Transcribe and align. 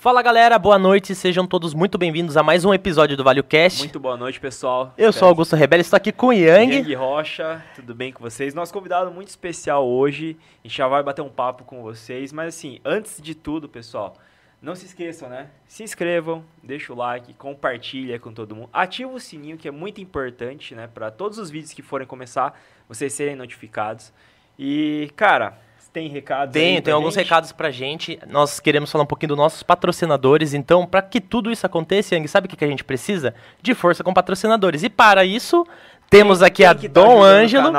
Fala 0.00 0.22
galera, 0.22 0.58
boa 0.58 0.78
noite, 0.78 1.14
sejam 1.14 1.46
todos 1.46 1.74
muito 1.74 1.98
bem-vindos 1.98 2.34
a 2.34 2.42
mais 2.42 2.64
um 2.64 2.72
episódio 2.72 3.18
do 3.18 3.22
ValioCast. 3.22 3.80
Muito 3.80 4.00
boa 4.00 4.16
noite, 4.16 4.40
pessoal. 4.40 4.94
Eu 4.96 5.12
sou 5.12 5.28
Augusto 5.28 5.54
Rebelo, 5.54 5.82
estou 5.82 5.98
aqui 5.98 6.10
com 6.10 6.28
o 6.28 6.32
Yang. 6.32 6.76
Yang 6.76 6.94
Rocha, 6.94 7.62
tudo 7.74 7.94
bem 7.94 8.10
com 8.10 8.22
vocês? 8.22 8.54
Nosso 8.54 8.72
convidado 8.72 9.10
muito 9.10 9.28
especial 9.28 9.86
hoje, 9.86 10.38
a 10.64 10.66
gente 10.66 10.78
já 10.78 10.88
vai 10.88 11.02
bater 11.02 11.20
um 11.20 11.28
papo 11.28 11.64
com 11.64 11.82
vocês, 11.82 12.32
mas 12.32 12.54
assim, 12.54 12.80
antes 12.82 13.20
de 13.20 13.34
tudo, 13.34 13.68
pessoal, 13.68 14.16
não 14.62 14.74
se 14.74 14.86
esqueçam, 14.86 15.28
né? 15.28 15.48
Se 15.68 15.82
inscrevam, 15.82 16.42
deixa 16.62 16.94
o 16.94 16.96
like, 16.96 17.34
compartilha 17.34 18.18
com 18.18 18.32
todo 18.32 18.56
mundo, 18.56 18.70
ativa 18.72 19.12
o 19.12 19.20
sininho 19.20 19.58
que 19.58 19.68
é 19.68 19.70
muito 19.70 20.00
importante, 20.00 20.74
né? 20.74 20.86
Para 20.86 21.10
todos 21.10 21.36
os 21.36 21.50
vídeos 21.50 21.74
que 21.74 21.82
forem 21.82 22.06
começar, 22.06 22.58
vocês 22.88 23.12
serem 23.12 23.36
notificados. 23.36 24.14
E, 24.58 25.12
cara, 25.14 25.58
tem 25.92 26.08
recados? 26.08 26.52
Tem, 26.52 26.80
tem 26.80 26.94
alguns 26.94 27.16
recados 27.16 27.52
pra 27.52 27.70
gente. 27.70 28.18
Nós 28.28 28.60
queremos 28.60 28.90
falar 28.90 29.04
um 29.04 29.06
pouquinho 29.06 29.28
dos 29.28 29.36
nossos 29.36 29.62
patrocinadores. 29.62 30.54
Então, 30.54 30.86
para 30.86 31.02
que 31.02 31.20
tudo 31.20 31.50
isso 31.50 31.66
aconteça, 31.66 32.14
Yang, 32.14 32.28
sabe 32.28 32.46
o 32.46 32.50
que, 32.50 32.56
que 32.56 32.64
a 32.64 32.68
gente 32.68 32.84
precisa? 32.84 33.34
De 33.60 33.74
força 33.74 34.04
com 34.04 34.12
patrocinadores. 34.12 34.82
E 34.82 34.88
para 34.88 35.24
isso, 35.24 35.66
temos 36.08 36.42
aqui 36.42 36.64
a 36.64 36.74
tá 36.74 36.88
Dom 36.88 37.22
Ângelo. 37.22 37.72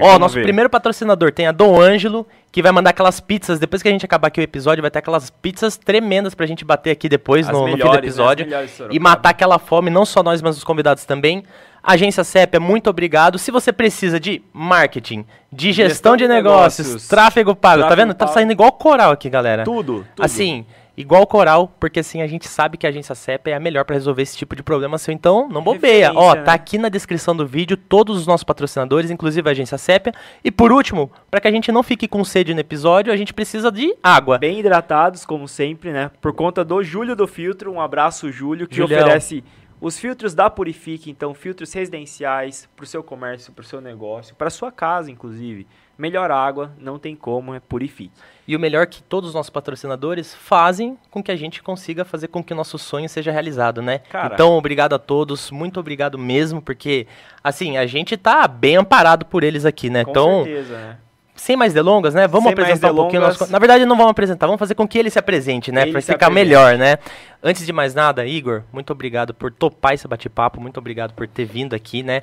Ó, 0.00 0.18
nosso 0.18 0.34
ver. 0.34 0.42
primeiro 0.42 0.68
patrocinador 0.68 1.32
tem 1.32 1.46
a 1.46 1.52
Dom 1.52 1.80
Ângelo, 1.80 2.26
que 2.52 2.62
vai 2.62 2.72
mandar 2.72 2.90
aquelas 2.90 3.20
pizzas. 3.20 3.58
Depois 3.58 3.82
que 3.82 3.88
a 3.88 3.92
gente 3.92 4.04
acabar 4.04 4.28
aqui 4.28 4.40
o 4.40 4.42
episódio, 4.42 4.82
vai 4.82 4.90
ter 4.90 4.98
aquelas 4.98 5.30
pizzas 5.30 5.76
tremendas 5.76 6.34
pra 6.34 6.46
gente 6.46 6.64
bater 6.64 6.90
aqui 6.90 7.08
depois 7.08 7.46
no, 7.48 7.64
melhores, 7.64 7.78
no, 7.78 7.84
fim 7.84 7.92
do 7.92 7.98
episódio. 7.98 8.46
Né? 8.46 8.66
E 8.90 8.98
matar 8.98 9.30
aquela 9.30 9.58
fome, 9.58 9.90
não 9.90 10.04
só 10.04 10.22
nós, 10.22 10.42
mas 10.42 10.56
os 10.56 10.64
convidados 10.64 11.04
também. 11.04 11.44
Agência 11.82 12.22
CEP, 12.22 12.58
muito 12.58 12.90
obrigado. 12.90 13.38
Se 13.38 13.50
você 13.50 13.72
precisa 13.72 14.20
de 14.20 14.42
marketing, 14.52 15.24
de 15.50 15.72
gestão, 15.72 15.88
gestão 15.88 16.16
de, 16.16 16.28
negócios, 16.28 16.86
negócios, 16.86 17.08
tráfego 17.08 17.56
pago, 17.56 17.82
tá 17.82 17.88
tráfego 17.88 17.88
tá 17.88 17.94
vendo? 17.94 18.14
Pago. 18.16 18.28
Tá 18.28 18.34
saindo 18.34 18.52
igual 18.52 18.72
coral 18.72 19.12
aqui, 19.12 19.30
galera. 19.30 19.64
Tudo, 19.64 20.04
tudo. 20.14 20.24
Assim, 20.24 20.66
igual 21.00 21.26
coral, 21.26 21.74
porque 21.80 22.00
assim 22.00 22.22
a 22.22 22.26
gente 22.26 22.46
sabe 22.48 22.76
que 22.76 22.86
a 22.86 22.90
agência 22.90 23.14
CEP 23.14 23.50
é 23.50 23.54
a 23.54 23.60
melhor 23.60 23.84
para 23.84 23.94
resolver 23.94 24.22
esse 24.22 24.36
tipo 24.36 24.54
de 24.54 24.62
problema 24.62 24.98
seu. 24.98 25.12
Então, 25.12 25.48
não 25.48 25.62
bobeia. 25.62 26.12
Ó, 26.14 26.34
tá 26.34 26.42
né? 26.42 26.52
aqui 26.52 26.78
na 26.78 26.88
descrição 26.88 27.34
do 27.34 27.46
vídeo 27.46 27.76
todos 27.76 28.16
os 28.16 28.26
nossos 28.26 28.44
patrocinadores, 28.44 29.10
inclusive 29.10 29.48
a 29.48 29.52
agência 29.52 29.78
CEP. 29.78 30.12
E 30.44 30.50
por 30.50 30.72
último, 30.72 31.10
para 31.30 31.40
que 31.40 31.48
a 31.48 31.50
gente 31.50 31.72
não 31.72 31.82
fique 31.82 32.06
com 32.06 32.24
sede 32.24 32.54
no 32.54 32.60
episódio, 32.60 33.12
a 33.12 33.16
gente 33.16 33.34
precisa 33.34 33.70
de 33.70 33.94
água. 34.02 34.38
Bem 34.38 34.60
hidratados, 34.60 35.24
como 35.24 35.48
sempre, 35.48 35.92
né? 35.92 36.10
Por 36.20 36.32
conta 36.32 36.64
do 36.64 36.82
Júlio 36.82 37.16
do 37.16 37.26
Filtro. 37.26 37.72
Um 37.72 37.80
abraço, 37.80 38.30
Júlio, 38.30 38.68
que 38.68 38.76
Julião. 38.76 39.00
oferece 39.00 39.42
os 39.80 39.98
filtros 39.98 40.34
da 40.34 40.50
Purifique, 40.50 41.10
então, 41.10 41.32
filtros 41.32 41.72
residenciais 41.72 42.68
para 42.76 42.84
o 42.84 42.86
seu 42.86 43.02
comércio, 43.02 43.52
para 43.52 43.62
o 43.62 43.66
seu 43.66 43.80
negócio, 43.80 44.34
para 44.34 44.50
sua 44.50 44.70
casa, 44.70 45.10
inclusive. 45.10 45.66
Melhor 46.00 46.30
água, 46.30 46.72
não 46.78 46.98
tem 46.98 47.14
como, 47.14 47.54
é 47.54 47.60
Purifique. 47.60 48.10
E 48.48 48.56
o 48.56 48.58
melhor 48.58 48.86
que 48.86 49.02
todos 49.02 49.28
os 49.28 49.34
nossos 49.34 49.50
patrocinadores 49.50 50.34
fazem 50.34 50.96
com 51.10 51.22
que 51.22 51.30
a 51.30 51.36
gente 51.36 51.62
consiga 51.62 52.06
fazer 52.06 52.28
com 52.28 52.42
que 52.42 52.54
o 52.54 52.56
nosso 52.56 52.78
sonho 52.78 53.06
seja 53.06 53.30
realizado, 53.30 53.82
né? 53.82 53.98
Cara, 54.10 54.32
então, 54.32 54.54
obrigado 54.54 54.94
a 54.94 54.98
todos, 54.98 55.50
muito 55.50 55.78
obrigado 55.78 56.18
mesmo, 56.18 56.62
porque, 56.62 57.06
assim, 57.44 57.76
a 57.76 57.84
gente 57.84 58.16
tá 58.16 58.48
bem 58.48 58.76
amparado 58.76 59.26
por 59.26 59.44
eles 59.44 59.66
aqui, 59.66 59.90
né? 59.90 60.02
Com 60.02 60.10
então, 60.10 60.44
certeza, 60.44 60.78
né? 60.78 60.96
sem 61.34 61.54
mais 61.54 61.74
delongas, 61.74 62.14
né? 62.14 62.26
Vamos 62.26 62.44
sem 62.44 62.52
apresentar 62.52 62.92
um 62.92 62.96
pouquinho. 62.96 63.22
Nosso... 63.22 63.50
Na 63.50 63.58
verdade, 63.58 63.84
não 63.84 63.96
vamos 63.96 64.10
apresentar, 64.10 64.46
vamos 64.46 64.58
fazer 64.58 64.74
com 64.74 64.88
que 64.88 64.98
ele 64.98 65.10
se 65.10 65.18
apresente, 65.18 65.70
né? 65.70 65.86
Para 65.86 66.00
ficar 66.00 66.30
melhor, 66.30 66.76
né? 66.76 66.98
Antes 67.42 67.64
de 67.64 67.72
mais 67.72 67.94
nada, 67.94 68.26
Igor, 68.26 68.62
muito 68.72 68.90
obrigado 68.92 69.32
por 69.34 69.52
topar 69.52 69.94
esse 69.94 70.08
bate-papo, 70.08 70.60
muito 70.60 70.78
obrigado 70.78 71.12
por 71.12 71.28
ter 71.28 71.44
vindo 71.44 71.74
aqui, 71.74 72.02
né? 72.02 72.22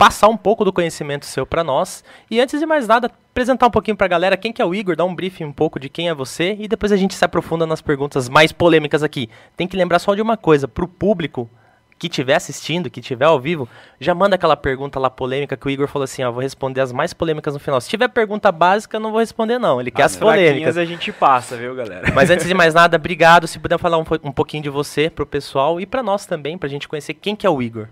Passar 0.00 0.28
um 0.28 0.36
pouco 0.36 0.64
do 0.64 0.72
conhecimento 0.72 1.26
seu 1.26 1.44
para 1.44 1.62
nós. 1.62 2.02
E 2.30 2.40
antes 2.40 2.58
de 2.58 2.64
mais 2.64 2.88
nada, 2.88 3.10
apresentar 3.30 3.66
um 3.66 3.70
pouquinho 3.70 3.98
para 3.98 4.06
a 4.06 4.08
galera 4.08 4.34
quem 4.34 4.50
que 4.50 4.62
é 4.62 4.64
o 4.64 4.74
Igor, 4.74 4.96
dar 4.96 5.04
um 5.04 5.14
briefing 5.14 5.44
um 5.44 5.52
pouco 5.52 5.78
de 5.78 5.90
quem 5.90 6.08
é 6.08 6.14
você 6.14 6.56
e 6.58 6.66
depois 6.66 6.90
a 6.90 6.96
gente 6.96 7.14
se 7.14 7.22
aprofunda 7.22 7.66
nas 7.66 7.82
perguntas 7.82 8.26
mais 8.26 8.50
polêmicas 8.50 9.02
aqui. 9.02 9.28
Tem 9.58 9.68
que 9.68 9.76
lembrar 9.76 9.98
só 9.98 10.14
de 10.14 10.22
uma 10.22 10.38
coisa, 10.38 10.66
para 10.66 10.86
o 10.86 10.88
público, 10.88 11.50
que 11.98 12.06
estiver 12.06 12.34
assistindo, 12.34 12.88
que 12.88 12.98
estiver 12.98 13.26
ao 13.26 13.38
vivo, 13.38 13.68
já 14.00 14.14
manda 14.14 14.36
aquela 14.36 14.56
pergunta 14.56 14.98
lá 14.98 15.10
polêmica 15.10 15.54
que 15.54 15.66
o 15.66 15.70
Igor 15.70 15.86
falou 15.86 16.04
assim, 16.04 16.22
ó, 16.22 16.32
vou 16.32 16.40
responder 16.40 16.80
as 16.80 16.92
mais 16.92 17.12
polêmicas 17.12 17.52
no 17.52 17.60
final. 17.60 17.78
Se 17.78 17.90
tiver 17.90 18.08
pergunta 18.08 18.50
básica, 18.50 18.96
eu 18.96 19.00
não 19.00 19.10
vou 19.10 19.20
responder 19.20 19.58
não, 19.58 19.78
ele 19.78 19.90
quer 19.90 20.04
as, 20.04 20.14
as 20.14 20.18
polêmicas. 20.18 20.78
a 20.78 20.84
gente 20.86 21.12
passa, 21.12 21.58
viu, 21.58 21.74
galera? 21.74 22.10
Mas 22.14 22.30
antes 22.30 22.46
de 22.46 22.54
mais 22.54 22.72
nada, 22.72 22.96
obrigado, 22.96 23.46
se 23.46 23.58
puder 23.58 23.78
falar 23.78 23.98
um, 23.98 24.04
um 24.24 24.32
pouquinho 24.32 24.62
de 24.62 24.70
você 24.70 25.10
pro 25.10 25.26
pessoal 25.26 25.78
e 25.78 25.84
para 25.84 26.02
nós 26.02 26.24
também, 26.24 26.56
pra 26.56 26.70
gente 26.70 26.88
conhecer 26.88 27.12
quem 27.12 27.36
que 27.36 27.46
é 27.46 27.50
o 27.50 27.60
Igor. 27.60 27.88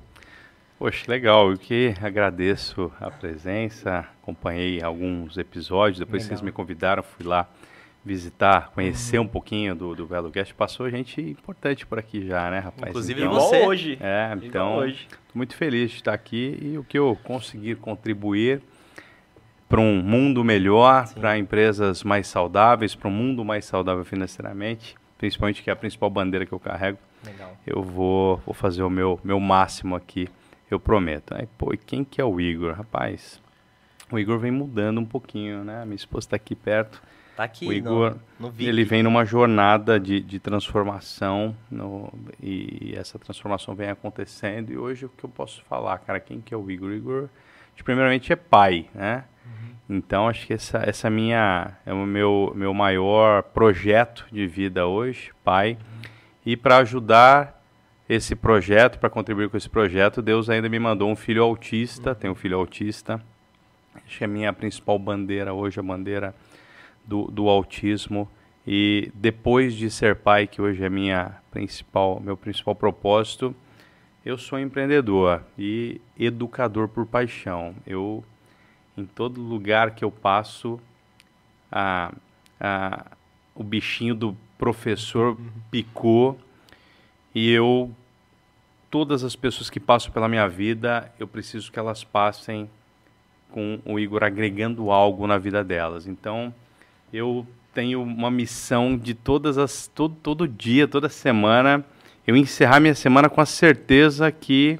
Poxa, 0.79 1.05
legal, 1.09 1.51
eu 1.51 1.59
que 1.59 1.93
agradeço 2.01 2.93
a 3.01 3.11
presença, 3.11 4.07
acompanhei 4.23 4.81
alguns 4.81 5.37
episódios, 5.37 5.99
depois 5.99 6.23
legal. 6.23 6.29
que 6.29 6.29
vocês 6.29 6.41
me 6.41 6.53
convidaram, 6.53 7.03
fui 7.03 7.27
lá 7.27 7.49
visitar, 8.05 8.71
conhecer 8.71 9.19
uhum. 9.19 9.25
um 9.25 9.29
pouquinho 9.29 9.75
do, 9.75 9.93
do 9.97 10.07
Belo 10.07 10.31
Guest. 10.31 10.55
Passou 10.55 10.89
gente 10.89 11.21
importante 11.21 11.85
por 11.85 11.99
aqui 11.99 12.25
já, 12.25 12.49
né, 12.49 12.61
rapaz? 12.61 12.91
Inclusive 12.91 13.21
então, 13.21 13.33
você. 13.35 13.67
hoje. 13.67 13.99
É, 14.01 14.39
então, 14.41 14.77
hoje. 14.77 15.09
muito 15.35 15.57
feliz 15.57 15.91
de 15.91 15.97
estar 15.97 16.15
aqui 16.15 16.57
e 16.63 16.79
o 16.79 16.85
que 16.85 16.97
eu 16.97 17.19
conseguir 17.25 17.75
contribuir 17.77 18.63
para 19.69 19.81
um 19.81 20.01
mundo 20.01 20.45
melhor, 20.45 21.13
para 21.13 21.37
empresas 21.37 22.05
mais 22.05 22.29
saudáveis, 22.29 22.95
para 22.95 23.09
um 23.09 23.13
mundo 23.13 23.45
mais 23.45 23.65
saudável 23.65 24.05
financeiramente, 24.05 24.95
principalmente 25.19 25.61
que 25.61 25.71
é 25.71 25.73
a 25.73 25.77
principal 25.77 26.09
bandeira 26.09 26.47
que 26.47 26.53
eu 26.53 26.61
carrego. 26.61 26.99
Legal. 27.27 27.59
Eu 27.67 27.83
vou, 27.83 28.37
vou 28.47 28.55
fazer 28.55 28.85
o 28.85 28.89
meu, 28.89 29.19
meu 29.25 29.41
máximo 29.41 29.97
aqui, 29.97 30.29
eu 30.75 30.81
prometo. 30.81 31.35
Aí, 31.35 31.47
pô, 31.59 31.73
e 31.73 31.77
quem 31.77 32.05
que 32.05 32.21
é 32.21 32.25
o 32.25 32.41
Igor? 32.41 32.75
Rapaz, 32.75 33.41
o 34.11 34.19
Igor 34.19 34.39
vem 34.39 34.51
mudando 34.51 34.99
um 34.99 35.05
pouquinho, 35.05 35.65
né? 35.65 35.85
Minha 35.85 35.97
esposa 35.97 36.27
está 36.27 36.37
aqui 36.37 36.55
perto. 36.55 37.03
Tá 37.37 37.45
aqui 37.45 37.69
o 37.69 37.73
Igor, 37.73 38.17
no, 38.41 38.51
no 38.51 38.55
ele 38.59 38.83
vem 38.83 39.01
numa 39.01 39.25
jornada 39.25 40.01
de, 40.01 40.21
de 40.21 40.41
transformação 40.41 41.55
no, 41.71 42.13
e 42.43 42.95
essa 42.97 43.17
transformação 43.17 43.77
vem 43.77 43.89
acontecendo. 43.89 44.73
E 44.73 44.77
hoje 44.77 45.07
o 45.07 45.09
que 45.09 45.23
eu 45.23 45.31
posso 45.31 45.63
falar, 45.65 45.99
cara, 45.99 46.19
quem 46.19 46.41
que 46.41 46.53
é 46.53 46.57
o 46.57 46.69
Igor? 46.69 46.89
O 46.91 46.95
Igor, 46.95 47.29
primeiramente, 47.85 48.33
é 48.33 48.37
pai, 48.37 48.91
né? 48.93 49.23
Uhum. 49.47 49.99
Então, 49.99 50.27
acho 50.27 50.49
que 50.49 50.53
essa, 50.53 50.79
essa 50.79 51.09
minha, 51.09 51.77
é 51.87 51.93
o 51.93 52.05
meu, 52.05 52.53
meu 52.57 52.75
maior 52.75 53.45
projeto 53.45 54.27
de 54.33 54.45
vida 54.47 54.89
hoje, 54.89 55.31
pai. 55.45 55.75
Uhum. 55.75 56.11
E 56.45 56.57
para 56.57 56.79
ajudar 56.79 57.58
esse 58.09 58.35
projeto, 58.35 58.99
para 58.99 59.11
contribuir 59.11 59.51
com 59.51 59.57
esse 59.57 59.69
projeto, 59.69 60.23
Deus 60.23 60.49
ainda 60.49 60.69
me 60.69 60.79
mandou 60.79 61.11
um 61.11 61.17
filho 61.17 61.43
autista, 61.43 62.15
tenho 62.15 62.33
um 62.33 62.37
filho 62.37 62.57
autista. 62.57 63.23
Acho 63.95 64.19
que 64.19 64.25
é 64.25 64.27
a 64.27 64.29
minha 64.29 64.53
principal 64.53 64.99
bandeira 64.99 65.53
hoje, 65.53 65.79
a 65.79 65.83
bandeira 65.83 66.35
do, 67.05 67.31
do 67.31 67.49
autismo 67.49 68.29
e 68.67 69.11
depois 69.15 69.75
de 69.75 69.91
ser 69.91 70.17
pai, 70.17 70.47
que 70.47 70.61
hoje 70.61 70.85
é 70.85 70.91
minha 70.91 71.37
principal, 71.51 72.21
meu 72.21 72.37
principal 72.37 72.75
propósito, 72.75 73.55
eu 74.25 74.37
sou 74.37 74.59
empreendedor 74.59 75.43
e 75.59 76.01
educador 76.19 76.87
por 76.87 77.07
paixão. 77.07 77.75
Eu, 77.87 78.23
em 78.95 79.07
todo 79.07 79.41
lugar 79.41 79.93
que 79.93 80.05
eu 80.05 80.11
passo, 80.11 80.79
a, 81.73 82.13
a, 82.61 83.07
o 83.55 83.65
bichinho 83.65 84.15
do 84.15 84.37
professor 84.59 85.29
uhum. 85.29 85.51
picou 85.71 86.39
e 87.39 87.53
eu, 87.53 87.89
todas 88.91 89.23
as 89.23 89.37
pessoas 89.37 89.71
que 89.71 89.79
passam 89.79 90.11
pela 90.11 90.29
minha 90.29 90.49
vida, 90.49 91.09
eu 91.21 91.29
preciso 91.29 91.71
que 91.71 91.79
elas 91.79 92.03
passem 92.03 92.69
com 93.53 93.79
o 93.85 93.97
Igor 93.97 94.25
agregando 94.25 94.91
algo 94.91 95.25
na 95.25 95.39
vida 95.39 95.63
delas. 95.63 96.09
Então, 96.09 96.53
eu 97.13 97.47
tenho 97.73 98.03
uma 98.03 98.29
missão 98.29 98.99
de 98.99 99.15
todas 99.15 99.57
as 99.57 99.87
todo, 99.87 100.17
todo 100.21 100.49
dia, 100.49 100.89
toda 100.89 101.09
semana, 101.09 101.85
eu 102.27 102.35
encerrar 102.35 102.81
minha 102.81 102.97
semana 102.97 103.29
com 103.29 103.41
a 103.41 103.47
certeza 103.47 104.33
que 104.33 104.77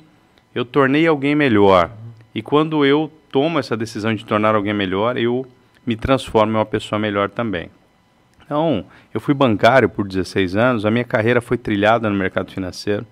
eu 0.53 0.65
tornei 0.65 1.07
alguém 1.07 1.37
melhor. 1.37 1.93
E 2.35 2.43
quando 2.43 2.85
eu 2.85 3.09
tomo 3.31 3.61
essa 3.61 3.77
decisão 3.77 4.13
de 4.13 4.25
tornar 4.25 4.57
alguém 4.57 4.75
melhor, 4.75 5.17
eu 5.17 5.47
me 5.87 5.95
transformo 5.95 6.55
em 6.55 6.57
uma 6.57 6.67
pessoa 6.67 6.99
melhor 6.99 7.31
também. 7.31 7.71
Então, 8.49 8.87
eu 9.13 9.21
fui 9.21 9.35
bancário 9.35 9.91
por 9.91 10.09
16 10.09 10.57
anos, 10.57 10.87
a 10.87 10.91
minha 10.91 11.05
carreira 11.05 11.39
foi 11.39 11.59
trilhada 11.59 12.09
no 12.09 12.17
mercado 12.17 12.51
financeiro. 12.51 13.07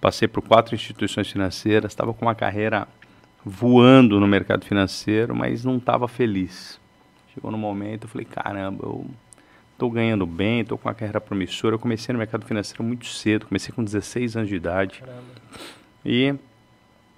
Passei 0.00 0.28
por 0.28 0.40
quatro 0.40 0.72
instituições 0.72 1.28
financeiras, 1.28 1.90
estava 1.90 2.14
com 2.14 2.24
uma 2.24 2.34
carreira 2.34 2.86
voando 3.44 4.20
no 4.20 4.28
mercado 4.28 4.64
financeiro, 4.64 5.34
mas 5.34 5.64
não 5.64 5.78
estava 5.78 6.06
feliz. 6.06 6.78
Chegou 7.34 7.50
no 7.50 7.58
momento, 7.58 8.04
eu 8.04 8.08
falei, 8.08 8.24
caramba, 8.24 8.84
eu 8.84 9.04
estou 9.72 9.90
ganhando 9.90 10.24
bem, 10.24 10.60
estou 10.60 10.78
com 10.78 10.88
uma 10.88 10.94
carreira 10.94 11.20
promissora. 11.20 11.74
Eu 11.74 11.80
comecei 11.80 12.12
no 12.12 12.18
mercado 12.20 12.46
financeiro 12.46 12.84
muito 12.84 13.06
cedo, 13.06 13.46
comecei 13.46 13.74
com 13.74 13.82
16 13.82 14.36
anos 14.36 14.48
de 14.48 14.54
idade. 14.54 15.00
Caramba. 15.00 15.22
E 16.04 16.36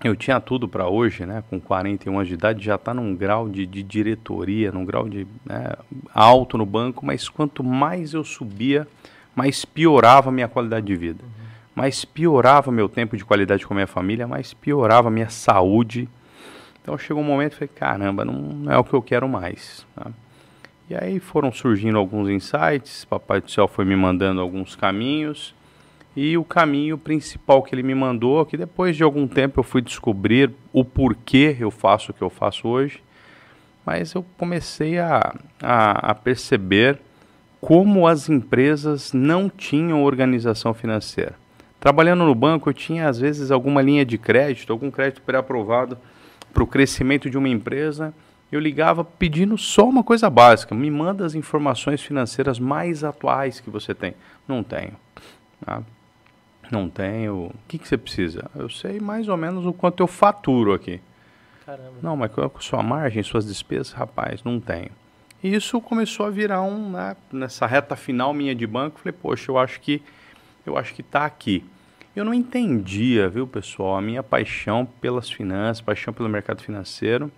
eu 0.03 0.17
tinha 0.17 0.41
tudo 0.41 0.69
para 0.69 0.89
hoje, 0.89 1.27
né? 1.27 1.43
Com 1.51 1.61
41 1.61 2.15
anos 2.15 2.29
de 2.29 2.35
idade, 2.35 2.65
já 2.65 2.77
está 2.77 2.95
num 2.95 3.15
grau 3.15 3.49
de, 3.49 3.67
de, 3.67 3.83
diretoria, 3.83 4.73
num 4.73 4.85
grau 4.85 5.09
de 5.09 5.27
né, 5.45 5.73
alto 6.15 6.57
no 6.57 6.67
banco, 6.67 7.05
mas 7.05 7.29
quanto 7.29 7.63
mais 7.63 8.15
eu 8.15 8.25
subia, 8.25 8.87
mais 9.35 9.65
piorava 9.65 10.31
a 10.31 10.33
minha 10.33 10.49
qualidade 10.49 10.87
de 10.87 10.97
vida. 10.97 11.23
Uhum. 11.23 11.47
Mais 11.75 12.05
piorava 12.05 12.73
meu 12.73 12.89
tempo 12.89 13.17
de 13.17 13.25
qualidade 13.25 13.67
com 13.67 13.75
a 13.75 13.77
minha 13.77 13.87
família, 13.87 14.27
mais 14.27 14.55
piorava 14.55 15.09
a 15.09 15.11
minha 15.11 15.29
saúde 15.29 16.09
então 16.83 16.97
chegou 16.97 17.23
um 17.23 17.27
momento 17.27 17.53
e 17.53 17.57
falei, 17.57 17.71
caramba, 17.75 18.25
não, 18.25 18.35
não, 18.35 18.73
é 18.73 18.79
o 18.79 18.85
que 18.85 18.95
eu 18.95 19.03
quero 19.03 19.29
mais. 19.29 19.87
Tá? 19.95 20.11
E 20.89 20.95
aí 20.95 21.21
foram 21.21 21.53
surgindo 21.53 21.99
alguns 21.99 22.29
insights, 22.29 23.05
Papai 23.05 23.41
do 23.41 23.51
Céu 23.51 23.69
foi 23.69 23.85
me 23.85 23.95
mandando 23.95 24.41
alguns 24.41 24.75
caminhos. 24.75 25.55
E 26.17 26.37
o 26.37 26.45
caminho 26.45 26.99
principal 26.99 27.63
que 27.63 27.75
ele 27.75 27.83
me 27.83 27.95
mandou, 27.95 28.45
que 28.45 28.57
depois 28.57 28.97
de 28.97 29.03
algum 29.03 29.29
tempo 29.29 29.61
eu 29.61 29.65
fui 29.65 29.81
descobrir 29.81 30.51
o 30.73 30.85
porquê 30.85 31.57
eu 31.59 31.71
faço 31.71 32.11
o 32.11 32.15
que 32.15 32.23
eu 32.23 32.31
faço 32.31 32.67
hoje, 32.67 33.03
mas 33.87 34.13
eu 34.13 34.25
comecei 34.37 34.99
a, 34.99 35.35
a, 35.63 36.11
a 36.11 36.15
perceber 36.15 36.99
como 37.61 38.07
as 38.07 38.29
empresas 38.29 39.13
não 39.13 39.49
tinham 39.49 40.03
organização 40.03 40.75
financeira. 40.75 41.35
Trabalhando 41.79 42.25
no 42.25 42.35
banco, 42.35 42.69
eu 42.69 42.75
tinha 42.75 43.09
às 43.09 43.19
vezes 43.19 43.51
alguma 43.51 43.81
linha 43.81 44.05
de 44.05 44.19
crédito, 44.19 44.73
algum 44.73 44.91
crédito 44.91 45.23
pré-aprovado 45.23 45.97
para 46.53 46.63
o 46.63 46.67
crescimento 46.67 47.31
de 47.31 47.39
uma 47.39 47.49
empresa 47.49 48.13
eu 48.51 48.59
ligava 48.59 49.05
pedindo 49.05 49.57
só 49.57 49.89
uma 49.89 50.03
coisa 50.03 50.29
básica: 50.29 50.75
me 50.75 50.91
manda 50.91 51.25
as 51.25 51.35
informações 51.35 52.03
financeiras 52.03 52.59
mais 52.59 53.05
atuais 53.05 53.61
que 53.61 53.71
você 53.71 53.95
tem. 53.95 54.15
Não 54.47 54.63
tenho. 54.63 54.93
Tá? 55.65 55.83
Não 56.71 56.89
tenho. 56.89 57.47
O 57.47 57.55
que, 57.67 57.79
que 57.79 57.89
você 57.89 57.99
precisa? 57.99 58.51
Eu 58.55 58.69
sei 58.69 59.01
mais 59.01 59.29
ou 59.29 59.37
menos 59.37 59.67
o 59.67 59.73
quanto 59.73 60.03
eu 60.03 60.07
faturo 60.07 60.73
aqui. 60.73 61.01
Caramba. 61.67 61.95
Não, 62.03 62.17
mas 62.17 62.33
qual 62.33 62.47
é 62.47 62.51
a 62.55 62.61
sua 62.61 62.83
margem, 62.83 63.23
suas 63.23 63.47
despesas? 63.47 63.93
Rapaz, 63.93 64.43
não 64.45 64.61
tenho. 64.61 64.91
E 65.43 65.55
isso 65.55 65.81
começou 65.81 66.27
a 66.27 66.31
virar 66.31 66.63
um, 66.63 66.91
né, 66.91 67.17
nessa 67.33 67.67
reta 67.67 67.97
final 67.97 68.35
minha 68.35 68.55
de 68.55 68.67
banco, 68.67 69.01
falei, 69.01 69.17
poxa, 69.21 69.51
eu 69.51 69.59
acho 69.59 69.81
que 69.81 70.03
eu 70.67 70.77
acho 70.77 70.95
que 70.95 71.01
está 71.01 71.25
aqui. 71.25 71.65
Eu 72.15 72.25
não 72.25 72.35
entendia, 72.35 73.29
viu, 73.29 73.47
pessoal, 73.47 73.97
a 73.97 74.03
minha 74.03 74.23
paixão 74.23 74.85
pelas 74.85 75.31
finanças, 75.31 75.81
paixão 75.81 76.13
pelo 76.13 76.29
mercado 76.29 76.61
financeiro. 76.63 77.31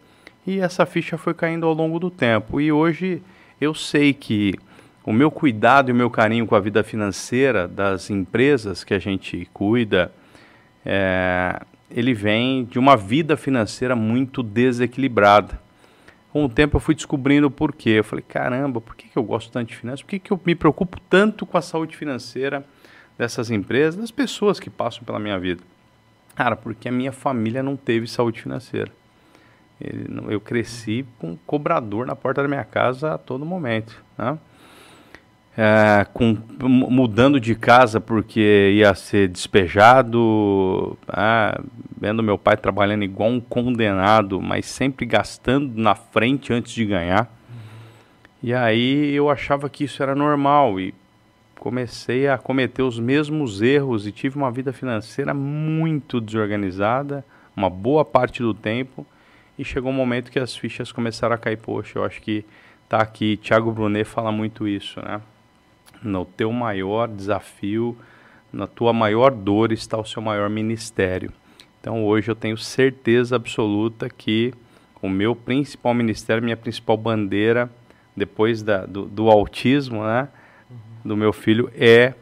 E 0.47 0.59
essa 0.59 0.85
ficha 0.85 1.17
foi 1.17 1.35
caindo 1.35 1.67
ao 1.67 1.73
longo 1.73 2.01
do 2.01 2.11
tempo. 2.11 2.61
E 2.61 2.73
hoje 2.73 3.23
eu 3.61 3.75
sei 3.75 4.13
que 4.13 4.55
o 5.05 5.13
meu 5.13 5.31
cuidado 5.31 5.89
e 5.89 5.93
o 5.93 5.95
meu 5.95 6.11
carinho 6.11 6.47
com 6.47 6.55
a 6.55 6.61
vida 6.61 6.83
financeira 6.83 7.67
das 7.67 8.11
empresas 8.11 8.85
que 8.85 8.95
a 8.95 8.99
gente 8.99 9.49
cuida, 9.53 10.13
é, 10.85 11.61
ele 11.91 12.15
vem 12.15 12.65
de 12.65 12.79
uma 12.79 12.97
vida 12.97 13.37
financeira 13.37 13.97
muito 13.97 14.43
desequilibrada. 14.43 15.61
Com 16.33 16.45
o 16.45 16.49
tempo 16.49 16.77
eu 16.77 16.81
fui 16.81 16.95
descobrindo 16.95 17.49
o 17.49 17.51
porquê. 17.51 17.91
Eu 17.91 18.05
falei, 18.05 18.25
caramba, 18.27 18.81
por 18.81 18.97
que, 18.97 19.09
que 19.09 19.17
eu 19.17 19.23
gosto 19.23 19.51
tanto 19.51 19.69
de 19.69 19.77
finanças? 19.77 20.03
Por 20.03 20.09
que, 20.09 20.19
que 20.19 20.31
eu 20.31 20.41
me 20.45 20.55
preocupo 20.55 20.99
tanto 21.11 21.45
com 21.45 21.59
a 21.59 21.63
saúde 21.63 21.97
financeira 21.97 22.65
dessas 23.19 23.51
empresas, 23.51 23.97
das 23.97 24.11
pessoas 24.11 24.59
que 24.59 24.71
passam 24.71 25.05
pela 25.05 25.19
minha 25.19 25.39
vida? 25.39 25.63
Cara, 26.35 26.57
porque 26.57 26.89
a 26.89 26.93
minha 26.93 27.13
família 27.13 27.63
não 27.63 27.77
teve 27.77 28.07
saúde 28.07 28.41
financeira. 28.41 28.91
Eu 30.29 30.41
cresci 30.41 31.05
com 31.19 31.33
um 31.33 31.39
cobrador 31.47 32.07
na 32.07 32.17
porta 32.17 32.41
da 32.41 32.49
minha 32.49 32.65
casa 32.65 33.15
a 33.15 33.19
todo 33.19 33.45
momento. 33.45 34.03
Né? 34.17 34.39
É, 35.57 36.07
com, 36.15 36.39
mudando 36.63 37.39
de 37.39 37.55
casa 37.55 38.01
porque 38.01 38.73
ia 38.75 38.95
ser 38.95 39.29
despejado, 39.29 40.97
ah, 41.07 41.61
vendo 42.01 42.23
meu 42.23 42.39
pai 42.39 42.57
trabalhando 42.57 43.05
igual 43.05 43.29
um 43.29 43.41
condenado, 43.41 44.41
mas 44.41 44.65
sempre 44.65 45.05
gastando 45.05 45.73
na 45.77 45.95
frente 45.95 46.53
antes 46.55 46.73
de 46.73 46.87
ganhar. 46.87 47.31
E 48.43 48.55
aí 48.55 49.15
eu 49.15 49.29
achava 49.29 49.69
que 49.69 49.85
isso 49.85 50.03
era 50.03 50.15
normal 50.15 50.81
e 50.81 50.95
comecei 51.59 52.27
a 52.27 52.39
cometer 52.39 52.83
os 52.83 52.99
mesmos 52.99 53.63
erros 53.63 54.07
e 54.07 54.11
tive 54.11 54.37
uma 54.37 54.51
vida 54.51 54.73
financeira 54.73 55.33
muito 55.33 56.21
desorganizada, 56.21 57.25
uma 57.57 57.71
boa 57.71 58.05
parte 58.05 58.43
do 58.43 58.53
tempo 58.53 59.07
e 59.57 59.65
chegou 59.65 59.93
um 59.93 59.95
momento 59.95 60.33
que 60.33 60.41
as 60.41 60.57
fichas 60.57 60.91
começaram 60.91 61.35
a 61.35 61.39
cair. 61.39 61.59
Poxa, 61.59 61.99
eu 61.99 62.05
acho 62.05 62.21
que 62.21 62.45
tá 62.89 62.99
aqui. 62.99 63.37
Thiago 63.37 63.71
Brunet 63.71 64.05
fala 64.05 64.33
muito 64.33 64.67
isso, 64.67 64.99
né? 65.01 65.21
No 66.03 66.25
teu 66.25 66.53
maior 66.53 67.09
desafio, 67.09 67.97
na 68.53 68.67
tua 68.67 68.93
maior 68.93 69.31
dor 69.31 69.73
está 69.73 69.99
o 69.99 70.05
seu 70.05 70.21
maior 70.21 70.51
ministério. 70.51 71.33
Então 71.81 72.05
hoje 72.05 72.31
eu 72.31 72.35
tenho 72.35 72.57
certeza 72.57 73.37
absoluta 73.37 74.09
que 74.09 74.53
o 75.01 75.09
meu 75.09 75.35
principal 75.35 75.93
ministério, 75.95 76.43
minha 76.43 76.57
principal 76.57 76.97
bandeira, 76.97 77.71
depois 78.17 78.63
da, 78.63 78.87
do, 78.87 79.07
do 79.07 79.29
autismo, 79.31 80.05
né? 80.05 80.29
Do 81.05 81.17
meu 81.17 81.33
filho, 81.33 81.71
é 81.75 82.15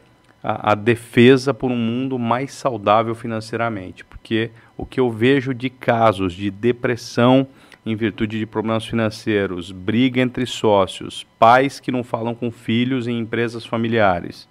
a, 0.43 0.71
a, 0.71 0.75
defesa 0.75 1.53
por 1.53 1.69
um 1.69 1.75
mundo 1.75 2.17
mais 2.17 2.51
saudável 2.53 3.13
financeiramente, 3.13 4.03
porque 4.03 4.49
o 4.75 4.85
que 4.85 4.99
eu 4.99 5.11
vejo 5.11 5.53
de 5.53 5.69
casos 5.69 6.33
de 6.33 6.49
depressão 6.49 7.47
em 7.85 7.95
virtude 7.95 8.37
de 8.37 8.45
problemas 8.45 8.85
financeiros, 8.85 9.71
briga 9.71 10.21
entre 10.21 10.45
sócios, 10.45 11.25
pais 11.39 11.79
que 11.79 11.91
não 11.91 12.03
falam 12.03 12.35
com 12.35 12.51
filhos 12.51 13.07
em 13.07 13.17
empresas 13.17 13.65
familiares, 13.65 14.47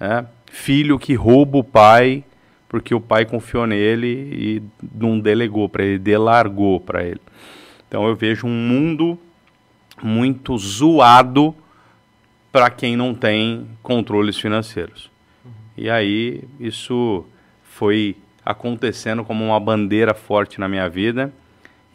né? 0.00 0.26
filho 0.50 0.98
que 0.98 1.14
rouba 1.14 1.58
o 1.58 1.64
pai 1.64 2.24
porque 2.68 2.94
o 2.94 3.00
pai 3.00 3.24
confiou 3.24 3.66
nele 3.66 4.28
e 4.32 4.62
não 4.94 5.18
delegou 5.18 5.68
para 5.68 5.84
ele, 5.84 5.98
delargou 5.98 6.80
para 6.80 7.04
ele. 7.04 7.20
Então 7.88 8.06
eu 8.06 8.14
vejo 8.14 8.46
um 8.46 8.50
mundo 8.50 9.18
muito 10.02 10.56
zoado 10.58 11.54
para 12.50 12.68
quem 12.70 12.96
não 12.96 13.14
tem 13.14 13.66
controles 13.82 14.36
financeiros. 14.36 15.10
E 15.76 15.88
aí 15.88 16.42
isso 16.58 17.24
foi 17.62 18.16
acontecendo 18.44 19.24
como 19.24 19.44
uma 19.44 19.60
bandeira 19.60 20.14
forte 20.14 20.58
na 20.58 20.68
minha 20.68 20.88
vida. 20.88 21.32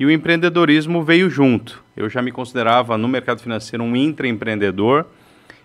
E 0.02 0.06
o 0.06 0.10
empreendedorismo 0.10 1.04
veio 1.04 1.30
junto. 1.30 1.84
Eu 1.96 2.10
já 2.10 2.24
me 2.24 2.32
considerava 2.32 2.98
no 2.98 3.08
mercado 3.08 3.40
financeiro 3.40 3.84
um 3.84 3.96
intraempreendedor. 3.96 5.06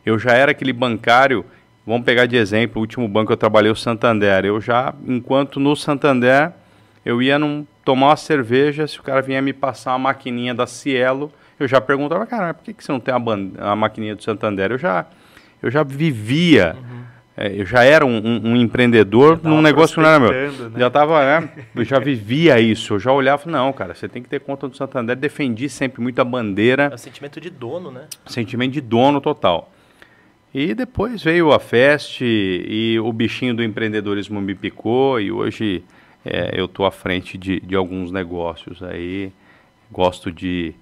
Eu 0.05 0.19
já 0.19 0.33
era 0.33 0.50
aquele 0.50 0.75
bancário, 0.75 1.43
vamos 1.87 2.05
pegar 2.05 2.27
de 2.27 2.37
exemplo, 2.37 2.79
o 2.79 2.81
último 2.83 3.09
banco 3.09 3.29
que 3.29 3.33
eu 3.33 3.37
trabalhei, 3.38 3.73
o 3.73 3.75
Santander. 3.75 4.44
Eu 4.44 4.61
já, 4.61 4.94
enquanto 5.06 5.59
no 5.59 5.75
Santander, 5.75 6.53
eu 7.03 7.23
ia 7.23 7.38
num, 7.38 7.67
tomar 7.83 8.09
uma 8.09 8.17
cerveja, 8.17 8.87
se 8.87 9.00
o 9.00 9.03
cara 9.03 9.23
vinha 9.23 9.41
me 9.41 9.55
passar 9.55 9.93
uma 9.93 10.11
maquininha 10.11 10.55
da 10.55 10.67
Cielo, 10.67 11.32
eu 11.59 11.67
já 11.67 11.81
perguntava, 11.81 12.27
cara, 12.27 12.53
por 12.53 12.62
que, 12.62 12.75
que 12.75 12.85
você 12.85 12.93
não 12.93 13.00
tem 13.00 13.15
a, 13.15 13.73
a 13.73 13.75
maquininha 13.75 14.15
do 14.15 14.23
Santander? 14.23 14.71
Eu 14.71 14.77
já, 14.77 15.06
eu 15.62 15.71
já 15.71 15.82
vivia 15.82 16.77
uhum. 16.77 16.95
É, 17.37 17.61
eu 17.61 17.67
já 17.67 17.85
era 17.85 18.05
um, 18.06 18.17
um, 18.17 18.50
um 18.50 18.56
empreendedor 18.56 19.38
num 19.43 19.61
negócio 19.61 19.97
que 19.97 20.00
não 20.00 20.09
era 20.09 20.19
meu. 20.19 20.33
Né? 20.33 20.79
Já 20.79 20.88
tava, 20.88 21.21
né? 21.23 21.50
Eu 21.75 21.85
já 21.85 21.99
vivia 21.99 22.59
isso. 22.59 22.94
Eu 22.94 22.99
já 22.99 23.12
olhava, 23.12 23.50
não, 23.50 23.73
cara, 23.75 23.94
você 23.94 24.09
tem 24.09 24.23
que 24.23 24.29
ter 24.29 24.41
conta 24.41 24.67
do 24.67 24.75
Santander. 24.75 25.15
Defendi 25.15 25.69
sempre 25.69 26.00
muito 26.00 26.19
a 26.19 26.25
bandeira. 26.25 26.88
É 26.91 26.94
o 26.94 26.99
sentimento 26.99 27.38
de 27.38 27.50
dono, 27.50 27.91
né? 27.91 28.06
Sentimento 28.25 28.73
de 28.73 28.81
dono 28.81 29.21
total. 29.21 29.71
E 30.55 30.75
depois 30.75 31.23
veio 31.23 31.53
a 31.53 31.61
Fest 31.61 32.23
e 32.23 32.99
o 33.03 33.12
bichinho 33.12 33.55
do 33.55 33.62
empreendedorismo 33.62 34.41
me 34.41 34.55
picou 34.55 35.20
e 35.20 35.31
hoje 35.31 35.84
é, 36.25 36.58
eu 36.58 36.65
estou 36.65 36.87
à 36.87 36.91
frente 36.91 37.37
de, 37.37 37.60
de 37.60 37.77
alguns 37.77 38.10
negócios 38.10 38.82
aí. 38.82 39.31
Gosto 39.93 40.32
de, 40.32 40.75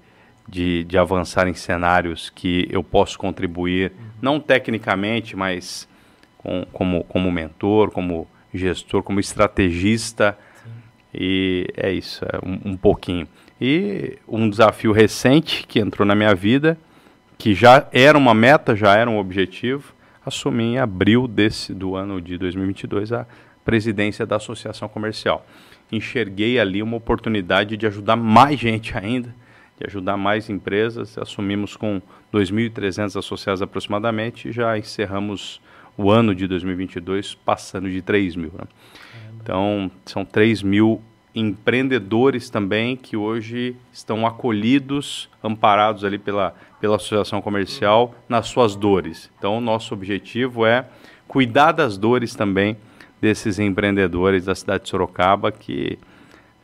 de, 0.48 0.84
de 0.84 0.96
avançar 0.96 1.48
em 1.48 1.54
cenários 1.54 2.30
que 2.30 2.68
eu 2.70 2.84
posso 2.84 3.18
contribuir, 3.18 3.90
uhum. 3.90 4.06
não 4.22 4.38
tecnicamente, 4.38 5.34
mas 5.34 5.88
com, 6.44 6.66
como, 6.72 7.02
como 7.04 7.32
mentor, 7.32 7.90
como 7.90 8.28
gestor, 8.52 9.02
como 9.02 9.18
estrategista. 9.18 10.38
Sim. 10.62 10.70
E 11.14 11.66
é 11.76 11.90
isso, 11.90 12.24
é 12.24 12.38
um, 12.46 12.72
um 12.72 12.76
pouquinho. 12.76 13.26
E 13.60 14.18
um 14.28 14.48
desafio 14.48 14.92
recente 14.92 15.66
que 15.66 15.80
entrou 15.80 16.06
na 16.06 16.14
minha 16.14 16.34
vida, 16.34 16.78
que 17.38 17.54
já 17.54 17.88
era 17.92 18.16
uma 18.16 18.34
meta, 18.34 18.76
já 18.76 18.94
era 18.94 19.08
um 19.08 19.18
objetivo, 19.18 19.94
assumi 20.24 20.64
em 20.64 20.78
abril 20.78 21.26
desse, 21.26 21.72
do 21.72 21.96
ano 21.96 22.20
de 22.20 22.36
2022 22.36 23.12
a 23.12 23.26
presidência 23.64 24.26
da 24.26 24.36
Associação 24.36 24.88
Comercial. 24.88 25.46
Enxerguei 25.90 26.58
ali 26.58 26.82
uma 26.82 26.96
oportunidade 26.96 27.76
de 27.76 27.86
ajudar 27.86 28.16
mais 28.16 28.60
gente 28.60 28.96
ainda, 28.96 29.34
de 29.78 29.86
ajudar 29.86 30.16
mais 30.16 30.50
empresas. 30.50 31.16
Assumimos 31.16 31.76
com 31.76 32.02
2.300 32.32 33.18
associados 33.18 33.62
aproximadamente 33.62 34.48
e 34.48 34.52
já 34.52 34.76
encerramos 34.76 35.60
o 35.96 36.10
ano 36.10 36.34
de 36.34 36.46
2022 36.46 37.34
passando 37.34 37.90
de 37.90 38.02
3 38.02 38.36
mil. 38.36 38.52
Né? 38.52 38.66
Então, 39.40 39.90
são 40.04 40.24
3 40.24 40.62
mil 40.62 41.02
empreendedores 41.34 42.48
também 42.48 42.96
que 42.96 43.16
hoje 43.16 43.76
estão 43.92 44.26
acolhidos, 44.26 45.28
amparados 45.42 46.04
ali 46.04 46.16
pela, 46.16 46.54
pela 46.80 46.96
associação 46.96 47.42
comercial 47.42 48.14
nas 48.28 48.46
suas 48.46 48.76
dores. 48.76 49.30
Então, 49.38 49.60
nosso 49.60 49.92
objetivo 49.92 50.64
é 50.64 50.86
cuidar 51.26 51.72
das 51.72 51.98
dores 51.98 52.34
também 52.34 52.76
desses 53.20 53.58
empreendedores 53.58 54.44
da 54.44 54.54
cidade 54.54 54.84
de 54.84 54.90
Sorocaba, 54.90 55.50
que 55.50 55.98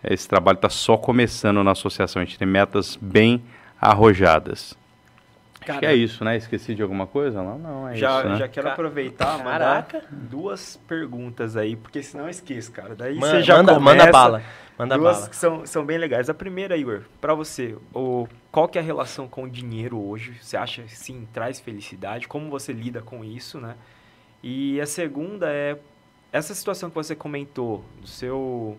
esse 0.05 0.29
trabalho 0.29 0.57
está 0.57 0.71
só 0.71 0.97
começando 0.97 1.63
na 1.65 1.73
associação. 1.73 2.23
A 2.23 2.25
gente 2.25 2.39
tem 2.39 2.47
metas 2.47 2.99
bem 3.01 3.43
arrojadas. 3.81 4.79
Cara, 5.61 5.87
é 5.87 5.95
isso, 5.95 6.25
né? 6.25 6.37
Esqueci 6.37 6.75
de 6.75 6.83
alguma 6.83 7.07
coisa? 7.07 7.43
Não, 7.43 7.59
não, 7.59 7.89
é 7.89 7.95
já, 7.95 8.19
isso, 8.19 8.29
né? 8.29 8.37
Já 8.37 8.49
quero 8.49 8.69
aproveitar, 8.69 9.39
mandar 9.39 9.87
duas 10.11 10.77
perguntas 10.89 11.57
aí, 11.57 11.77
porque 11.77 12.03
senão 12.03 12.25
eu 12.25 12.31
esqueço, 12.31 12.73
cara. 12.73 12.95
Daí 12.95 13.15
manda, 13.15 13.27
você 13.27 13.43
já 13.43 13.57
manda, 13.57 13.75
começa, 13.75 13.97
manda 13.99 14.13
bala. 14.13 14.43
Manda 14.79 14.97
duas 14.97 15.17
bala. 15.17 15.29
que 15.29 15.37
são, 15.37 15.67
são 15.67 15.85
bem 15.85 15.99
legais. 15.99 16.31
A 16.31 16.35
primeira, 16.35 16.77
Igor, 16.77 17.03
para 17.21 17.35
você, 17.35 17.77
o, 17.95 18.27
qual 18.51 18.69
que 18.69 18.79
é 18.79 18.81
a 18.81 18.85
relação 18.85 19.29
com 19.29 19.45
o 19.45 19.51
dinheiro 19.51 20.01
hoje? 20.01 20.35
Você 20.41 20.57
acha, 20.57 20.83
sim, 20.89 21.29
traz 21.33 21.61
felicidade? 21.61 22.27
Como 22.27 22.49
você 22.49 22.73
lida 22.73 23.03
com 23.03 23.23
isso, 23.23 23.61
né? 23.61 23.75
E 24.43 24.81
a 24.81 24.87
segunda 24.87 25.47
é, 25.51 25.77
essa 26.33 26.55
situação 26.55 26.89
que 26.89 26.97
você 26.97 27.15
comentou, 27.15 27.85
do 28.01 28.07
seu 28.07 28.79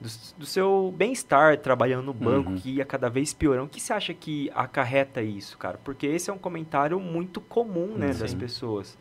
do, 0.00 0.08
do 0.38 0.46
seu 0.46 0.94
bem-estar 0.96 1.58
trabalhando 1.58 2.04
no 2.04 2.14
banco, 2.14 2.50
uhum. 2.50 2.56
que 2.56 2.70
ia 2.76 2.84
cada 2.84 3.08
vez 3.08 3.34
piorando. 3.34 3.66
O 3.66 3.68
que 3.68 3.80
você 3.80 3.92
acha 3.92 4.14
que 4.14 4.50
acarreta 4.54 5.22
isso, 5.22 5.58
cara? 5.58 5.78
Porque 5.82 6.06
esse 6.06 6.30
é 6.30 6.32
um 6.32 6.38
comentário 6.38 7.00
muito 7.00 7.40
comum, 7.40 7.96
né, 7.96 8.12
das 8.12 8.32
pessoas. 8.34 8.96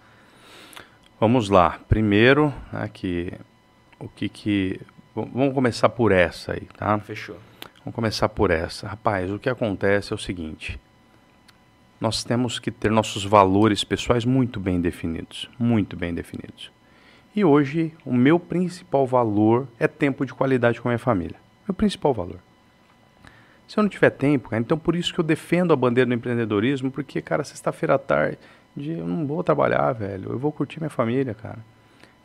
Vamos 1.19 1.49
lá. 1.49 1.79
Primeiro, 1.87 2.53
aqui, 2.71 3.31
né, 3.31 3.39
o 3.99 4.07
que 4.07 4.29
que... 4.29 4.79
Vamos 5.15 5.53
começar 5.53 5.89
por 5.89 6.11
essa 6.11 6.53
aí, 6.53 6.67
tá? 6.77 6.97
Fechou. 6.99 7.37
Vamos 7.79 7.95
começar 7.95 8.29
por 8.29 8.51
essa. 8.51 8.87
Rapaz, 8.87 9.31
o 9.31 9.39
que 9.39 9.49
acontece 9.49 10.13
é 10.13 10.15
o 10.15 10.19
seguinte. 10.19 10.79
Nós 11.99 12.23
temos 12.23 12.59
que 12.59 12.69
ter 12.69 12.91
nossos 12.91 13.25
valores 13.25 13.83
pessoais 13.83 14.25
muito 14.25 14.59
bem 14.59 14.79
definidos. 14.79 15.49
Muito 15.57 15.95
bem 15.95 16.13
definidos. 16.13 16.71
E 17.37 17.45
hoje, 17.45 17.93
o 18.03 18.11
meu 18.11 18.39
principal 18.39 19.05
valor 19.05 19.67
é 19.79 19.87
tempo 19.87 20.25
de 20.25 20.33
qualidade 20.33 20.81
com 20.81 20.87
a 20.87 20.89
minha 20.89 20.97
família. 20.97 21.35
Meu 21.67 21.75
principal 21.75 22.11
valor. 22.11 22.39
Se 23.67 23.77
eu 23.77 23.83
não 23.83 23.89
tiver 23.91 24.09
tempo, 24.09 24.49
cara, 24.49 24.59
então 24.59 24.75
por 24.75 24.95
isso 24.95 25.13
que 25.13 25.19
eu 25.19 25.23
defendo 25.23 25.71
a 25.71 25.75
bandeira 25.75 26.07
do 26.07 26.15
empreendedorismo, 26.15 26.89
porque, 26.89 27.21
cara, 27.21 27.43
sexta-feira 27.43 27.93
à 27.93 27.99
tarde, 27.99 28.39
eu 28.75 29.05
não 29.05 29.27
vou 29.27 29.43
trabalhar, 29.43 29.93
velho. 29.93 30.31
Eu 30.31 30.39
vou 30.39 30.51
curtir 30.51 30.79
minha 30.79 30.89
família, 30.89 31.35
cara. 31.35 31.59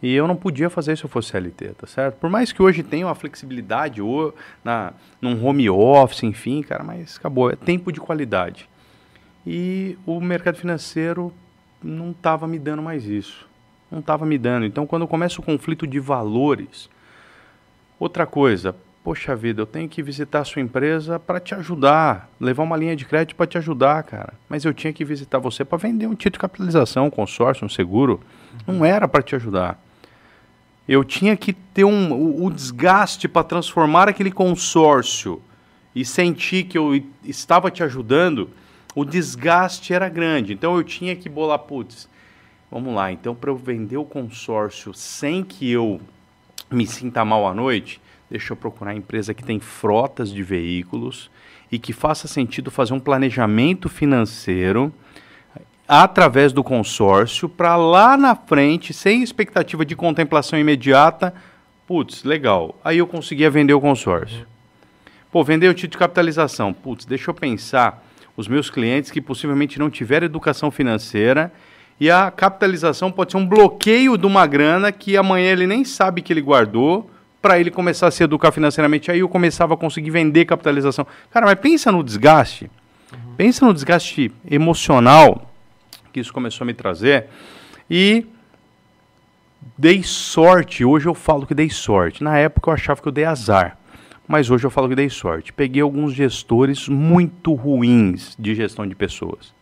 E 0.03 0.15
eu 0.15 0.27
não 0.27 0.35
podia 0.35 0.71
fazer 0.71 0.97
se 0.97 1.05
eu 1.05 1.11
fosse 1.11 1.29
CLT, 1.29 1.75
tá 1.75 1.87
certo? 1.87 2.15
Por 2.15 2.31
mais 2.31 2.51
que 2.51 2.63
hoje 2.63 2.83
tenha 2.83 3.07
uma 3.07 3.15
flexibilidade 3.15 4.01
ou 4.01 4.35
na, 4.65 4.95
num 5.21 5.45
home 5.45 5.69
office, 5.69 6.23
enfim, 6.23 6.63
cara, 6.63 6.83
mas 6.83 7.19
acabou. 7.19 7.51
É 7.51 7.57
tempo 7.57 7.93
de 7.93 8.01
qualidade. 8.01 8.67
E 9.47 9.99
o 10.07 10.19
mercado 10.23 10.57
financeiro 10.57 11.31
não 11.83 12.13
estava 12.13 12.49
me 12.49 12.59
dando 12.59 12.81
mais 12.81 13.05
isso 13.05 13.52
não 13.93 14.01
estava 14.01 14.25
me 14.25 14.39
dando. 14.39 14.65
Então, 14.65 14.87
quando 14.87 15.07
começa 15.07 15.41
o 15.41 15.45
conflito 15.45 15.87
de 15.87 16.01
valores, 16.01 16.89
outra 18.01 18.27
coisa, 18.27 18.75
poxa 19.05 19.37
vida, 19.37 19.61
eu 19.61 19.67
tenho 19.67 19.89
que 19.89 20.03
visitar 20.03 20.41
a 20.41 20.45
sua 20.45 20.63
empresa 20.63 21.19
para 21.19 21.39
te 21.39 21.55
ajudar, 21.55 22.31
levar 22.41 22.63
uma 22.63 22.77
linha 22.77 22.97
de 22.97 23.05
crédito 23.05 23.37
para 23.37 23.47
te 23.47 23.59
ajudar, 23.59 24.03
cara. 24.05 24.35
Mas 24.49 24.65
eu 24.65 24.73
tinha 24.73 24.93
que 24.93 25.05
visitar 25.05 25.39
você 25.39 25.65
para 25.65 25.77
vender 25.77 26.07
um 26.07 26.15
título 26.15 26.33
de 26.33 26.39
capitalização, 26.39 27.07
um 27.07 27.11
consórcio, 27.11 27.67
um 27.67 27.69
seguro. 27.69 28.21
Não 28.67 28.85
era 28.85 29.07
para 29.07 29.23
te 29.23 29.37
ajudar. 29.37 29.79
Eu 30.89 31.05
tinha 31.05 31.37
que 31.37 31.53
ter 31.53 31.85
um, 31.85 32.13
o, 32.13 32.47
o 32.47 32.51
desgaste 32.51 33.29
para 33.29 33.45
transformar 33.45 34.09
aquele 34.09 34.31
consórcio 34.31 35.41
e 35.95 36.05
sentir 36.05 36.65
que 36.65 36.79
eu 36.79 37.03
estava 37.25 37.71
te 37.71 37.83
ajudando. 37.83 38.51
O 38.95 39.05
desgaste 39.05 39.93
era 39.93 40.09
grande. 40.09 40.53
Então 40.53 40.77
eu 40.77 40.83
tinha 40.83 41.15
que 41.15 41.29
bolar, 41.29 41.59
putz, 41.61 42.09
Vamos 42.73 42.95
lá, 42.95 43.13
então 43.13 43.35
para 43.35 43.51
eu 43.51 43.57
vender 43.57 43.99
o 43.99 44.05
consórcio 44.05 44.95
sem 44.95 45.45
que 45.45 45.71
eu 45.71 46.01
me 46.71 46.87
sinta 46.87 47.23
mal 47.23 47.47
à 47.47 47.53
noite, 47.53 48.01
deixa 48.31 48.55
eu 48.55 48.57
procurar 48.57 48.93
a 48.93 48.95
empresa 48.95 49.35
que 49.35 49.45
tem 49.45 49.61
frotas 49.61 50.33
de 50.33 50.43
veículos 50.43 51.31
e 51.71 51.79
que 51.79 51.93
faça 51.93 52.27
sentido 52.27 52.71
fazer 52.71 52.95
um 52.95 52.99
planejamento 52.99 53.91
financeiro 53.91 54.91
através 55.87 56.51
do 56.51 56.65
consórcio 56.65 57.47
para 57.47 57.77
lá 57.77 58.17
na 58.17 58.35
frente, 58.35 58.95
sem 58.95 59.23
expectativa 59.23 59.85
de 59.85 59.95
contemplação 59.95 60.59
imediata, 60.59 61.35
putz, 61.87 62.25
legal. 62.25 62.81
Aí 62.83 62.97
eu 62.97 63.07
conseguia 63.07 63.51
vender 63.51 63.75
o 63.75 63.83
consórcio. 63.83 64.47
Pô, 65.31 65.45
vender 65.45 65.69
o 65.69 65.75
título 65.75 65.91
de 65.91 65.99
capitalização. 65.99 66.73
Putz, 66.73 67.05
deixa 67.05 67.31
eu 67.31 67.35
pensar 67.35 68.03
os 68.35 68.49
meus 68.49 68.71
clientes 68.71 69.11
que 69.11 69.21
possivelmente 69.21 69.79
não 69.79 69.91
tiveram 69.91 70.25
educação 70.25 70.71
financeira 70.71 71.53
e 72.03 72.11
a 72.11 72.33
capitalização 72.33 73.13
pode 73.13 73.31
ser 73.31 73.39
um 73.39 73.47
bloqueio 73.47 74.19
de 74.19 74.27
uma 74.27 74.45
grana 74.45 74.91
que 74.91 75.17
amanhã 75.17 75.53
ele 75.53 75.69
nem 75.69 75.85
sabe 75.85 76.21
que 76.21 76.33
ele 76.33 76.41
guardou 76.41 77.09
para 77.41 77.61
ele 77.61 77.71
começar 77.71 78.09
a 78.09 78.11
se 78.11 78.25
educar 78.25 78.51
financeiramente. 78.51 79.09
Aí 79.09 79.21
eu 79.21 79.29
começava 79.29 79.75
a 79.75 79.77
conseguir 79.77 80.11
vender 80.11 80.45
capitalização. 80.45 81.07
Cara, 81.31 81.47
mas 81.47 81.55
pensa 81.61 81.93
no 81.93 82.03
desgaste. 82.03 82.69
Uhum. 83.13 83.35
Pensa 83.37 83.65
no 83.65 83.73
desgaste 83.73 84.33
emocional 84.51 85.49
que 86.13 86.19
isso 86.19 86.33
começou 86.33 86.65
a 86.65 86.67
me 86.67 86.75
trazer. 86.75 87.29
E 87.89 88.27
dei 89.79 90.03
sorte. 90.03 90.85
Hoje 90.85 91.07
eu 91.07 91.15
falo 91.15 91.47
que 91.47 91.55
dei 91.55 91.71
sorte. 91.71 92.25
Na 92.25 92.37
época 92.37 92.69
eu 92.69 92.75
achava 92.75 93.01
que 93.01 93.07
eu 93.07 93.13
dei 93.13 93.27
azar. 93.27 93.79
Mas 94.27 94.51
hoje 94.51 94.67
eu 94.67 94.73
falo 94.73 94.89
que 94.89 94.97
dei 94.97 95.09
sorte. 95.09 95.53
Peguei 95.53 95.83
alguns 95.83 96.15
gestores 96.15 96.89
muito 96.89 97.55
ruins 97.55 98.35
de 98.37 98.57
gestão 98.57 98.89
de 98.89 98.97
pessoas. 98.97 99.55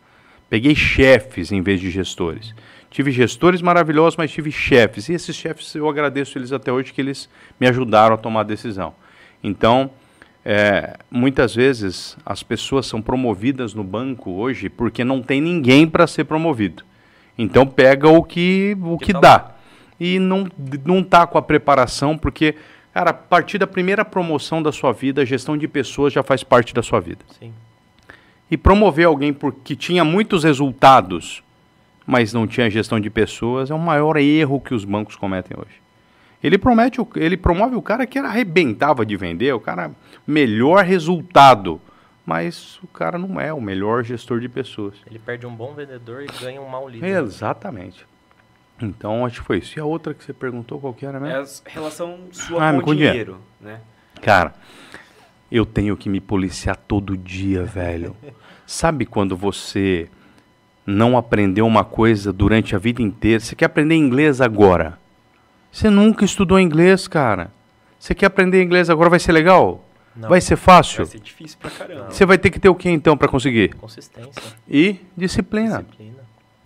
Peguei 0.51 0.75
chefes 0.75 1.49
em 1.53 1.61
vez 1.61 1.79
de 1.79 1.89
gestores. 1.89 2.53
Tive 2.89 3.09
gestores 3.09 3.61
maravilhosos, 3.61 4.17
mas 4.17 4.29
tive 4.29 4.51
chefes. 4.51 5.07
E 5.07 5.13
esses 5.13 5.33
chefes, 5.33 5.73
eu 5.75 5.87
agradeço 5.87 6.37
eles 6.37 6.51
até 6.51 6.69
hoje 6.69 6.91
que 6.91 6.99
eles 6.99 7.29
me 7.57 7.69
ajudaram 7.69 8.15
a 8.15 8.17
tomar 8.17 8.41
a 8.41 8.43
decisão. 8.43 8.93
Então, 9.41 9.89
é, 10.43 10.97
muitas 11.09 11.55
vezes 11.55 12.17
as 12.25 12.43
pessoas 12.43 12.85
são 12.85 13.01
promovidas 13.01 13.73
no 13.73 13.81
banco 13.81 14.29
hoje 14.29 14.67
porque 14.67 15.05
não 15.05 15.21
tem 15.21 15.39
ninguém 15.39 15.87
para 15.87 16.05
ser 16.05 16.25
promovido. 16.25 16.83
Então 17.37 17.65
pega 17.65 18.09
o 18.09 18.21
que, 18.21 18.75
o 18.83 18.97
que, 18.97 19.05
que 19.05 19.13
tá 19.13 19.19
dá. 19.21 19.55
E 19.97 20.19
não, 20.19 20.49
não 20.83 21.01
tá 21.01 21.25
com 21.25 21.37
a 21.37 21.41
preparação, 21.41 22.17
porque, 22.17 22.55
cara, 22.93 23.11
a 23.11 23.13
partir 23.13 23.57
da 23.57 23.65
primeira 23.65 24.03
promoção 24.03 24.61
da 24.61 24.73
sua 24.73 24.91
vida, 24.91 25.21
a 25.21 25.25
gestão 25.25 25.57
de 25.57 25.65
pessoas 25.65 26.11
já 26.11 26.21
faz 26.21 26.43
parte 26.43 26.73
da 26.73 26.83
sua 26.83 26.99
vida. 26.99 27.23
Sim 27.39 27.53
e 28.51 28.57
promover 28.57 29.07
alguém 29.07 29.31
porque 29.31 29.77
tinha 29.77 30.03
muitos 30.03 30.43
resultados, 30.43 31.41
mas 32.05 32.33
não 32.33 32.45
tinha 32.45 32.69
gestão 32.69 32.99
de 32.99 33.09
pessoas, 33.09 33.71
é 33.71 33.73
o 33.73 33.79
maior 33.79 34.17
erro 34.17 34.59
que 34.59 34.73
os 34.73 34.83
bancos 34.83 35.15
cometem 35.15 35.57
hoje. 35.57 35.79
Ele 36.43 36.57
promete, 36.57 36.99
ele 37.15 37.37
promove 37.37 37.75
o 37.75 37.81
cara 37.81 38.05
que 38.05 38.19
arrebentava 38.19 39.05
de 39.05 39.15
vender, 39.15 39.53
o 39.53 39.59
cara 39.59 39.91
melhor 40.27 40.83
resultado, 40.83 41.79
mas 42.25 42.77
o 42.83 42.87
cara 42.87 43.17
não 43.17 43.39
é 43.39 43.53
o 43.53 43.61
melhor 43.61 44.03
gestor 44.03 44.41
de 44.41 44.49
pessoas. 44.49 44.95
Ele 45.07 45.19
perde 45.19 45.47
um 45.47 45.55
bom 45.55 45.73
vendedor 45.73 46.23
e 46.23 46.27
ganha 46.41 46.61
um 46.61 46.67
mau 46.67 46.89
líder. 46.89 47.05
Exatamente. 47.23 48.05
Então, 48.81 49.25
acho 49.25 49.41
que 49.41 49.47
foi 49.47 49.59
isso. 49.59 49.77
E 49.77 49.79
a 49.79 49.85
outra 49.85 50.13
que 50.13 50.23
você 50.23 50.33
perguntou, 50.33 50.79
qual 50.79 50.93
que 50.93 51.05
era 51.05 51.19
mesmo? 51.19 51.63
É 51.65 51.69
a 51.69 51.73
relação 51.73 52.19
sua 52.31 52.69
ah, 52.69 52.81
com 52.81 52.89
o 52.89 52.95
dinheiro, 52.95 53.39
né? 53.61 53.79
Cara, 54.21 54.53
eu 55.51 55.65
tenho 55.65 55.97
que 55.97 56.07
me 56.07 56.21
policiar 56.21 56.77
todo 56.77 57.17
dia, 57.17 57.63
velho. 57.63 58.15
Sabe 58.65 59.05
quando 59.05 59.35
você 59.35 60.07
não 60.85 61.17
aprendeu 61.17 61.67
uma 61.67 61.83
coisa 61.83 62.31
durante 62.31 62.75
a 62.75 62.79
vida 62.79 63.01
inteira? 63.01 63.39
Você 63.39 63.55
quer 63.55 63.65
aprender 63.65 63.95
inglês 63.95 64.39
agora? 64.39 64.97
Você 65.71 65.89
nunca 65.89 66.23
estudou 66.23 66.59
inglês, 66.59 67.07
cara. 67.07 67.51
Você 67.99 68.15
quer 68.15 68.27
aprender 68.27 68.63
inglês 68.63 68.89
agora? 68.89 69.09
Vai 69.09 69.19
ser 69.19 69.31
legal? 69.33 69.83
Não. 70.15 70.29
Vai 70.29 70.41
ser 70.41 70.55
fácil? 70.55 71.05
Vai 71.05 71.05
ser 71.05 71.19
difícil 71.19 71.57
pra 71.59 71.69
caramba. 71.69 72.09
Você 72.09 72.25
vai 72.25 72.37
ter 72.37 72.49
que 72.49 72.59
ter 72.59 72.69
o 72.69 72.75
que 72.75 72.89
então 72.89 73.17
para 73.17 73.27
conseguir? 73.27 73.75
Consistência. 73.75 74.41
E 74.67 74.97
disciplina. 75.15 75.83
disciplina. 75.83 76.17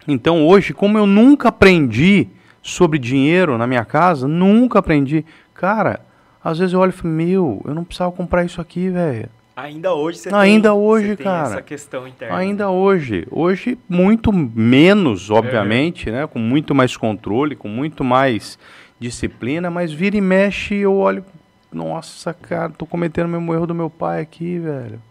Então 0.07 0.45
hoje, 0.45 0.73
como 0.73 0.97
eu 0.97 1.05
nunca 1.05 1.49
aprendi 1.49 2.27
sobre 2.61 2.97
dinheiro 2.97 3.57
na 3.57 3.67
minha 3.67 3.85
casa, 3.85 4.27
nunca 4.27 4.79
aprendi. 4.79 5.25
Cara, 5.53 5.99
às 6.45 6.59
vezes 6.59 6.73
eu 6.73 6.79
olho 6.79 6.91
e 6.91 6.93
falo, 6.93 7.11
meu, 7.11 7.59
eu 7.65 7.73
não 7.73 7.83
precisava 7.83 8.11
comprar 8.11 8.45
isso 8.45 8.61
aqui, 8.61 8.87
velho. 8.87 9.27
Ainda 9.55 9.95
hoje 9.95 10.19
você 10.19 10.35
Ainda 10.35 10.69
tem, 10.69 10.77
hoje, 10.77 11.17
cara. 11.17 11.47
essa 11.47 11.61
questão 11.63 12.07
interna. 12.07 12.37
Ainda 12.37 12.69
hoje. 12.69 13.25
Hoje, 13.31 13.79
muito 13.89 14.31
menos, 14.31 15.31
obviamente, 15.31 16.07
é. 16.07 16.11
né? 16.11 16.27
Com 16.27 16.37
muito 16.37 16.75
mais 16.75 16.95
controle, 16.95 17.55
com 17.55 17.67
muito 17.67 18.03
mais 18.03 18.59
disciplina, 18.99 19.71
mas 19.71 19.91
vira 19.91 20.17
e 20.17 20.21
mexe 20.21 20.75
eu 20.75 20.93
olho. 20.93 21.25
Nossa, 21.73 22.31
cara, 22.31 22.69
tô 22.69 22.85
cometendo 22.85 23.25
o 23.25 23.29
mesmo 23.29 23.51
erro 23.51 23.65
do 23.65 23.73
meu 23.73 23.89
pai 23.89 24.21
aqui, 24.21 24.59
velho. 24.59 25.01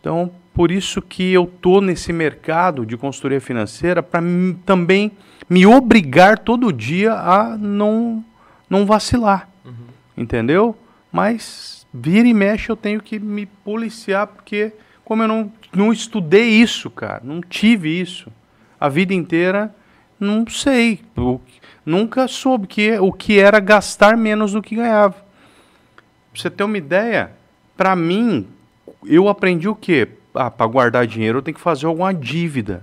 Então, 0.00 0.32
por 0.52 0.72
isso 0.72 1.00
que 1.00 1.32
eu 1.32 1.46
tô 1.46 1.80
nesse 1.80 2.12
mercado 2.12 2.84
de 2.84 2.96
consultoria 2.96 3.40
financeira 3.40 4.02
para 4.02 4.20
também 4.66 5.12
me 5.48 5.64
obrigar 5.64 6.40
todo 6.40 6.72
dia 6.72 7.12
a 7.12 7.56
não, 7.56 8.24
não 8.68 8.84
vacilar. 8.84 9.48
Entendeu? 10.18 10.76
Mas 11.12 11.86
vira 11.92 12.26
e 12.26 12.34
mexe 12.34 12.70
eu 12.70 12.76
tenho 12.76 13.00
que 13.00 13.18
me 13.18 13.46
policiar, 13.46 14.26
porque 14.26 14.72
como 15.04 15.22
eu 15.22 15.28
não, 15.28 15.52
não 15.72 15.92
estudei 15.92 16.48
isso, 16.48 16.90
cara, 16.90 17.20
não 17.24 17.40
tive 17.40 17.88
isso 17.88 18.30
a 18.80 18.88
vida 18.88 19.14
inteira, 19.14 19.74
não 20.20 20.46
sei. 20.46 21.00
Nunca 21.84 22.28
soube 22.28 22.66
que, 22.66 22.98
o 22.98 23.12
que 23.12 23.38
era 23.38 23.58
gastar 23.58 24.16
menos 24.16 24.52
do 24.52 24.62
que 24.62 24.76
ganhava. 24.76 25.14
Pra 25.14 26.42
você 26.42 26.50
ter 26.50 26.62
uma 26.62 26.78
ideia, 26.78 27.32
para 27.76 27.96
mim, 27.96 28.46
eu 29.04 29.28
aprendi 29.28 29.68
o 29.68 29.74
quê? 29.74 30.08
ah, 30.38 30.50
para 30.50 30.66
guardar 30.66 31.06
dinheiro 31.06 31.38
eu 31.38 31.42
tenho 31.42 31.56
que 31.56 31.60
fazer 31.60 31.86
alguma 31.86 32.14
dívida. 32.14 32.82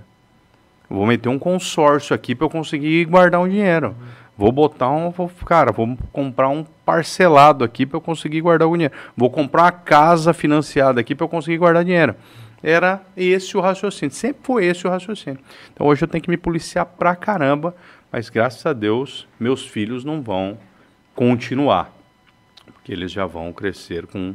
Vou 0.88 1.06
meter 1.06 1.28
um 1.28 1.38
consórcio 1.38 2.14
aqui 2.14 2.34
para 2.34 2.44
eu 2.44 2.50
conseguir 2.50 3.04
guardar 3.06 3.40
um 3.40 3.48
dinheiro. 3.48 3.88
Uhum. 3.88 4.06
Vou 4.36 4.52
botar 4.52 4.90
um, 4.90 5.10
vou, 5.10 5.30
cara, 5.46 5.72
vou 5.72 5.96
comprar 6.12 6.48
um 6.48 6.62
parcelado 6.84 7.64
aqui 7.64 7.86
para 7.86 7.96
eu 7.96 8.00
conseguir 8.00 8.42
guardar 8.42 8.68
o 8.68 8.72
dinheiro. 8.72 8.92
Vou 9.16 9.30
comprar 9.30 9.62
uma 9.62 9.72
casa 9.72 10.34
financiada 10.34 11.00
aqui 11.00 11.14
para 11.14 11.24
eu 11.24 11.28
conseguir 11.28 11.56
guardar 11.56 11.84
dinheiro. 11.84 12.14
Era 12.62 13.02
esse 13.16 13.56
o 13.56 13.60
raciocínio, 13.60 14.14
sempre 14.14 14.42
foi 14.42 14.66
esse 14.66 14.86
o 14.86 14.90
raciocínio. 14.90 15.40
Então 15.72 15.86
hoje 15.86 16.02
eu 16.02 16.08
tenho 16.08 16.22
que 16.22 16.30
me 16.30 16.36
policiar 16.36 16.84
pra 16.84 17.16
caramba, 17.16 17.74
mas 18.12 18.28
graças 18.28 18.64
a 18.66 18.72
Deus 18.72 19.26
meus 19.40 19.66
filhos 19.66 20.04
não 20.04 20.20
vão 20.20 20.58
continuar, 21.14 21.92
porque 22.66 22.92
eles 22.92 23.10
já 23.12 23.24
vão 23.24 23.52
crescer 23.52 24.06
com 24.06 24.34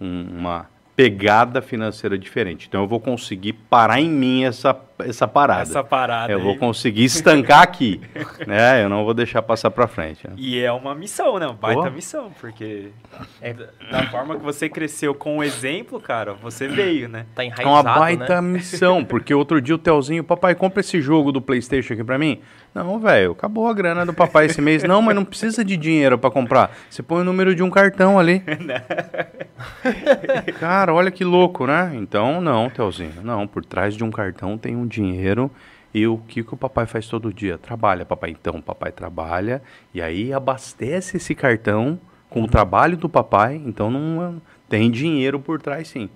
um, 0.00 0.22
uma 0.38 0.66
pegada 0.98 1.62
financeira 1.62 2.18
diferente. 2.18 2.66
Então 2.66 2.82
eu 2.82 2.88
vou 2.88 2.98
conseguir 2.98 3.52
parar 3.52 4.00
em 4.00 4.10
mim 4.10 4.42
essa, 4.42 4.76
essa 4.98 5.28
parada. 5.28 5.62
Essa 5.62 5.84
parada. 5.84 6.32
Eu 6.32 6.38
aí. 6.38 6.44
vou 6.44 6.56
conseguir 6.56 7.04
estancar 7.04 7.62
aqui, 7.62 8.00
né? 8.44 8.82
Eu 8.82 8.88
não 8.88 9.04
vou 9.04 9.14
deixar 9.14 9.40
passar 9.40 9.70
para 9.70 9.86
frente. 9.86 10.26
Né? 10.26 10.34
E 10.36 10.58
é 10.58 10.72
uma 10.72 10.96
missão, 10.96 11.38
né? 11.38 11.56
Baita 11.60 11.88
missão, 11.88 12.32
porque 12.40 12.88
é 13.40 13.52
da 13.52 14.08
forma 14.10 14.38
que 14.38 14.42
você 14.42 14.68
cresceu 14.68 15.14
com 15.14 15.38
o 15.38 15.44
exemplo, 15.44 16.00
cara, 16.00 16.34
você 16.34 16.66
veio, 16.66 17.08
né? 17.08 17.26
Tá 17.32 17.44
enraizado, 17.44 17.68
É 17.68 17.70
uma 17.70 17.82
baita 17.84 18.42
né? 18.42 18.48
missão, 18.54 19.04
porque 19.04 19.32
outro 19.32 19.62
dia 19.62 19.76
o 19.76 19.78
Telzinho, 19.78 20.24
papai, 20.24 20.56
compra 20.56 20.80
esse 20.80 21.00
jogo 21.00 21.30
do 21.30 21.40
PlayStation 21.40 21.92
aqui 21.92 22.02
para 22.02 22.18
mim. 22.18 22.40
Não, 22.74 22.98
velho, 23.00 23.32
acabou 23.32 23.66
a 23.66 23.74
grana 23.74 24.04
do 24.06 24.12
papai 24.12 24.46
esse 24.46 24.60
mês. 24.60 24.82
Não, 24.84 25.02
mas 25.02 25.14
não 25.14 25.24
precisa 25.24 25.64
de 25.64 25.76
dinheiro 25.76 26.18
para 26.18 26.30
comprar. 26.30 26.70
Você 26.88 27.02
põe 27.02 27.22
o 27.22 27.24
número 27.24 27.54
de 27.54 27.62
um 27.62 27.70
cartão 27.70 28.18
ali. 28.18 28.42
Cara, 30.60 30.94
olha 30.94 31.10
que 31.10 31.24
louco, 31.24 31.66
né? 31.66 31.92
Então, 31.94 32.40
não, 32.40 32.70
Telzinho, 32.70 33.22
não. 33.22 33.46
Por 33.46 33.64
trás 33.64 33.94
de 33.94 34.04
um 34.04 34.10
cartão 34.10 34.56
tem 34.56 34.76
um 34.76 34.86
dinheiro. 34.86 35.50
E 35.92 36.06
o 36.06 36.18
que, 36.18 36.44
que 36.44 36.54
o 36.54 36.56
papai 36.56 36.86
faz 36.86 37.08
todo 37.08 37.32
dia? 37.32 37.58
Trabalha, 37.58 38.04
papai. 38.04 38.30
Então, 38.30 38.56
o 38.56 38.62
papai 38.62 38.92
trabalha 38.92 39.62
e 39.92 40.02
aí 40.02 40.32
abastece 40.32 41.16
esse 41.16 41.34
cartão 41.34 41.98
com 42.28 42.42
o 42.42 42.48
trabalho 42.48 42.96
do 42.96 43.08
papai. 43.08 43.60
Então, 43.64 43.90
não, 43.90 44.40
tem 44.68 44.90
dinheiro 44.90 45.40
por 45.40 45.60
trás, 45.60 45.88
sim. 45.88 46.10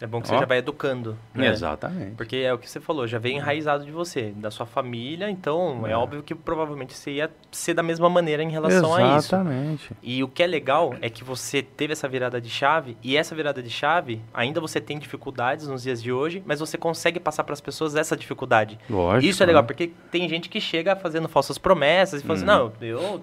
É 0.00 0.06
bom 0.06 0.20
que 0.22 0.28
Ó. 0.28 0.30
você 0.30 0.40
já 0.40 0.46
vai 0.46 0.58
educando. 0.58 1.18
Né? 1.34 1.48
Exatamente. 1.48 2.14
Porque 2.16 2.36
é 2.36 2.52
o 2.52 2.58
que 2.58 2.68
você 2.68 2.80
falou, 2.80 3.06
já 3.06 3.18
vem 3.18 3.36
enraizado 3.36 3.84
de 3.84 3.90
você, 3.90 4.32
da 4.34 4.50
sua 4.50 4.64
família, 4.64 5.28
então 5.30 5.86
é, 5.86 5.92
é 5.92 5.96
óbvio 5.96 6.22
que 6.22 6.34
provavelmente 6.34 6.94
você 6.94 7.12
ia 7.12 7.30
ser 7.50 7.74
da 7.74 7.82
mesma 7.82 8.08
maneira 8.08 8.42
em 8.42 8.50
relação 8.50 8.78
Exatamente. 8.78 9.02
a 9.02 9.18
isso. 9.18 9.34
Exatamente. 9.34 9.92
E 10.02 10.24
o 10.24 10.28
que 10.28 10.42
é 10.42 10.46
legal 10.46 10.94
é 11.02 11.10
que 11.10 11.22
você 11.22 11.62
teve 11.62 11.92
essa 11.92 12.08
virada 12.08 12.40
de 12.40 12.48
chave, 12.48 12.96
e 13.02 13.16
essa 13.16 13.34
virada 13.34 13.62
de 13.62 13.70
chave, 13.70 14.20
ainda 14.32 14.60
você 14.60 14.80
tem 14.80 14.98
dificuldades 14.98 15.68
nos 15.68 15.82
dias 15.82 16.02
de 16.02 16.10
hoje, 16.10 16.42
mas 16.46 16.60
você 16.60 16.78
consegue 16.78 17.20
passar 17.20 17.44
para 17.44 17.52
as 17.52 17.60
pessoas 17.60 17.94
essa 17.94 18.16
dificuldade. 18.16 18.78
Lógico. 18.88 19.30
Isso 19.30 19.42
é 19.42 19.46
legal, 19.46 19.62
né? 19.62 19.66
porque 19.66 19.90
tem 20.10 20.28
gente 20.28 20.48
que 20.48 20.60
chega 20.60 20.96
fazendo 20.96 21.28
falsas 21.28 21.58
promessas 21.58 22.22
e 22.22 22.24
fala 22.24 22.34
assim, 22.34 22.44
hum. 22.44 22.46
não, 22.46 22.72
eu 22.80 23.22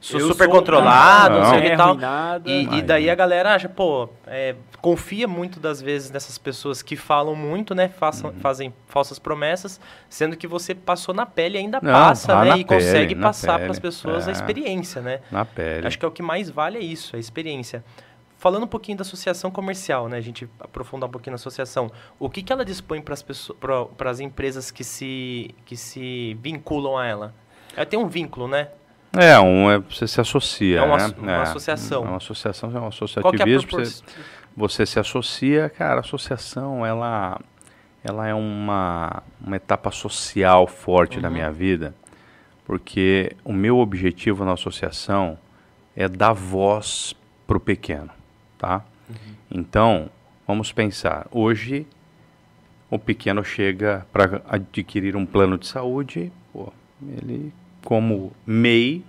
sou 0.00 0.20
eu 0.20 0.28
super 0.28 0.44
sou 0.44 0.54
controlado, 0.54 1.34
não, 1.34 1.42
não 1.42 1.50
sei 1.50 1.58
o 1.58 1.62
que 1.62 1.76
tal. 1.76 1.96
E, 2.44 2.78
e, 2.78 2.82
daí 2.82 3.10
a 3.10 3.14
galera 3.14 3.54
acha, 3.54 3.68
pô, 3.68 4.08
é, 4.26 4.54
confia 4.80 5.26
muito 5.26 5.58
das 5.58 5.80
vezes 5.82 6.10
nessas 6.10 6.38
pessoas 6.38 6.82
que 6.82 6.96
falam 6.96 7.34
muito, 7.34 7.74
né? 7.74 7.88
Façam, 7.88 8.30
uhum. 8.30 8.36
Fazem 8.38 8.72
falsas 8.86 9.18
promessas, 9.18 9.80
sendo 10.08 10.36
que 10.36 10.46
você 10.46 10.74
passou 10.74 11.14
na 11.14 11.26
pele 11.26 11.56
e 11.56 11.60
ainda 11.60 11.80
não, 11.82 11.92
passa, 11.92 12.28
tá 12.28 12.44
né? 12.44 12.50
E 12.50 12.64
pele, 12.64 12.64
consegue 12.64 13.14
passar 13.14 13.58
para 13.58 13.70
as 13.70 13.78
pessoas 13.78 14.26
é, 14.26 14.30
a 14.30 14.32
experiência, 14.32 15.02
né? 15.02 15.20
Na 15.30 15.44
pele. 15.44 15.86
Acho 15.86 15.98
que 15.98 16.04
é 16.04 16.08
o 16.08 16.12
que 16.12 16.22
mais 16.22 16.48
vale 16.48 16.78
é 16.78 16.82
isso, 16.82 17.16
a 17.16 17.18
experiência. 17.18 17.84
Falando 18.36 18.62
um 18.62 18.68
pouquinho 18.68 18.96
da 18.96 19.02
associação 19.02 19.50
comercial, 19.50 20.08
né? 20.08 20.16
A 20.16 20.20
gente 20.20 20.48
aprofundar 20.60 21.08
um 21.08 21.10
pouquinho 21.10 21.32
na 21.32 21.36
associação. 21.36 21.90
O 22.20 22.30
que, 22.30 22.40
que 22.40 22.52
ela 22.52 22.64
dispõe 22.64 23.00
para 23.00 23.14
as 23.14 23.22
pessoas, 23.22 23.58
para 23.96 24.10
as 24.10 24.20
empresas 24.20 24.70
que 24.70 24.84
se, 24.84 25.52
que 25.66 25.76
se 25.76 26.38
vinculam 26.40 26.96
a 26.96 27.04
ela? 27.04 27.34
Ela 27.76 27.84
tem 27.84 27.98
um 27.98 28.06
vínculo, 28.06 28.46
né? 28.46 28.68
É, 29.16 29.38
um, 29.40 29.70
é, 29.70 29.78
você 29.78 30.06
se 30.06 30.20
associa. 30.20 30.80
É 30.80 30.82
uma, 30.82 30.96
né? 30.96 31.14
uma 31.18 31.32
é, 31.32 31.42
associação. 31.42 32.04
É 32.04 32.08
uma 32.08 32.16
associação, 32.16 32.76
é 32.76 32.80
um 32.80 32.86
associativismo. 32.88 33.80
É 33.80 33.84
você, 33.84 34.04
você 34.56 34.86
se 34.86 34.98
associa, 34.98 35.70
cara, 35.70 35.96
a 35.96 36.00
associação, 36.00 36.84
ela, 36.84 37.40
ela 38.04 38.26
é 38.26 38.34
uma, 38.34 39.22
uma 39.40 39.56
etapa 39.56 39.90
social 39.90 40.66
forte 40.66 41.16
uhum. 41.16 41.22
da 41.22 41.30
minha 41.30 41.50
vida, 41.50 41.94
porque 42.64 43.32
o 43.44 43.52
meu 43.52 43.78
objetivo 43.78 44.44
na 44.44 44.52
associação 44.52 45.38
é 45.96 46.08
dar 46.08 46.32
voz 46.32 47.14
para 47.46 47.56
o 47.56 47.60
pequeno, 47.60 48.10
tá? 48.58 48.84
Uhum. 49.08 49.16
Então, 49.50 50.10
vamos 50.46 50.70
pensar, 50.70 51.26
hoje 51.30 51.86
o 52.90 52.98
pequeno 52.98 53.44
chega 53.44 54.06
para 54.12 54.42
adquirir 54.48 55.16
um 55.16 55.24
plano 55.26 55.56
de 55.58 55.66
saúde, 55.66 56.32
pô, 56.52 56.72
ele 57.02 57.52
como 57.84 58.32
MEI, 58.46 59.04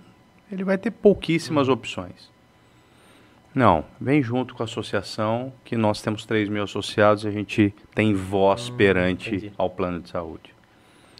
ele 0.50 0.64
vai 0.64 0.78
ter 0.78 0.90
pouquíssimas 0.90 1.68
uhum. 1.68 1.74
opções. 1.74 2.30
Não, 3.54 3.84
vem 4.00 4.22
junto 4.22 4.54
com 4.54 4.62
a 4.62 4.64
associação, 4.64 5.52
que 5.64 5.76
nós 5.76 6.00
temos 6.00 6.24
3 6.24 6.48
mil 6.48 6.62
associados 6.62 7.24
e 7.24 7.28
a 7.28 7.30
gente 7.30 7.74
tem 7.94 8.14
voz 8.14 8.68
hum, 8.68 8.76
perante 8.76 9.34
entendi. 9.34 9.52
ao 9.58 9.68
plano 9.68 10.00
de 10.00 10.08
saúde. 10.08 10.54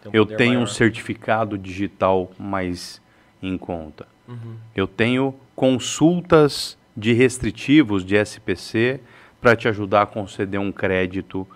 Um 0.06 0.10
eu 0.12 0.24
tenho 0.24 0.52
maior. 0.52 0.62
um 0.62 0.66
certificado 0.66 1.58
digital 1.58 2.30
mais 2.38 3.02
em 3.42 3.58
conta. 3.58 4.06
Uhum. 4.28 4.56
Eu 4.74 4.86
tenho 4.86 5.34
consultas 5.56 6.78
de 6.96 7.12
restritivos 7.12 8.04
de 8.04 8.16
SPC 8.16 9.00
para 9.40 9.56
te 9.56 9.66
ajudar 9.68 10.02
a 10.02 10.06
conceder 10.06 10.60
um 10.60 10.70
crédito 10.70 11.46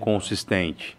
consistente. 0.00 0.96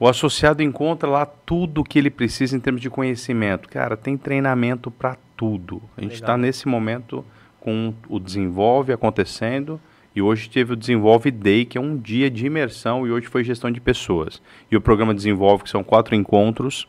O 0.00 0.08
associado 0.08 0.62
encontra 0.62 1.06
lá 1.06 1.26
tudo 1.26 1.82
o 1.82 1.84
que 1.84 1.98
ele 1.98 2.08
precisa 2.08 2.56
em 2.56 2.60
termos 2.60 2.80
de 2.80 2.88
conhecimento. 2.88 3.68
Cara, 3.68 3.98
tem 3.98 4.16
treinamento 4.16 4.90
para 4.90 5.18
tudo. 5.36 5.82
A 5.94 6.00
gente 6.00 6.14
está 6.14 6.38
nesse 6.38 6.66
momento 6.66 7.22
com 7.60 7.92
o 8.08 8.18
Desenvolve 8.18 8.94
acontecendo 8.94 9.78
e 10.16 10.22
hoje 10.22 10.48
teve 10.48 10.72
o 10.72 10.76
Desenvolve 10.76 11.30
Day, 11.30 11.66
que 11.66 11.76
é 11.76 11.80
um 11.80 11.98
dia 11.98 12.30
de 12.30 12.46
imersão 12.46 13.06
e 13.06 13.12
hoje 13.12 13.26
foi 13.26 13.44
gestão 13.44 13.70
de 13.70 13.78
pessoas. 13.78 14.40
E 14.70 14.76
o 14.76 14.80
programa 14.80 15.12
Desenvolve, 15.12 15.64
que 15.64 15.70
são 15.70 15.84
quatro 15.84 16.14
encontros, 16.14 16.88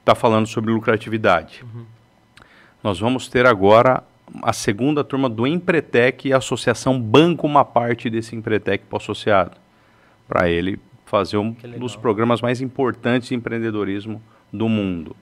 está 0.00 0.14
falando 0.14 0.46
sobre 0.46 0.70
lucratividade. 0.72 1.64
Uhum. 1.64 1.86
Nós 2.84 3.00
vamos 3.00 3.28
ter 3.28 3.46
agora 3.46 4.04
a 4.42 4.52
segunda 4.52 5.02
turma 5.02 5.30
do 5.30 5.46
Empretec 5.46 6.28
e 6.28 6.34
a 6.34 6.36
associação 6.36 7.00
banca 7.00 7.46
uma 7.46 7.64
parte 7.64 8.10
desse 8.10 8.36
Empretec 8.36 8.84
para 8.84 8.96
o 8.96 9.00
associado. 9.00 9.56
Para 10.28 10.50
ele 10.50 10.78
fazer 11.12 11.36
um 11.36 11.54
dos 11.78 11.94
programas 11.94 12.40
mais 12.40 12.62
importantes 12.62 13.28
de 13.28 13.34
empreendedorismo 13.34 14.22
do 14.50 14.66
mundo. 14.66 15.14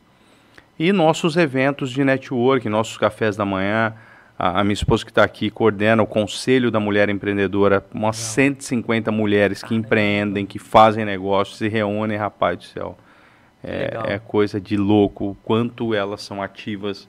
E 0.78 0.92
nossos 0.92 1.36
eventos 1.36 1.90
de 1.90 2.04
network, 2.04 2.68
nossos 2.68 2.96
cafés 2.96 3.36
da 3.36 3.44
manhã, 3.44 3.92
a, 4.38 4.60
a 4.60 4.62
minha 4.62 4.74
esposa 4.74 5.04
que 5.04 5.10
está 5.10 5.24
aqui 5.24 5.50
coordena 5.50 6.00
o 6.00 6.06
Conselho 6.06 6.70
da 6.70 6.78
Mulher 6.78 7.08
Empreendedora, 7.08 7.84
umas 7.92 8.16
Legal. 8.16 8.54
150 8.54 9.10
mulheres 9.10 9.64
que 9.64 9.74
empreendem, 9.74 10.46
que 10.46 10.60
fazem 10.60 11.04
negócios, 11.04 11.58
se 11.58 11.66
reúnem, 11.66 12.16
rapaz 12.16 12.58
do 12.58 12.64
céu. 12.64 12.96
É, 13.62 14.14
é 14.14 14.18
coisa 14.20 14.60
de 14.60 14.76
louco 14.76 15.30
o 15.30 15.34
quanto 15.42 15.92
elas 15.92 16.22
são 16.22 16.40
ativas 16.40 17.08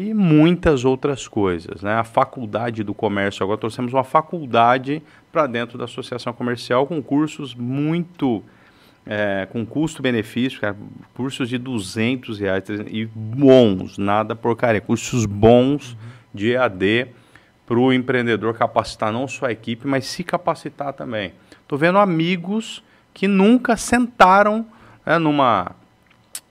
e 0.00 0.14
muitas 0.14 0.84
outras 0.84 1.28
coisas. 1.28 1.82
Né? 1.82 1.92
A 1.92 2.04
faculdade 2.04 2.82
do 2.82 2.94
comércio, 2.94 3.42
agora 3.44 3.58
trouxemos 3.58 3.92
uma 3.92 4.02
faculdade 4.02 5.02
para 5.30 5.46
dentro 5.46 5.76
da 5.76 5.84
associação 5.84 6.32
comercial 6.32 6.86
com 6.86 7.02
cursos 7.02 7.54
muito. 7.54 8.42
É, 9.06 9.48
com 9.50 9.64
custo-benefício, 9.64 10.60
cursos 11.14 11.48
de 11.48 11.56
200 11.56 12.38
reais 12.38 12.62
300, 12.62 12.92
e 12.92 13.06
bons, 13.06 13.96
nada 13.96 14.36
porcaria, 14.36 14.78
cursos 14.78 15.24
bons 15.24 15.96
de 16.34 16.52
EAD 16.52 17.08
para 17.66 17.78
o 17.78 17.92
empreendedor 17.94 18.52
capacitar 18.54 19.10
não 19.10 19.26
só 19.26 19.46
a 19.46 19.52
equipe, 19.52 19.86
mas 19.86 20.04
se 20.04 20.22
capacitar 20.22 20.92
também. 20.92 21.32
Estou 21.62 21.78
vendo 21.78 21.98
amigos 21.98 22.84
que 23.14 23.26
nunca 23.26 23.74
sentaram 23.74 24.66
né, 25.04 25.18
numa 25.18 25.74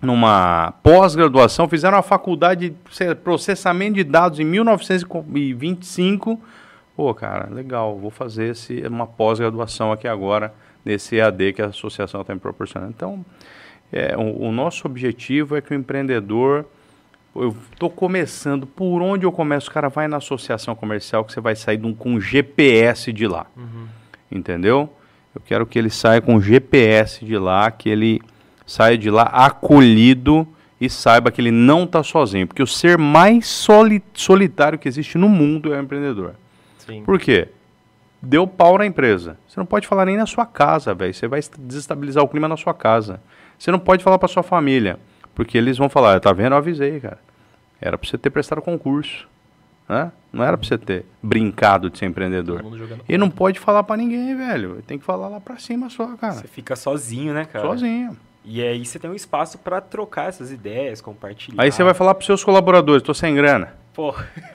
numa 0.01 0.73
pós-graduação, 0.81 1.67
fizeram 1.67 1.97
a 1.97 2.01
faculdade 2.01 2.69
de 2.69 3.15
processamento 3.15 3.95
de 3.95 4.03
dados 4.03 4.39
em 4.39 4.45
1925. 4.45 6.39
Pô, 6.95 7.13
cara, 7.13 7.49
legal, 7.51 7.97
vou 7.97 8.09
fazer 8.09 8.51
esse, 8.51 8.81
uma 8.88 9.05
pós-graduação 9.05 9.91
aqui 9.91 10.07
agora, 10.07 10.53
nesse 10.83 11.17
EAD 11.17 11.53
que 11.53 11.62
a 11.62 11.67
associação 11.67 12.21
está 12.21 12.33
me 12.33 12.39
proporcionando. 12.39 12.93
Então, 12.95 13.25
é, 13.91 14.15
o, 14.15 14.47
o, 14.47 14.51
nosso 14.51 14.88
objetivo 14.88 15.57
é 15.57 15.62
que 15.62 15.71
o 15.71 15.75
empreendedor, 15.75 16.65
eu 17.35 17.55
estou 17.71 17.89
começando, 17.89 18.65
por 18.65 19.01
onde 19.01 19.25
eu 19.25 19.31
começo? 19.31 19.69
O 19.69 19.73
cara 19.73 19.89
vai 19.89 20.07
na 20.07 20.17
associação 20.17 20.75
comercial 20.75 21.25
que 21.25 21.33
você 21.33 21.41
vai 21.41 21.55
sair 21.55 21.83
um, 21.83 21.93
com 21.93 22.19
GPS 22.19 23.12
de 23.12 23.27
lá, 23.27 23.45
uhum. 23.57 23.88
entendeu? 24.31 24.93
Eu 25.35 25.41
quero 25.41 25.65
que 25.65 25.77
ele 25.77 25.89
saia 25.89 26.21
com 26.21 26.39
GPS 26.39 27.23
de 27.23 27.38
lá, 27.38 27.69
que 27.69 27.89
ele 27.89 28.21
saia 28.69 28.97
de 28.97 29.10
lá 29.10 29.23
acolhido 29.23 30.47
e 30.79 30.89
saiba 30.89 31.32
que 31.32 31.41
ele 31.41 31.51
não 31.51 31.84
está 31.84 32.03
sozinho. 32.03 32.47
Porque 32.47 32.63
o 32.63 32.67
ser 32.67 32.97
mais 32.97 33.47
soli 33.47 34.03
solitário 34.13 34.79
que 34.79 34.88
existe 34.88 35.17
no 35.17 35.27
mundo 35.27 35.73
é 35.73 35.77
o 35.77 35.82
empreendedor. 35.82 36.36
Sim. 36.86 37.03
Por 37.03 37.19
quê? 37.19 37.49
deu 38.21 38.45
pau 38.45 38.77
na 38.77 38.86
empresa. 38.86 39.38
Você 39.47 39.60
não 39.60 39.65
pode 39.65 39.88
falar 39.88 40.05
nem 40.05 40.17
na 40.17 40.25
sua 40.25 40.45
casa, 40.45 40.93
velho. 40.93 41.13
Você 41.13 41.27
vai 41.27 41.39
desestabilizar 41.58 42.23
o 42.23 42.27
clima 42.27 42.47
na 42.47 42.58
sua 42.58 42.73
casa. 42.73 43.21
Você 43.58 43.71
não 43.71 43.79
pode 43.79 44.03
falar 44.03 44.17
para 44.17 44.27
sua 44.27 44.43
família, 44.43 44.99
porque 45.36 45.58
eles 45.58 45.77
vão 45.77 45.89
falar, 45.89 46.19
tá 46.19 46.32
vendo? 46.32 46.53
Eu 46.53 46.58
avisei, 46.58 46.99
cara. 46.99 47.19
Era 47.82 47.97
para 47.97 48.10
você 48.10 48.17
ter 48.17 48.29
prestado 48.29 48.62
concurso. 48.62 49.27
Né? 49.88 50.12
Não 50.32 50.43
era 50.43 50.58
para 50.58 50.67
você 50.67 50.77
ter 50.77 51.05
brincado 51.21 51.89
de 51.89 51.97
ser 51.97 52.05
empreendedor. 52.05 52.63
E 53.08 53.17
não 53.17 53.29
pode 53.29 53.60
falar 53.60 53.84
para 53.84 53.97
ninguém, 53.97 54.36
velho. 54.36 54.84
Tem 54.86 54.99
que 54.99 55.05
falar 55.05 55.27
lá 55.29 55.39
para 55.39 55.58
cima 55.58 55.89
só, 55.89 56.15
cara. 56.15 56.34
Você 56.34 56.47
fica 56.47 56.75
sozinho, 56.75 57.34
né, 57.34 57.45
cara? 57.45 57.67
Sozinho. 57.67 58.15
E 58.43 58.62
aí 58.62 58.86
você 58.86 58.97
tem 58.97 59.10
um 59.10 59.15
espaço 59.15 59.58
para 59.58 59.82
trocar 59.82 60.30
essas 60.30 60.52
ideias, 60.52 61.02
compartilhar. 61.02 61.62
Aí 61.62 61.71
você 61.71 61.84
vai 61.84 61.93
falar 61.93 62.15
para 62.15 62.25
seus 62.25 62.43
colaboradores, 62.43 63.04
tô 63.04 63.13
sem 63.13 63.36
grana. 63.36 63.73
Pô. 63.93 64.13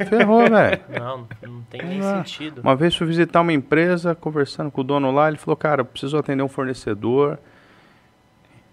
Ferrou, 0.08 0.48
velho. 0.48 0.80
Não, 0.88 1.28
não 1.42 1.62
tem 1.62 1.82
nem 1.82 2.00
ah, 2.00 2.16
sentido. 2.16 2.62
Uma 2.62 2.74
vez 2.74 2.96
fui 2.96 3.06
visitar 3.06 3.40
uma 3.40 3.52
empresa, 3.52 4.14
conversando 4.14 4.70
com 4.70 4.80
o 4.80 4.84
dono 4.84 5.10
lá, 5.10 5.28
ele 5.28 5.36
falou, 5.36 5.56
cara, 5.56 5.82
eu 5.82 5.84
preciso 5.84 6.16
atender 6.16 6.42
um 6.42 6.48
fornecedor. 6.48 7.38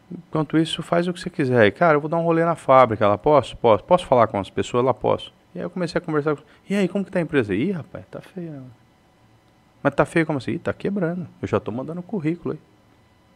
Enquanto 0.09 0.57
isso, 0.57 0.81
faz 0.81 1.07
o 1.07 1.13
que 1.13 1.19
você 1.19 1.29
quiser. 1.29 1.65
E, 1.67 1.71
cara, 1.71 1.97
eu 1.97 2.01
vou 2.01 2.09
dar 2.09 2.17
um 2.17 2.23
rolê 2.23 2.43
na 2.43 2.55
fábrica. 2.55 3.05
Ela, 3.05 3.17
posso? 3.17 3.55
Posso. 3.57 3.83
Posso 3.83 4.05
falar 4.05 4.27
com 4.27 4.39
as 4.39 4.49
pessoas? 4.49 4.83
Ela, 4.83 4.93
posso. 4.93 5.33
E 5.53 5.59
aí 5.59 5.65
eu 5.65 5.69
comecei 5.69 5.99
a 5.99 6.01
conversar 6.01 6.35
com... 6.35 6.43
E 6.69 6.75
aí, 6.75 6.87
como 6.87 7.03
que 7.03 7.11
tá 7.11 7.19
a 7.19 7.21
empresa? 7.21 7.53
Ih, 7.53 7.71
rapaz, 7.71 8.05
tá 8.09 8.21
feia. 8.21 8.61
Mas 9.83 9.93
tá 9.93 10.05
feio 10.05 10.25
como 10.25 10.37
assim? 10.37 10.51
Ih, 10.51 10.59
tá 10.59 10.73
quebrando. 10.73 11.27
Eu 11.41 11.47
já 11.47 11.59
tô 11.59 11.71
mandando 11.71 12.01
currículo 12.01 12.53
aí. 12.53 12.59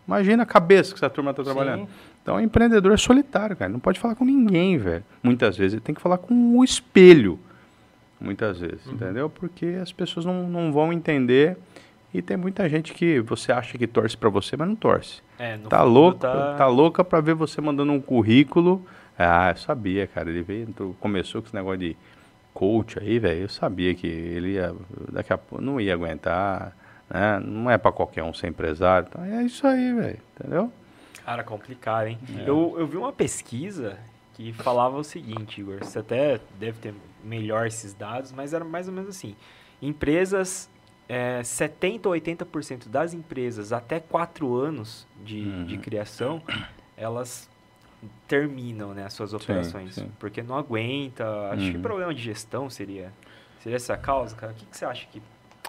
Imagina 0.07 0.43
a 0.43 0.45
cabeça 0.45 0.93
que 0.93 0.97
essa 0.97 1.09
turma 1.09 1.33
tá 1.33 1.43
trabalhando. 1.43 1.85
Sim. 1.85 1.89
Então, 2.21 2.35
o 2.35 2.39
empreendedor 2.39 2.93
é 2.93 2.97
solitário, 2.97 3.55
cara. 3.55 3.71
Não 3.71 3.79
pode 3.79 3.99
falar 3.99 4.15
com 4.15 4.25
ninguém, 4.25 4.77
velho. 4.77 5.03
Muitas 5.21 5.57
vezes 5.57 5.73
ele 5.73 5.81
tem 5.81 5.95
que 5.95 6.01
falar 6.01 6.17
com 6.17 6.57
o 6.57 6.63
espelho. 6.63 7.39
Muitas 8.19 8.59
vezes, 8.59 8.85
uhum. 8.85 8.93
entendeu? 8.93 9.29
Porque 9.29 9.77
as 9.81 9.91
pessoas 9.91 10.25
não, 10.25 10.47
não 10.47 10.71
vão 10.71 10.93
entender. 10.93 11.57
E 12.13 12.21
tem 12.21 12.37
muita 12.37 12.67
gente 12.69 12.93
que 12.93 13.19
você 13.19 13.51
acha 13.51 13.77
que 13.77 13.85
torce 13.85 14.15
para 14.15 14.29
você, 14.29 14.55
mas 14.55 14.67
não 14.67 14.75
torce. 14.75 15.21
É, 15.37 15.57
tá 15.69 15.83
louca, 15.83 16.19
tá... 16.19 16.55
tá 16.55 16.67
louca 16.67 17.03
para 17.03 17.19
ver 17.19 17.33
você 17.33 17.59
mandando 17.59 17.91
um 17.91 17.99
currículo 17.99 18.85
ah, 19.17 19.51
eu 19.51 19.57
sabia, 19.57 20.05
cara. 20.07 20.29
Ele 20.29 20.43
veio, 20.43 20.95
começou 20.99 21.41
com 21.41 21.47
esse 21.47 21.55
negócio 21.55 21.79
de 21.79 21.97
coach 22.53 22.99
aí, 22.99 23.17
velho. 23.17 23.43
Eu 23.43 23.49
sabia 23.49 23.93
que 23.95 24.07
ele 24.07 24.53
ia, 24.53 24.75
daqui 25.11 25.31
a 25.31 25.37
pouco, 25.37 25.63
não 25.63 25.79
ia 25.79 25.93
aguentar, 25.93 26.75
né? 27.09 27.39
Não 27.39 27.69
é 27.69 27.77
para 27.77 27.91
qualquer 27.91 28.23
um 28.23 28.33
ser 28.33 28.47
empresário. 28.47 29.07
Então 29.09 29.23
é 29.23 29.43
isso 29.43 29.65
aí, 29.65 29.93
velho. 29.93 30.19
Entendeu? 30.39 30.71
Cara, 31.23 31.43
complicado, 31.43 32.07
hein? 32.07 32.19
É. 32.37 32.49
Eu, 32.49 32.75
eu 32.77 32.87
vi 32.87 32.97
uma 32.97 33.11
pesquisa 33.11 33.97
que 34.35 34.51
falava 34.53 34.97
o 34.97 35.03
seguinte, 35.03 35.61
Igor. 35.61 35.79
Você 35.79 35.99
até 35.99 36.39
deve 36.59 36.77
ter 36.79 36.93
melhor 37.23 37.65
esses 37.65 37.93
dados, 37.93 38.31
mas 38.31 38.53
era 38.53 38.63
mais 38.63 38.87
ou 38.87 38.93
menos 38.93 39.09
assim. 39.09 39.35
Empresas, 39.81 40.69
é, 41.07 41.41
70% 41.41 42.05
ou 42.05 42.11
80% 42.13 42.89
das 42.89 43.13
empresas 43.13 43.71
até 43.71 43.99
4 43.99 44.55
anos 44.55 45.07
de, 45.23 45.39
uhum. 45.39 45.65
de 45.65 45.77
criação, 45.77 46.41
elas 46.95 47.49
terminam 48.27 48.93
né, 48.93 49.05
as 49.05 49.13
suas 49.13 49.33
operações. 49.33 49.95
Sim, 49.95 50.03
sim. 50.03 50.11
Porque 50.19 50.43
não 50.43 50.57
aguenta. 50.57 51.25
Acho 51.51 51.65
uhum. 51.65 51.71
que 51.71 51.79
problema 51.79 52.13
de 52.13 52.21
gestão 52.21 52.69
seria, 52.69 53.11
seria 53.61 53.77
essa 53.77 53.97
causa, 53.97 54.35
cara. 54.35 54.51
O 54.51 54.55
que, 54.55 54.65
que 54.65 54.77
você 54.77 54.85
acha 54.85 55.07
que. 55.07 55.21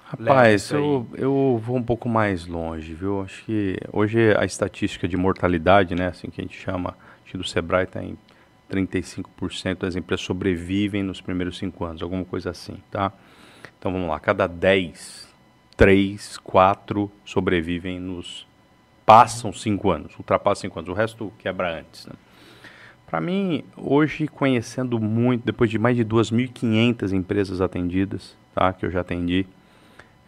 Rapaz, 0.09 0.71
eu, 0.71 1.05
eu 1.15 1.61
vou 1.61 1.77
um 1.77 1.83
pouco 1.83 2.09
mais 2.09 2.47
longe, 2.47 2.95
viu? 2.95 3.23
Acho 3.23 3.45
que 3.45 3.77
hoje 3.93 4.33
a 4.37 4.45
estatística 4.45 5.09
de 5.09 5.17
mortalidade, 5.17 5.97
né, 5.97 6.07
assim 6.07 6.31
que 6.31 6.41
a 6.41 6.45
gente 6.45 6.57
chama, 6.57 6.97
do 7.35 7.43
Sebrae 7.43 7.85
está 7.85 8.03
em 8.03 8.17
35% 8.71 9.79
das 9.81 9.97
empresas 9.97 10.25
sobrevivem 10.25 11.03
nos 11.03 11.21
primeiros 11.21 11.59
cinco 11.59 11.85
anos, 11.85 12.03
alguma 12.03 12.25
coisa 12.25 12.51
assim, 12.51 12.79
tá? 12.89 13.13
Então 13.79 13.93
vamos 13.93 14.09
lá, 14.09 14.19
cada 14.21 14.47
10, 14.47 15.29
3, 15.77 16.39
4 16.39 17.11
sobrevivem 17.25 17.99
nos. 17.99 18.47
passam 19.05 19.53
cinco 19.53 19.91
anos, 19.91 20.17
ultrapassam 20.17 20.63
cinco 20.63 20.79
anos, 20.79 20.89
o 20.89 20.95
resto 20.95 21.33
quebra 21.37 21.81
antes, 21.81 22.07
né? 22.07 22.15
Para 23.07 23.21
mim, 23.21 23.65
hoje, 23.77 24.27
conhecendo 24.27 24.99
muito, 24.99 25.45
depois 25.45 25.69
de 25.71 25.79
mais 25.79 25.97
de 25.97 26.05
2.500 26.05 27.13
empresas 27.13 27.61
atendidas, 27.61 28.37
tá, 28.55 28.73
que 28.73 28.87
eu 28.87 28.91
já 28.91 29.01
atendi, 29.01 29.47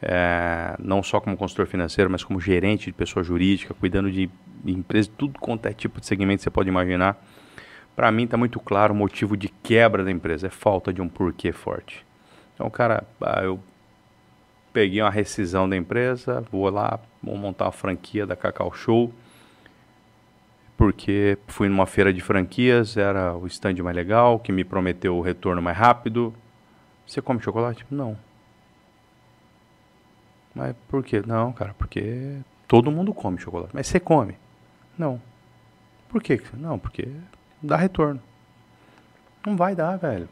é, 0.03 0.77
não 0.79 1.03
só 1.03 1.21
como 1.21 1.37
consultor 1.37 1.67
financeiro, 1.67 2.11
mas 2.11 2.23
como 2.23 2.41
gerente 2.41 2.87
de 2.87 2.93
pessoa 2.93 3.23
jurídica, 3.23 3.75
cuidando 3.75 4.11
de, 4.11 4.31
empresas, 4.65 5.11
tudo 5.17 5.39
quanto 5.39 5.67
é 5.67 5.73
tipo 5.73 6.01
de 6.01 6.07
segmento 6.07 6.43
você 6.43 6.51
pode 6.51 6.69
imaginar. 6.69 7.17
Para 7.97 8.13
mim 8.13 8.25
está 8.25 8.37
muito 8.37 8.61
claro 8.61 8.95
o 8.95 8.97
motivo 8.97 9.37
de 9.37 9.49
quebra 9.49 10.05
da 10.05 10.11
empresa, 10.11 10.47
é 10.47 10.51
falta 10.51 10.93
de 10.93 11.03
um 11.03 11.09
porquê 11.09 11.51
forte. 11.53 12.07
Então, 12.55 12.71
cara, 12.71 13.05
ah, 13.21 13.43
eu 13.43 13.61
peguei 14.73 15.03
uma 15.03 15.11
rescisão 15.11 15.69
da 15.69 15.77
empresa, 15.77 16.45
vou 16.51 16.71
lá, 16.71 17.01
vou 17.23 17.37
montar 17.37 17.67
uma 17.67 17.73
franquia 17.73 18.25
da 18.25 18.37
Cacau 18.37 18.73
Show, 18.73 19.13
porque 20.77 21.37
fui 21.49 21.69
numa 21.69 21.87
feira 21.87 22.13
de 22.13 22.21
franquias, 22.21 22.97
era 22.97 23.35
o 23.35 23.49
stand 23.49 23.75
mais 23.83 23.97
legal, 23.97 24.39
que 24.39 24.53
me 24.53 24.63
prometeu 24.63 25.17
o 25.17 25.21
retorno 25.21 25.61
mais 25.61 25.77
rápido. 25.77 26.33
Você 27.05 27.21
come 27.21 27.41
chocolate? 27.41 27.85
Não. 27.91 28.17
Mas 30.59 30.75
por 30.88 31.05
quê? 31.05 31.23
Não, 31.25 31.53
cara, 31.53 31.73
porque 31.79 32.40
todo 32.66 32.90
mundo 32.90 33.14
come 33.14 33.38
chocolate. 33.38 33.71
Mas 33.73 33.87
você 33.87 34.01
come? 34.01 34.35
Não. 34.99 35.23
Por 36.09 36.21
quê? 36.21 36.42
Não, 36.55 36.81
porque 36.81 37.07
dá 37.62 37.77
retorno. 37.77 38.21
Não 39.47 39.57
vai 39.57 39.77
dar, 39.77 39.97
velho. 39.97 40.29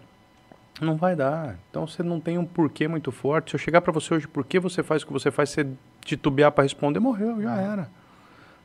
Não 0.80 0.96
vai 0.96 1.14
dar. 1.14 1.56
Então 1.70 1.86
você 1.86 2.02
não 2.02 2.18
tem 2.18 2.38
um 2.38 2.44
porquê 2.44 2.88
muito 2.88 3.12
forte. 3.12 3.50
Se 3.50 3.54
eu 3.54 3.60
chegar 3.60 3.80
para 3.80 3.92
você 3.92 4.14
hoje, 4.14 4.26
por 4.26 4.44
que 4.44 4.58
você 4.58 4.82
faz 4.82 5.02
o 5.02 5.06
que 5.06 5.12
você 5.12 5.30
faz, 5.30 5.50
você 5.50 5.64
titubear 6.04 6.50
para 6.50 6.64
responder, 6.64 6.98
morreu, 6.98 7.40
já 7.40 7.56
era. 7.60 7.88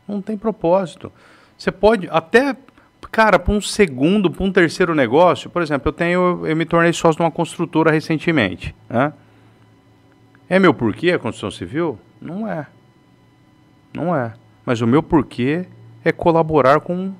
Não 0.07 0.19
tem 0.19 0.35
propósito. 0.35 1.11
Você 1.55 1.71
pode 1.71 2.09
até, 2.09 2.57
cara, 3.11 3.37
para 3.37 3.53
um 3.53 3.61
segundo, 3.61 4.31
para 4.31 4.43
um 4.43 4.51
terceiro 4.51 4.95
negócio, 4.95 5.47
por 5.47 5.61
exemplo, 5.61 5.89
eu 5.89 5.93
tenho, 5.93 6.47
eu 6.47 6.55
me 6.55 6.65
tornei 6.65 6.91
sócio 6.91 7.17
de 7.17 7.23
uma 7.23 7.31
construtora 7.31 7.91
recentemente, 7.91 8.75
né? 8.89 9.13
É 10.51 10.59
meu 10.59 10.73
porquê 10.73 11.11
a 11.11 11.17
construção 11.17 11.49
civil? 11.49 11.97
Não 12.19 12.45
é. 12.45 12.67
Não 13.93 14.13
é. 14.13 14.33
Mas 14.65 14.81
o 14.81 14.85
meu 14.85 15.01
porquê 15.01 15.65
é 16.03 16.11
colaborar 16.11 16.81
com 16.81 17.13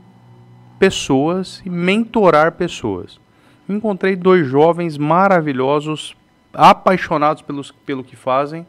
pessoas 0.77 1.61
e 1.65 1.69
mentorar 1.69 2.51
pessoas. 2.51 3.21
Encontrei 3.69 4.17
dois 4.17 4.45
jovens 4.45 4.97
maravilhosos, 4.97 6.13
apaixonados 6.53 7.41
pelos, 7.41 7.71
pelo 7.71 8.03
que 8.03 8.17
fazem, 8.17 8.67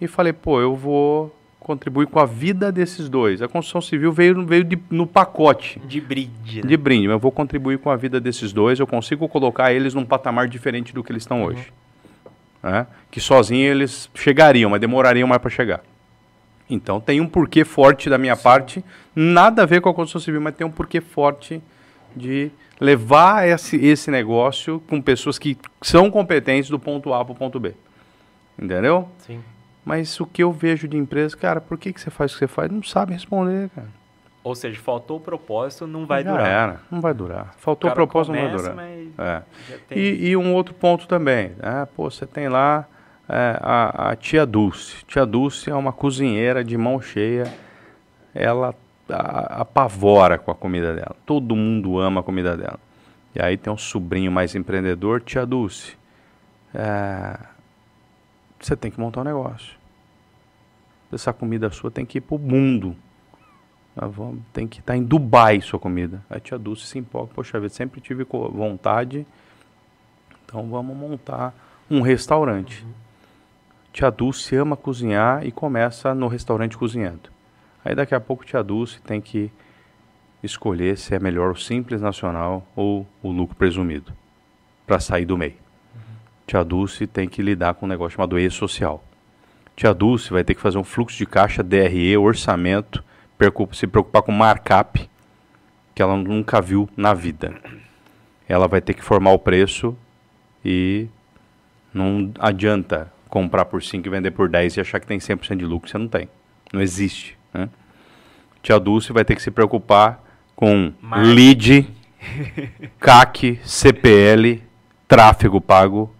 e 0.00 0.08
falei, 0.08 0.32
pô, 0.32 0.60
eu 0.60 0.74
vou 0.74 1.32
contribui 1.60 2.06
com 2.06 2.18
a 2.18 2.26
vida 2.26 2.72
desses 2.72 3.08
dois. 3.08 3.40
A 3.40 3.46
construção 3.46 3.80
civil 3.80 4.12
veio, 4.12 4.44
veio 4.44 4.64
de, 4.64 4.76
no 4.90 5.06
pacote. 5.06 5.80
De 5.86 6.00
brinde. 6.00 6.60
Né? 6.60 6.68
De 6.68 6.76
brinde. 6.76 7.06
Eu 7.06 7.20
vou 7.20 7.30
contribuir 7.30 7.78
com 7.78 7.88
a 7.88 7.94
vida 7.94 8.20
desses 8.20 8.52
dois. 8.52 8.80
Eu 8.80 8.86
consigo 8.86 9.28
colocar 9.28 9.72
eles 9.72 9.94
num 9.94 10.04
patamar 10.04 10.48
diferente 10.48 10.92
do 10.92 11.04
que 11.04 11.12
eles 11.12 11.22
estão 11.22 11.42
uhum. 11.42 11.46
hoje. 11.46 11.72
É? 12.62 12.86
Que 13.10 13.20
sozinhos 13.20 13.70
eles 13.70 14.10
chegariam, 14.14 14.70
mas 14.70 14.80
demorariam 14.80 15.28
mais 15.28 15.40
para 15.40 15.50
chegar. 15.50 15.82
Então 16.68 17.00
tem 17.00 17.20
um 17.20 17.28
porquê 17.28 17.64
forte 17.64 18.10
da 18.10 18.18
minha 18.18 18.34
Sim. 18.34 18.42
parte, 18.42 18.84
nada 19.14 19.62
a 19.62 19.66
ver 19.66 19.80
com 19.80 19.88
a 19.88 19.94
construção 19.94 20.20
civil, 20.20 20.40
mas 20.40 20.54
tem 20.54 20.66
um 20.66 20.70
porquê 20.70 21.00
forte 21.00 21.62
de 22.14 22.50
levar 22.80 23.46
esse, 23.46 23.76
esse 23.76 24.10
negócio 24.10 24.82
com 24.88 25.00
pessoas 25.00 25.38
que 25.38 25.56
são 25.80 26.10
competentes 26.10 26.68
do 26.68 26.78
ponto 26.78 27.12
A 27.14 27.24
para 27.24 27.32
o 27.32 27.36
ponto 27.36 27.60
B. 27.60 27.74
Entendeu? 28.58 29.08
Sim. 29.18 29.40
Mas 29.84 30.18
o 30.18 30.26
que 30.26 30.42
eu 30.42 30.50
vejo 30.50 30.88
de 30.88 30.96
empresa, 30.96 31.36
cara, 31.36 31.60
por 31.60 31.78
que, 31.78 31.92
que 31.92 32.00
você 32.00 32.10
faz 32.10 32.32
o 32.32 32.34
que 32.34 32.40
você 32.40 32.48
faz? 32.48 32.70
Não 32.70 32.82
sabe 32.82 33.12
responder, 33.12 33.70
cara. 33.70 33.88
Ou 34.46 34.54
seja, 34.54 34.80
faltou 34.80 35.16
o 35.16 35.20
propósito, 35.20 35.88
não 35.88 36.06
vai 36.06 36.22
Já 36.22 36.30
durar. 36.30 36.46
Era, 36.46 36.80
não 36.88 37.00
vai 37.00 37.12
durar. 37.12 37.52
Faltou 37.58 37.90
o, 37.90 37.92
o 37.92 37.94
propósito, 37.96 38.32
começa, 38.32 38.68
não 38.68 38.76
vai 38.76 39.08
durar. 39.16 39.26
É. 39.26 39.42
Tem... 39.88 39.98
E, 39.98 40.28
e, 40.28 40.36
um 40.36 40.54
outro 40.54 40.72
ponto 40.72 41.08
também. 41.08 41.50
Né? 41.58 41.88
Pô, 41.96 42.08
você 42.08 42.24
tem 42.24 42.48
lá 42.48 42.86
é, 43.28 43.58
a, 43.60 44.10
a, 44.10 44.14
tia 44.14 44.46
Dulce. 44.46 45.04
Tia 45.04 45.26
Dulce 45.26 45.68
é 45.68 45.74
uma 45.74 45.92
cozinheira 45.92 46.62
de 46.62 46.78
mão 46.78 47.00
cheia. 47.00 47.52
Ela 48.32 48.72
a, 49.08 49.62
apavora 49.62 50.38
com 50.38 50.52
a 50.52 50.54
comida 50.54 50.94
dela. 50.94 51.16
Todo 51.26 51.56
mundo 51.56 51.98
ama 51.98 52.20
a 52.20 52.22
comida 52.22 52.56
dela. 52.56 52.78
E 53.34 53.42
aí 53.42 53.56
tem 53.56 53.72
um 53.72 53.76
sobrinho 53.76 54.30
mais 54.30 54.54
empreendedor, 54.54 55.22
tia 55.22 55.44
Dulce. 55.44 55.98
É, 56.72 57.36
você 58.60 58.76
tem 58.76 58.92
que 58.92 59.00
montar 59.00 59.22
um 59.22 59.24
negócio. 59.24 59.74
Essa 61.12 61.32
comida 61.32 61.68
sua 61.72 61.90
tem 61.90 62.06
que 62.06 62.18
ir 62.18 62.20
para 62.20 62.36
o 62.36 62.38
mundo. 62.38 62.94
Tá 63.96 64.10
tem 64.52 64.68
que 64.68 64.80
estar 64.80 64.92
tá 64.92 64.96
em 64.96 65.02
Dubai 65.02 65.62
sua 65.62 65.80
comida. 65.80 66.22
A 66.28 66.38
tia 66.38 66.58
Dulce 66.58 66.86
se 66.86 66.98
empolga. 66.98 67.32
Poxa 67.34 67.58
vida, 67.58 67.72
sempre 67.72 67.98
tive 67.98 68.24
vontade. 68.24 69.26
Então 70.44 70.68
vamos 70.68 70.94
montar 70.94 71.54
um 71.90 72.02
restaurante. 72.02 72.84
Uhum. 72.84 72.92
Tia 73.94 74.10
Dulce 74.10 74.54
ama 74.54 74.76
cozinhar 74.76 75.46
e 75.46 75.50
começa 75.50 76.14
no 76.14 76.28
restaurante 76.28 76.76
cozinhando. 76.76 77.30
Aí 77.82 77.94
daqui 77.94 78.14
a 78.14 78.20
pouco 78.20 78.44
tia 78.44 78.62
Dulce 78.62 79.00
tem 79.00 79.18
que 79.18 79.50
escolher 80.42 80.98
se 80.98 81.14
é 81.14 81.18
melhor 81.18 81.52
o 81.52 81.56
simples 81.56 82.02
nacional 82.02 82.66
ou 82.76 83.06
o 83.22 83.32
lucro 83.32 83.56
presumido 83.56 84.12
para 84.86 85.00
sair 85.00 85.24
do 85.24 85.38
meio. 85.38 85.56
Tia 86.46 86.62
Dulce 86.62 87.06
tem 87.06 87.26
que 87.26 87.40
lidar 87.40 87.74
com 87.74 87.86
um 87.86 87.88
negócio 87.88 88.16
chamado 88.16 88.38
E-social. 88.38 89.02
Tia 89.74 89.94
Dulce 89.94 90.30
vai 90.30 90.44
ter 90.44 90.54
que 90.54 90.60
fazer 90.60 90.76
um 90.76 90.84
fluxo 90.84 91.16
de 91.16 91.24
caixa, 91.24 91.62
DRE, 91.62 92.16
orçamento, 92.18 93.02
se 93.72 93.86
preocupar 93.86 94.22
com 94.22 94.32
markup, 94.32 95.08
que 95.94 96.02
ela 96.02 96.16
nunca 96.16 96.60
viu 96.60 96.88
na 96.96 97.14
vida. 97.14 97.54
Ela 98.48 98.68
vai 98.68 98.80
ter 98.80 98.94
que 98.94 99.02
formar 99.02 99.32
o 99.32 99.38
preço 99.38 99.96
e 100.64 101.08
não 101.92 102.32
adianta 102.38 103.12
comprar 103.28 103.64
por 103.64 103.82
5 103.82 104.06
e 104.06 104.10
vender 104.10 104.30
por 104.30 104.48
10 104.48 104.76
e 104.76 104.80
achar 104.80 105.00
que 105.00 105.06
tem 105.06 105.18
100% 105.18 105.56
de 105.56 105.64
lucro, 105.64 105.90
você 105.90 105.98
não 105.98 106.08
tem. 106.08 106.28
Não 106.72 106.80
existe. 106.80 107.36
Né? 107.52 107.68
Tia 108.62 108.78
Dulce 108.78 109.12
vai 109.12 109.24
ter 109.24 109.34
que 109.34 109.42
se 109.42 109.50
preocupar 109.50 110.22
com 110.54 110.92
lead, 111.22 111.88
CAC, 112.98 113.60
CPL, 113.64 114.62
tráfego 115.06 115.60
pago, 115.60 116.14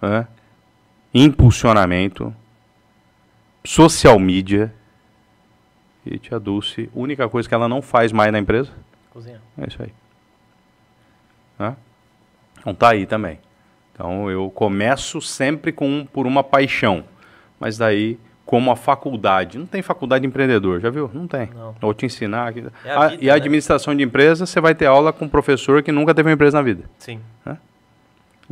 né? 0.00 0.26
impulsionamento, 1.14 2.34
social 3.64 4.18
media. 4.18 4.74
E 6.10 6.18
tia 6.18 6.40
Dulce, 6.40 6.88
única 6.94 7.28
coisa 7.28 7.48
que 7.48 7.54
ela 7.54 7.68
não 7.68 7.82
faz 7.82 8.12
mais 8.12 8.32
na 8.32 8.38
empresa? 8.38 8.70
Cozinhar. 9.10 9.40
É 9.58 9.66
isso 9.66 9.82
aí. 9.82 9.92
Né? 11.58 11.76
Então 12.60 12.74
tá 12.74 12.90
aí 12.90 13.04
também. 13.04 13.38
Então 13.92 14.30
eu 14.30 14.48
começo 14.50 15.20
sempre 15.20 15.70
com 15.70 16.06
por 16.10 16.26
uma 16.26 16.42
paixão, 16.42 17.04
mas 17.60 17.76
daí 17.76 18.18
como 18.48 18.70
a 18.70 18.76
faculdade. 18.76 19.58
Não 19.58 19.66
tem 19.66 19.82
faculdade 19.82 20.22
de 20.22 20.28
empreendedor, 20.28 20.80
já 20.80 20.88
viu? 20.88 21.10
Não 21.12 21.28
tem. 21.28 21.50
Não. 21.54 21.76
Vou 21.78 21.92
te 21.92 22.06
ensinar. 22.06 22.48
Aqui. 22.48 22.64
É 22.82 22.90
a 22.90 23.08
vida, 23.08 23.22
e 23.22 23.28
a 23.28 23.34
né? 23.34 23.36
administração 23.38 23.94
de 23.94 24.02
empresa, 24.02 24.46
você 24.46 24.58
vai 24.58 24.74
ter 24.74 24.86
aula 24.86 25.12
com 25.12 25.26
um 25.26 25.28
professor 25.28 25.82
que 25.82 25.92
nunca 25.92 26.14
teve 26.14 26.30
uma 26.30 26.32
empresa 26.32 26.56
na 26.56 26.62
vida. 26.62 26.84
Sim. 26.98 27.20
Né? 27.44 27.58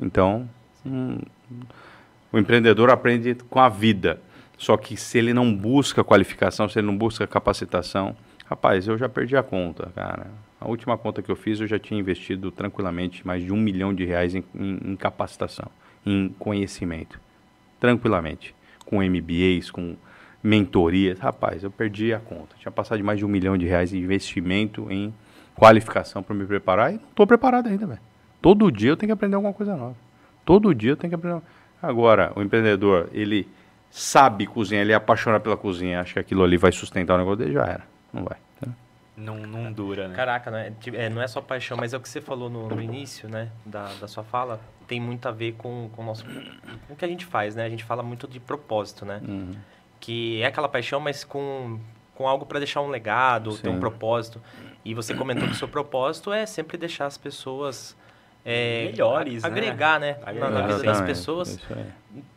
Então, 0.02 0.46
hum, 0.84 1.18
o 2.30 2.38
empreendedor 2.38 2.90
aprende 2.90 3.34
com 3.48 3.58
a 3.58 3.70
vida. 3.70 4.20
Só 4.56 4.76
que 4.76 4.96
se 4.96 5.18
ele 5.18 5.34
não 5.34 5.54
busca 5.54 6.02
qualificação, 6.02 6.68
se 6.68 6.78
ele 6.78 6.86
não 6.86 6.96
busca 6.96 7.26
capacitação, 7.26 8.16
rapaz, 8.46 8.88
eu 8.88 8.96
já 8.96 9.08
perdi 9.08 9.36
a 9.36 9.42
conta, 9.42 9.90
cara. 9.94 10.26
A 10.60 10.68
última 10.68 10.96
conta 10.96 11.20
que 11.20 11.30
eu 11.30 11.36
fiz, 11.36 11.60
eu 11.60 11.66
já 11.66 11.78
tinha 11.78 12.00
investido 12.00 12.50
tranquilamente 12.50 13.26
mais 13.26 13.44
de 13.44 13.52
um 13.52 13.56
milhão 13.56 13.92
de 13.94 14.04
reais 14.04 14.34
em, 14.34 14.42
em, 14.54 14.92
em 14.92 14.96
capacitação, 14.96 15.70
em 16.04 16.34
conhecimento. 16.38 17.20
Tranquilamente. 17.78 18.54
Com 18.86 19.02
MBAs, 19.02 19.70
com 19.70 19.96
mentorias. 20.42 21.18
Rapaz, 21.18 21.62
eu 21.62 21.70
perdi 21.70 22.14
a 22.14 22.18
conta. 22.18 22.56
Tinha 22.58 22.72
passado 22.72 22.98
de 22.98 23.04
mais 23.04 23.18
de 23.18 23.24
um 23.24 23.28
milhão 23.28 23.58
de 23.58 23.66
reais 23.66 23.92
em 23.92 23.98
investimento 23.98 24.90
em 24.90 25.12
qualificação 25.54 26.22
para 26.22 26.34
me 26.34 26.46
preparar 26.46 26.92
e 26.92 26.96
não 26.96 27.08
estou 27.08 27.26
preparado 27.26 27.66
ainda, 27.66 27.86
velho. 27.86 28.00
Todo 28.40 28.70
dia 28.70 28.90
eu 28.90 28.96
tenho 28.96 29.08
que 29.08 29.12
aprender 29.12 29.34
alguma 29.34 29.52
coisa 29.52 29.76
nova. 29.76 29.96
Todo 30.44 30.74
dia 30.74 30.92
eu 30.92 30.96
tenho 30.96 31.10
que 31.10 31.14
aprender. 31.14 31.42
Agora, 31.82 32.32
o 32.36 32.42
empreendedor, 32.42 33.08
ele 33.12 33.48
sabe 33.90 34.46
cozinhar, 34.46 34.82
ele 34.82 34.92
é 34.92 34.96
apaixonado 34.96 35.42
pela 35.42 35.56
cozinha, 35.56 36.00
acha 36.00 36.14
que 36.14 36.18
aquilo 36.18 36.42
ali 36.42 36.56
vai 36.56 36.72
sustentar 36.72 37.14
o 37.14 37.18
negócio 37.18 37.38
dele, 37.38 37.52
já 37.52 37.64
era. 37.64 37.84
Não 38.12 38.24
vai. 38.24 38.36
Não, 39.16 39.38
não 39.38 39.72
dura, 39.72 40.08
né? 40.08 40.14
Caraca, 40.14 40.50
né? 40.50 40.74
É, 40.92 41.08
não 41.08 41.22
é 41.22 41.26
só 41.26 41.40
paixão, 41.40 41.76
mas 41.76 41.94
é 41.94 41.96
o 41.96 42.00
que 42.00 42.08
você 42.08 42.20
falou 42.20 42.50
no, 42.50 42.68
no 42.68 42.82
início, 42.82 43.28
né? 43.28 43.50
Da, 43.64 43.90
da 43.94 44.06
sua 44.06 44.22
fala, 44.22 44.60
tem 44.86 45.00
muito 45.00 45.26
a 45.26 45.30
ver 45.32 45.52
com, 45.52 45.88
com 45.92 46.02
o 46.02 46.04
nosso. 46.04 46.24
Com 46.86 46.92
o 46.92 46.96
que 46.96 47.04
a 47.04 47.08
gente 47.08 47.24
faz, 47.24 47.54
né? 47.54 47.64
A 47.64 47.68
gente 47.68 47.82
fala 47.82 48.02
muito 48.02 48.28
de 48.28 48.38
propósito, 48.38 49.06
né? 49.06 49.22
Uhum. 49.26 49.52
Que 49.98 50.42
é 50.42 50.46
aquela 50.46 50.68
paixão, 50.68 51.00
mas 51.00 51.24
com, 51.24 51.80
com 52.14 52.28
algo 52.28 52.44
para 52.44 52.58
deixar 52.58 52.82
um 52.82 52.88
legado, 52.88 53.52
Sim. 53.52 53.62
ter 53.62 53.68
um 53.70 53.80
propósito. 53.80 54.42
E 54.84 54.92
você 54.92 55.14
comentou 55.14 55.48
que 55.48 55.54
o 55.54 55.56
seu 55.56 55.68
propósito 55.68 56.30
é 56.30 56.44
sempre 56.44 56.76
deixar 56.76 57.06
as 57.06 57.16
pessoas 57.16 57.96
é, 58.44 58.90
melhores, 58.90 59.42
a, 59.44 59.46
agregar, 59.46 59.98
né, 59.98 60.18
né 60.24 60.32
na, 60.34 60.50
na, 60.50 60.66
vida 60.66 60.82
das 60.82 61.00
pessoas. 61.00 61.58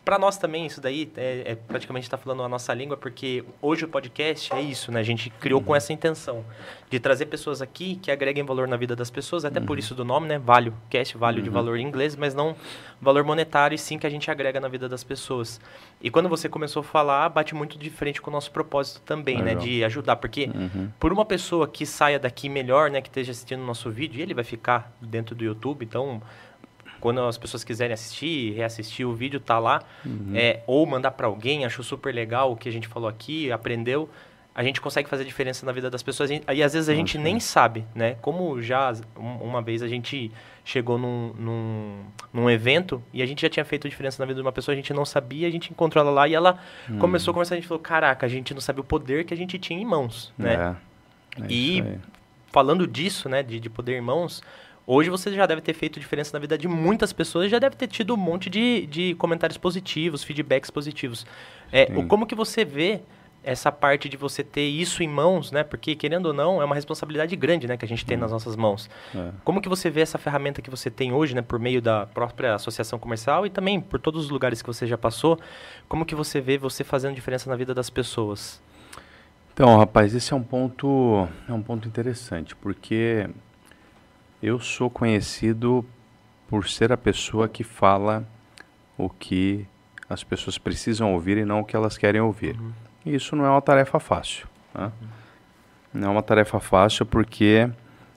Para 0.04 0.18
nós 0.18 0.38
também 0.38 0.66
isso 0.66 0.82
daí 0.82 1.12
é, 1.16 1.52
é 1.52 1.56
praticamente 1.56 2.06
está 2.06 2.18
falando 2.18 2.44
a 2.44 2.50
nossa 2.50 2.74
língua, 2.74 2.98
porque 2.98 3.44
hoje 3.62 3.86
o 3.86 3.88
podcast 3.88 4.54
é 4.54 4.62
isso, 4.62 4.92
né? 4.92 5.00
A 5.00 5.04
gente 5.04 5.30
criou 5.30 5.60
uhum. 5.60 5.68
com 5.68 5.76
essa 5.76 5.94
intenção 5.94 6.44
de 6.90 7.00
trazer 7.00 7.28
pessoas 7.28 7.62
aqui 7.62 7.96
que 7.96 8.10
agreguem 8.12 8.44
valor 8.44 8.68
na 8.68 8.76
vida 8.76 8.96
das 8.96 9.10
pessoas, 9.10 9.46
até 9.46 9.60
uhum. 9.60 9.66
por 9.66 9.78
isso 9.78 9.94
do 9.94 10.04
nome, 10.04 10.28
né? 10.28 10.40
Value, 10.40 10.74
cast, 10.90 11.18
value 11.18 11.38
uhum. 11.38 11.44
de 11.44 11.50
valor 11.50 11.78
em 11.78 11.86
inglês, 11.86 12.16
mas 12.16 12.34
não 12.34 12.56
valor 13.02 13.24
monetário, 13.24 13.76
e 13.76 13.78
sim 13.78 13.98
que 13.98 14.08
a 14.08 14.10
gente 14.10 14.30
agrega 14.30 14.60
na 14.60 14.68
vida 14.68 14.90
das 14.90 15.04
pessoas. 15.04 15.62
E 16.02 16.10
quando 16.10 16.28
você 16.28 16.50
começou 16.50 16.82
a 16.82 16.84
falar, 16.84 17.30
bate 17.30 17.54
muito 17.54 17.78
de 17.78 17.90
frente 17.90 18.22
com 18.22 18.30
o 18.30 18.34
nosso 18.34 18.52
propósito 18.52 19.02
também, 19.06 19.38
né? 19.38 19.44
Legal. 19.44 19.64
né? 19.64 19.68
De 19.70 19.84
ajudar, 19.84 20.16
porque 20.16 20.46
uhum. 20.54 20.90
por 21.00 21.14
uma 21.14 21.26
pessoa 21.26 21.68
que 21.68 21.86
saia 21.86 22.20
daqui 22.20 22.50
melhor, 22.50 22.90
né? 22.90 23.02
Que 23.02 23.10
esteja 23.10 23.32
assistindo 23.32 23.62
o 23.62 23.66
nosso 23.66 23.90
vídeo, 23.90 24.22
ele 24.22 24.34
vai 24.34 24.44
ficar 24.44 24.92
dentro 25.00 25.36
do 25.36 25.44
YouTube, 25.44 25.86
então 25.86 26.22
quando 27.00 27.22
as 27.22 27.38
pessoas 27.38 27.64
quiserem 27.64 27.94
assistir, 27.94 28.54
reassistir 28.54 29.08
o 29.08 29.14
vídeo, 29.14 29.40
tá 29.40 29.60
lá. 29.60 29.82
Uhum. 30.06 30.34
É, 30.36 30.62
ou 30.68 30.86
mandar 30.86 31.12
para 31.12 31.28
alguém, 31.28 31.66
achou 31.66 31.84
super 31.84 32.14
legal 32.14 32.52
o 32.52 32.56
que 32.56 32.70
a 32.70 32.72
gente 32.72 32.88
falou 32.88 33.10
aqui, 33.10 33.52
aprendeu. 33.52 34.10
A 34.54 34.64
gente 34.64 34.82
consegue 34.82 35.08
fazer 35.08 35.24
diferença 35.24 35.66
na 35.66 35.72
vida 35.72 35.90
das 35.90 36.04
pessoas. 36.04 36.30
E 36.30 36.64
às 36.64 36.74
vezes 36.74 36.90
a 36.90 36.94
gente 36.94 37.18
nem 37.18 37.40
sabe, 37.40 37.86
né? 37.96 38.16
Como 38.22 38.62
já 38.62 38.94
uma 39.16 39.62
vez 39.62 39.82
a 39.82 39.88
gente 39.88 40.32
chegou 40.66 40.98
num, 40.98 41.34
num, 41.38 42.04
num, 42.34 42.50
evento 42.50 43.02
e 43.14 43.22
a 43.22 43.26
gente 43.26 43.42
já 43.42 43.50
tinha 43.50 43.64
feito 43.64 43.88
diferença 43.88 44.22
na 44.22 44.26
vida 44.26 44.36
de 44.36 44.46
uma 44.46 44.52
pessoa, 44.52 44.74
a 44.74 44.76
gente 44.76 44.94
não 44.94 45.06
sabia, 45.06 45.48
a 45.48 45.52
gente 45.52 45.72
encontrou 45.72 46.04
ela 46.04 46.12
lá 46.12 46.28
e 46.28 46.34
ela 46.34 46.60
hum. 46.90 47.00
começou 47.00 47.32
a 47.32 47.34
conversar, 47.34 47.56
a 47.56 47.58
gente 47.58 47.68
falou, 47.68 47.82
caraca, 47.82 48.26
a 48.26 48.30
gente 48.30 48.54
não 48.54 48.62
sabia 48.62 48.82
o 48.82 48.84
poder 48.84 49.24
que 49.24 49.34
a 49.34 49.38
gente 49.38 49.58
tinha 49.58 49.80
em 49.80 49.86
mãos, 49.86 50.34
né? 50.38 50.76
É, 51.38 51.42
é 51.42 51.46
e 51.50 51.84
falando 52.52 52.86
disso, 52.86 53.30
né, 53.30 53.42
de, 53.42 53.60
de 53.60 53.70
poder 53.70 53.98
em 53.98 54.02
mãos, 54.02 54.44
Hoje 54.92 55.08
você 55.08 55.32
já 55.32 55.46
deve 55.46 55.62
ter 55.62 55.74
feito 55.74 56.00
diferença 56.00 56.32
na 56.34 56.40
vida 56.40 56.58
de 56.58 56.68
muitas 56.68 57.14
pessoas, 57.14 57.52
já 57.52 57.60
deve 57.60 57.76
ter 57.76 57.86
tido 57.86 58.16
um 58.16 58.18
monte 58.18 58.50
de, 58.50 58.88
de 58.88 59.14
comentários 59.14 59.56
positivos, 59.56 60.24
feedbacks 60.24 60.72
positivos. 60.72 61.28
É, 61.72 61.86
como 62.08 62.26
que 62.26 62.34
você 62.34 62.66
vê 62.66 63.02
essa 63.44 63.72
parte 63.72 64.10
de 64.10 64.18
você 64.18 64.44
ter 64.44 64.68
isso 64.68 65.04
em 65.04 65.08
mãos, 65.08 65.52
né? 65.52 65.64
Porque, 65.64 65.94
querendo 65.94 66.26
ou 66.26 66.34
não, 66.34 66.60
é 66.60 66.66
uma 66.66 66.74
responsabilidade 66.74 67.36
grande, 67.36 67.68
né? 67.68 67.78
Que 67.78 67.86
a 67.86 67.88
gente 67.88 68.04
tem 68.04 68.18
hum. 68.18 68.22
nas 68.22 68.32
nossas 68.32 68.56
mãos. 68.56 68.90
É. 69.14 69.30
Como 69.44 69.62
que 69.62 69.70
você 69.70 69.92
vê 69.92 70.02
essa 70.02 70.18
ferramenta 70.18 70.60
que 70.60 70.72
você 70.72 70.90
tem 70.90 71.14
hoje, 71.14 71.36
né? 71.36 71.44
Por 71.44 71.60
meio 71.60 71.84
da 71.84 72.08
própria 72.08 72.56
associação 72.56 72.98
comercial 72.98 73.46
e 73.46 73.52
também 73.52 73.80
por 73.80 74.00
todos 74.00 74.26
os 74.26 74.32
lugares 74.32 74.60
que 74.60 74.68
você 74.68 74.88
já 74.88 74.98
passou. 74.98 75.40
Como 75.88 76.04
que 76.04 76.16
você 76.16 76.42
vê 76.42 76.58
você 76.58 76.84
fazendo 76.84 77.14
diferença 77.14 77.48
na 77.48 77.56
vida 77.56 77.76
das 77.76 77.92
pessoas? 77.92 78.60
Então, 79.54 79.78
rapaz, 79.78 80.16
esse 80.16 80.34
é 80.34 80.36
um 80.36 80.42
ponto, 80.42 81.28
é 81.48 81.54
um 81.54 81.62
ponto 81.62 81.88
interessante, 81.88 82.56
porque 82.56 83.30
eu 84.42 84.60
sou 84.60 84.90
conhecido 84.90 85.86
por 86.48 86.68
ser 86.68 86.92
a 86.92 86.98
pessoa 86.98 87.48
que 87.48 87.64
fala 87.64 88.26
o 88.98 89.10
que 89.10 89.66
as 90.10 90.24
pessoas 90.24 90.58
precisam 90.58 91.14
ouvir 91.14 91.38
e 91.38 91.46
não 91.46 91.60
o 91.60 91.66
que 91.66 91.76
elas 91.76 91.98
querem 91.98 92.20
ouvir. 92.20 92.60
Uhum. 92.60 92.72
E 93.06 93.16
isso 93.16 93.36
não 93.36 93.46
é 93.46 93.50
uma 93.50 93.62
tarefa 93.62 94.00
fácil. 94.00 94.48
Né? 94.74 94.86
Uhum. 94.86 95.08
Não 95.94 96.08
é 96.10 96.12
uma 96.12 96.24
tarefa 96.24 96.60
fácil 96.60 97.06
porque, 97.06 97.70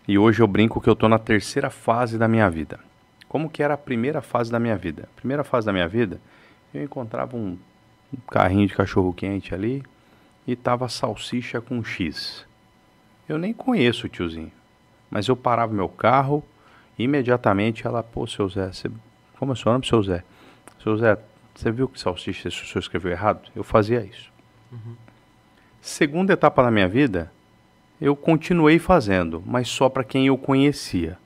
e 0.07 0.19
hoje 0.19 0.41
eu 0.41 0.47
brinco 0.47 0.81
que 0.81 0.89
eu 0.89 0.95
estou 0.95 1.09
na 1.09 1.19
terceira 1.19 1.71
fase 1.71 2.17
da 2.17 2.27
minha 2.27 2.49
vida. 2.49 2.81
Como 3.29 3.51
que 3.51 3.63
era 3.63 3.75
a 3.75 3.79
primeira 3.79 4.23
fase 4.23 4.51
da 4.51 4.59
minha 4.59 4.77
vida? 4.77 5.09
A 5.13 5.21
primeira 5.21 5.45
fase 5.45 5.67
da 5.67 5.73
minha 5.73 5.89
vida, 5.89 6.21
eu 6.73 6.83
encontrava 6.83 7.37
um, 7.37 7.59
um 8.13 8.21
carrinho 8.31 8.67
de 8.67 8.75
cachorro 8.75 9.13
quente 9.13 9.55
ali 9.55 9.83
e 10.47 10.57
tava 10.57 10.89
salsicha 10.89 11.61
com 11.61 11.83
X. 11.83 12.47
Eu 13.29 13.39
nem 13.39 13.53
conheço 13.53 14.07
o 14.07 14.09
tiozinho. 14.09 14.53
Mas 15.13 15.29
eu 15.29 15.37
parava 15.37 15.75
meu 15.75 15.91
carro, 15.91 16.43
imediatamente 16.99 17.87
ela, 17.87 18.03
pô, 18.03 18.27
seu 18.27 18.49
Zé, 18.49 18.73
você, 18.73 18.91
como 19.39 19.53
é 19.53 19.55
seu 19.55 19.71
nome, 19.71 19.87
seu 19.87 20.03
Zé? 20.03 20.25
Seu 20.83 20.97
Zé, 20.97 21.19
você 21.55 21.71
viu 21.71 21.87
que 21.87 22.01
salsicha 22.01 22.49
o 22.49 22.51
senhor 22.51 22.79
escreveu 22.81 23.13
errado? 23.13 23.51
Eu 23.55 23.63
fazia 23.63 24.03
isso. 24.03 24.33
Uhum. 24.73 24.97
Segunda 25.83 26.33
etapa 26.33 26.63
da 26.63 26.71
minha 26.71 26.89
vida, 26.89 27.31
eu 28.01 28.17
continuei 28.17 28.79
fazendo, 28.79 29.43
mas 29.45 29.69
só 29.69 29.91
para 29.91 30.03
quem 30.03 30.29
eu 30.29 30.39
conhecia. 30.39 31.19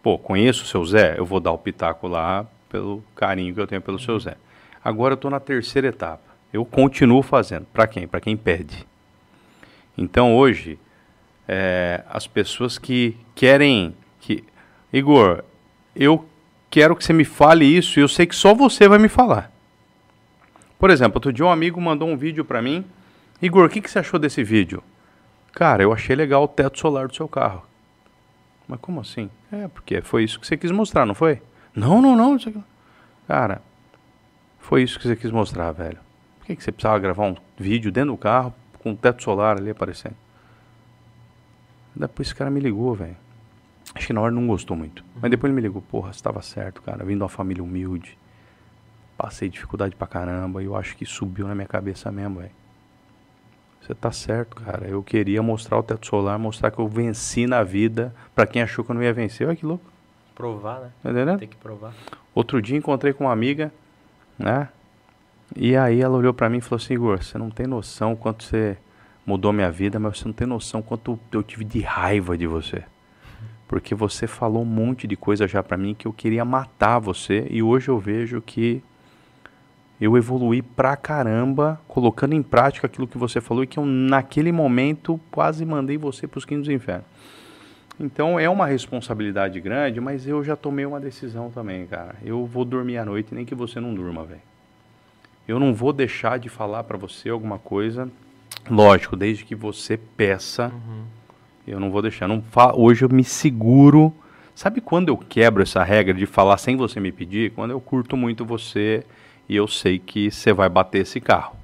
Pô, 0.00 0.16
conheço 0.16 0.62
o 0.62 0.66
seu 0.68 0.84
Zé, 0.86 1.18
eu 1.18 1.26
vou 1.26 1.40
dar 1.40 1.50
o 1.50 1.58
pitaco 1.58 2.06
lá 2.06 2.46
pelo 2.70 3.02
carinho 3.16 3.52
que 3.52 3.60
eu 3.60 3.66
tenho 3.66 3.82
pelo 3.82 3.96
uhum. 3.96 4.04
seu 4.04 4.20
Zé. 4.20 4.36
Agora 4.84 5.14
eu 5.14 5.16
estou 5.16 5.32
na 5.32 5.40
terceira 5.40 5.88
etapa. 5.88 6.22
Eu 6.52 6.64
continuo 6.64 7.22
fazendo. 7.22 7.66
Para 7.72 7.88
quem? 7.88 8.06
Para 8.06 8.20
quem 8.20 8.36
pede. 8.36 8.86
Então 9.98 10.36
hoje 10.36 10.78
é, 11.48 12.02
as 12.08 12.26
pessoas 12.26 12.78
que 12.78 13.16
querem 13.34 13.94
que 14.20 14.44
Igor, 14.92 15.44
eu 15.94 16.26
quero 16.70 16.96
que 16.96 17.04
você 17.04 17.12
me 17.12 17.24
fale 17.24 17.64
isso 17.64 17.98
e 17.98 18.02
eu 18.02 18.08
sei 18.08 18.26
que 18.26 18.34
só 18.34 18.54
você 18.54 18.88
vai 18.88 18.98
me 18.98 19.08
falar. 19.08 19.50
Por 20.78 20.90
exemplo, 20.90 21.16
outro 21.16 21.32
dia 21.32 21.44
um 21.44 21.50
amigo 21.50 21.80
mandou 21.80 22.08
um 22.08 22.16
vídeo 22.16 22.44
para 22.44 22.60
mim. 22.60 22.84
Igor, 23.40 23.66
o 23.66 23.68
que, 23.68 23.80
que 23.80 23.90
você 23.90 23.98
achou 23.98 24.18
desse 24.18 24.42
vídeo? 24.42 24.82
Cara, 25.52 25.82
eu 25.82 25.92
achei 25.92 26.14
legal 26.14 26.44
o 26.44 26.48
teto 26.48 26.78
solar 26.78 27.08
do 27.08 27.14
seu 27.14 27.28
carro. 27.28 27.62
Mas 28.68 28.80
como 28.80 29.00
assim? 29.00 29.30
É, 29.50 29.68
porque 29.68 30.02
foi 30.02 30.24
isso 30.24 30.38
que 30.40 30.46
você 30.46 30.56
quis 30.56 30.70
mostrar, 30.70 31.06
não 31.06 31.14
foi? 31.14 31.40
Não, 31.74 32.02
não, 32.02 32.16
não. 32.16 32.36
Cara, 33.26 33.62
foi 34.58 34.82
isso 34.82 34.98
que 34.98 35.06
você 35.06 35.16
quis 35.16 35.30
mostrar, 35.30 35.72
velho. 35.72 35.98
Por 36.38 36.46
que, 36.46 36.56
que 36.56 36.62
você 36.62 36.72
precisava 36.72 36.98
gravar 36.98 37.26
um 37.26 37.36
vídeo 37.56 37.92
dentro 37.92 38.12
do 38.12 38.16
carro 38.16 38.52
com 38.82 38.92
o 38.92 38.96
teto 38.96 39.22
solar 39.22 39.56
ali 39.58 39.70
aparecendo? 39.70 40.16
Depois 41.96 42.28
esse 42.28 42.34
cara 42.34 42.50
me 42.50 42.60
ligou, 42.60 42.94
velho. 42.94 43.16
Acho 43.94 44.08
que 44.08 44.12
na 44.12 44.20
hora 44.20 44.30
não 44.30 44.46
gostou 44.46 44.76
muito. 44.76 45.00
Uhum. 45.00 45.20
Mas 45.22 45.30
depois 45.30 45.50
ele 45.50 45.56
me 45.56 45.66
ligou, 45.66 45.80
porra, 45.80 46.12
você 46.12 46.18
estava 46.18 46.42
certo, 46.42 46.82
cara. 46.82 47.04
Vindo 47.04 47.18
de 47.18 47.22
uma 47.22 47.28
família 47.28 47.64
humilde. 47.64 48.18
passei 49.16 49.48
dificuldade 49.48 49.96
pra 49.96 50.06
caramba 50.06 50.62
e 50.62 50.66
eu 50.66 50.76
acho 50.76 50.96
que 50.96 51.06
subiu 51.06 51.48
na 51.48 51.54
minha 51.54 51.66
cabeça 51.66 52.12
mesmo, 52.12 52.40
velho. 52.40 52.50
Você 53.80 53.94
tá 53.94 54.10
certo, 54.10 54.56
cara. 54.56 54.86
Eu 54.86 55.02
queria 55.02 55.42
mostrar 55.42 55.78
o 55.78 55.82
teto 55.82 56.06
solar, 56.06 56.38
mostrar 56.38 56.70
que 56.70 56.78
eu 56.78 56.88
venci 56.88 57.46
na 57.46 57.62
vida 57.62 58.14
para 58.34 58.46
quem 58.46 58.60
achou 58.60 58.84
que 58.84 58.90
eu 58.90 58.94
não 58.94 59.02
ia 59.02 59.12
vencer. 59.12 59.46
Olha 59.46 59.56
que 59.56 59.64
louco. 59.64 59.84
Provar, 60.34 60.80
né? 60.80 60.90
Entendendo? 61.04 61.38
Tem 61.38 61.48
que 61.48 61.56
provar. 61.56 61.94
Outro 62.34 62.60
dia 62.60 62.76
encontrei 62.76 63.12
com 63.12 63.24
uma 63.24 63.32
amiga, 63.32 63.72
né? 64.38 64.68
E 65.54 65.76
aí 65.76 66.00
ela 66.00 66.16
olhou 66.16 66.34
para 66.34 66.50
mim 66.50 66.58
e 66.58 66.60
falou 66.60 66.82
assim, 66.82 66.94
Igor, 66.94 67.22
você 67.22 67.38
não 67.38 67.48
tem 67.48 67.66
noção 67.66 68.16
quanto 68.16 68.42
você 68.42 68.76
mudou 69.26 69.52
minha 69.52 69.70
vida, 69.70 69.98
mas 69.98 70.18
você 70.18 70.24
não 70.26 70.32
tem 70.32 70.46
noção 70.46 70.80
quanto 70.80 71.18
eu 71.32 71.42
tive 71.42 71.64
de 71.64 71.80
raiva 71.80 72.38
de 72.38 72.46
você. 72.46 72.84
Porque 73.66 73.94
você 73.94 74.28
falou 74.28 74.62
um 74.62 74.66
monte 74.66 75.08
de 75.08 75.16
coisa 75.16 75.48
já 75.48 75.62
para 75.62 75.76
mim 75.76 75.94
que 75.94 76.06
eu 76.06 76.12
queria 76.12 76.44
matar 76.44 77.00
você 77.00 77.46
e 77.50 77.62
hoje 77.62 77.88
eu 77.88 77.98
vejo 77.98 78.40
que 78.40 78.80
eu 80.00 80.16
evoluí 80.16 80.62
pra 80.62 80.96
caramba 80.96 81.80
colocando 81.88 82.34
em 82.34 82.42
prática 82.42 82.86
aquilo 82.86 83.08
que 83.08 83.18
você 83.18 83.40
falou 83.40 83.64
e 83.64 83.66
que 83.66 83.78
eu 83.78 83.84
naquele 83.84 84.52
momento 84.52 85.18
quase 85.30 85.64
mandei 85.64 85.98
você 85.98 86.28
pros 86.28 86.44
quintos 86.44 86.66
do 86.66 86.72
inferno. 86.72 87.04
Então 87.98 88.38
é 88.38 88.48
uma 88.48 88.66
responsabilidade 88.66 89.58
grande, 89.58 90.00
mas 90.00 90.28
eu 90.28 90.44
já 90.44 90.54
tomei 90.54 90.84
uma 90.84 91.00
decisão 91.00 91.50
também, 91.50 91.86
cara. 91.86 92.14
Eu 92.22 92.44
vou 92.44 92.64
dormir 92.64 92.98
à 92.98 93.04
noite 93.04 93.34
nem 93.34 93.44
que 93.44 93.54
você 93.54 93.80
não 93.80 93.94
durma, 93.94 94.22
velho. 94.22 94.42
Eu 95.48 95.58
não 95.58 95.72
vou 95.72 95.92
deixar 95.92 96.38
de 96.38 96.48
falar 96.48 96.84
para 96.84 96.98
você 96.98 97.30
alguma 97.30 97.58
coisa. 97.58 98.08
Lógico, 98.70 99.16
desde 99.16 99.44
que 99.44 99.54
você 99.54 99.96
peça, 99.96 100.72
uhum. 100.72 101.04
eu 101.66 101.80
não 101.80 101.90
vou 101.90 102.02
deixar. 102.02 102.26
Não 102.26 102.42
fa... 102.42 102.74
Hoje 102.74 103.04
eu 103.04 103.08
me 103.08 103.24
seguro. 103.24 104.12
Sabe 104.54 104.80
quando 104.80 105.08
eu 105.08 105.16
quebro 105.16 105.62
essa 105.62 105.82
regra 105.84 106.14
de 106.14 106.26
falar 106.26 106.58
sem 106.58 106.76
você 106.76 106.98
me 106.98 107.12
pedir? 107.12 107.52
Quando 107.52 107.70
eu 107.70 107.80
curto 107.80 108.16
muito 108.16 108.44
você 108.44 109.04
e 109.48 109.54
eu 109.54 109.68
sei 109.68 109.98
que 109.98 110.30
você 110.30 110.52
vai 110.52 110.68
bater 110.68 111.02
esse 111.02 111.20
carro. 111.20 111.56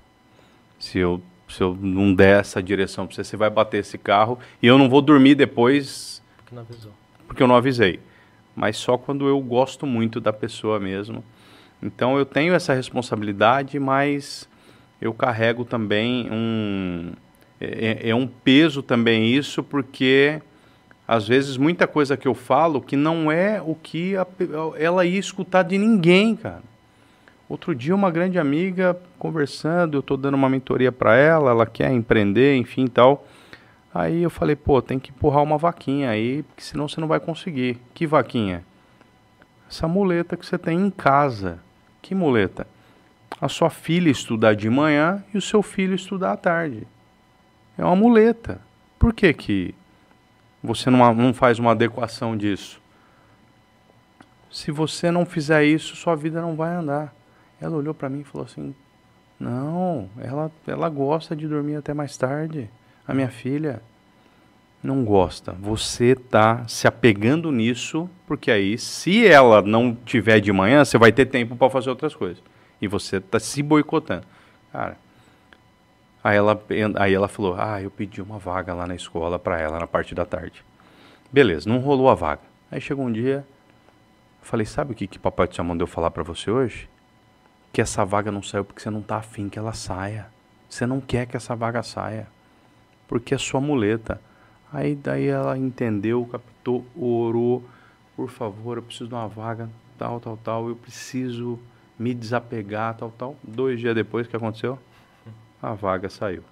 Se 0.79 0.99
eu, 0.99 1.23
se 1.49 1.63
eu 1.63 1.77
não 1.81 2.15
der 2.15 2.41
essa 2.41 2.63
direção 2.63 3.07
para 3.07 3.17
você, 3.17 3.25
você 3.25 3.37
vai 3.37 3.51
bater 3.51 3.79
esse 3.81 3.97
carro 3.97 4.39
e 4.63 4.67
eu 4.67 4.77
não 4.77 4.89
vou 4.89 5.01
dormir 5.01 5.35
depois. 5.35 6.23
Porque 6.37 6.55
não 6.55 6.63
avisou. 6.63 6.93
Porque 7.27 7.43
eu 7.43 7.47
não 7.47 7.57
avisei. 7.57 8.01
Mas 8.55 8.77
só 8.77 8.99
quando 8.99 9.27
eu 9.27 9.41
gosto 9.41 9.87
muito 9.87 10.21
da 10.21 10.33
pessoa 10.33 10.79
mesmo. 10.79 11.25
Então 11.83 12.17
eu 12.17 12.25
tenho 12.25 12.55
essa 12.55 12.75
responsabilidade, 12.75 13.79
mas 13.79 14.49
eu 15.03 15.13
carrego 15.13 15.65
também 15.65 16.29
um. 16.31 17.13
É, 17.61 18.07
é, 18.07 18.11
é 18.11 18.15
um 18.15 18.27
peso 18.27 18.83
também 18.83 19.27
isso, 19.35 19.63
porque 19.63 20.41
às 21.07 21.27
vezes 21.27 21.57
muita 21.57 21.89
coisa 21.89 22.17
que 22.17 22.27
eu 22.27 22.35
falo 22.35 22.81
que 22.81 22.97
não 22.97 23.31
é 23.31 23.61
o 23.61 23.75
que 23.75 24.17
a, 24.17 24.25
ela 24.79 25.05
ia 25.05 25.19
escutar 25.19 25.65
de 25.65 25.77
ninguém, 25.77 26.37
cara. 26.37 26.63
Outro 27.49 27.75
dia 27.75 27.95
uma 27.95 28.11
grande 28.11 28.39
amiga 28.39 28.97
conversando, 29.19 29.97
eu 29.97 30.01
estou 30.01 30.17
dando 30.17 30.35
uma 30.35 30.49
mentoria 30.49 30.93
para 30.93 31.17
ela, 31.17 31.51
ela 31.51 31.67
quer 31.67 31.91
empreender, 31.91 32.57
enfim, 32.57 32.87
tal. 32.87 33.27
Aí 33.93 34.23
eu 34.23 34.31
falei, 34.31 34.57
pô, 34.57 34.81
tem 34.81 34.99
que 34.99 35.11
empurrar 35.11 35.43
uma 35.43 35.59
vaquinha 35.59 36.11
aí, 36.11 36.45
porque 36.45 36.63
senão 36.63 36.89
você 36.89 37.01
não 37.01 37.09
vai 37.09 37.19
conseguir. 37.19 37.77
Que 37.93 38.07
vaquinha? 38.07 38.65
Essa 39.69 39.89
muleta 39.89 40.37
que 40.37 40.47
você 40.47 40.57
tem 40.57 40.79
em 40.79 40.91
casa. 40.91 41.59
Que 42.01 42.15
muleta? 42.15 42.67
A 43.43 43.49
sua 43.49 43.69
filha 43.71 44.09
estudar 44.09 44.55
de 44.55 44.71
manhã 44.71 45.25
e 45.35 45.37
o 45.37 45.43
seu 45.43 45.65
filho 45.65 45.97
estudar 45.97 46.31
à 46.31 46.37
tarde. 46.37 46.87
É 47.77 47.85
uma 47.85 47.97
muleta. 47.97 48.61
Por 49.01 49.13
que, 49.13 49.35
que 49.35 49.75
você 50.63 50.89
não, 50.89 51.13
não 51.13 51.35
faz 51.35 51.59
uma 51.59 51.73
adequação 51.73 52.37
disso? 52.37 52.81
Se 54.49 54.71
você 54.71 55.11
não 55.11 55.27
fizer 55.27 55.65
isso, 55.65 55.97
sua 55.97 56.15
vida 56.15 56.41
não 56.41 56.55
vai 56.55 56.73
andar. 56.73 57.13
Ela 57.61 57.77
olhou 57.77 57.93
para 57.93 58.09
mim 58.09 58.21
e 58.21 58.25
falou 58.25 58.45
assim: 58.45 58.73
Não, 59.41 60.09
ela, 60.21 60.49
ela 60.65 60.89
gosta 60.89 61.35
de 61.35 61.49
dormir 61.49 61.75
até 61.75 61.93
mais 61.93 62.17
tarde. 62.17 62.71
A 63.09 63.13
minha 63.13 63.29
filha 63.29 63.83
não 64.81 65.05
gosta. 65.05 65.51
Você 65.53 66.15
tá 66.15 66.65
se 66.69 66.87
apegando 66.87 67.51
nisso, 67.51 68.09
porque 68.25 68.53
aí, 68.53 68.79
se 68.79 69.27
ela 69.27 69.63
não 69.63 69.97
tiver 69.97 70.39
de 70.39 70.53
manhã, 70.53 70.85
você 70.85 70.97
vai 70.97 71.11
ter 71.11 71.27
tempo 71.27 71.57
para 71.57 71.69
fazer 71.69 71.91
outras 71.91 72.15
coisas. 72.15 72.41
E 72.83 72.89
você 72.89 73.21
tá 73.21 73.39
se 73.39 73.63
boicotando. 73.63 74.27
Cara, 74.73 74.97
aí 76.25 76.37
ela, 76.37 76.61
aí 76.97 77.15
ela 77.15 77.29
falou: 77.29 77.55
Ah, 77.57 77.81
eu 77.81 77.93
pedi 77.93 78.21
uma 78.21 78.41
vaga 78.41 78.75
lá 78.75 78.89
na 78.89 78.97
escola 78.97 79.39
para 79.39 79.61
ela 79.61 79.79
na 79.79 79.87
parte 79.87 80.17
da 80.17 80.27
tarde. 80.27 80.65
Beleza, 81.31 81.69
não 81.71 81.79
rolou 81.79 82.11
a 82.11 82.15
vaga. 82.17 82.43
Aí 82.73 82.81
chegou 82.81 83.07
um 83.07 83.13
dia, 83.13 83.47
falei: 84.43 84.67
Sabe 84.67 84.91
o 84.93 84.95
que, 84.97 85.07
que 85.07 85.17
papai 85.17 85.49
céu 85.53 85.65
mandou 85.65 85.87
falar 85.87 86.11
para 86.11 86.25
você 86.25 86.51
hoje? 86.51 86.89
Que 87.73 87.81
essa 87.81 88.05
vaga 88.05 88.33
não 88.33 88.43
saiu 88.43 88.65
porque 88.65 88.83
você 88.83 88.91
não 88.91 89.01
tá 89.01 89.19
afim 89.19 89.49
que 89.49 89.61
ela 89.61 89.73
saia. 89.73 90.27
Você 90.69 90.85
não 90.85 91.01
quer 91.01 91.27
que 91.27 91.37
essa 91.37 91.55
vaga 91.55 91.85
saia. 91.85 92.27
Porque 93.07 93.33
é 93.33 93.39
sua 93.39 93.61
muleta. 93.61 94.21
Aí 94.73 94.97
daí 94.97 95.29
ela 95.29 95.57
entendeu, 95.57 96.27
captou, 96.27 96.85
orou, 96.97 97.63
por 98.17 98.29
favor, 98.29 98.79
eu 98.79 98.83
preciso 98.83 99.09
de 99.09 99.15
uma 99.15 99.29
vaga, 99.29 99.69
tal, 99.99 100.19
tal, 100.19 100.37
tal, 100.39 100.69
eu 100.69 100.75
preciso 100.77 101.59
me 102.03 102.13
desapegar, 102.13 102.95
tal, 102.95 103.13
tal. 103.17 103.37
Dois 103.43 103.79
dias 103.79 103.95
depois, 103.95 104.27
o 104.27 104.31
que 104.31 104.37
aconteceu? 104.37 104.79
A 105.63 105.73
vaga 105.73 106.11
saiu. 106.11 106.43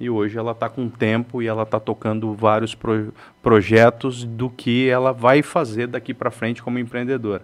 E 0.00 0.08
hoje 0.08 0.38
ela 0.38 0.52
está 0.52 0.68
com 0.68 0.88
tempo 0.88 1.42
e 1.42 1.46
ela 1.46 1.62
está 1.62 1.78
tocando 1.78 2.34
vários 2.34 2.74
pro 2.74 3.12
projetos 3.42 4.24
do 4.24 4.48
que 4.48 4.88
ela 4.88 5.12
vai 5.12 5.42
fazer 5.42 5.86
daqui 5.86 6.14
para 6.14 6.30
frente 6.30 6.62
como 6.62 6.78
empreendedora. 6.78 7.42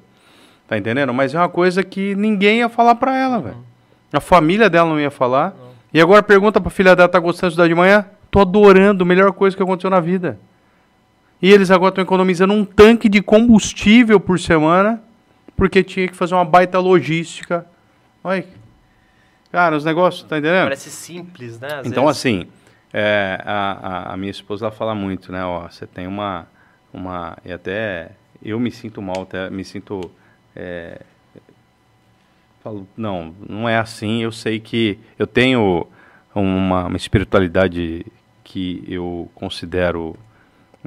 Tá 0.66 0.76
entendendo? 0.76 1.12
Mas 1.12 1.34
é 1.34 1.38
uma 1.38 1.48
coisa 1.48 1.84
que 1.84 2.14
ninguém 2.14 2.58
ia 2.58 2.68
falar 2.68 2.94
para 2.94 3.16
ela, 3.16 3.38
velho. 3.38 3.56
A 4.12 4.20
família 4.20 4.70
dela 4.70 4.88
não 4.88 4.98
ia 4.98 5.10
falar. 5.10 5.50
Não. 5.50 5.68
E 5.92 6.00
agora 6.00 6.22
pergunta 6.22 6.60
pra 6.60 6.70
filha 6.70 6.96
dela, 6.96 7.08
tá 7.08 7.18
gostando 7.18 7.50
de 7.50 7.52
estudar 7.52 7.68
de 7.68 7.74
manhã? 7.74 8.06
Tô 8.30 8.40
adorando, 8.40 9.04
melhor 9.06 9.32
coisa 9.32 9.56
que 9.56 9.62
aconteceu 9.62 9.90
na 9.90 10.00
vida. 10.00 10.38
E 11.40 11.52
eles 11.52 11.70
agora 11.70 11.90
estão 11.90 12.02
economizando 12.02 12.52
um 12.52 12.64
tanque 12.64 13.08
de 13.08 13.22
combustível 13.22 14.18
por 14.18 14.40
semana, 14.40 15.00
porque 15.58 15.82
tinha 15.82 16.06
que 16.06 16.14
fazer 16.14 16.34
uma 16.34 16.44
baita 16.44 16.78
logística. 16.78 17.66
Olha, 18.22 18.46
cara, 19.50 19.76
os 19.76 19.84
negócios, 19.84 20.22
tá 20.22 20.38
entendendo? 20.38 20.62
Parece 20.62 20.88
simples, 20.88 21.58
né? 21.58 21.68
Às 21.80 21.86
então, 21.88 22.06
vezes. 22.06 22.20
assim, 22.20 22.46
é, 22.92 23.42
a, 23.44 24.12
a, 24.12 24.16
minha 24.16 24.30
esposa 24.30 24.66
ela 24.66 24.72
fala 24.74 24.94
muito, 24.94 25.32
né? 25.32 25.44
Ó, 25.44 25.68
você 25.68 25.84
tem 25.84 26.06
uma, 26.06 26.46
uma. 26.92 27.36
E 27.44 27.52
até 27.52 28.12
eu 28.40 28.60
me 28.60 28.70
sinto 28.70 29.02
mal, 29.02 29.22
até 29.22 29.50
me 29.50 29.64
sinto. 29.64 30.08
É, 30.54 31.02
falo, 32.62 32.86
não, 32.96 33.34
não 33.46 33.68
é 33.68 33.78
assim. 33.78 34.22
Eu 34.22 34.30
sei 34.30 34.60
que 34.60 34.96
eu 35.18 35.26
tenho 35.26 35.88
uma, 36.32 36.84
uma 36.86 36.96
espiritualidade 36.96 38.06
que 38.44 38.84
eu 38.86 39.28
considero 39.34 40.16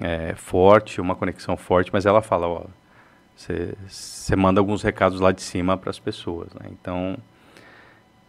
é, 0.02 0.34
forte, 0.36 1.02
uma 1.02 1.14
conexão 1.14 1.58
forte, 1.58 1.92
mas 1.92 2.06
ela 2.06 2.22
fala, 2.22 2.48
ó, 2.48 2.64
você 3.88 4.36
manda 4.36 4.60
alguns 4.60 4.84
recados 4.84 5.20
lá 5.20 5.32
de 5.32 5.42
cima 5.42 5.78
para 5.78 5.90
as 5.90 6.00
pessoas, 6.00 6.54
né? 6.54 6.70
Então, 6.72 7.18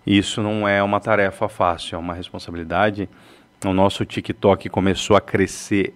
isso 0.07 0.43
não 0.43 0.67
é 0.67 0.83
uma 0.83 1.01
tarefa 1.01 1.49
fácil, 1.49 1.97
é 1.97 1.99
uma 1.99 2.15
responsabilidade. 2.15 3.09
O 3.65 3.73
nosso 3.73 4.05
TikTok 4.05 4.69
começou 4.69 5.17
a 5.17 5.21
crescer 5.21 5.95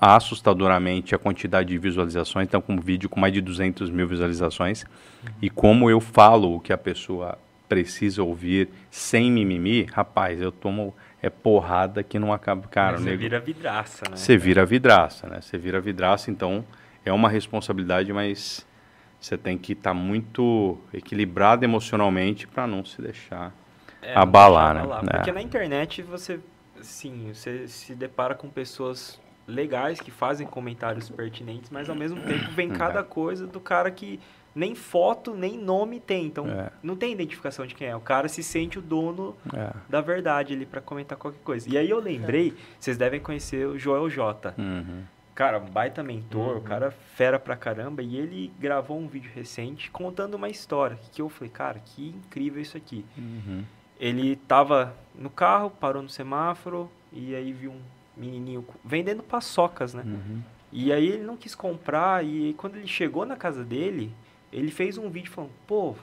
assustadoramente 0.00 1.14
a 1.14 1.18
quantidade 1.18 1.70
de 1.70 1.78
visualizações, 1.78 2.46
então 2.46 2.60
com 2.60 2.74
um 2.74 2.80
vídeo 2.80 3.08
com 3.08 3.18
mais 3.18 3.32
de 3.32 3.40
200 3.40 3.90
mil 3.90 4.06
visualizações, 4.06 4.82
uhum. 4.82 5.32
e 5.40 5.48
como 5.48 5.88
eu 5.88 5.98
falo 5.98 6.56
o 6.56 6.60
que 6.60 6.72
a 6.72 6.78
pessoa 6.78 7.38
precisa 7.68 8.22
ouvir 8.22 8.68
sem 8.90 9.30
mimimi, 9.30 9.84
rapaz, 9.84 10.42
eu 10.42 10.52
tomo 10.52 10.94
é 11.22 11.30
porrada 11.30 12.02
que 12.02 12.18
não 12.18 12.32
acaba. 12.32 12.66
Cara, 12.68 12.98
você 12.98 13.16
vira 13.16 13.38
vidraça, 13.38 14.04
né? 14.10 14.16
Você 14.16 14.36
vira 14.36 14.66
vidraça, 14.66 15.28
né? 15.28 15.40
Você 15.40 15.56
vira 15.56 15.80
vidraça, 15.80 16.30
então 16.30 16.64
é 17.04 17.12
uma 17.12 17.28
responsabilidade, 17.28 18.12
mas 18.12 18.66
você 19.20 19.36
tem 19.38 19.56
que 19.56 19.72
estar 19.72 19.90
tá 19.90 19.94
muito 19.94 20.78
equilibrado 20.92 21.64
emocionalmente 21.64 22.46
para 22.46 22.66
não 22.66 22.84
se 22.84 23.00
deixar 23.00 23.54
é, 24.00 24.14
abalar, 24.14 24.74
deixar 24.74 24.88
né? 24.88 24.94
Abalar. 24.94 25.16
Porque 25.16 25.30
é. 25.30 25.32
na 25.32 25.42
internet 25.42 26.02
você, 26.02 26.40
sim, 26.80 27.32
você 27.32 27.68
se 27.68 27.94
depara 27.94 28.34
com 28.34 28.48
pessoas 28.48 29.20
legais 29.46 30.00
que 30.00 30.10
fazem 30.10 30.46
comentários 30.46 31.08
pertinentes, 31.08 31.70
mas 31.70 31.88
ao 31.88 31.96
mesmo 31.96 32.20
tempo 32.22 32.50
vem 32.52 32.70
é. 32.70 32.74
cada 32.74 33.02
coisa 33.02 33.46
do 33.46 33.60
cara 33.60 33.90
que 33.90 34.20
nem 34.54 34.74
foto, 34.74 35.34
nem 35.34 35.58
nome 35.58 35.98
tem. 35.98 36.26
Então, 36.26 36.46
é. 36.48 36.70
não 36.82 36.96
tem 36.96 37.12
identificação 37.12 37.66
de 37.66 37.74
quem 37.74 37.88
é. 37.88 37.96
O 37.96 38.00
cara 38.00 38.28
se 38.28 38.42
sente 38.42 38.78
o 38.78 38.82
dono 38.82 39.36
é. 39.52 39.72
da 39.88 40.00
verdade 40.00 40.52
ali 40.52 40.66
para 40.66 40.80
comentar 40.80 41.16
qualquer 41.16 41.40
coisa. 41.42 41.68
E 41.70 41.78
aí 41.78 41.88
eu 41.88 42.00
lembrei, 42.00 42.48
é. 42.48 42.52
vocês 42.78 42.96
devem 42.96 43.20
conhecer 43.20 43.66
o 43.66 43.78
Joel 43.78 44.08
J. 44.10 44.54
Uhum. 44.58 45.02
Cara, 45.34 45.58
um 45.58 45.64
baita 45.64 46.02
mentor, 46.02 46.52
uhum. 46.52 46.58
o 46.58 46.62
cara 46.62 46.90
fera 46.90 47.38
pra 47.38 47.56
caramba. 47.56 48.02
E 48.02 48.16
ele 48.16 48.52
gravou 48.58 48.98
um 48.98 49.06
vídeo 49.06 49.30
recente 49.34 49.90
contando 49.90 50.34
uma 50.34 50.48
história. 50.48 50.98
Que 51.12 51.22
eu 51.22 51.28
falei, 51.28 51.50
cara, 51.50 51.78
que 51.78 52.08
incrível 52.08 52.60
isso 52.60 52.76
aqui. 52.76 53.04
Uhum. 53.16 53.64
Ele 53.98 54.36
tava 54.36 54.94
no 55.14 55.30
carro, 55.30 55.70
parou 55.70 56.02
no 56.02 56.08
semáforo, 56.08 56.90
e 57.12 57.34
aí 57.34 57.52
viu 57.52 57.72
um 57.72 57.80
menininho 58.16 58.66
vendendo 58.84 59.22
paçocas, 59.22 59.94
né? 59.94 60.02
Uhum. 60.04 60.42
E 60.72 60.92
aí 60.92 61.06
ele 61.06 61.22
não 61.22 61.36
quis 61.36 61.54
comprar, 61.54 62.24
e 62.24 62.54
quando 62.54 62.76
ele 62.76 62.86
chegou 62.86 63.24
na 63.24 63.36
casa 63.36 63.64
dele, 63.64 64.12
ele 64.52 64.70
fez 64.70 64.98
um 64.98 65.08
vídeo 65.08 65.30
falando, 65.30 65.52
pô, 65.66 65.94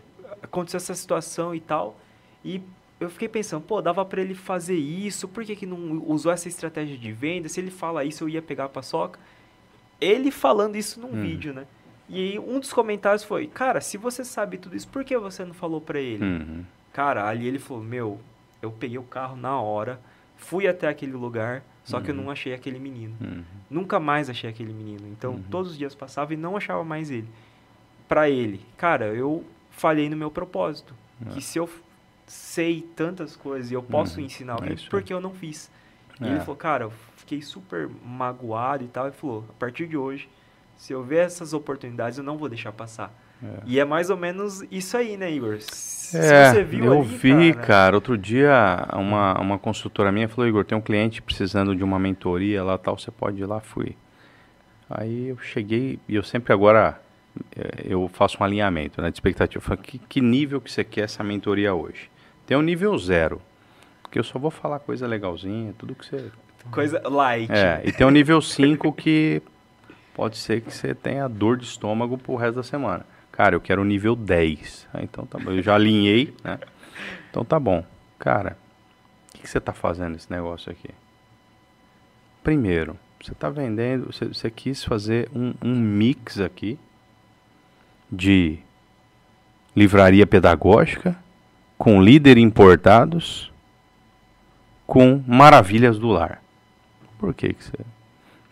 aconteceu 0.41 0.77
essa 0.77 0.95
situação 0.95 1.53
e 1.53 1.59
tal. 1.59 1.97
E 2.43 2.61
eu 2.99 3.09
fiquei 3.09 3.29
pensando, 3.29 3.61
pô, 3.61 3.81
dava 3.81 4.03
para 4.03 4.21
ele 4.21 4.35
fazer 4.35 4.75
isso, 4.75 5.27
por 5.27 5.45
que, 5.45 5.55
que 5.55 5.65
não 5.65 6.03
usou 6.05 6.31
essa 6.31 6.47
estratégia 6.47 6.97
de 6.97 7.11
venda? 7.11 7.47
Se 7.47 7.59
ele 7.59 7.71
fala 7.71 8.03
isso, 8.03 8.23
eu 8.23 8.29
ia 8.29 8.41
pegar 8.41 8.65
a 8.65 8.69
paçoca. 8.69 9.19
Ele 10.01 10.31
falando 10.31 10.75
isso 10.75 10.99
num 10.99 11.13
hum. 11.13 11.21
vídeo, 11.21 11.53
né? 11.53 11.65
E 12.09 12.31
aí 12.31 12.39
um 12.39 12.59
dos 12.59 12.73
comentários 12.73 13.23
foi, 13.23 13.47
cara, 13.47 13.79
se 13.79 13.97
você 13.97 14.25
sabe 14.25 14.57
tudo 14.57 14.75
isso, 14.75 14.87
por 14.87 15.03
que 15.03 15.17
você 15.17 15.45
não 15.45 15.53
falou 15.53 15.79
para 15.79 15.99
ele? 15.99 16.23
Uhum. 16.23 16.65
Cara, 16.91 17.27
ali 17.27 17.47
ele 17.47 17.59
falou, 17.59 17.83
meu, 17.83 18.19
eu 18.61 18.71
peguei 18.71 18.97
o 18.97 19.03
carro 19.03 19.37
na 19.37 19.61
hora, 19.61 20.01
fui 20.35 20.67
até 20.67 20.87
aquele 20.87 21.13
lugar, 21.13 21.63
só 21.83 21.97
uhum. 21.97 22.03
que 22.03 22.11
eu 22.11 22.15
uhum. 22.15 22.23
não 22.23 22.31
achei 22.31 22.53
aquele 22.53 22.79
menino. 22.79 23.15
Uhum. 23.21 23.43
Nunca 23.69 23.99
mais 23.99 24.29
achei 24.29 24.49
aquele 24.49 24.73
menino. 24.73 25.07
Então, 25.07 25.33
uhum. 25.33 25.43
todos 25.51 25.71
os 25.71 25.77
dias 25.77 25.93
passava 25.93 26.33
e 26.33 26.37
não 26.37 26.57
achava 26.57 26.83
mais 26.83 27.11
ele. 27.11 27.27
Para 28.07 28.29
ele, 28.29 28.59
cara, 28.75 29.13
eu 29.13 29.45
falhei 29.69 30.09
no 30.09 30.17
meu 30.17 30.31
propósito. 30.31 30.95
É. 31.23 31.29
Que 31.29 31.41
se 31.41 31.59
eu 31.59 31.69
sei 32.29 32.87
tantas 32.95 33.35
coisas 33.35 33.71
e 33.71 33.73
eu 33.73 33.81
posso 33.81 34.19
uhum. 34.19 34.25
ensinar 34.25 34.53
alguém, 34.53 34.73
é 34.73 34.89
porque 34.89 35.11
eu 35.11 35.19
não 35.19 35.33
fiz. 35.33 35.69
E 36.21 36.25
ele 36.25 36.35
é. 36.35 36.39
falou, 36.39 36.55
cara, 36.55 36.83
eu 36.85 36.93
fiquei 37.17 37.41
super 37.41 37.89
magoado 38.05 38.83
e 38.83 38.87
tal. 38.87 39.07
E 39.07 39.11
falou, 39.11 39.45
a 39.49 39.53
partir 39.53 39.87
de 39.87 39.97
hoje, 39.97 40.29
se 40.77 40.93
eu 40.93 41.03
ver 41.03 41.25
essas 41.25 41.53
oportunidades, 41.53 42.17
eu 42.17 42.23
não 42.23 42.37
vou 42.37 42.47
deixar 42.47 42.71
passar. 42.71 43.11
É. 43.43 43.47
E 43.65 43.79
é 43.79 43.85
mais 43.85 44.09
ou 44.09 44.17
menos 44.17 44.63
isso 44.69 44.97
aí, 44.97 45.17
né, 45.17 45.31
Igor? 45.31 45.57
Se 45.61 46.17
é, 46.17 46.51
você 46.51 46.63
viu 46.63 46.85
eu 46.85 47.01
ali, 47.01 47.07
vi, 47.07 47.53
cara, 47.53 47.65
cara, 47.65 47.95
outro 47.95 48.17
dia 48.17 48.87
uma, 48.93 49.39
uma 49.39 49.57
consultora 49.57 50.11
minha 50.11 50.27
falou, 50.27 50.47
Igor, 50.47 50.65
tem 50.65 50.77
um 50.77 50.81
cliente 50.81 51.21
precisando 51.21 51.75
de 51.75 51.83
uma 51.83 51.97
mentoria 51.97 52.63
lá 52.63 52.77
tal, 52.77 52.97
você 52.97 53.11
pode 53.11 53.41
ir 53.41 53.45
lá, 53.45 53.59
fui. 53.59 53.95
Aí 54.89 55.29
eu 55.29 55.37
cheguei, 55.37 55.99
e 56.07 56.15
eu 56.15 56.23
sempre 56.23 56.51
agora, 56.51 56.99
é, 57.55 57.85
eu 57.85 58.09
faço 58.11 58.37
um 58.41 58.43
alinhamento 58.43 59.01
né, 59.01 59.09
de 59.09 59.15
expectativa. 59.15 59.63
Eu 59.63 59.65
falo, 59.65 59.79
que, 59.79 59.97
que 59.97 60.19
nível 60.19 60.59
que 60.59 60.71
você 60.71 60.83
quer 60.83 61.05
essa 61.05 61.23
mentoria 61.23 61.73
hoje? 61.73 62.09
Tem 62.49 62.57
um 62.57 62.63
nível 62.63 62.97
zero, 62.97 63.39
porque 64.01 64.17
eu 64.17 64.23
só 64.23 64.39
vou 64.39 64.49
falar 64.49 64.79
coisa 64.79 65.05
legalzinha, 65.05 65.71
tudo 65.77 65.93
que 65.93 66.03
você... 66.03 66.31
Coisa 66.71 66.99
light. 67.07 67.51
É, 67.51 67.83
e 67.85 67.91
tem 67.91 68.07
um 68.07 68.09
nível 68.09 68.41
5 68.41 68.91
que 68.93 69.39
pode 70.15 70.35
ser 70.35 70.61
que 70.61 70.73
você 70.73 70.95
tenha 70.95 71.27
dor 71.27 71.57
de 71.57 71.65
estômago 71.65 72.17
pro 72.17 72.35
resto 72.35 72.55
da 72.55 72.63
semana. 72.63 73.05
Cara, 73.31 73.53
eu 73.53 73.61
quero 73.61 73.83
o 73.83 73.85
nível 73.85 74.15
10. 74.15 74.87
Ah, 74.91 75.03
então 75.03 75.27
tá 75.27 75.37
bom. 75.37 75.51
Eu 75.51 75.61
já 75.61 75.75
alinhei, 75.75 76.33
né? 76.43 76.57
Então 77.29 77.45
tá 77.45 77.59
bom. 77.59 77.85
Cara, 78.17 78.57
o 79.27 79.37
que, 79.37 79.43
que, 79.43 79.47
você 79.47 79.59
tá 79.59 79.71
fazendo 79.71 80.15
esse 80.15 80.31
negócio 80.31 80.71
aqui? 80.71 80.89
Primeiro, 82.43 82.97
você 83.23 83.35
tá 83.35 83.51
vendendo, 83.51 84.11
você, 84.11 84.25
você 84.25 84.49
quis 84.49 84.83
fazer 84.83 85.29
um, 85.35 85.53
um 85.61 85.75
mix 85.75 86.39
aqui 86.39 86.79
de 88.11 88.57
livraria 89.75 90.25
pedagógica 90.25 91.15
com 91.79 91.99
líder 91.99 92.37
importados 92.37 93.49
com 94.85 95.23
maravilhas 95.25 95.97
do 95.97 96.09
lar. 96.09 96.43
Por 97.17 97.33
que 97.33 97.53
que 97.53 97.63
você 97.63 97.73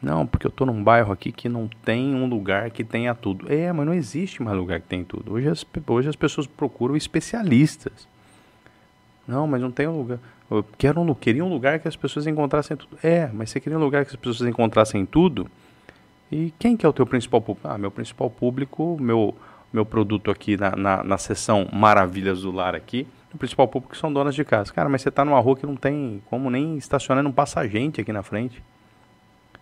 não, 0.01 0.27
porque 0.27 0.45
eu 0.45 0.49
estou 0.49 0.67
num 0.67 0.83
bairro 0.83 1.11
aqui 1.11 1.31
que 1.31 1.49
não 1.49 1.67
tem 1.83 2.13
um 2.13 2.27
lugar 2.27 2.69
que 2.69 2.83
tenha 2.83 3.15
tudo. 3.15 3.51
É, 3.51 3.73
mas 3.73 3.85
não 3.85 3.93
existe 3.93 4.43
mais 4.43 4.55
lugar 4.55 4.79
que 4.79 4.87
tem 4.87 5.03
tudo. 5.03 5.33
Hoje 5.33 5.49
as, 5.49 5.65
hoje 5.87 6.07
as 6.07 6.15
pessoas 6.15 6.45
procuram 6.45 6.95
especialistas. 6.95 8.07
Não, 9.27 9.47
mas 9.47 9.59
não 9.59 9.71
tem 9.71 9.87
um 9.87 9.97
lugar. 9.97 10.19
Eu 10.49 10.63
quero 10.77 11.01
um, 11.01 11.13
queria 11.15 11.43
um 11.43 11.49
lugar 11.49 11.79
que 11.79 11.87
as 11.87 11.95
pessoas 11.95 12.27
encontrassem 12.27 12.77
tudo. 12.77 12.97
É, 13.03 13.27
mas 13.33 13.49
você 13.49 13.59
queria 13.59 13.77
um 13.77 13.81
lugar 13.81 14.05
que 14.05 14.11
as 14.11 14.15
pessoas 14.15 14.47
encontrassem 14.47 15.05
tudo? 15.05 15.49
E 16.31 16.53
quem 16.59 16.77
que 16.77 16.85
é 16.85 16.89
o 16.89 16.93
teu 16.93 17.05
principal 17.05 17.41
público? 17.41 17.67
Ah, 17.67 17.77
meu 17.77 17.89
principal 17.89 18.29
público, 18.29 18.97
meu, 19.01 19.35
meu 19.71 19.85
produto 19.85 20.31
aqui 20.31 20.57
na, 20.57 20.75
na, 20.75 21.03
na 21.03 21.17
seção 21.17 21.67
Maravilhas 21.71 22.41
do 22.41 22.51
Lar 22.51 22.75
aqui, 22.75 23.07
o 23.33 23.37
principal 23.37 23.67
público 23.67 23.95
são 23.95 24.11
donas 24.11 24.33
de 24.33 24.43
casa. 24.43 24.73
Cara, 24.73 24.89
mas 24.89 25.01
você 25.01 25.09
está 25.09 25.23
numa 25.23 25.39
rua 25.39 25.55
que 25.55 25.65
não 25.65 25.75
tem 25.75 26.21
como 26.29 26.49
nem 26.49 26.77
estacionar, 26.77 27.23
não 27.23 27.31
passa 27.31 27.67
gente 27.67 28.01
aqui 28.01 28.11
na 28.11 28.23
frente. 28.23 28.63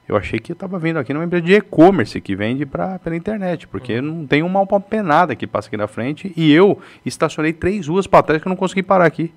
Eu 0.08 0.16
achei 0.16 0.40
que 0.40 0.52
estava 0.52 0.78
vindo 0.78 1.00
aqui 1.00 1.14
numa 1.14 1.26
empresa 1.26 1.44
de 1.44 1.54
e-commerce 1.54 2.22
que 2.22 2.36
vende 2.36 2.66
pra, 2.66 3.00
pela 3.00 3.16
internet, 3.16 3.68
porque 3.68 3.98
uhum. 3.98 4.02
não 4.02 4.28
tem 4.28 4.44
uma 4.44 4.66
penada 4.80 5.36
que 5.36 5.48
passa 5.48 5.68
aqui 5.68 5.78
na 5.78 5.88
frente 5.88 6.32
e 6.38 6.54
eu 6.54 6.80
estacionei 7.04 7.52
três 7.52 7.88
ruas 7.88 8.06
para 8.06 8.22
trás 8.22 8.42
que 8.42 8.48
eu 8.48 8.52
não 8.52 8.56
consegui 8.56 8.84
parar 8.84 9.06
aqui. 9.06 9.34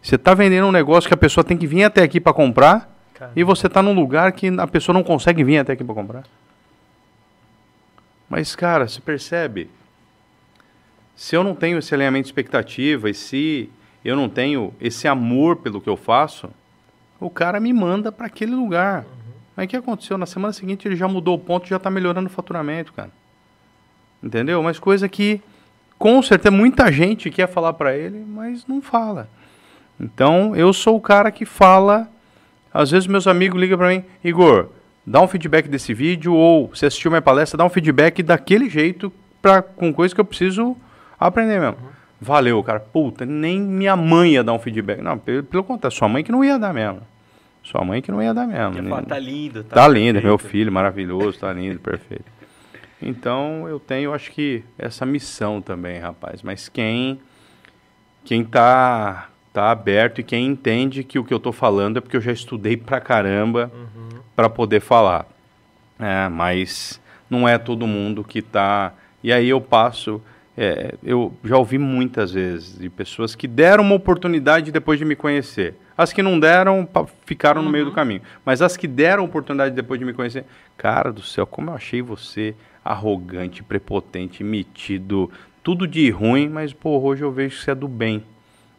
Você 0.00 0.14
está 0.14 0.32
vendendo 0.32 0.68
um 0.68 0.72
negócio 0.72 1.08
que 1.08 1.14
a 1.14 1.16
pessoa 1.16 1.42
tem 1.42 1.56
que 1.56 1.66
vir 1.66 1.82
até 1.82 2.02
aqui 2.02 2.20
para 2.20 2.32
comprar 2.32 2.88
Caramba. 3.14 3.32
e 3.34 3.42
você 3.42 3.66
está 3.66 3.82
num 3.82 3.94
lugar 3.94 4.30
que 4.32 4.48
a 4.48 4.66
pessoa 4.66 4.94
não 4.94 5.02
consegue 5.02 5.42
vir 5.42 5.58
até 5.58 5.72
aqui 5.72 5.82
para 5.82 5.94
comprar. 5.94 6.22
Mas, 8.28 8.56
cara, 8.56 8.88
você 8.88 9.00
percebe? 9.00 9.68
Se 11.16 11.36
eu 11.36 11.44
não 11.44 11.54
tenho 11.54 11.78
esse 11.78 11.94
alinhamento 11.94 12.24
de 12.24 12.28
expectativa 12.28 13.08
e 13.08 13.14
se 13.14 13.70
eu 14.04 14.16
não 14.16 14.28
tenho 14.28 14.74
esse 14.80 15.06
amor 15.06 15.56
pelo 15.56 15.80
que 15.80 15.88
eu 15.88 15.96
faço, 15.96 16.50
o 17.20 17.30
cara 17.30 17.60
me 17.60 17.72
manda 17.72 18.10
para 18.10 18.26
aquele 18.26 18.54
lugar. 18.54 19.02
Uhum. 19.02 19.32
Mas 19.56 19.66
o 19.66 19.68
que 19.68 19.76
aconteceu? 19.76 20.18
Na 20.18 20.26
semana 20.26 20.52
seguinte 20.52 20.86
ele 20.86 20.96
já 20.96 21.06
mudou 21.06 21.36
o 21.36 21.38
ponto 21.38 21.66
e 21.66 21.70
já 21.70 21.76
está 21.76 21.90
melhorando 21.90 22.28
o 22.28 22.32
faturamento, 22.32 22.92
cara. 22.92 23.10
Entendeu? 24.22 24.62
Mas 24.62 24.78
coisa 24.78 25.08
que, 25.08 25.40
com 25.98 26.22
certeza, 26.22 26.50
muita 26.50 26.90
gente 26.90 27.30
quer 27.30 27.46
falar 27.46 27.74
para 27.74 27.96
ele, 27.96 28.24
mas 28.26 28.66
não 28.66 28.80
fala. 28.80 29.28
Então, 30.00 30.56
eu 30.56 30.72
sou 30.72 30.96
o 30.96 31.00
cara 31.00 31.30
que 31.30 31.44
fala. 31.44 32.08
Às 32.72 32.90
vezes 32.90 33.06
meus 33.06 33.26
amigos 33.26 33.60
ligam 33.60 33.78
para 33.78 33.88
mim, 33.90 34.02
Igor, 34.24 34.70
dá 35.06 35.20
um 35.20 35.28
feedback 35.28 35.68
desse 35.68 35.92
vídeo, 35.94 36.34
ou 36.34 36.68
você 36.68 36.86
assistiu 36.86 37.10
minha 37.10 37.22
palestra, 37.22 37.58
dá 37.58 37.64
um 37.64 37.70
feedback 37.70 38.22
daquele 38.22 38.68
jeito, 38.68 39.12
pra, 39.40 39.62
com 39.62 39.92
coisa 39.92 40.14
que 40.14 40.20
eu 40.20 40.24
preciso 40.24 40.76
aprender 41.18 41.60
mesmo. 41.60 41.76
Uhum. 41.82 41.94
Valeu, 42.20 42.62
cara. 42.62 42.80
Puta, 42.80 43.26
nem 43.26 43.60
minha 43.60 43.96
mãe 43.96 44.32
ia 44.32 44.44
dar 44.44 44.52
um 44.52 44.58
feedback. 44.58 45.00
Não, 45.00 45.18
pelo, 45.18 45.42
pelo 45.42 45.64
contrário, 45.64 45.96
sua 45.96 46.08
mãe 46.08 46.24
que 46.24 46.32
não 46.32 46.42
ia 46.44 46.58
dar 46.58 46.72
mesmo. 46.72 47.02
Sua 47.62 47.84
mãe 47.84 48.00
que 48.00 48.10
não 48.10 48.22
ia 48.22 48.32
dar 48.32 48.46
mesmo. 48.46 48.82
Né? 48.82 49.02
tá 49.08 49.18
lindo. 49.18 49.64
Tá, 49.64 49.76
tá 49.76 49.88
lindo, 49.88 50.22
meu 50.22 50.38
filho, 50.38 50.70
maravilhoso, 50.70 51.38
tá 51.38 51.52
lindo, 51.52 51.78
perfeito. 51.80 52.24
Então 53.00 53.68
eu 53.68 53.78
tenho, 53.78 54.12
acho 54.14 54.30
que, 54.30 54.62
essa 54.78 55.04
missão 55.04 55.60
também, 55.60 55.98
rapaz. 55.98 56.42
Mas 56.42 56.68
quem 56.68 57.20
quem 58.24 58.42
tá, 58.42 59.28
tá 59.52 59.70
aberto 59.70 60.20
e 60.20 60.24
quem 60.24 60.46
entende 60.46 61.04
que 61.04 61.18
o 61.18 61.24
que 61.24 61.32
eu 61.32 61.38
tô 61.38 61.52
falando 61.52 61.98
é 61.98 62.00
porque 62.00 62.16
eu 62.16 62.20
já 62.20 62.32
estudei 62.32 62.76
pra 62.76 63.00
caramba 63.00 63.70
uhum. 63.74 64.20
Para 64.34 64.48
poder 64.48 64.80
falar. 64.80 65.26
É, 65.98 66.28
mas 66.28 67.00
não 67.28 67.48
é 67.48 67.58
todo 67.58 67.86
mundo 67.86 68.24
que 68.24 68.42
tá. 68.42 68.92
E 69.22 69.32
aí 69.32 69.48
eu 69.48 69.60
passo. 69.60 70.20
É, 70.56 70.94
eu 71.02 71.34
já 71.44 71.56
ouvi 71.56 71.78
muitas 71.78 72.32
vezes 72.32 72.78
de 72.78 72.88
pessoas 72.88 73.34
que 73.34 73.48
deram 73.48 73.82
uma 73.82 73.94
oportunidade 73.96 74.70
depois 74.70 74.98
de 74.98 75.04
me 75.04 75.16
conhecer. 75.16 75.74
As 75.96 76.12
que 76.12 76.22
não 76.22 76.38
deram, 76.38 76.88
ficaram 77.24 77.60
uhum. 77.60 77.66
no 77.66 77.72
meio 77.72 77.84
do 77.84 77.88
uhum. 77.88 77.94
caminho. 77.94 78.22
Mas 78.44 78.62
as 78.62 78.76
que 78.76 78.86
deram 78.86 79.24
oportunidade 79.24 79.74
depois 79.74 79.98
de 79.98 80.06
me 80.06 80.12
conhecer, 80.12 80.44
cara 80.76 81.12
do 81.12 81.22
céu, 81.22 81.46
como 81.46 81.70
eu 81.70 81.74
achei 81.74 82.02
você 82.02 82.54
arrogante, 82.84 83.62
prepotente, 83.62 84.44
metido, 84.44 85.30
tudo 85.62 85.86
de 85.86 86.10
ruim, 86.10 86.48
mas, 86.48 86.72
pô, 86.72 87.00
hoje 87.00 87.22
eu 87.22 87.32
vejo 87.32 87.56
que 87.56 87.64
você 87.64 87.70
é 87.70 87.74
do 87.74 87.88
bem. 87.88 88.22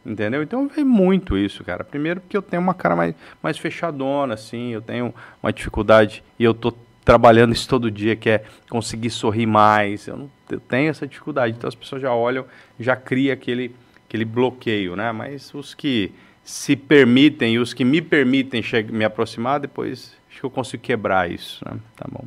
Entendeu? 0.06 0.42
Então 0.42 0.62
eu 0.62 0.68
vejo 0.68 0.86
muito 0.86 1.36
isso, 1.36 1.64
cara. 1.64 1.82
Primeiro 1.82 2.20
porque 2.20 2.36
eu 2.36 2.42
tenho 2.42 2.62
uma 2.62 2.74
cara 2.74 2.94
mais, 2.94 3.14
mais 3.42 3.58
fechadona, 3.58 4.34
assim, 4.34 4.70
eu 4.70 4.80
tenho 4.80 5.12
uma 5.42 5.52
dificuldade 5.52 6.22
e 6.38 6.44
eu 6.44 6.54
tô 6.54 6.72
trabalhando 7.04 7.52
isso 7.52 7.68
todo 7.68 7.90
dia, 7.90 8.14
que 8.14 8.30
é 8.30 8.44
conseguir 8.70 9.10
sorrir 9.10 9.46
mais. 9.46 10.06
Eu, 10.06 10.16
não, 10.16 10.30
eu 10.50 10.60
tenho 10.60 10.90
essa 10.90 11.06
dificuldade. 11.06 11.56
Então 11.56 11.66
as 11.66 11.74
pessoas 11.74 12.00
já 12.00 12.14
olham, 12.14 12.44
já 12.78 12.94
cria 12.94 13.32
aquele, 13.32 13.74
aquele 14.06 14.24
bloqueio, 14.24 14.94
né? 14.94 15.10
Mas 15.10 15.52
os 15.52 15.74
que 15.74 16.12
se 16.44 16.76
permitem 16.76 17.54
e 17.54 17.58
os 17.58 17.74
que 17.74 17.84
me 17.84 18.00
permitem 18.00 18.62
me 18.90 19.04
aproximar, 19.04 19.58
depois 19.58 20.16
acho 20.30 20.38
que 20.38 20.46
eu 20.46 20.50
consigo 20.50 20.82
quebrar 20.82 21.28
isso, 21.28 21.64
né? 21.68 21.78
Tá 21.96 22.06
bom. 22.08 22.24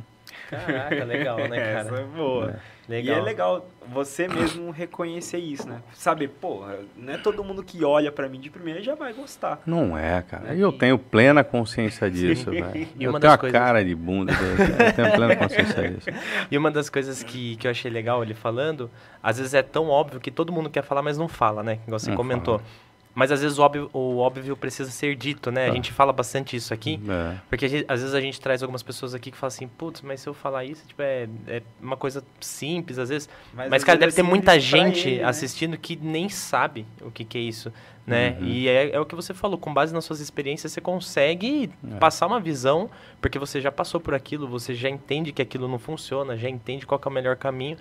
Caraca, 0.50 1.04
legal, 1.04 1.38
né, 1.38 1.56
cara? 1.72 1.88
Essa 1.88 1.94
é 1.94 2.04
boa. 2.04 2.50
É. 2.50 2.69
Legal. 2.88 3.16
E 3.16 3.18
é 3.18 3.22
legal 3.22 3.68
você 3.88 4.26
mesmo 4.28 4.70
reconhecer 4.70 5.38
isso, 5.38 5.68
né? 5.68 5.80
Saber, 5.94 6.28
pô, 6.28 6.64
não 6.96 7.12
é 7.12 7.18
todo 7.18 7.42
mundo 7.44 7.62
que 7.62 7.84
olha 7.84 8.10
para 8.10 8.28
mim 8.28 8.40
de 8.40 8.50
primeira 8.50 8.82
já 8.82 8.94
vai 8.94 9.12
gostar. 9.12 9.60
Não 9.66 9.96
é, 9.96 10.22
cara. 10.22 10.44
Né? 10.44 10.56
Eu 10.58 10.72
tenho 10.72 10.98
plena 10.98 11.44
consciência 11.44 12.10
disso, 12.10 12.50
velho. 12.50 12.66
Eu 12.98 13.18
tenho 13.18 13.32
a 13.32 13.38
coisas... 13.38 13.58
cara 13.58 13.84
de 13.84 13.94
bunda, 13.94 14.32
eu 14.32 14.92
tenho 14.92 15.12
plena 15.12 15.36
consciência 15.36 15.90
disso. 15.90 16.10
E 16.50 16.58
uma 16.58 16.70
das 16.70 16.88
coisas 16.88 17.22
que, 17.22 17.56
que 17.56 17.66
eu 17.66 17.70
achei 17.70 17.90
legal 17.90 18.22
ele 18.22 18.34
falando, 18.34 18.90
às 19.22 19.38
vezes 19.38 19.54
é 19.54 19.62
tão 19.62 19.88
óbvio 19.88 20.20
que 20.20 20.30
todo 20.30 20.52
mundo 20.52 20.68
quer 20.68 20.82
falar, 20.82 21.02
mas 21.02 21.16
não 21.16 21.28
fala, 21.28 21.62
né? 21.62 21.78
Igual 21.86 21.98
você 21.98 22.10
não 22.10 22.16
comentou. 22.16 22.58
Fala. 22.58 22.89
Mas 23.14 23.32
às 23.32 23.42
vezes 23.42 23.58
o 23.58 23.62
óbvio, 23.62 23.90
o 23.92 24.18
óbvio 24.18 24.56
precisa 24.56 24.90
ser 24.90 25.16
dito, 25.16 25.50
né? 25.50 25.66
A 25.66 25.70
ah. 25.70 25.74
gente 25.74 25.92
fala 25.92 26.12
bastante 26.12 26.54
isso 26.54 26.72
aqui. 26.72 27.00
É. 27.08 27.36
Porque 27.48 27.68
gente, 27.68 27.84
às 27.88 28.00
vezes 28.00 28.14
a 28.14 28.20
gente 28.20 28.40
traz 28.40 28.62
algumas 28.62 28.82
pessoas 28.82 29.14
aqui 29.14 29.32
que 29.32 29.36
falam 29.36 29.48
assim, 29.48 29.66
putz, 29.66 30.00
mas 30.00 30.20
se 30.20 30.28
eu 30.28 30.34
falar 30.34 30.64
isso, 30.64 30.86
tipo, 30.86 31.02
é, 31.02 31.28
é 31.48 31.62
uma 31.80 31.96
coisa 31.96 32.22
simples 32.40 32.98
às 32.98 33.08
vezes. 33.08 33.28
Mas, 33.52 33.68
mas 33.68 33.84
cara, 33.84 33.98
deve 33.98 34.12
ter 34.12 34.22
muita 34.22 34.58
gente 34.60 35.08
ele, 35.08 35.18
né? 35.18 35.24
assistindo 35.24 35.76
que 35.76 35.96
nem 35.96 36.28
sabe 36.28 36.86
o 37.00 37.10
que, 37.10 37.24
que 37.24 37.36
é 37.36 37.40
isso, 37.40 37.72
né? 38.06 38.36
Uhum. 38.40 38.46
E 38.46 38.68
é, 38.68 38.90
é, 38.90 39.00
o 39.00 39.04
que 39.04 39.16
você 39.16 39.34
falou, 39.34 39.58
com 39.58 39.74
base 39.74 39.92
nas 39.92 40.04
suas 40.04 40.20
experiências, 40.20 40.70
você 40.70 40.80
consegue 40.80 41.68
é. 41.92 41.98
passar 41.98 42.28
uma 42.28 42.38
visão, 42.38 42.88
porque 43.20 43.40
você 43.40 43.60
já 43.60 43.72
passou 43.72 44.00
por 44.00 44.14
aquilo, 44.14 44.46
você 44.46 44.72
já 44.72 44.88
entende 44.88 45.32
que 45.32 45.42
aquilo 45.42 45.66
não 45.66 45.80
funciona, 45.80 46.36
já 46.36 46.48
entende 46.48 46.86
qual 46.86 47.00
é 47.04 47.08
o 47.08 47.12
melhor 47.12 47.36
caminho. 47.36 47.76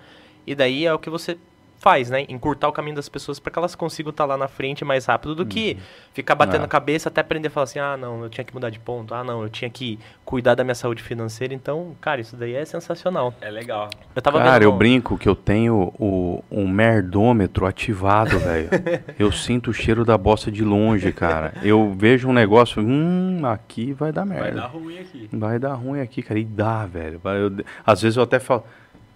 E 0.47 0.55
daí 0.55 0.87
é 0.87 0.93
o 0.93 0.97
que 0.97 1.11
você 1.11 1.37
faz, 1.79 2.09
né? 2.09 2.25
Encurtar 2.29 2.67
o 2.67 2.71
caminho 2.71 2.95
das 2.95 3.09
pessoas 3.09 3.39
para 3.39 3.51
que 3.51 3.57
elas 3.57 3.73
consigam 3.73 4.11
estar 4.11 4.25
tá 4.25 4.27
lá 4.27 4.37
na 4.37 4.47
frente 4.47 4.83
mais 4.85 5.05
rápido 5.05 5.33
do 5.33 5.45
que 5.45 5.73
uhum. 5.73 5.83
ficar 6.13 6.35
batendo 6.35 6.61
é. 6.61 6.65
a 6.65 6.67
cabeça 6.67 7.09
até 7.09 7.21
aprender 7.21 7.47
a 7.47 7.51
falar 7.51 7.63
assim: 7.63 7.79
ah, 7.79 7.97
não, 7.97 8.23
eu 8.23 8.29
tinha 8.29 8.43
que 8.43 8.53
mudar 8.53 8.69
de 8.69 8.79
ponto, 8.79 9.15
ah, 9.15 9.23
não, 9.23 9.41
eu 9.41 9.49
tinha 9.49 9.69
que 9.69 9.97
cuidar 10.25 10.55
da 10.55 10.63
minha 10.63 10.75
saúde 10.75 11.01
financeira. 11.01 11.53
Então, 11.53 11.95
cara, 12.01 12.21
isso 12.21 12.35
daí 12.35 12.53
é 12.53 12.65
sensacional. 12.65 13.33
É 13.41 13.49
legal. 13.49 13.89
Eu 14.13 14.21
tava 14.21 14.39
cara, 14.39 14.53
vendo... 14.53 14.63
eu 14.63 14.71
brinco 14.73 15.17
que 15.17 15.27
eu 15.27 15.35
tenho 15.35 15.93
o, 15.97 16.43
um 16.51 16.67
merdômetro 16.67 17.65
ativado, 17.65 18.37
velho. 18.39 18.69
eu 19.17 19.31
sinto 19.31 19.71
o 19.71 19.73
cheiro 19.73 20.03
da 20.03 20.17
bosta 20.17 20.51
de 20.51 20.63
longe, 20.63 21.11
cara. 21.13 21.53
Eu 21.63 21.93
vejo 21.97 22.27
um 22.27 22.33
negócio, 22.33 22.81
hum, 22.81 23.41
aqui 23.45 23.93
vai 23.93 24.11
dar 24.11 24.25
merda. 24.25 24.43
Vai 24.43 24.53
dar 24.53 24.67
ruim 24.67 24.99
aqui. 24.99 25.29
Vai 25.31 25.59
dar 25.59 25.73
ruim 25.73 26.01
aqui, 26.01 26.21
cara. 26.21 26.39
E 26.39 26.43
dá, 26.43 26.85
velho. 26.85 27.21
Eu, 27.23 27.65
às 27.85 28.01
vezes 28.01 28.17
eu 28.17 28.23
até 28.23 28.39
falo. 28.39 28.65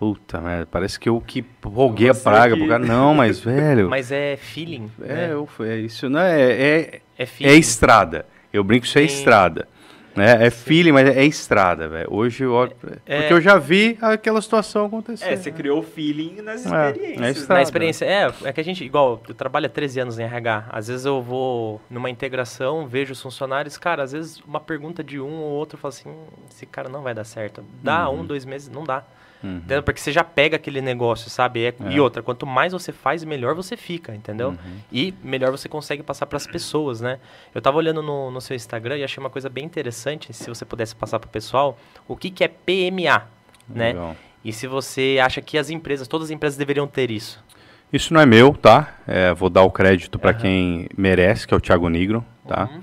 Puta, 0.03 0.41
né? 0.41 0.67
Parece 0.69 0.99
que 0.99 1.07
eu 1.07 1.21
que 1.21 1.45
roguei 1.63 2.09
a 2.09 2.13
praga 2.13 2.57
pro 2.57 2.67
cara. 2.67 2.85
Não, 2.85 3.15
mas, 3.15 3.39
velho. 3.41 3.89
Mas 3.89 4.11
é 4.11 4.35
feeling. 4.35 4.91
É, 5.01 5.13
né? 5.13 5.29
eu, 5.31 5.47
é 5.61 5.77
isso, 5.77 6.09
não 6.09 6.19
é. 6.19 6.41
É, 6.41 7.01
é, 7.17 7.27
é 7.39 7.55
estrada. 7.55 8.25
Eu 8.51 8.65
brinco, 8.65 8.85
isso 8.85 8.99
é 8.99 9.03
estrada. 9.03 9.65
Né? 10.13 10.45
É 10.45 10.49
feeling, 10.49 10.91
mas 10.91 11.07
é 11.07 11.23
estrada, 11.23 11.87
velho. 11.87 12.07
Hoje 12.11 12.43
eu 12.43 12.51
olho. 12.51 12.73
É, 13.05 13.21
porque 13.21 13.33
eu 13.33 13.39
já 13.39 13.57
vi 13.57 13.97
aquela 14.01 14.41
situação 14.41 14.87
acontecer. 14.87 15.23
É, 15.23 15.37
você 15.37 15.51
né? 15.51 15.55
criou 15.55 15.81
feeling 15.81 16.41
nas 16.41 16.65
é, 16.65 16.89
experiências. 16.89 17.49
É, 17.49 17.53
na 17.53 17.61
experiência. 17.61 18.05
É, 18.05 18.33
é 18.43 18.51
que 18.51 18.59
a 18.59 18.63
gente, 18.63 18.83
igual, 18.83 19.23
eu 19.25 19.33
trabalho 19.33 19.67
há 19.67 19.69
13 19.69 20.01
anos 20.01 20.19
em 20.19 20.23
RH. 20.23 20.65
Às 20.69 20.89
vezes 20.89 21.05
eu 21.05 21.21
vou 21.21 21.79
numa 21.89 22.09
integração, 22.09 22.85
vejo 22.85 23.13
os 23.13 23.21
funcionários, 23.21 23.77
cara, 23.77 24.03
às 24.03 24.11
vezes 24.11 24.41
uma 24.41 24.59
pergunta 24.59 25.01
de 25.01 25.17
um 25.17 25.31
ou 25.31 25.51
outro, 25.51 25.77
eu 25.77 25.79
falo 25.79 25.93
assim: 25.93 26.09
hum, 26.09 26.25
esse 26.51 26.65
cara 26.65 26.89
não 26.89 27.01
vai 27.01 27.13
dar 27.13 27.23
certo. 27.23 27.63
Dá 27.81 28.09
uhum. 28.09 28.19
um, 28.19 28.25
dois 28.25 28.43
meses, 28.43 28.67
não 28.67 28.83
dá. 28.83 29.05
Uhum. 29.43 29.57
Entendeu? 29.57 29.83
Porque 29.83 29.99
você 29.99 30.11
já 30.11 30.23
pega 30.23 30.55
aquele 30.55 30.81
negócio, 30.81 31.29
sabe? 31.29 31.65
É, 31.65 31.67
é. 31.67 31.91
E 31.91 31.99
outra, 31.99 32.23
quanto 32.23 32.45
mais 32.45 32.71
você 32.71 32.93
faz, 32.93 33.23
melhor 33.23 33.53
você 33.53 33.75
fica, 33.75 34.15
entendeu? 34.15 34.49
Uhum. 34.49 34.77
E 34.91 35.13
melhor 35.21 35.51
você 35.51 35.67
consegue 35.67 36.01
passar 36.01 36.25
para 36.25 36.37
as 36.37 36.47
pessoas, 36.47 37.01
né? 37.01 37.19
Eu 37.53 37.61
tava 37.61 37.77
olhando 37.77 38.01
no, 38.01 38.31
no 38.31 38.39
seu 38.39 38.55
Instagram 38.55 38.97
e 38.97 39.03
achei 39.03 39.21
uma 39.21 39.29
coisa 39.29 39.49
bem 39.49 39.65
interessante, 39.65 40.33
se 40.33 40.47
você 40.47 40.63
pudesse 40.63 40.95
passar 40.95 41.19
para 41.19 41.27
o 41.27 41.31
pessoal, 41.31 41.77
o 42.07 42.15
que, 42.15 42.31
que 42.31 42.43
é 42.43 42.47
PMA, 42.47 43.27
né? 43.67 43.87
Legal. 43.87 44.09
né? 44.09 44.15
E 44.45 44.51
se 44.51 44.67
você 44.67 45.19
acha 45.23 45.41
que 45.41 45.57
as 45.57 45.69
empresas, 45.69 46.07
todas 46.07 46.27
as 46.27 46.31
empresas 46.31 46.57
deveriam 46.57 46.87
ter 46.87 47.11
isso. 47.11 47.43
Isso 47.91 48.13
não 48.13 48.19
é 48.19 48.25
meu, 48.25 48.53
tá? 48.53 48.95
É, 49.07 49.33
vou 49.33 49.49
dar 49.49 49.61
o 49.63 49.71
crédito 49.71 50.17
para 50.17 50.31
uhum. 50.31 50.37
quem 50.37 50.89
merece, 50.97 51.47
que 51.47 51.53
é 51.53 51.57
o 51.57 51.61
Thiago 51.61 51.87
Negro, 51.89 52.25
tá? 52.47 52.69
Uhum. 52.71 52.81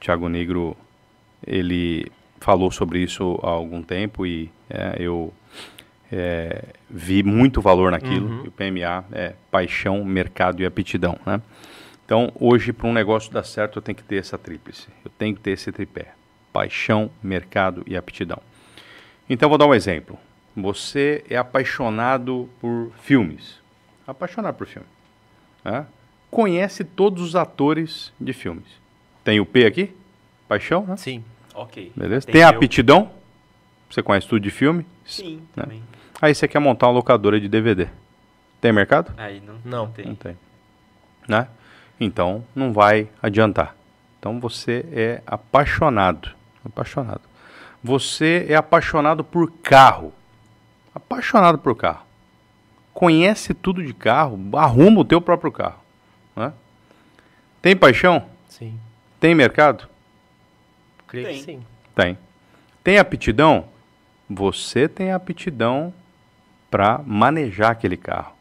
Thiago 0.00 0.28
Negro, 0.28 0.76
ele 1.46 2.10
falou 2.40 2.70
sobre 2.70 3.00
isso 3.00 3.38
há 3.42 3.48
algum 3.48 3.82
tempo 3.82 4.26
e 4.26 4.50
é, 4.70 4.96
eu 4.98 5.32
é, 6.12 6.62
vi 6.90 7.22
muito 7.22 7.62
valor 7.62 7.90
naquilo. 7.90 8.28
Uhum. 8.28 8.44
E 8.44 8.48
o 8.48 8.52
PMA 8.52 9.04
é 9.12 9.34
paixão, 9.50 10.04
mercado 10.04 10.60
e 10.60 10.66
aptidão, 10.66 11.18
né? 11.24 11.40
Então, 12.04 12.30
hoje, 12.38 12.74
para 12.74 12.86
um 12.86 12.92
negócio 12.92 13.32
dar 13.32 13.42
certo, 13.42 13.78
eu 13.78 13.82
tenho 13.82 13.96
que 13.96 14.02
ter 14.02 14.16
essa 14.16 14.36
tríplice. 14.36 14.88
Eu 15.02 15.10
tenho 15.16 15.34
que 15.34 15.40
ter 15.40 15.52
esse 15.52 15.72
tripé. 15.72 16.12
Paixão, 16.52 17.10
mercado 17.22 17.82
e 17.86 17.96
aptidão. 17.96 18.38
Então, 19.30 19.48
vou 19.48 19.56
dar 19.56 19.66
um 19.66 19.72
exemplo. 19.72 20.18
Você 20.54 21.24
é 21.30 21.38
apaixonado 21.38 22.50
por 22.60 22.92
filmes. 23.02 23.58
Apaixonado 24.06 24.54
por 24.54 24.66
filme. 24.66 24.86
Né? 25.64 25.86
Conhece 26.30 26.84
todos 26.84 27.22
os 27.22 27.34
atores 27.34 28.12
de 28.20 28.34
filmes. 28.34 28.66
Tem 29.24 29.40
o 29.40 29.46
P 29.46 29.64
aqui? 29.64 29.94
Paixão, 30.46 30.84
né? 30.84 30.96
Sim. 30.98 31.24
Ok. 31.54 31.92
Beleza? 31.96 32.26
Tem, 32.26 32.34
Tem 32.34 32.42
aptidão? 32.42 33.10
Você 33.88 34.02
conhece 34.02 34.26
tudo 34.26 34.40
de 34.40 34.50
filme? 34.50 34.84
Sim, 35.06 35.36
né? 35.56 35.62
também. 35.62 35.82
Aí 36.22 36.36
você 36.36 36.46
quer 36.46 36.60
montar 36.60 36.86
uma 36.86 36.92
locadora 36.92 37.40
de 37.40 37.48
DVD. 37.48 37.88
Tem 38.60 38.72
mercado? 38.72 39.12
Aí 39.16 39.40
não, 39.40 39.54
não. 39.64 39.86
não 39.86 39.92
tem. 39.92 40.06
Não 40.06 40.14
tem. 40.14 40.38
Né? 41.26 41.48
Então 41.98 42.44
não 42.54 42.72
vai 42.72 43.08
adiantar. 43.20 43.74
Então 44.20 44.38
você 44.38 44.86
é 44.92 45.20
apaixonado. 45.26 46.30
Apaixonado. 46.64 47.22
Você 47.82 48.46
é 48.48 48.54
apaixonado 48.54 49.24
por 49.24 49.50
carro. 49.50 50.12
Apaixonado 50.94 51.58
por 51.58 51.74
carro. 51.74 52.06
Conhece 52.94 53.52
tudo 53.52 53.82
de 53.84 53.92
carro, 53.92 54.38
arruma 54.52 55.00
o 55.00 55.04
teu 55.04 55.20
próprio 55.20 55.50
carro. 55.50 55.80
Né? 56.36 56.52
Tem 57.60 57.74
paixão? 57.74 58.26
Sim. 58.48 58.78
Tem 59.18 59.34
mercado? 59.34 59.88
Creio 61.08 61.26
tem. 61.26 61.38
que 61.38 61.42
sim. 61.42 61.66
Tem. 61.96 62.16
Tem 62.84 62.98
aptidão? 62.98 63.64
Você 64.30 64.88
tem 64.88 65.10
aptidão 65.10 65.92
para 66.72 67.02
manejar 67.06 67.72
aquele 67.72 67.98
carro. 67.98 68.32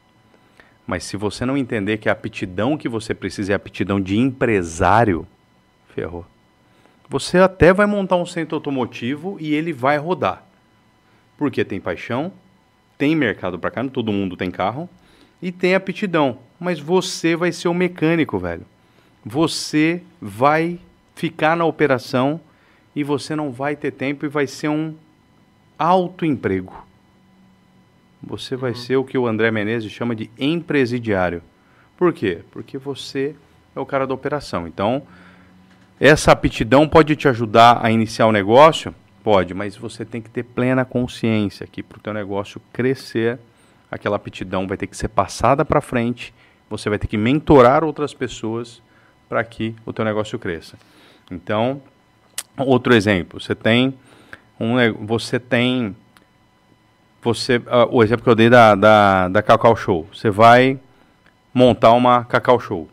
Mas 0.87 1.03
se 1.03 1.17
você 1.17 1.45
não 1.45 1.57
entender 1.57 1.97
que 1.97 2.07
a 2.07 2.13
aptidão 2.13 2.77
que 2.77 2.87
você 2.87 3.13
precisa 3.13 3.51
é 3.51 3.53
a 3.53 3.57
aptidão 3.57 3.99
de 3.99 4.17
empresário, 4.17 5.27
ferrou. 5.93 6.25
Você 7.09 7.39
até 7.39 7.73
vai 7.73 7.85
montar 7.85 8.15
um 8.15 8.25
centro 8.25 8.55
automotivo 8.55 9.35
e 9.37 9.53
ele 9.53 9.73
vai 9.73 9.97
rodar. 9.97 10.45
Porque 11.37 11.65
tem 11.65 11.81
paixão, 11.81 12.31
tem 12.97 13.17
mercado 13.17 13.59
para 13.59 13.69
cá, 13.69 13.83
todo 13.89 14.13
mundo 14.13 14.37
tem 14.37 14.49
carro, 14.49 14.89
e 15.41 15.51
tem 15.51 15.75
aptidão. 15.75 16.37
Mas 16.57 16.79
você 16.79 17.35
vai 17.35 17.51
ser 17.51 17.67
o 17.67 17.73
mecânico, 17.73 18.39
velho. 18.39 18.65
Você 19.25 20.01
vai 20.21 20.79
ficar 21.15 21.57
na 21.57 21.65
operação 21.65 22.39
e 22.95 23.03
você 23.03 23.35
não 23.35 23.51
vai 23.51 23.75
ter 23.75 23.91
tempo 23.91 24.25
e 24.25 24.29
vai 24.29 24.47
ser 24.47 24.69
um 24.69 24.95
autoemprego 25.77 26.90
você 28.21 28.55
vai 28.55 28.71
uhum. 28.71 28.77
ser 28.77 28.95
o 28.97 29.03
que 29.03 29.17
o 29.17 29.27
André 29.27 29.51
Menezes 29.51 29.91
chama 29.91 30.15
de 30.15 30.29
empresidiário. 30.37 31.41
Por 31.97 32.13
quê? 32.13 32.39
Porque 32.51 32.77
você 32.77 33.35
é 33.75 33.79
o 33.79 33.85
cara 33.85 34.05
da 34.05 34.13
operação. 34.13 34.67
Então, 34.67 35.03
essa 35.99 36.31
aptidão 36.31 36.87
pode 36.87 37.15
te 37.15 37.27
ajudar 37.27 37.79
a 37.83 37.91
iniciar 37.91 38.27
o 38.27 38.31
negócio? 38.31 38.93
Pode, 39.23 39.53
mas 39.53 39.75
você 39.75 40.03
tem 40.03 40.21
que 40.21 40.29
ter 40.29 40.43
plena 40.43 40.83
consciência 40.83 41.67
que 41.67 41.83
para 41.83 41.97
o 41.97 42.01
teu 42.01 42.13
negócio 42.13 42.59
crescer, 42.73 43.37
aquela 43.89 44.15
aptidão 44.15 44.67
vai 44.67 44.77
ter 44.77 44.87
que 44.87 44.97
ser 44.97 45.09
passada 45.09 45.63
para 45.63 45.79
frente, 45.79 46.33
você 46.69 46.89
vai 46.89 46.97
ter 46.97 47.07
que 47.07 47.17
mentorar 47.17 47.83
outras 47.83 48.13
pessoas 48.13 48.81
para 49.29 49.43
que 49.43 49.75
o 49.85 49.93
teu 49.93 50.03
negócio 50.03 50.39
cresça. 50.39 50.75
Então, 51.29 51.81
outro 52.57 52.95
exemplo, 52.95 53.39
você 53.39 53.53
tem 53.53 53.93
um, 54.59 54.75
você 55.05 55.39
tem 55.39 55.95
você, 57.21 57.57
uh, 57.57 57.87
o 57.91 58.03
exemplo 58.03 58.23
que 58.23 58.29
eu 58.29 58.35
dei 58.35 58.49
da, 58.49 58.75
da, 58.75 59.27
da 59.27 59.41
Cacau 59.41 59.75
Show. 59.75 60.07
Você 60.13 60.29
vai 60.29 60.79
montar 61.53 61.91
uma 61.93 62.25
Cacau 62.25 62.59
Show. 62.59 62.89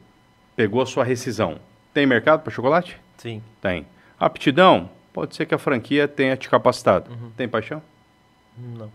Pegou 0.54 0.82
a 0.82 0.86
sua 0.86 1.04
rescisão. 1.04 1.58
Tem 1.94 2.06
mercado 2.06 2.42
para 2.42 2.52
chocolate? 2.52 3.00
Sim. 3.16 3.42
Tem. 3.60 3.86
Aptidão? 4.18 4.90
Pode 5.12 5.34
ser 5.34 5.46
que 5.46 5.54
a 5.54 5.58
franquia 5.58 6.06
tenha 6.06 6.36
te 6.36 6.48
capacitado. 6.48 7.10
Uhum. 7.10 7.30
Tem 7.36 7.48
paixão? 7.48 7.82
Não. 8.56 8.90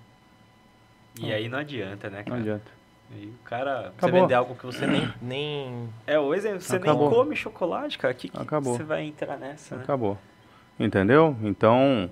E 1.20 1.32
aí 1.32 1.48
não 1.48 1.60
adianta, 1.60 2.10
né, 2.10 2.24
cara? 2.24 2.30
Não 2.30 2.38
adianta. 2.38 2.72
E 3.16 3.26
o 3.28 3.34
cara. 3.44 3.88
Acabou. 3.90 3.98
Você 4.00 4.12
vender 4.12 4.34
algo 4.34 4.56
que 4.56 4.66
você 4.66 4.88
nem. 4.88 5.14
nem... 5.22 5.90
É, 6.08 6.18
o 6.18 6.34
exemplo, 6.34 6.62
você 6.62 6.78
Acabou. 6.78 7.10
nem 7.10 7.20
come 7.20 7.36
chocolate, 7.36 7.98
cara. 7.98 8.14
Que, 8.14 8.30
que 8.30 8.38
Acabou. 8.38 8.76
você 8.76 8.84
vai 8.84 9.04
entrar 9.04 9.38
nessa? 9.38 9.76
Né? 9.76 9.84
Acabou. 9.84 10.18
Entendeu? 10.80 11.36
Então, 11.44 12.10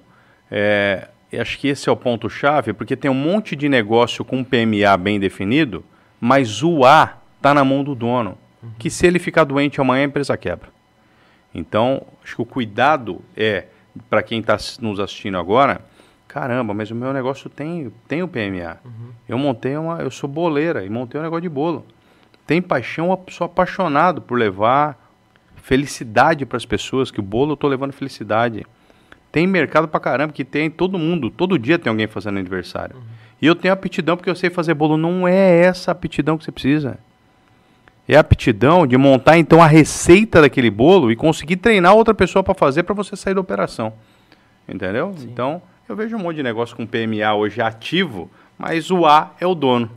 é, 0.50 1.08
acho 1.40 1.58
que 1.60 1.68
esse 1.68 1.88
é 1.88 1.92
o 1.92 1.96
ponto-chave, 1.96 2.74
porque 2.74 2.96
tem 2.96 3.10
um 3.10 3.16
monte 3.16 3.56
de 3.56 3.70
negócio 3.70 4.26
com 4.26 4.44
PMA 4.44 4.96
bem 4.98 5.20
definido, 5.20 5.84
mas 6.20 6.62
o 6.62 6.84
A 6.86 7.18
está 7.38 7.54
na 7.54 7.64
mão 7.64 7.84
do 7.84 7.96
dono. 7.96 8.38
Que 8.78 8.90
se 8.90 9.08
ele 9.08 9.18
ficar 9.18 9.44
doente 9.44 9.82
amanhã, 9.82 10.04
a 10.04 10.06
empresa 10.06 10.38
quebra. 10.38 10.70
Então, 11.54 12.06
acho 12.24 12.36
que 12.36 12.42
o 12.42 12.46
cuidado 12.46 13.22
é, 13.36 13.66
para 14.10 14.22
quem 14.22 14.40
está 14.40 14.58
nos 14.80 15.00
assistindo 15.00 15.38
agora, 15.38 15.82
caramba, 16.28 16.74
mas 16.74 16.92
o 16.92 16.96
meu 16.96 17.12
negócio 17.12 17.50
tem, 17.50 17.92
tem 18.08 18.24
o 18.24 18.28
PMA. 18.28 18.78
Uhum. 18.86 19.12
Eu 19.28 19.38
montei 19.38 19.76
uma. 19.76 20.02
Eu 20.02 20.12
sou 20.12 20.30
boleira 20.30 20.86
e 20.86 20.90
montei 20.90 21.20
um 21.20 21.24
negócio 21.24 21.42
de 21.42 21.50
bolo. 21.50 21.86
Tem 22.46 22.62
paixão, 22.62 23.18
sou 23.30 23.46
apaixonado 23.46 24.22
por 24.22 24.38
levar 24.38 24.98
felicidade 25.56 26.46
para 26.46 26.58
as 26.58 26.66
pessoas, 26.66 27.12
que 27.12 27.20
o 27.20 27.24
bolo 27.24 27.52
eu 27.52 27.56
estou 27.56 27.70
levando 27.70 27.92
felicidade. 27.92 28.66
Tem 29.32 29.48
mercado 29.48 29.88
pra 29.88 30.00
caramba, 30.00 30.34
que 30.34 30.44
tem 30.44 30.70
todo 30.70 31.00
mundo, 31.00 31.30
todo 31.30 31.58
dia 31.58 31.80
tem 31.80 31.90
alguém 31.90 32.08
fazendo 32.08 32.38
aniversário. 32.38 32.98
Uhum. 32.98 33.04
E 33.42 33.46
eu 33.48 33.56
tenho 33.56 33.74
aptidão 33.74 34.16
porque 34.16 34.30
eu 34.30 34.36
sei 34.36 34.50
fazer 34.50 34.74
bolo. 34.74 34.98
Não 34.98 35.28
é 35.28 35.62
essa 35.62 35.92
aptidão 35.92 36.38
que 36.38 36.44
você 36.44 36.52
precisa. 36.52 37.00
É 38.08 38.16
a 38.16 38.20
aptidão 38.20 38.86
de 38.86 38.98
montar 38.98 39.38
então 39.38 39.62
a 39.62 39.68
receita 39.68 40.42
daquele 40.42 40.70
bolo 40.70 41.12
e 41.12 41.16
conseguir 41.16 41.56
treinar 41.56 41.96
outra 41.96 42.14
pessoa 42.14 42.44
para 42.44 42.54
fazer 42.54 42.84
para 42.84 42.94
você 42.94 43.16
sair 43.16 43.34
da 43.34 43.42
operação. 43.42 43.94
Entendeu? 44.68 45.14
Sim. 45.18 45.30
Então, 45.32 45.62
eu 45.88 45.96
vejo 45.96 46.16
um 46.18 46.20
monte 46.20 46.36
de 46.36 46.44
negócio 46.44 46.76
com 46.76 46.86
PMA 46.86 47.34
hoje 47.34 47.62
ativo, 47.62 48.30
mas 48.58 48.92
o 48.92 49.06
A 49.06 49.34
é 49.40 49.48
o 49.48 49.56
dono. 49.56 49.90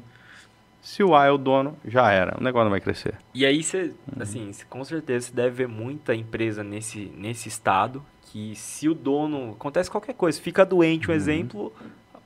Se 0.80 1.02
o 1.02 1.14
A 1.14 1.26
é 1.26 1.30
o 1.30 1.38
dono, 1.38 1.76
já 1.84 2.10
era. 2.12 2.36
O 2.38 2.42
negócio 2.42 2.64
não 2.64 2.70
vai 2.70 2.80
crescer. 2.80 3.14
E 3.34 3.44
aí 3.44 3.62
você, 3.62 3.92
assim, 4.20 4.50
com 4.70 4.84
certeza 4.84 5.26
você 5.26 5.34
deve 5.34 5.50
ver 5.50 5.68
muita 5.68 6.14
empresa 6.14 6.62
nesse, 6.62 7.10
nesse 7.16 7.48
estado 7.48 8.02
que 8.34 8.56
se 8.56 8.88
o 8.88 8.94
dono 8.94 9.52
acontece 9.52 9.88
qualquer 9.88 10.14
coisa, 10.14 10.40
fica 10.40 10.66
doente, 10.66 11.06
um 11.06 11.10
uhum. 11.10 11.16
exemplo, 11.16 11.72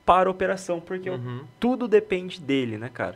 para 0.03 0.27
a 0.27 0.31
operação, 0.31 0.81
porque 0.81 1.07
uhum. 1.07 1.43
tudo 1.59 1.87
depende 1.87 2.41
dele, 2.41 2.79
né, 2.79 2.89
cara? 2.91 3.15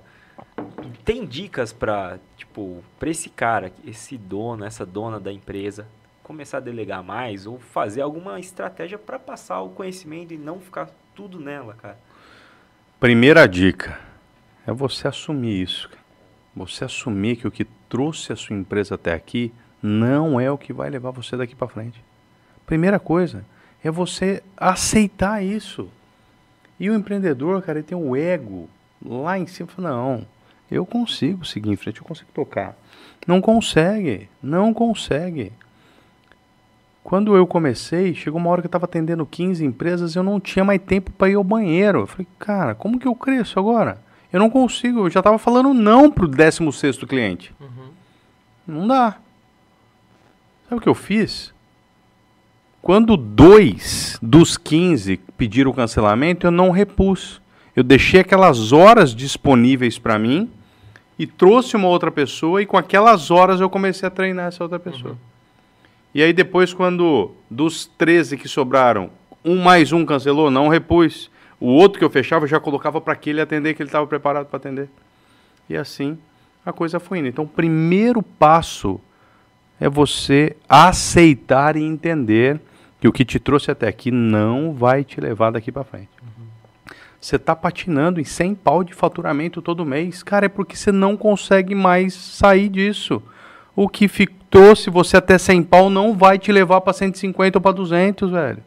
tem 1.04 1.26
dicas 1.26 1.74
para 1.74 2.20
tipo, 2.38 2.84
para 3.00 3.10
esse 3.10 3.30
cara, 3.30 3.72
esse 3.84 4.16
dono, 4.16 4.64
essa 4.64 4.86
dona 4.86 5.20
da 5.20 5.34
empresa, 5.34 5.88
começar 6.22 6.58
a 6.58 6.62
delegar 6.62 7.04
mais 7.04 7.48
ou 7.48 7.58
fazer 7.58 8.02
alguma 8.02 8.40
estratégia 8.40 9.00
para 9.00 9.18
passar 9.18 9.62
o 9.62 9.70
conhecimento 9.70 10.32
e 10.32 10.38
não 10.38 10.60
ficar 10.60 10.90
tudo 11.16 11.40
nela, 11.40 11.74
cara? 11.74 11.98
Primeira 13.00 13.48
dica 13.48 14.00
é 14.68 14.72
você 14.72 15.08
assumir 15.08 15.64
isso. 15.64 15.90
Você 16.56 16.86
assumir 16.86 17.38
que 17.38 17.48
o 17.48 17.52
que 17.52 17.66
trouxe 17.90 18.32
a 18.32 18.36
sua 18.36 18.56
empresa 18.56 18.96
até 18.96 19.14
aqui 19.14 19.52
não 19.82 20.40
é 20.40 20.52
o 20.52 20.58
que 20.60 20.72
vai 20.72 20.92
levar 20.92 21.10
você 21.10 21.36
daqui 21.36 21.56
para 21.56 21.68
frente. 21.68 22.00
Primeira 22.66 23.00
coisa 23.00 23.46
é 23.84 23.92
você 23.92 24.42
aceitar 24.58 25.44
isso. 25.44 25.90
E 26.80 26.90
o 26.90 26.96
empreendedor, 26.96 27.62
cara, 27.62 27.80
ele 27.80 27.88
tem 27.88 27.98
o 27.98 28.16
ego 28.16 28.70
lá 29.06 29.38
em 29.38 29.46
cima. 29.46 29.70
Não, 29.78 30.26
eu 30.72 30.86
consigo 30.86 31.46
seguir 31.46 31.72
em 31.72 31.76
frente, 31.76 32.00
eu 32.00 32.06
consigo 32.06 32.30
tocar. 32.34 32.76
Não 33.28 33.42
consegue, 33.42 34.30
não 34.42 34.74
consegue. 34.74 35.52
Quando 37.04 37.36
eu 37.36 37.46
comecei, 37.46 38.16
chegou 38.16 38.40
uma 38.40 38.50
hora 38.50 38.62
que 38.62 38.66
eu 38.66 38.70
estava 38.70 38.86
atendendo 38.86 39.26
15 39.26 39.64
empresas, 39.64 40.16
eu 40.16 40.24
não 40.24 40.40
tinha 40.40 40.64
mais 40.64 40.82
tempo 40.82 41.12
para 41.12 41.30
ir 41.30 41.36
ao 41.36 41.44
banheiro. 41.44 42.00
Eu 42.00 42.08
falei, 42.08 42.28
cara, 42.40 42.74
como 42.74 42.98
que 42.98 43.08
eu 43.08 43.16
cresço 43.16 43.60
agora? 43.60 43.98
Eu 44.32 44.40
não 44.40 44.50
consigo, 44.50 45.02
eu 45.02 45.10
já 45.10 45.20
estava 45.20 45.38
falando 45.38 45.74
não 45.74 46.10
para 46.10 46.26
o 46.26 46.28
16 46.28 46.98
cliente. 47.04 47.54
Uhum. 47.60 47.90
Não 48.66 48.88
dá. 48.88 49.18
Sabe 50.64 50.80
o 50.80 50.82
que 50.82 50.90
eu 50.90 50.96
fiz? 50.96 51.53
Quando 52.84 53.16
dois 53.16 54.20
dos 54.22 54.58
15 54.58 55.16
pediram 55.38 55.72
o 55.72 55.74
cancelamento, 55.74 56.46
eu 56.46 56.52
não 56.52 56.70
repus. 56.70 57.42
Eu 57.74 57.82
deixei 57.82 58.20
aquelas 58.20 58.74
horas 58.74 59.16
disponíveis 59.16 59.98
para 59.98 60.20
mim 60.20 60.52
e 61.18 61.26
trouxe 61.26 61.78
uma 61.78 61.88
outra 61.88 62.12
pessoa 62.12 62.62
e 62.62 62.66
com 62.66 62.76
aquelas 62.76 63.32
horas 63.32 63.62
eu 63.62 63.70
comecei 63.70 64.06
a 64.06 64.12
treinar 64.12 64.48
essa 64.48 64.66
outra 64.66 64.80
pessoa. 64.80 65.12
Uhum. 65.12 65.18
E 66.14 66.22
aí 66.22 66.34
depois, 66.34 66.74
quando 66.74 67.32
dos 67.50 67.86
13 67.98 68.36
que 68.36 68.50
sobraram, 68.50 69.10
um 69.46 69.64
mais 69.64 69.94
um 69.94 70.06
cancelou, 70.06 70.52
não 70.52 70.68
repus. 70.68 71.32
O 71.62 71.68
outro 71.68 71.98
que 71.98 72.04
eu 72.04 72.10
fechava 72.10 72.44
eu 72.44 72.50
já 72.50 72.60
colocava 72.60 73.00
para 73.00 73.14
aquele 73.14 73.40
atender 73.40 73.76
que 73.76 73.82
ele 73.82 73.88
estava 73.88 74.06
preparado 74.06 74.48
para 74.48 74.58
atender. 74.58 74.90
E 75.70 75.78
assim 75.78 76.18
a 76.66 76.74
coisa 76.74 77.00
foi 77.00 77.20
indo. 77.20 77.30
Então, 77.30 77.46
o 77.46 77.48
primeiro 77.48 78.22
passo 78.22 79.00
é 79.80 79.88
você 79.88 80.58
aceitar 80.68 81.78
e 81.78 81.82
entender 81.82 82.60
que 83.04 83.08
o 83.10 83.12
que 83.12 83.26
te 83.26 83.38
trouxe 83.38 83.70
até 83.70 83.86
aqui 83.86 84.12
não 84.12 84.72
vai 84.72 85.04
te 85.04 85.20
levar 85.20 85.52
daqui 85.52 85.74
para 85.74 85.84
frente. 85.84 86.08
Você 87.20 87.36
está 87.36 87.54
patinando 87.54 88.22
em 88.22 88.24
100 88.24 88.56
pau 88.56 88.82
de 88.82 88.94
faturamento 88.94 89.62
todo 89.62 89.86
mês. 89.86 90.24
Cara, 90.24 90.46
é 90.46 90.50
porque 90.50 90.74
você 90.74 90.90
não 90.90 91.18
consegue 91.18 91.76
mais 91.76 92.14
sair 92.14 92.70
disso. 92.70 93.22
O 93.76 93.90
que 93.90 94.08
trouxe 94.50 94.90
você 94.90 95.18
até 95.18 95.38
100 95.38 95.64
pau 95.64 95.90
não 95.90 96.14
vai 96.14 96.40
te 96.40 96.50
levar 96.50 96.80
para 96.80 96.94
150 96.94 97.58
ou 97.58 97.62
para 97.62 97.74
200, 97.74 98.32
velho. 98.32 98.64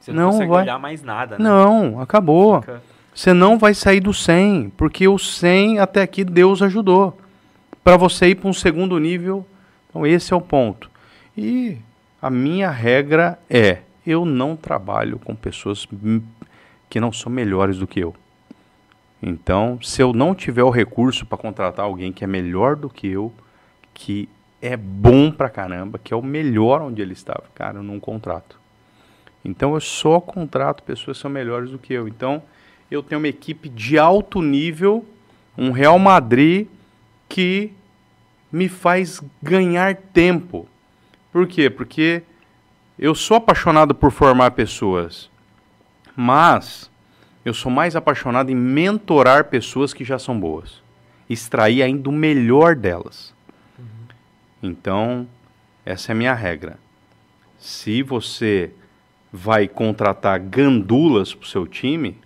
Você 0.00 0.12
não, 0.12 0.22
não 0.22 0.30
consegue 0.30 0.50
vai... 0.50 0.62
olhar 0.62 0.78
mais 0.78 1.02
nada, 1.02 1.36
né? 1.36 1.44
Não, 1.44 2.00
acabou. 2.00 2.62
Fica... 2.62 2.82
Você 3.14 3.34
não 3.34 3.58
vai 3.58 3.74
sair 3.74 4.00
do 4.00 4.14
100, 4.14 4.72
porque 4.78 5.06
o 5.06 5.18
100 5.18 5.80
até 5.80 6.00
aqui 6.00 6.24
Deus 6.24 6.62
ajudou. 6.62 7.18
Para 7.82 7.98
você 7.98 8.28
ir 8.28 8.36
para 8.36 8.48
um 8.48 8.54
segundo 8.54 8.98
nível, 8.98 9.46
então 9.90 10.06
esse 10.06 10.32
é 10.32 10.36
o 10.36 10.40
ponto. 10.40 10.90
E 11.36 11.76
a 12.24 12.30
minha 12.30 12.70
regra 12.70 13.38
é, 13.50 13.80
eu 14.06 14.24
não 14.24 14.56
trabalho 14.56 15.18
com 15.18 15.36
pessoas 15.36 15.86
que 16.88 16.98
não 16.98 17.12
são 17.12 17.30
melhores 17.30 17.76
do 17.76 17.86
que 17.86 18.00
eu. 18.00 18.14
Então, 19.22 19.78
se 19.82 20.00
eu 20.00 20.10
não 20.14 20.34
tiver 20.34 20.62
o 20.62 20.70
recurso 20.70 21.26
para 21.26 21.36
contratar 21.36 21.84
alguém 21.84 22.14
que 22.14 22.24
é 22.24 22.26
melhor 22.26 22.76
do 22.76 22.88
que 22.88 23.08
eu, 23.08 23.30
que 23.92 24.26
é 24.62 24.74
bom 24.74 25.30
pra 25.30 25.50
caramba, 25.50 26.00
que 26.02 26.14
é 26.14 26.16
o 26.16 26.22
melhor 26.22 26.80
onde 26.80 27.02
ele 27.02 27.12
estava, 27.12 27.44
cara, 27.54 27.80
eu 27.80 27.82
não 27.82 28.00
contrato. 28.00 28.58
Então, 29.44 29.74
eu 29.74 29.80
só 29.80 30.18
contrato 30.18 30.82
pessoas 30.82 31.18
que 31.18 31.22
são 31.22 31.30
melhores 31.30 31.72
do 31.72 31.78
que 31.78 31.92
eu. 31.92 32.08
Então, 32.08 32.42
eu 32.90 33.02
tenho 33.02 33.20
uma 33.20 33.28
equipe 33.28 33.68
de 33.68 33.98
alto 33.98 34.40
nível, 34.40 35.04
um 35.58 35.72
Real 35.72 35.98
Madrid 35.98 36.68
que 37.28 37.70
me 38.50 38.66
faz 38.66 39.20
ganhar 39.42 39.94
tempo. 39.94 40.66
Por 41.34 41.48
quê? 41.48 41.68
Porque 41.68 42.22
eu 42.96 43.12
sou 43.12 43.38
apaixonado 43.38 43.92
por 43.92 44.12
formar 44.12 44.52
pessoas. 44.52 45.28
Mas 46.14 46.88
eu 47.44 47.52
sou 47.52 47.72
mais 47.72 47.96
apaixonado 47.96 48.52
em 48.52 48.54
mentorar 48.54 49.46
pessoas 49.46 49.92
que 49.92 50.04
já 50.04 50.16
são 50.16 50.38
boas. 50.38 50.80
Extrair 51.28 51.82
ainda 51.82 52.08
o 52.08 52.12
melhor 52.12 52.76
delas. 52.76 53.34
Uhum. 53.76 53.84
Então, 54.62 55.26
essa 55.84 56.12
é 56.12 56.14
a 56.14 56.16
minha 56.16 56.34
regra. 56.34 56.78
Se 57.58 58.00
você 58.00 58.70
vai 59.32 59.66
contratar 59.66 60.38
gandulas 60.38 61.34
para 61.34 61.46
o 61.46 61.48
seu 61.48 61.66
time, 61.66 62.16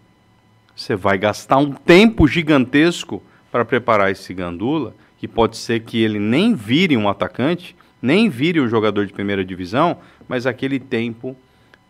você 0.76 0.94
vai 0.94 1.16
gastar 1.16 1.56
um 1.56 1.72
tempo 1.72 2.28
gigantesco 2.28 3.22
para 3.50 3.64
preparar 3.64 4.10
esse 4.10 4.34
gandula, 4.34 4.94
que 5.16 5.26
pode 5.26 5.56
ser 5.56 5.80
que 5.80 5.96
ele 5.96 6.18
nem 6.18 6.54
vire 6.54 6.94
um 6.94 7.08
atacante, 7.08 7.74
nem 8.00 8.28
vire 8.28 8.60
um 8.60 8.68
jogador 8.68 9.06
de 9.06 9.12
primeira 9.12 9.44
divisão, 9.44 9.98
mas 10.28 10.46
aquele 10.46 10.78
tempo 10.78 11.36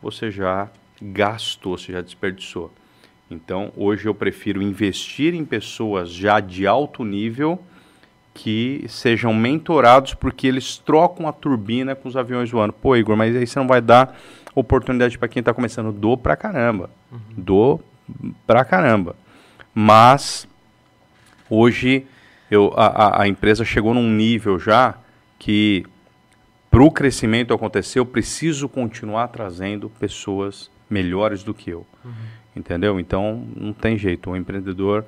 você 0.02 0.30
já 0.30 0.68
gastou, 1.00 1.76
você 1.76 1.92
já 1.92 2.00
desperdiçou. 2.00 2.72
Então, 3.30 3.72
hoje 3.76 4.06
eu 4.06 4.14
prefiro 4.14 4.62
investir 4.62 5.34
em 5.34 5.44
pessoas 5.44 6.10
já 6.10 6.40
de 6.40 6.66
alto 6.66 7.04
nível 7.04 7.60
que 8.32 8.84
sejam 8.88 9.34
mentorados 9.34 10.14
porque 10.14 10.46
eles 10.46 10.78
trocam 10.78 11.26
a 11.28 11.32
turbina 11.32 11.94
com 11.94 12.08
os 12.08 12.16
aviões 12.16 12.50
voando. 12.50 12.72
Pô, 12.72 12.96
Igor, 12.96 13.16
mas 13.16 13.36
aí 13.36 13.46
você 13.46 13.58
não 13.58 13.66
vai 13.66 13.80
dar 13.80 14.16
oportunidade 14.54 15.18
para 15.18 15.28
quem 15.28 15.40
está 15.40 15.52
começando. 15.52 15.92
Dou 15.92 16.16
pra 16.16 16.36
caramba. 16.36 16.88
Uhum. 17.10 17.18
Dou 17.36 17.82
pra 18.46 18.64
caramba. 18.64 19.16
Mas 19.74 20.48
hoje 21.50 22.06
eu, 22.50 22.72
a, 22.76 23.22
a 23.22 23.28
empresa 23.28 23.64
chegou 23.64 23.92
num 23.92 24.08
nível 24.08 24.58
já 24.58 24.94
que 25.38 25.84
para 26.70 26.82
o 26.82 26.90
crescimento 26.90 27.54
acontecer, 27.54 27.98
eu 27.98 28.06
preciso 28.06 28.68
continuar 28.68 29.28
trazendo 29.28 29.88
pessoas 29.88 30.70
melhores 30.88 31.42
do 31.42 31.54
que 31.54 31.70
eu. 31.70 31.86
Uhum. 32.04 32.12
Entendeu? 32.54 33.00
Então, 33.00 33.46
não 33.56 33.72
tem 33.72 33.96
jeito. 33.96 34.30
O 34.30 34.36
empreendedor, 34.36 35.04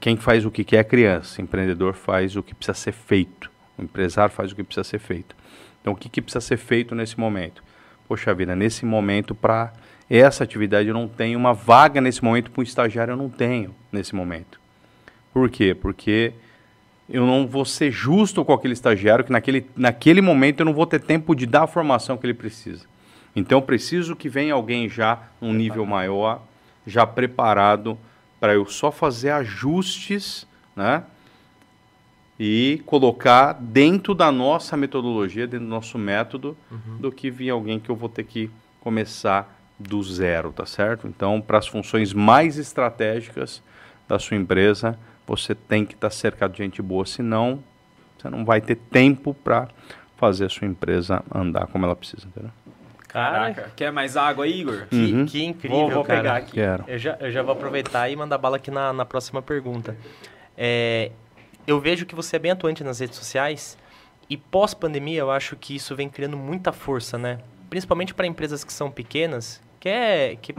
quem 0.00 0.16
faz 0.16 0.44
o 0.44 0.50
que 0.50 0.64
quer 0.64 0.78
é 0.78 0.84
criança. 0.84 1.40
O 1.40 1.44
empreendedor 1.44 1.94
faz 1.94 2.36
o 2.36 2.42
que 2.42 2.54
precisa 2.54 2.76
ser 2.76 2.92
feito. 2.92 3.50
O 3.78 3.82
empresário 3.82 4.34
faz 4.34 4.52
o 4.52 4.56
que 4.56 4.64
precisa 4.64 4.84
ser 4.84 4.98
feito. 4.98 5.36
Então, 5.80 5.92
o 5.92 5.96
que, 5.96 6.08
que 6.08 6.20
precisa 6.20 6.40
ser 6.40 6.56
feito 6.56 6.94
nesse 6.94 7.18
momento? 7.18 7.62
Poxa 8.06 8.34
vida, 8.34 8.56
nesse 8.56 8.84
momento, 8.84 9.34
para 9.34 9.72
essa 10.10 10.42
atividade, 10.42 10.88
eu 10.88 10.94
não 10.94 11.06
tenho 11.06 11.38
uma 11.38 11.52
vaga 11.52 12.00
nesse 12.00 12.24
momento 12.24 12.50
para 12.50 12.60
um 12.60 12.64
estagiário, 12.64 13.12
eu 13.12 13.16
não 13.16 13.28
tenho 13.28 13.74
nesse 13.92 14.14
momento. 14.14 14.58
Por 15.32 15.48
quê? 15.50 15.74
Porque 15.74 16.32
eu 17.08 17.26
não 17.26 17.46
vou 17.46 17.64
ser 17.64 17.90
justo 17.90 18.44
com 18.44 18.52
aquele 18.52 18.74
estagiário 18.74 19.24
que 19.24 19.32
naquele, 19.32 19.66
naquele 19.74 20.20
momento 20.20 20.60
eu 20.60 20.66
não 20.66 20.74
vou 20.74 20.86
ter 20.86 21.00
tempo 21.00 21.34
de 21.34 21.46
dar 21.46 21.62
a 21.62 21.66
formação 21.66 22.18
que 22.18 22.26
ele 22.26 22.34
precisa. 22.34 22.84
Então, 23.34 23.58
eu 23.58 23.62
preciso 23.62 24.16
que 24.16 24.28
venha 24.28 24.54
alguém 24.54 24.88
já 24.88 25.22
um 25.40 25.52
nível 25.52 25.86
maior, 25.86 26.42
já 26.86 27.06
preparado 27.06 27.96
para 28.40 28.54
eu 28.54 28.66
só 28.66 28.90
fazer 28.90 29.30
ajustes, 29.30 30.46
né? 30.74 31.04
E 32.38 32.82
colocar 32.86 33.52
dentro 33.52 34.14
da 34.14 34.30
nossa 34.30 34.76
metodologia, 34.76 35.46
dentro 35.46 35.66
do 35.66 35.70
nosso 35.70 35.98
método, 35.98 36.56
uhum. 36.70 36.98
do 36.98 37.10
que 37.10 37.30
vir 37.30 37.50
alguém 37.50 37.80
que 37.80 37.90
eu 37.90 37.96
vou 37.96 38.08
ter 38.08 38.24
que 38.24 38.50
começar 38.80 39.56
do 39.78 40.02
zero, 40.02 40.52
tá 40.52 40.64
certo? 40.64 41.06
Então, 41.06 41.40
para 41.40 41.58
as 41.58 41.66
funções 41.66 42.12
mais 42.12 42.58
estratégicas 42.58 43.62
da 44.08 44.18
sua 44.18 44.36
empresa, 44.36 44.98
você 45.28 45.54
tem 45.54 45.84
que 45.84 45.94
estar 45.94 46.08
tá 46.08 46.14
cercado 46.14 46.52
de 46.52 46.58
gente 46.58 46.80
boa, 46.80 47.04
senão 47.04 47.62
você 48.18 48.30
não 48.30 48.44
vai 48.44 48.60
ter 48.60 48.76
tempo 48.76 49.34
para 49.34 49.68
fazer 50.16 50.46
a 50.46 50.48
sua 50.48 50.66
empresa 50.66 51.22
andar 51.32 51.66
como 51.66 51.84
ela 51.84 51.94
precisa, 51.94 52.26
entendeu? 52.26 52.50
Caraca. 53.06 53.70
Quer 53.76 53.92
mais 53.92 54.16
água, 54.16 54.46
Igor? 54.46 54.86
Que, 54.88 54.96
uhum. 54.96 55.26
que 55.26 55.44
incrível, 55.44 55.78
vou, 55.78 55.90
vou 55.90 56.04
cara. 56.04 56.20
pegar 56.20 56.36
aqui. 56.36 56.52
Quero. 56.52 56.84
Eu 56.86 56.98
já, 56.98 57.16
eu 57.20 57.30
já 57.30 57.42
vou 57.42 57.52
aproveitar 57.52 58.08
e 58.10 58.16
mandar 58.16 58.36
bala 58.38 58.56
aqui 58.56 58.70
na, 58.70 58.92
na 58.92 59.04
próxima 59.04 59.40
pergunta. 59.40 59.96
É, 60.56 61.12
eu 61.66 61.80
vejo 61.80 62.04
que 62.04 62.14
você 62.14 62.36
é 62.36 62.38
bem 62.38 62.50
atuante 62.50 62.82
nas 62.82 62.98
redes 62.98 63.16
sociais 63.16 63.78
e 64.28 64.36
pós-pandemia 64.36 65.20
eu 65.20 65.30
acho 65.30 65.56
que 65.56 65.76
isso 65.76 65.94
vem 65.94 66.08
criando 66.08 66.36
muita 66.36 66.72
força, 66.72 67.16
né? 67.16 67.38
Principalmente 67.70 68.12
para 68.12 68.26
empresas 68.26 68.64
que 68.64 68.72
são 68.72 68.90
pequenas, 68.90 69.62
que, 69.78 69.88
é, 69.88 70.36
que 70.40 70.54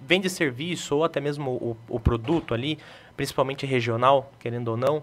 vende 0.00 0.28
serviço 0.28 0.96
ou 0.96 1.04
até 1.04 1.20
mesmo 1.20 1.50
o, 1.50 1.76
o 1.88 2.00
produto 2.00 2.54
ali, 2.54 2.78
principalmente 3.16 3.66
regional, 3.66 4.32
querendo 4.38 4.68
ou 4.68 4.76
não. 4.76 5.02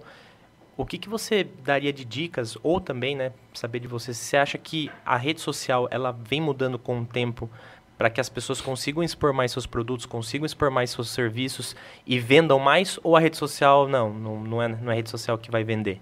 O 0.78 0.86
que, 0.86 0.97
que 0.97 1.09
você 1.09 1.43
daria 1.64 1.91
de 1.91 2.05
dicas, 2.05 2.57
ou 2.64 2.80
também, 2.82 3.16
né, 3.16 3.32
saber 3.53 3.80
de 3.80 3.88
você, 3.88 4.14
se 4.14 4.24
você 4.24 4.38
acha 4.38 4.57
que 4.57 4.89
a 5.05 5.18
rede 5.18 5.41
social 5.41 5.88
ela 5.91 6.12
vem 6.12 6.41
mudando 6.41 6.80
com 6.80 7.01
o 7.01 7.05
tempo 7.05 7.49
para 7.97 8.09
que 8.09 8.20
as 8.20 8.30
pessoas 8.30 8.59
consigam 8.59 9.03
expor 9.03 9.32
mais 9.32 9.51
seus 9.51 9.68
produtos, 9.68 10.07
consigam 10.07 10.45
expor 10.45 10.72
mais 10.72 10.89
seus 10.89 11.09
serviços 11.12 11.76
e 12.05 12.18
vendam 12.18 12.57
mais? 12.57 12.99
Ou 13.03 13.16
a 13.16 13.20
rede 13.20 13.38
social, 13.38 13.88
não, 13.88 14.12
não, 14.12 14.43
não, 14.43 14.62
é, 14.62 14.68
não 14.68 14.89
é 14.89 14.93
a 14.93 14.95
rede 14.95 15.09
social 15.09 15.38
que 15.38 15.51
vai 15.51 15.64
vender? 15.64 16.01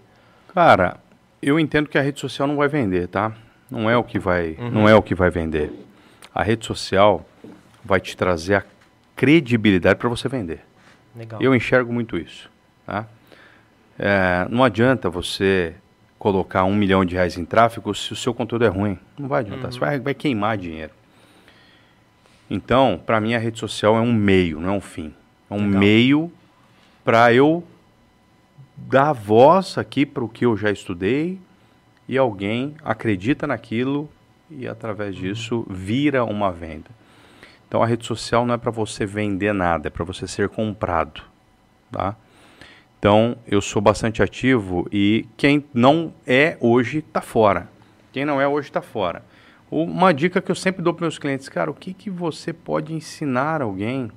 Cara, 0.54 0.98
eu 1.42 1.60
entendo 1.60 1.90
que 1.90 1.98
a 1.98 2.02
rede 2.02 2.20
social 2.20 2.48
não 2.48 2.56
vai 2.56 2.70
vender, 2.70 3.08
tá? 3.08 3.36
Não 3.70 3.90
é 3.90 3.98
o 3.98 4.04
que 4.04 4.18
vai, 4.18 4.56
uhum. 4.58 4.72
não 4.72 4.88
é 4.88 4.96
o 4.96 5.02
que 5.02 5.14
vai 5.14 5.30
vender. 5.30 5.72
A 6.34 6.42
rede 6.42 6.66
social 6.66 7.26
vai 7.84 8.00
te 8.00 8.16
trazer 8.16 8.56
a 8.56 8.64
credibilidade 9.16 10.00
para 10.00 10.08
você 10.08 10.30
vender. 10.30 10.62
Legal. 11.16 11.42
Eu 11.42 11.54
enxergo 11.56 11.92
muito 11.92 12.18
isso. 12.18 12.50
Tá? 12.86 13.06
É, 13.98 14.48
não 14.50 14.64
adianta 14.64 15.10
você 15.10 15.76
colocar 16.18 16.66
um 16.66 16.76
milhão 16.76 17.06
de 17.06 17.16
reais 17.16 17.38
em 17.38 17.46
tráfego 17.46 17.94
se 17.96 18.12
o 18.14 18.16
seu 18.16 18.34
conteúdo 18.34 18.66
é 18.66 18.68
ruim. 18.68 19.00
Não 19.18 19.28
vai 19.28 19.42
adiantar. 19.42 19.66
Uhum. 19.66 19.72
Você 19.72 19.80
vai, 19.80 20.00
vai 20.00 20.14
queimar 20.14 20.58
dinheiro. 20.58 20.92
Então, 22.50 23.00
para 23.06 23.22
mim, 23.22 23.34
a 23.34 23.40
rede 23.40 23.60
social 23.60 23.96
é 23.96 24.02
um 24.02 24.12
meio, 24.12 24.60
não 24.60 24.70
é 24.70 24.72
um 24.72 24.82
fim. 24.82 25.14
É 25.50 25.54
um 25.54 25.66
Legal. 25.66 25.80
meio 25.80 26.32
para 27.04 27.34
eu 27.34 27.64
dar 28.76 29.14
voz 29.14 29.78
aqui 29.78 30.06
para 30.06 30.24
o 30.24 30.30
que 30.30 30.46
eu 30.46 30.58
já 30.58 30.72
estudei 30.72 31.40
e 32.08 32.18
alguém 32.18 32.76
acredita 32.84 33.46
naquilo 33.46 34.10
e, 34.50 34.68
através 34.68 35.16
uhum. 35.16 35.22
disso, 35.22 35.66
vira 35.70 36.24
uma 36.24 36.52
venda. 36.52 36.90
Então, 37.70 37.84
a 37.84 37.86
rede 37.86 38.04
social 38.04 38.48
não 38.48 38.56
é 38.56 38.58
para 38.58 38.72
você 38.72 39.06
vender 39.06 39.54
nada, 39.54 39.88
é 39.88 39.92
para 39.92 40.04
você 40.04 40.28
ser 40.28 40.50
comprado. 40.50 41.22
Tá? 41.92 42.16
Então, 42.98 43.38
eu 43.48 43.62
sou 43.62 43.80
bastante 43.80 44.24
ativo 44.24 44.88
e 44.92 45.28
quem 45.38 45.64
não 45.72 46.12
é 46.26 46.58
hoje 46.60 46.98
está 46.98 47.22
fora. 47.22 47.70
Quem 48.12 48.26
não 48.26 48.42
é 48.42 48.48
hoje 48.48 48.70
está 48.70 48.82
fora. 48.82 49.24
Uma 49.70 50.12
dica 50.12 50.42
que 50.42 50.50
eu 50.50 50.56
sempre 50.56 50.82
dou 50.82 50.96
para 50.96 51.04
meus 51.04 51.20
clientes, 51.20 51.48
cara, 51.48 51.70
o 51.70 51.76
que, 51.76 51.94
que 51.94 52.10
você 52.10 52.52
pode 52.52 52.92
ensinar 52.92 53.62
alguém 53.62 54.12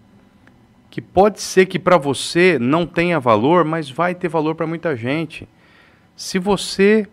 que 0.90 1.02
pode 1.02 1.42
ser 1.42 1.66
que 1.66 1.78
para 1.78 1.98
você 1.98 2.58
não 2.58 2.86
tenha 2.86 3.20
valor, 3.20 3.64
mas 3.64 3.90
vai 3.90 4.14
ter 4.14 4.28
valor 4.28 4.54
para 4.54 4.66
muita 4.66 4.96
gente. 4.96 5.46
Se 6.16 6.38
você 6.38 7.06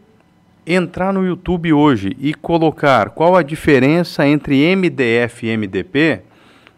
entrar 0.65 1.11
no 1.11 1.25
YouTube 1.25 1.73
hoje 1.73 2.15
e 2.17 2.33
colocar 2.33 3.09
qual 3.09 3.35
a 3.35 3.43
diferença 3.43 4.25
entre 4.25 4.75
MDF 4.75 5.45
e 5.45 5.57
MDP, 5.57 6.28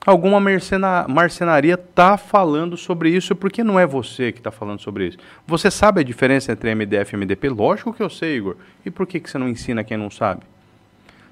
alguma 0.05 0.39
mercena, 0.39 1.05
marcenaria 1.07 1.75
está 1.75 2.17
falando 2.17 2.75
sobre 2.75 3.09
isso, 3.09 3.35
porque 3.35 3.63
não 3.63 3.79
é 3.79 3.85
você 3.85 4.31
que 4.31 4.39
está 4.39 4.51
falando 4.51 4.79
sobre 4.79 5.07
isso. 5.07 5.17
Você 5.45 5.69
sabe 5.69 6.01
a 6.01 6.03
diferença 6.03 6.51
entre 6.51 6.73
MDF 6.73 7.13
e 7.13 7.17
MDP? 7.17 7.49
Lógico 7.49 7.93
que 7.93 8.01
eu 8.01 8.09
sei, 8.09 8.37
Igor. 8.37 8.55
E 8.85 8.89
por 8.89 9.05
que, 9.05 9.19
que 9.19 9.29
você 9.29 9.37
não 9.37 9.47
ensina 9.47 9.83
quem 9.83 9.97
não 9.97 10.09
sabe? 10.09 10.41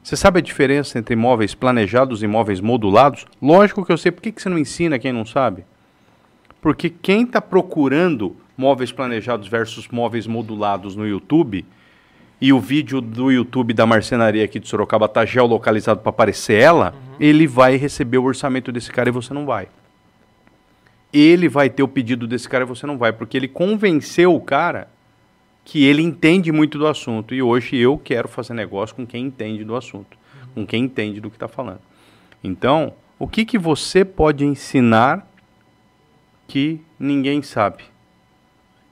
Você 0.03 0.15
sabe 0.15 0.39
a 0.39 0.41
diferença 0.41 0.97
entre 0.97 1.15
móveis 1.15 1.53
planejados 1.53 2.23
e 2.23 2.27
móveis 2.27 2.61
modulados? 2.61 3.25
Lógico 3.41 3.85
que 3.85 3.91
eu 3.91 3.97
sei. 3.97 4.11
Por 4.11 4.21
que, 4.21 4.31
que 4.31 4.41
você 4.41 4.49
não 4.49 4.57
ensina 4.57 4.97
quem 4.97 5.11
não 5.11 5.25
sabe? 5.25 5.65
Porque 6.61 6.89
quem 6.89 7.23
está 7.23 7.41
procurando 7.41 8.35
móveis 8.55 8.91
planejados 8.91 9.47
versus 9.47 9.87
móveis 9.89 10.27
modulados 10.27 10.95
no 10.95 11.07
YouTube 11.07 11.65
e 12.41 12.53
o 12.53 12.59
vídeo 12.59 13.01
do 13.01 13.31
YouTube 13.31 13.73
da 13.73 13.85
marcenaria 13.85 14.45
aqui 14.45 14.59
de 14.59 14.67
Sorocaba 14.67 15.05
está 15.05 15.25
geolocalizado 15.25 15.99
para 15.99 16.09
aparecer 16.09 16.61
ela, 16.61 16.93
uhum. 16.93 17.15
ele 17.19 17.45
vai 17.45 17.75
receber 17.75 18.17
o 18.17 18.23
orçamento 18.23 18.71
desse 18.71 18.91
cara 18.91 19.09
e 19.09 19.11
você 19.11 19.33
não 19.33 19.45
vai. 19.45 19.67
Ele 21.11 21.49
vai 21.49 21.69
ter 21.69 21.83
o 21.83 21.87
pedido 21.87 22.27
desse 22.27 22.47
cara 22.47 22.63
e 22.63 22.67
você 22.67 22.85
não 22.85 22.97
vai, 22.97 23.11
porque 23.11 23.35
ele 23.35 23.47
convenceu 23.47 24.33
o 24.33 24.39
cara 24.39 24.87
que 25.65 25.83
ele 25.83 26.01
entende 26.01 26.51
muito 26.51 26.77
do 26.77 26.87
assunto. 26.87 27.35
E 27.35 27.41
hoje 27.41 27.75
eu 27.75 27.97
quero 27.97 28.27
fazer 28.27 28.53
negócio 28.53 28.95
com 28.95 29.05
quem 29.05 29.25
entende 29.25 29.63
do 29.63 29.75
assunto, 29.75 30.17
com 30.53 30.65
quem 30.65 30.83
entende 30.83 31.19
do 31.19 31.29
que 31.29 31.35
está 31.35 31.47
falando. 31.47 31.81
Então, 32.43 32.93
o 33.17 33.27
que, 33.27 33.43
que 33.43 33.57
você 33.57 34.05
pode 34.05 34.45
ensinar 34.45 35.27
que 36.47 36.79
ninguém 36.97 37.41
sabe? 37.41 37.83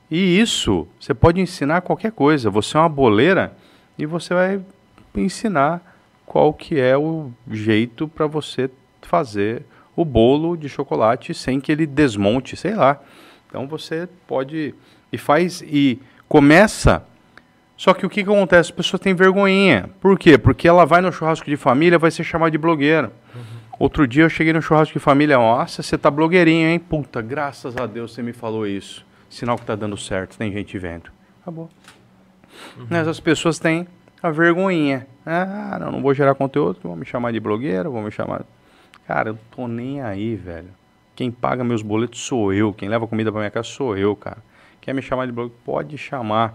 E 0.10 0.40
isso, 0.40 0.88
você 1.00 1.14
pode 1.14 1.42
ensinar 1.42 1.82
qualquer 1.82 2.12
coisa. 2.12 2.50
Você 2.50 2.78
é 2.78 2.80
uma 2.80 2.90
boleira 2.90 3.54
e 3.98 4.06
você 4.06 4.34
vai 4.34 4.62
ensinar 5.16 5.82
qual 6.26 6.54
que 6.54 6.80
é 6.80 6.98
o 6.98 7.32
jeito 7.50 8.08
para 8.08 8.28
você 8.28 8.70
fazer 9.02 9.64
o 9.96 10.06
bolo 10.06 10.56
de 10.56 10.70
chocolate 10.70 11.34
sem 11.34 11.60
que 11.60 11.72
ele 11.72 11.86
desmonte, 11.86 12.56
sei 12.56 12.76
lá. 12.76 13.02
Então 13.48 13.68
você 13.68 14.08
pode 14.28 14.76
e 15.12 15.18
faz 15.18 15.62
e 15.62 16.00
Começa. 16.28 17.04
Só 17.78 17.94
que 17.94 18.06
o 18.06 18.10
que, 18.10 18.24
que 18.24 18.30
acontece? 18.30 18.72
As 18.72 18.76
pessoas 18.76 19.00
têm 19.00 19.14
vergonhinha. 19.14 19.90
Por 20.02 20.20
quê? 20.20 20.38
Porque 20.38 20.68
ela 20.68 20.86
vai 20.86 21.00
no 21.00 21.12
churrasco 21.12 21.46
de 21.46 21.56
família, 21.56 21.98
vai 21.98 22.12
ser 22.12 22.24
chamada 22.24 22.52
de 22.52 22.58
blogueira. 22.58 23.14
Uhum. 23.34 23.42
Outro 23.80 24.08
dia 24.08 24.24
eu 24.24 24.30
cheguei 24.30 24.52
no 24.52 24.62
churrasco 24.62 24.94
de 24.94 25.00
família, 25.00 25.38
nossa, 25.38 25.82
você 25.82 25.98
tá 25.98 26.12
blogueirinho, 26.12 26.68
hein? 26.68 26.80
Puta, 26.80 27.22
graças 27.22 27.78
a 27.78 27.86
Deus 27.86 28.14
você 28.14 28.22
me 28.22 28.34
falou 28.34 28.68
isso. 28.68 29.06
Sinal 29.30 29.58
que 29.58 29.66
tá 29.66 29.76
dando 29.76 29.98
certo, 29.98 30.38
tem 30.38 30.52
gente 30.52 30.78
vendo. 30.78 31.12
Acabou. 31.42 31.70
Uhum. 32.78 32.88
Né, 32.90 33.02
as 33.02 33.20
pessoas 33.20 33.60
têm 33.60 33.88
a 34.22 34.30
vergonhinha. 34.30 35.08
Ah, 35.26 35.78
não, 35.80 35.92
não 35.92 36.02
vou 36.02 36.14
gerar 36.14 36.34
conteúdo, 36.36 36.80
vão 36.84 36.96
me 36.96 37.06
chamar 37.06 37.32
de 37.32 37.40
blogueira, 37.40 37.90
vão 37.90 38.02
me 38.02 38.12
chamar. 38.12 38.44
Cara, 39.08 39.30
eu 39.30 39.40
tô 39.52 39.68
nem 39.68 40.02
aí, 40.02 40.36
velho. 40.36 40.70
Quem 41.16 41.32
paga 41.32 41.64
meus 41.64 41.82
boletos 41.82 42.22
sou 42.22 42.54
eu. 42.54 42.74
Quem 42.74 42.90
leva 42.90 43.08
comida 43.08 43.32
pra 43.32 43.40
minha 43.40 43.50
casa 43.50 43.68
sou 43.68 43.98
eu, 43.98 44.16
cara. 44.16 44.38
Quer 44.82 44.94
me 44.94 45.02
chamar 45.02 45.26
de 45.26 45.32
blog? 45.32 45.52
Pode 45.66 45.98
chamar. 45.98 46.54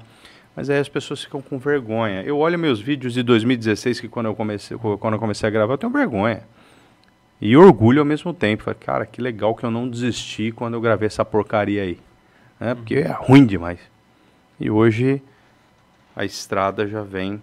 Mas 0.54 0.68
aí 0.70 0.78
as 0.78 0.88
pessoas 0.88 1.24
ficam 1.24 1.40
com 1.40 1.58
vergonha. 1.58 2.22
Eu 2.22 2.38
olho 2.38 2.58
meus 2.58 2.80
vídeos 2.80 3.14
de 3.14 3.22
2016, 3.22 4.00
que 4.00 4.08
quando 4.08 4.26
eu 4.26 4.34
comecei, 4.34 4.76
quando 4.76 5.14
eu 5.14 5.18
comecei 5.18 5.48
a 5.48 5.50
gravar, 5.50 5.74
eu 5.74 5.78
tenho 5.78 5.92
vergonha. 5.92 6.42
E 7.40 7.56
orgulho 7.56 8.00
ao 8.00 8.04
mesmo 8.04 8.32
tempo. 8.32 8.62
Falei, 8.62 8.78
cara, 8.78 9.06
que 9.06 9.20
legal 9.20 9.54
que 9.54 9.64
eu 9.64 9.70
não 9.70 9.88
desisti 9.88 10.52
quando 10.52 10.74
eu 10.74 10.80
gravei 10.80 11.06
essa 11.06 11.24
porcaria 11.24 11.82
aí. 11.82 11.98
Né? 12.62 12.74
Porque 12.74 12.94
é 12.94 13.12
ruim 13.12 13.44
demais. 13.46 13.80
E 14.60 14.70
hoje 14.70 15.22
a 16.14 16.24
estrada 16.24 16.86
já 16.86 17.02
vem 17.02 17.40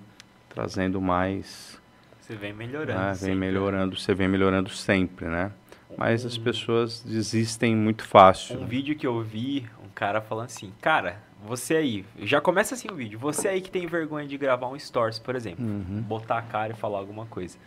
trazendo 0.47 1.01
mais. 1.01 1.80
Você 2.22 2.36
vem 2.36 2.53
melhorando. 2.53 2.99
Né? 2.99 3.13
Vem 3.20 3.36
melhorando, 3.36 3.99
você 3.99 4.13
vem 4.13 4.28
melhorando 4.28 4.70
sempre, 4.70 5.26
né? 5.26 5.51
Mas 5.97 6.24
as 6.24 6.38
pessoas 6.38 7.01
desistem 7.01 7.76
muito 7.76 8.03
fácil. 8.05 8.59
Um 8.59 8.65
vídeo 8.67 8.95
que 8.95 9.07
eu 9.07 9.22
vi 9.22 9.67
cara 9.99 10.22
falando 10.22 10.45
assim, 10.45 10.72
cara, 10.80 11.22
você 11.45 11.76
aí, 11.76 12.05
já 12.20 12.39
começa 12.39 12.74
assim 12.74 12.88
o 12.89 12.95
vídeo, 12.95 13.20
você 13.20 13.49
aí 13.49 13.59
que 13.59 13.70
tem 13.70 13.86
vergonha 13.86 14.26
de 14.26 14.38
gravar 14.38 14.70
um 14.70 14.80
stories, 14.80 15.20
por 15.20 15.36
exemplo, 15.36 15.65
uhum. 15.65 16.01
botar 16.01 16.38
a 16.38 16.41
cara 16.41 16.72
e 16.72 16.76
falar 16.76 16.99
alguma 16.99 17.26
coisa. 17.26 17.57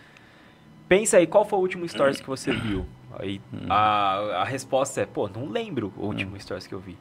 Pensa 0.88 1.18
aí, 1.18 1.26
qual 1.26 1.44
foi 1.44 1.58
o 1.58 1.62
último 1.62 1.86
stories 1.86 2.22
que 2.22 2.26
você 2.26 2.52
viu? 2.52 2.86
Aí 3.18 3.38
uhum. 3.52 3.66
a, 3.68 4.40
a 4.40 4.44
resposta 4.44 5.02
é, 5.02 5.06
pô, 5.06 5.28
não 5.28 5.46
lembro 5.50 5.92
o 5.94 6.06
último 6.06 6.32
uhum. 6.32 6.40
stories 6.40 6.66
que 6.66 6.74
eu 6.74 6.80
vi. 6.80 6.96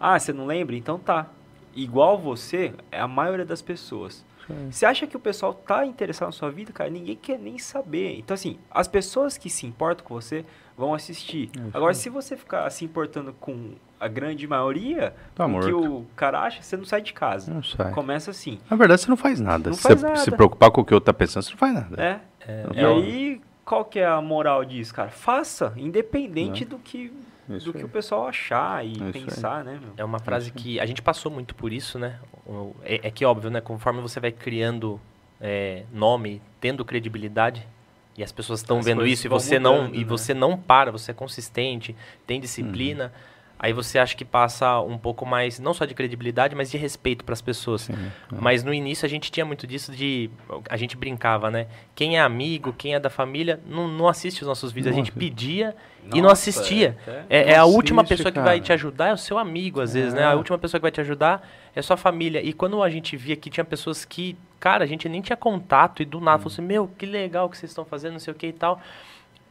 Ah, 0.00 0.18
você 0.18 0.32
não 0.32 0.46
lembra? 0.46 0.74
Então 0.74 0.98
tá. 0.98 1.26
Igual 1.74 2.18
você, 2.18 2.72
é 2.90 3.00
a 3.00 3.06
maioria 3.06 3.44
das 3.44 3.62
pessoas. 3.62 4.24
Você 4.70 4.84
acha 4.84 5.06
que 5.06 5.16
o 5.16 5.20
pessoal 5.20 5.54
tá 5.54 5.86
interessado 5.86 6.26
na 6.26 6.32
sua 6.32 6.50
vida, 6.50 6.72
cara? 6.72 6.90
Ninguém 6.90 7.16
quer 7.16 7.38
nem 7.38 7.58
saber. 7.58 8.18
Então, 8.18 8.34
assim, 8.34 8.58
as 8.70 8.88
pessoas 8.88 9.36
que 9.36 9.48
se 9.48 9.66
importam 9.66 10.04
com 10.04 10.14
você 10.14 10.44
vão 10.76 10.94
assistir. 10.94 11.50
É 11.56 11.60
Agora, 11.72 11.94
se 11.94 12.08
você 12.08 12.36
ficar 12.36 12.68
se 12.70 12.84
importando 12.84 13.34
com 13.38 13.72
a 13.98 14.08
grande 14.08 14.46
maioria, 14.46 15.14
tá 15.34 15.46
o 15.46 15.60
que 15.60 15.72
o 15.72 16.06
cara 16.16 16.40
acha, 16.40 16.62
você 16.62 16.76
não 16.76 16.84
sai 16.84 17.02
de 17.02 17.12
casa. 17.12 17.52
Não 17.52 17.62
sai. 17.62 17.92
Começa 17.92 18.30
assim. 18.30 18.58
Na 18.70 18.76
verdade, 18.76 19.02
você 19.02 19.08
não 19.08 19.16
faz 19.16 19.40
nada. 19.40 19.70
Não 19.70 19.76
se 19.76 19.82
faz 19.82 20.00
você 20.00 20.06
nada. 20.06 20.20
se 20.20 20.30
preocupar 20.30 20.70
com 20.70 20.80
o 20.80 20.84
que 20.84 20.92
o 20.92 20.96
outro 20.96 21.06
tá 21.06 21.12
pensando, 21.12 21.42
você 21.42 21.50
não 21.50 21.58
faz 21.58 21.74
nada. 21.74 22.02
É. 22.02 22.20
é. 22.48 22.66
E 22.74 22.84
aí, 22.84 23.40
qual 23.64 23.84
que 23.84 23.98
é 23.98 24.06
a 24.06 24.20
moral 24.20 24.64
disso, 24.64 24.94
cara? 24.94 25.10
Faça, 25.10 25.72
independente 25.76 26.64
do 26.64 26.78
que 26.78 27.12
isso 27.56 27.72
do 27.72 27.76
aí. 27.76 27.82
que 27.82 27.84
o 27.84 27.88
pessoal 27.88 28.26
achar 28.26 28.84
e 28.84 28.92
isso 28.92 29.12
pensar, 29.12 29.58
aí. 29.58 29.64
né? 29.64 29.80
Meu? 29.80 29.92
É 29.96 30.04
uma 30.04 30.18
frase 30.18 30.50
que 30.50 30.78
a 30.80 30.86
gente 30.86 31.02
passou 31.02 31.30
muito 31.30 31.54
por 31.54 31.72
isso, 31.72 31.98
né? 31.98 32.18
É, 32.82 33.08
é 33.08 33.10
que 33.10 33.24
óbvio, 33.24 33.50
né? 33.50 33.60
Conforme 33.60 34.00
você 34.00 34.20
vai 34.20 34.32
criando 34.32 35.00
é, 35.40 35.84
nome, 35.92 36.40
tendo 36.60 36.84
credibilidade, 36.84 37.66
e 38.16 38.22
as 38.22 38.32
pessoas 38.32 38.60
estão 38.60 38.82
vendo 38.82 39.06
isso 39.06 39.26
e 39.26 39.28
você 39.28 39.58
mudando, 39.58 39.88
não 39.88 39.94
e 39.94 39.98
né? 39.98 40.04
você 40.04 40.34
não 40.34 40.56
para, 40.56 40.90
você 40.90 41.10
é 41.10 41.14
consistente, 41.14 41.96
tem 42.26 42.40
disciplina. 42.40 43.04
Uhum 43.06 43.29
aí 43.62 43.74
você 43.74 43.98
acha 43.98 44.16
que 44.16 44.24
passa 44.24 44.80
um 44.80 44.96
pouco 44.96 45.26
mais, 45.26 45.58
não 45.60 45.74
só 45.74 45.84
de 45.84 45.94
credibilidade, 45.94 46.56
mas 46.56 46.70
de 46.70 46.78
respeito 46.78 47.22
para 47.22 47.34
as 47.34 47.42
pessoas. 47.42 47.82
Sim, 47.82 47.92
é. 47.92 48.36
Mas 48.40 48.64
no 48.64 48.72
início 48.72 49.04
a 49.04 49.08
gente 49.08 49.30
tinha 49.30 49.44
muito 49.44 49.66
disso 49.66 49.92
de. 49.92 50.30
A 50.68 50.78
gente 50.78 50.96
brincava, 50.96 51.50
né? 51.50 51.66
Quem 51.94 52.16
é 52.16 52.20
amigo, 52.22 52.72
quem 52.72 52.94
é 52.94 52.98
da 52.98 53.10
família, 53.10 53.60
não, 53.66 53.86
não 53.86 54.08
assiste 54.08 54.40
os 54.40 54.48
nossos 54.48 54.72
vídeos. 54.72 54.96
Nossa. 54.96 55.02
A 55.02 55.04
gente 55.04 55.12
pedia 55.12 55.76
Nossa, 56.02 56.16
e 56.16 56.22
não 56.22 56.30
assistia. 56.30 56.96
É, 57.06 57.24
é, 57.28 57.52
é 57.52 57.56
a 57.56 57.66
última 57.66 58.02
pessoa 58.02 58.32
cara. 58.32 58.46
que 58.46 58.50
vai 58.50 58.60
te 58.60 58.72
ajudar, 58.72 59.08
é 59.08 59.12
o 59.12 59.18
seu 59.18 59.36
amigo, 59.36 59.82
às 59.82 59.92
vezes, 59.92 60.14
né? 60.14 60.24
A 60.24 60.32
é. 60.32 60.34
última 60.34 60.58
pessoa 60.58 60.80
que 60.80 60.82
vai 60.82 60.90
te 60.90 61.02
ajudar 61.02 61.46
é 61.74 61.82
sua 61.82 61.98
família. 61.98 62.42
E 62.42 62.54
quando 62.54 62.82
a 62.82 62.88
gente 62.88 63.14
via 63.14 63.36
que 63.36 63.50
tinha 63.50 63.64
pessoas 63.64 64.06
que, 64.06 64.38
cara, 64.58 64.84
a 64.84 64.86
gente 64.86 65.06
nem 65.06 65.20
tinha 65.20 65.36
contato 65.36 66.00
e 66.00 66.06
do 66.06 66.18
nada 66.18 66.38
hum. 66.38 66.40
falou 66.44 66.52
assim: 66.54 66.62
Meu, 66.62 66.88
que 66.88 67.04
legal 67.04 67.50
que 67.50 67.58
vocês 67.58 67.70
estão 67.70 67.84
fazendo, 67.84 68.12
não 68.12 68.20
sei 68.20 68.32
o 68.32 68.36
que 68.36 68.46
e 68.46 68.52
tal. 68.54 68.80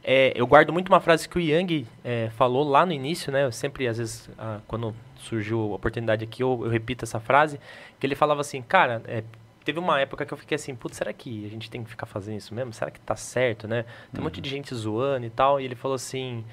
É, 0.02 0.32
eu 0.34 0.46
guardo 0.46 0.72
muito 0.72 0.88
uma 0.88 1.00
frase 1.00 1.28
que 1.28 1.36
o 1.36 1.40
Yang 1.40 1.86
é, 2.02 2.30
falou 2.30 2.66
lá 2.66 2.86
no 2.86 2.92
início, 2.92 3.30
né? 3.30 3.44
Eu 3.44 3.52
sempre, 3.52 3.86
às 3.86 3.98
vezes, 3.98 4.30
ah, 4.38 4.60
quando 4.66 4.94
surgiu 5.16 5.60
a 5.72 5.74
oportunidade 5.74 6.24
aqui, 6.24 6.42
eu, 6.42 6.60
eu, 6.64 6.70
repito 6.70 7.04
essa 7.04 7.20
frase, 7.20 7.60
que 7.98 8.06
ele 8.06 8.14
falava 8.14 8.40
assim, 8.40 8.62
cara, 8.62 9.02
é, 9.06 9.22
teve 9.62 9.78
uma 9.78 10.00
época 10.00 10.24
que 10.24 10.32
eu 10.32 10.38
fiquei 10.38 10.56
assim, 10.56 10.74
putz, 10.74 10.96
será 10.96 11.12
que 11.12 11.44
a 11.44 11.48
gente 11.48 11.70
tem 11.70 11.84
que 11.84 11.90
ficar 11.90 12.06
fazendo 12.06 12.38
isso 12.38 12.54
mesmo? 12.54 12.72
Será 12.72 12.90
que 12.90 12.98
tá 13.00 13.14
certo, 13.14 13.68
né? 13.68 13.84
Tem 14.10 14.20
um 14.20 14.24
monte 14.24 14.40
de 14.40 14.48
uhum. 14.48 14.56
gente 14.56 14.74
zoando 14.74 15.26
e 15.26 15.30
tal. 15.30 15.60
E 15.60 15.64
ele 15.64 15.74
falou 15.74 15.94
assim, 15.94 16.44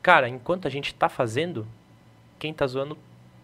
cara, 0.00 0.28
enquanto 0.28 0.66
a 0.68 0.70
gente 0.70 0.94
tá 0.94 1.08
fazendo, 1.08 1.66
quem 2.38 2.54
tá 2.54 2.66
zoando 2.66 2.96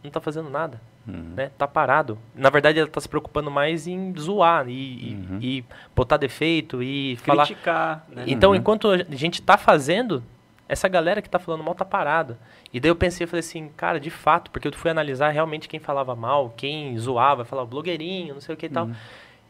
não 0.04 0.10
tá 0.10 0.20
fazendo 0.20 0.48
nada. 0.48 0.80
Uhum. 1.08 1.34
Né? 1.34 1.50
Tá 1.56 1.66
parado. 1.66 2.18
Na 2.34 2.50
verdade, 2.50 2.78
ela 2.78 2.88
tá 2.88 3.00
se 3.00 3.08
preocupando 3.08 3.50
mais 3.50 3.86
em 3.86 4.14
zoar 4.16 4.68
e, 4.68 5.16
uhum. 5.30 5.38
e, 5.40 5.58
e 5.58 5.64
botar 5.96 6.18
defeito 6.18 6.82
e 6.82 7.16
Criticar, 7.22 8.04
falar. 8.04 8.06
Né? 8.10 8.24
Então, 8.26 8.50
uhum. 8.50 8.56
enquanto 8.56 8.90
a 8.90 8.98
gente 9.16 9.40
tá 9.40 9.56
fazendo, 9.56 10.22
essa 10.68 10.86
galera 10.86 11.22
que 11.22 11.30
tá 11.30 11.38
falando 11.38 11.64
mal 11.64 11.74
tá 11.74 11.84
parada. 11.84 12.38
E 12.72 12.78
daí 12.78 12.90
eu 12.90 12.96
pensei, 12.96 13.24
eu 13.24 13.28
falei 13.28 13.40
assim, 13.40 13.70
cara, 13.76 13.98
de 13.98 14.10
fato, 14.10 14.50
porque 14.50 14.68
eu 14.68 14.72
fui 14.72 14.90
analisar 14.90 15.30
realmente 15.30 15.68
quem 15.68 15.80
falava 15.80 16.14
mal, 16.14 16.52
quem 16.56 16.96
zoava, 16.98 17.44
falava 17.44 17.66
blogueirinho, 17.66 18.34
não 18.34 18.40
sei 18.40 18.54
o 18.54 18.58
que 18.58 18.66
e 18.66 18.68
tal. 18.68 18.90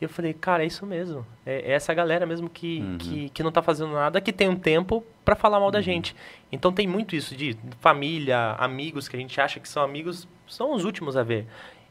E 0.01 0.05
eu 0.05 0.09
falei, 0.09 0.33
cara, 0.33 0.63
é 0.63 0.67
isso 0.67 0.87
mesmo. 0.87 1.27
É, 1.45 1.71
é 1.71 1.73
essa 1.73 1.93
galera 1.93 2.25
mesmo 2.25 2.49
que, 2.49 2.81
uhum. 2.81 2.99
que, 2.99 3.29
que 3.31 3.43
não 3.43 3.51
tá 3.51 3.61
fazendo 3.61 3.93
nada, 3.93 4.21
que 4.21 4.33
tem 4.33 4.49
um 4.49 4.57
tempo 4.57 5.05
para 5.25 5.35
falar 5.35 5.59
mal 5.59 5.71
da 5.71 5.79
uhum. 5.79 5.85
gente. 5.85 6.15
Então 6.53 6.73
tem 6.73 6.87
muito 6.87 7.17
isso 7.17 7.35
de 7.37 7.57
família, 7.81 8.53
amigos 8.59 9.09
que 9.09 9.17
a 9.17 9.19
gente 9.19 9.41
acha 9.41 9.59
que 9.59 9.69
são 9.69 9.83
amigos, 9.83 10.29
são 10.47 10.73
os 10.73 10.85
últimos 10.85 11.17
a 11.17 11.23
ver. 11.23 11.47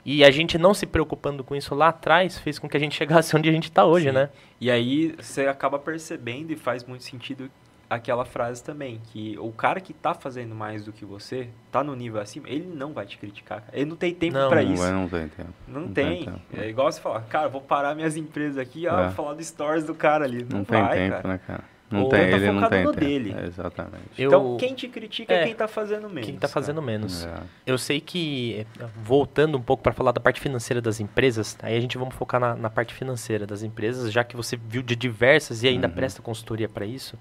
E 0.06 0.24
a 0.24 0.32
gente 0.32 0.58
não 0.58 0.74
se 0.74 0.86
preocupando 0.86 1.44
com 1.44 1.54
isso 1.54 1.76
lá 1.76 1.90
atrás 1.90 2.38
fez 2.40 2.58
com 2.58 2.70
que 2.70 2.78
a 2.78 2.80
gente 2.80 2.96
chegasse 2.98 3.36
onde 3.36 3.50
a 3.50 3.52
gente 3.52 3.66
está 3.66 3.86
hoje, 3.86 4.08
Sim. 4.08 4.14
né? 4.14 4.30
E 4.60 4.72
aí 4.72 5.14
você 5.20 5.48
acaba 5.48 5.78
percebendo 5.78 6.52
e 6.52 6.56
faz 6.56 6.86
muito 6.86 7.04
sentido 7.04 7.52
aquela 7.90 8.26
frase 8.26 8.64
também, 8.64 9.00
que 9.12 9.38
o 9.40 9.52
cara 9.52 9.80
que 9.80 9.94
tá 9.94 10.14
fazendo 10.14 10.54
mais 10.54 10.86
do 10.86 10.92
que 10.92 11.06
você, 11.06 11.50
tá 11.72 11.84
no 11.84 11.96
nível 11.96 12.22
acima, 12.22 12.50
ele 12.50 12.66
não 12.66 12.94
vai 12.94 13.06
te 13.06 13.18
criticar. 13.18 13.64
Ele 13.72 13.86
não 13.86 13.96
tem 13.96 14.14
tempo 14.14 14.38
para 14.50 14.62
isso. 14.62 14.84
Não, 14.84 15.02
não 15.02 15.10
tem 15.10 15.28
tempo. 15.30 15.54
Não, 15.68 15.82
não 15.82 15.88
tem. 15.94 16.06
tem 16.06 16.26
tempo. 16.26 16.42
É 16.58 16.70
igual 16.70 16.92
você 16.92 17.00
falar, 17.00 17.22
cara, 17.22 17.48
vou 17.48 17.62
parar 17.62 17.96
minhas 17.96 18.18
empresas 18.18 18.58
aqui, 18.58 18.88
é. 18.88 18.92
vou 18.92 19.12
falar 19.12 19.34
do 19.34 19.44
stories 19.44 19.86
do 19.86 19.96
cara 19.96 20.26
ali. 20.26 20.44
Não, 20.44 20.60
não 20.60 20.66
tem 20.66 20.82
vai, 20.82 20.98
tempo, 20.98 21.16
cara. 21.16 21.28
né, 21.28 21.40
cara? 21.46 21.77
Não 21.90 22.04
Ou 22.04 22.10
tem, 22.10 22.30
tá 22.30 22.36
ele 22.36 22.52
não 22.52 22.70
tem 22.70 22.84
no 22.84 22.92
dele. 22.92 23.36
É, 23.38 23.46
exatamente. 23.46 24.04
Eu, 24.18 24.28
então, 24.28 24.58
quem 24.58 24.74
te 24.74 24.90
critica 24.90 25.34
é, 25.34 25.42
é, 25.42 25.46
quem 25.46 25.56
tá 25.56 25.70
fazendo 25.70 26.10
menos. 26.10 26.30
Quem 26.30 26.38
tá 26.38 26.48
fazendo 26.48 26.82
menos. 26.82 27.26
É. 27.26 27.34
Eu 27.66 27.78
sei 27.78 28.02
que, 28.02 28.68
voltando 29.02 29.58
um 29.58 29.62
pouco 29.62 29.82
para 29.82 29.94
falar 29.94 30.12
da 30.12 30.20
parte 30.20 30.42
financeira 30.42 30.82
das 30.82 31.00
empresas, 31.00 31.58
aí 31.64 31.78
a 31.78 31.80
gente 31.80 31.98
vamos 31.98 32.14
focar 32.14 32.42
na, 32.42 32.56
na, 32.56 32.70
parte 32.70 32.94
financeira 32.94 33.48
das 33.48 33.64
empresas, 33.64 34.12
já 34.12 34.22
que 34.24 34.36
você 34.36 34.58
viu 34.58 34.82
de 34.82 34.98
diversas 34.98 35.64
e 35.64 35.68
ainda 35.68 35.88
uhum. 35.88 35.94
presta 35.94 36.22
consultoria 36.22 36.68
para 36.68 36.86
isso 36.86 37.18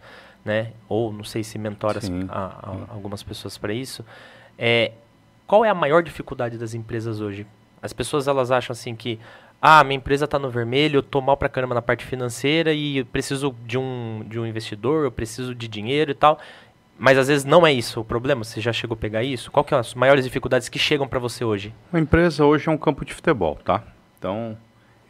né? 0.47 0.71
Ou 0.89 1.13
não 1.13 1.25
sei 1.25 1.43
se 1.43 1.59
mentora 1.59 1.99
a, 2.29 2.39
a, 2.39 2.95
algumas 2.95 3.21
pessoas 3.23 3.59
para 3.59 3.75
isso. 3.75 4.05
É, 4.57 4.93
qual 5.45 5.65
é 5.65 5.69
a 5.69 5.75
maior 5.75 6.05
dificuldade 6.05 6.57
das 6.57 6.73
empresas 6.73 7.21
hoje? 7.21 7.45
As 7.83 7.93
pessoas 7.93 8.29
elas 8.29 8.53
acham 8.53 8.73
assim 8.73 8.95
que 8.95 9.19
ah, 9.61 9.83
minha 9.85 9.97
empresa 9.97 10.25
está 10.25 10.39
no 10.39 10.51
vermelho, 10.51 10.99
eu 10.99 11.03
tô 11.03 11.21
mal 11.21 11.37
pra 11.37 11.49
caramba 11.49 11.75
na 11.75 11.83
parte 11.83 12.05
financeira 12.05 12.73
e 12.73 13.05
preciso 13.05 13.55
de 13.65 13.79
um, 13.79 14.25
de 14.27 14.39
um 14.39 14.47
investidor, 14.47 15.05
eu 15.05 15.13
preciso 15.13 15.55
de 15.55 15.69
dinheiro 15.69 16.11
e 16.11 16.15
tal. 16.15 16.39
Mas 16.99 17.19
às 17.19 17.29
vezes 17.29 17.45
não 17.45 17.67
é 17.67 17.73
isso 17.73 18.01
o 18.01 18.05
problema. 18.05 18.43
Você 18.43 18.61
já 18.61 18.73
chegou 18.73 18.95
a 18.95 18.99
pegar 18.99 19.23
isso? 19.23 19.51
Qual 19.51 19.63
que 19.63 19.71
são 19.71 19.79
as 19.79 19.95
maiores 19.95 20.25
dificuldades 20.25 20.69
que 20.69 20.79
chegam 20.79 21.07
para 21.07 21.19
você 21.19 21.45
hoje? 21.45 21.75
Uma 21.93 22.01
empresa 22.01 22.45
hoje 22.45 22.69
é 22.69 22.73
um 22.73 22.79
campo 22.79 23.05
de 23.05 23.13
futebol, 23.13 23.57
tá? 23.57 23.83
Então, 24.19 24.57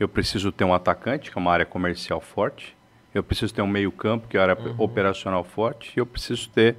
eu 0.00 0.08
preciso 0.08 0.50
ter 0.50 0.64
um 0.64 0.74
atacante, 0.74 1.30
que 1.30 1.38
é 1.38 1.40
uma 1.40 1.52
área 1.52 1.64
comercial 1.64 2.20
forte 2.20 2.76
eu 3.18 3.22
preciso 3.22 3.54
ter 3.54 3.62
um 3.62 3.66
meio-campo, 3.66 4.28
que 4.28 4.36
é 4.36 4.40
a 4.40 4.42
área 4.42 4.58
uhum. 4.58 4.74
operacional 4.78 5.42
forte, 5.42 5.92
e 5.96 6.00
eu 6.00 6.06
preciso 6.06 6.48
ter 6.50 6.76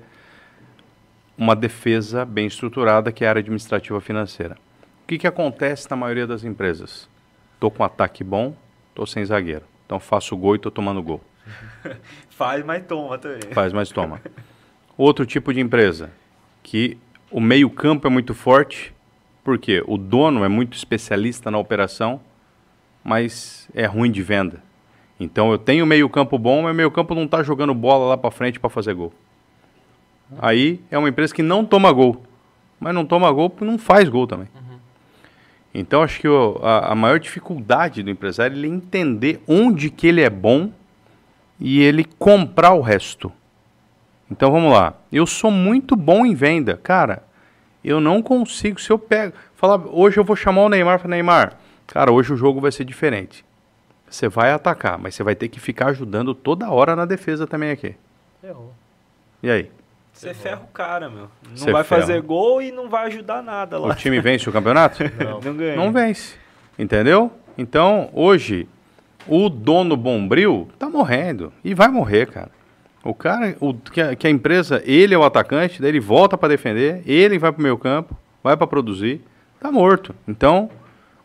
uma 1.37 1.55
defesa 1.55 2.25
bem 2.25 2.47
estruturada, 2.47 3.11
que 3.11 3.23
é 3.23 3.27
a 3.27 3.31
área 3.31 3.39
administrativa 3.39 3.99
financeira. 3.99 4.55
O 5.03 5.07
que, 5.07 5.17
que 5.17 5.27
acontece 5.27 5.89
na 5.89 5.95
maioria 5.95 6.27
das 6.27 6.43
empresas? 6.43 7.09
Estou 7.57 7.71
com 7.71 7.81
um 7.81 7.85
ataque 7.87 8.23
bom, 8.23 8.55
estou 8.89 9.07
sem 9.07 9.25
zagueiro. 9.25 9.63
Então 9.83 9.99
faço 9.99 10.37
gol 10.37 10.53
e 10.53 10.57
estou 10.57 10.71
tomando 10.71 11.01
gol. 11.01 11.19
Faz, 12.29 12.63
mas 12.63 12.85
toma 12.85 13.17
também. 13.17 13.51
Faz, 13.51 13.73
mas 13.73 13.89
toma. 13.89 14.21
Outro 14.95 15.25
tipo 15.25 15.51
de 15.51 15.59
empresa, 15.59 16.11
que 16.61 16.99
o 17.31 17.41
meio-campo 17.41 18.05
é 18.05 18.11
muito 18.11 18.35
forte, 18.35 18.93
porque 19.43 19.83
o 19.87 19.97
dono 19.97 20.45
é 20.45 20.47
muito 20.47 20.77
especialista 20.77 21.49
na 21.49 21.57
operação, 21.57 22.21
mas 23.03 23.67
é 23.73 23.87
ruim 23.87 24.11
de 24.11 24.21
venda. 24.21 24.61
Então 25.19 25.51
eu 25.51 25.57
tenho 25.57 25.83
meio 25.83 26.07
campo 26.09 26.37
bom, 26.37 26.61
mas 26.61 26.75
meio 26.75 26.91
campo 26.91 27.15
não 27.15 27.23
está 27.23 27.41
jogando 27.41 27.73
bola 27.73 28.09
lá 28.09 28.17
para 28.17 28.29
frente 28.29 28.59
para 28.59 28.69
fazer 28.69 28.93
gol. 28.93 29.11
Aí 30.37 30.79
é 30.91 30.97
uma 30.97 31.09
empresa 31.09 31.33
que 31.33 31.41
não 31.41 31.65
toma 31.65 31.91
gol, 31.91 32.21
mas 32.79 32.93
não 32.93 33.03
toma 33.03 33.31
gol 33.31 33.49
porque 33.49 33.65
não 33.65 33.79
faz 33.79 34.07
gol 34.09 34.27
também. 34.27 34.47
Então 35.79 36.01
acho 36.01 36.19
que 36.19 36.27
o, 36.27 36.59
a, 36.63 36.91
a, 36.91 36.95
maior 36.95 37.19
dificuldade 37.19 38.01
do 38.01 38.09
empresário 38.09 38.55
é 38.55 38.57
ele 38.57 38.67
entender 38.67 39.39
onde 39.47 39.91
que 39.91 40.07
ele 40.07 40.21
é 40.21 40.29
bom 40.29 40.71
e 41.59 41.83
ele 41.83 42.03
comprar 42.03 42.73
o 42.73 42.81
resto. 42.81 43.31
Então 44.29 44.51
vamos 44.51 44.73
lá. 44.73 44.95
Eu 45.11 45.27
sou 45.27 45.51
muito 45.51 45.95
bom 45.95 46.25
em 46.25 46.33
venda, 46.33 46.75
cara. 46.77 47.21
Eu 47.83 48.01
não 48.01 48.23
consigo. 48.23 48.81
Se 48.81 48.89
eu 48.89 48.97
pego, 48.97 49.33
falar 49.55 49.79
hoje 49.85 50.19
eu 50.19 50.23
vou 50.23 50.35
chamar 50.35 50.63
o 50.63 50.69
Neymar 50.69 50.97
para 50.97 51.09
Neymar, 51.09 51.53
cara, 51.85 52.11
hoje 52.11 52.33
o 52.33 52.37
jogo 52.37 52.59
vai 52.59 52.71
ser 52.71 52.83
diferente. 52.83 53.45
Você 54.09 54.27
vai 54.27 54.51
atacar, 54.51 54.97
mas 54.97 55.13
você 55.13 55.21
vai 55.21 55.35
ter 55.35 55.47
que 55.47 55.59
ficar 55.59 55.89
ajudando 55.89 56.33
toda 56.33 56.71
hora 56.71 56.95
na 56.95 57.05
defesa 57.05 57.45
também 57.45 57.69
aqui. 57.69 57.93
Errou. 58.43 58.73
E 59.43 59.49
aí? 59.51 59.69
Você 60.17 60.33
ferra 60.33 60.61
o 60.63 60.67
cara, 60.67 61.09
meu. 61.09 61.29
Não 61.49 61.57
Cê 61.57 61.71
vai 61.71 61.83
ferra. 61.83 62.01
fazer 62.01 62.21
gol 62.21 62.61
e 62.61 62.71
não 62.71 62.89
vai 62.89 63.05
ajudar 63.07 63.41
nada 63.43 63.77
lá. 63.77 63.89
O 63.89 63.95
time 63.95 64.19
vence 64.19 64.49
o 64.49 64.51
campeonato? 64.51 65.03
não. 65.23 65.39
não 65.39 65.55
ganha. 65.55 65.75
Não 65.75 65.91
vence. 65.91 66.35
Entendeu? 66.77 67.31
Então, 67.57 68.09
hoje, 68.13 68.67
o 69.27 69.47
dono 69.49 69.95
Bombril 69.95 70.67
tá 70.79 70.89
morrendo. 70.89 71.53
E 71.63 71.73
vai 71.73 71.87
morrer, 71.87 72.27
cara. 72.27 72.49
O 73.03 73.13
cara, 73.13 73.55
o, 73.59 73.73
que, 73.73 74.01
a, 74.01 74.15
que 74.15 74.27
a 74.27 74.29
empresa, 74.29 74.81
ele 74.85 75.13
é 75.13 75.17
o 75.17 75.23
atacante, 75.23 75.81
daí 75.81 75.91
ele 75.91 75.99
volta 75.99 76.37
para 76.37 76.49
defender, 76.49 77.01
ele 77.05 77.37
vai 77.39 77.51
pro 77.51 77.61
meio 77.61 77.77
campo, 77.77 78.17
vai 78.43 78.57
para 78.57 78.67
produzir, 78.67 79.21
tá 79.59 79.71
morto. 79.71 80.13
Então, 80.27 80.69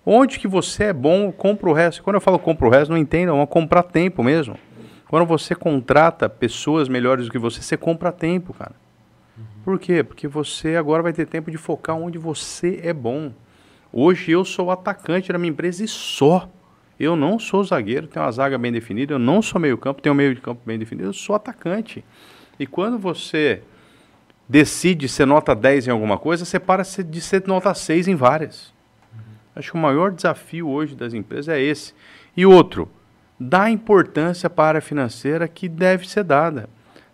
Onde 0.04 0.38
que 0.40 0.48
você 0.48 0.84
é 0.84 0.92
bom, 0.92 1.30
compra 1.30 1.70
o 1.70 1.72
resto. 1.72 2.02
Quando 2.02 2.14
eu 2.14 2.20
falo 2.20 2.38
compra 2.38 2.66
o 2.66 2.70
resto, 2.70 2.90
não 2.90 2.98
entendam, 2.98 3.40
é 3.40 3.46
comprar 3.46 3.84
tempo 3.84 4.22
mesmo. 4.22 4.56
Quando 5.08 5.24
você 5.26 5.54
contrata 5.54 6.28
pessoas 6.28 6.88
melhores 6.88 7.26
do 7.26 7.30
que 7.30 7.38
você, 7.38 7.62
você 7.62 7.76
compra 7.76 8.10
tempo, 8.10 8.52
cara. 8.52 8.72
Uhum. 9.36 9.44
Por 9.64 9.78
quê? 9.78 10.02
Porque 10.02 10.28
você 10.28 10.76
agora 10.76 11.02
vai 11.02 11.12
ter 11.12 11.26
tempo 11.26 11.50
de 11.50 11.56
focar 11.56 11.96
onde 11.96 12.18
você 12.18 12.80
é 12.82 12.92
bom. 12.92 13.32
Hoje 13.92 14.32
eu 14.32 14.44
sou 14.44 14.70
atacante 14.70 15.32
da 15.32 15.38
minha 15.38 15.50
empresa 15.50 15.84
e 15.84 15.88
só. 15.88 16.48
Eu 16.98 17.16
não 17.16 17.38
sou 17.38 17.64
zagueiro, 17.64 18.06
tenho 18.06 18.24
uma 18.24 18.30
zaga 18.30 18.56
bem 18.56 18.70
definida, 18.70 19.14
eu 19.14 19.18
não 19.18 19.42
sou 19.42 19.60
meio 19.60 19.76
campo, 19.76 20.00
tenho 20.00 20.12
um 20.12 20.16
meio 20.16 20.34
de 20.34 20.40
campo 20.40 20.60
bem 20.64 20.78
definido, 20.78 21.08
eu 21.08 21.12
sou 21.12 21.34
atacante. 21.34 22.04
E 22.58 22.66
quando 22.66 22.98
você 22.98 23.62
decide 24.48 25.08
ser 25.08 25.26
nota 25.26 25.54
10 25.54 25.88
em 25.88 25.90
alguma 25.90 26.18
coisa, 26.18 26.44
você 26.44 26.60
para 26.60 26.82
de 26.82 27.20
ser 27.20 27.42
nota 27.46 27.74
6 27.74 28.08
em 28.08 28.14
várias. 28.14 28.72
Acho 29.54 29.72
que 29.72 29.76
o 29.76 29.80
maior 29.80 30.12
desafio 30.12 30.68
hoje 30.68 30.94
das 30.94 31.12
empresas 31.12 31.48
é 31.48 31.60
esse. 31.60 31.94
E 32.36 32.46
outro, 32.46 32.88
dá 33.38 33.68
importância 33.70 34.48
para 34.48 34.64
a 34.64 34.68
área 34.68 34.80
financeira 34.80 35.46
que 35.48 35.68
deve 35.68 36.08
ser 36.08 36.24
dada. 36.24 36.68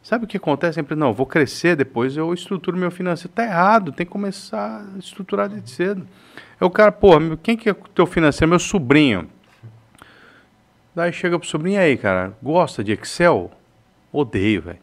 Sabe 0.09 0.25
o 0.25 0.27
que 0.27 0.39
acontece 0.39 0.77
sempre? 0.77 0.97
Não, 0.97 1.13
vou 1.13 1.27
crescer, 1.27 1.77
depois 1.77 2.17
eu 2.17 2.33
estruturo 2.33 2.79
meu 2.79 2.91
financeiro. 2.91 3.29
Está 3.29 3.45
errado, 3.45 3.93
tem 3.93 4.07
que 4.07 4.11
começar 4.11 4.83
a 4.83 4.99
estruturar 4.99 5.51
de 5.51 5.71
cedo. 5.71 6.09
É 6.59 6.65
o 6.65 6.71
cara, 6.71 6.91
pô, 6.91 7.11
quem 7.43 7.59
que 7.59 7.69
é 7.69 7.77
teu 7.95 8.07
financeiro? 8.07 8.49
Meu 8.49 8.59
sobrinho. 8.59 9.29
Daí 10.95 11.13
chega 11.13 11.39
pro 11.39 11.47
sobrinho 11.47 11.79
aí, 11.79 11.95
cara, 11.99 12.33
gosta 12.43 12.83
de 12.83 12.93
Excel? 12.93 13.51
Odeio, 14.11 14.63
velho. 14.63 14.79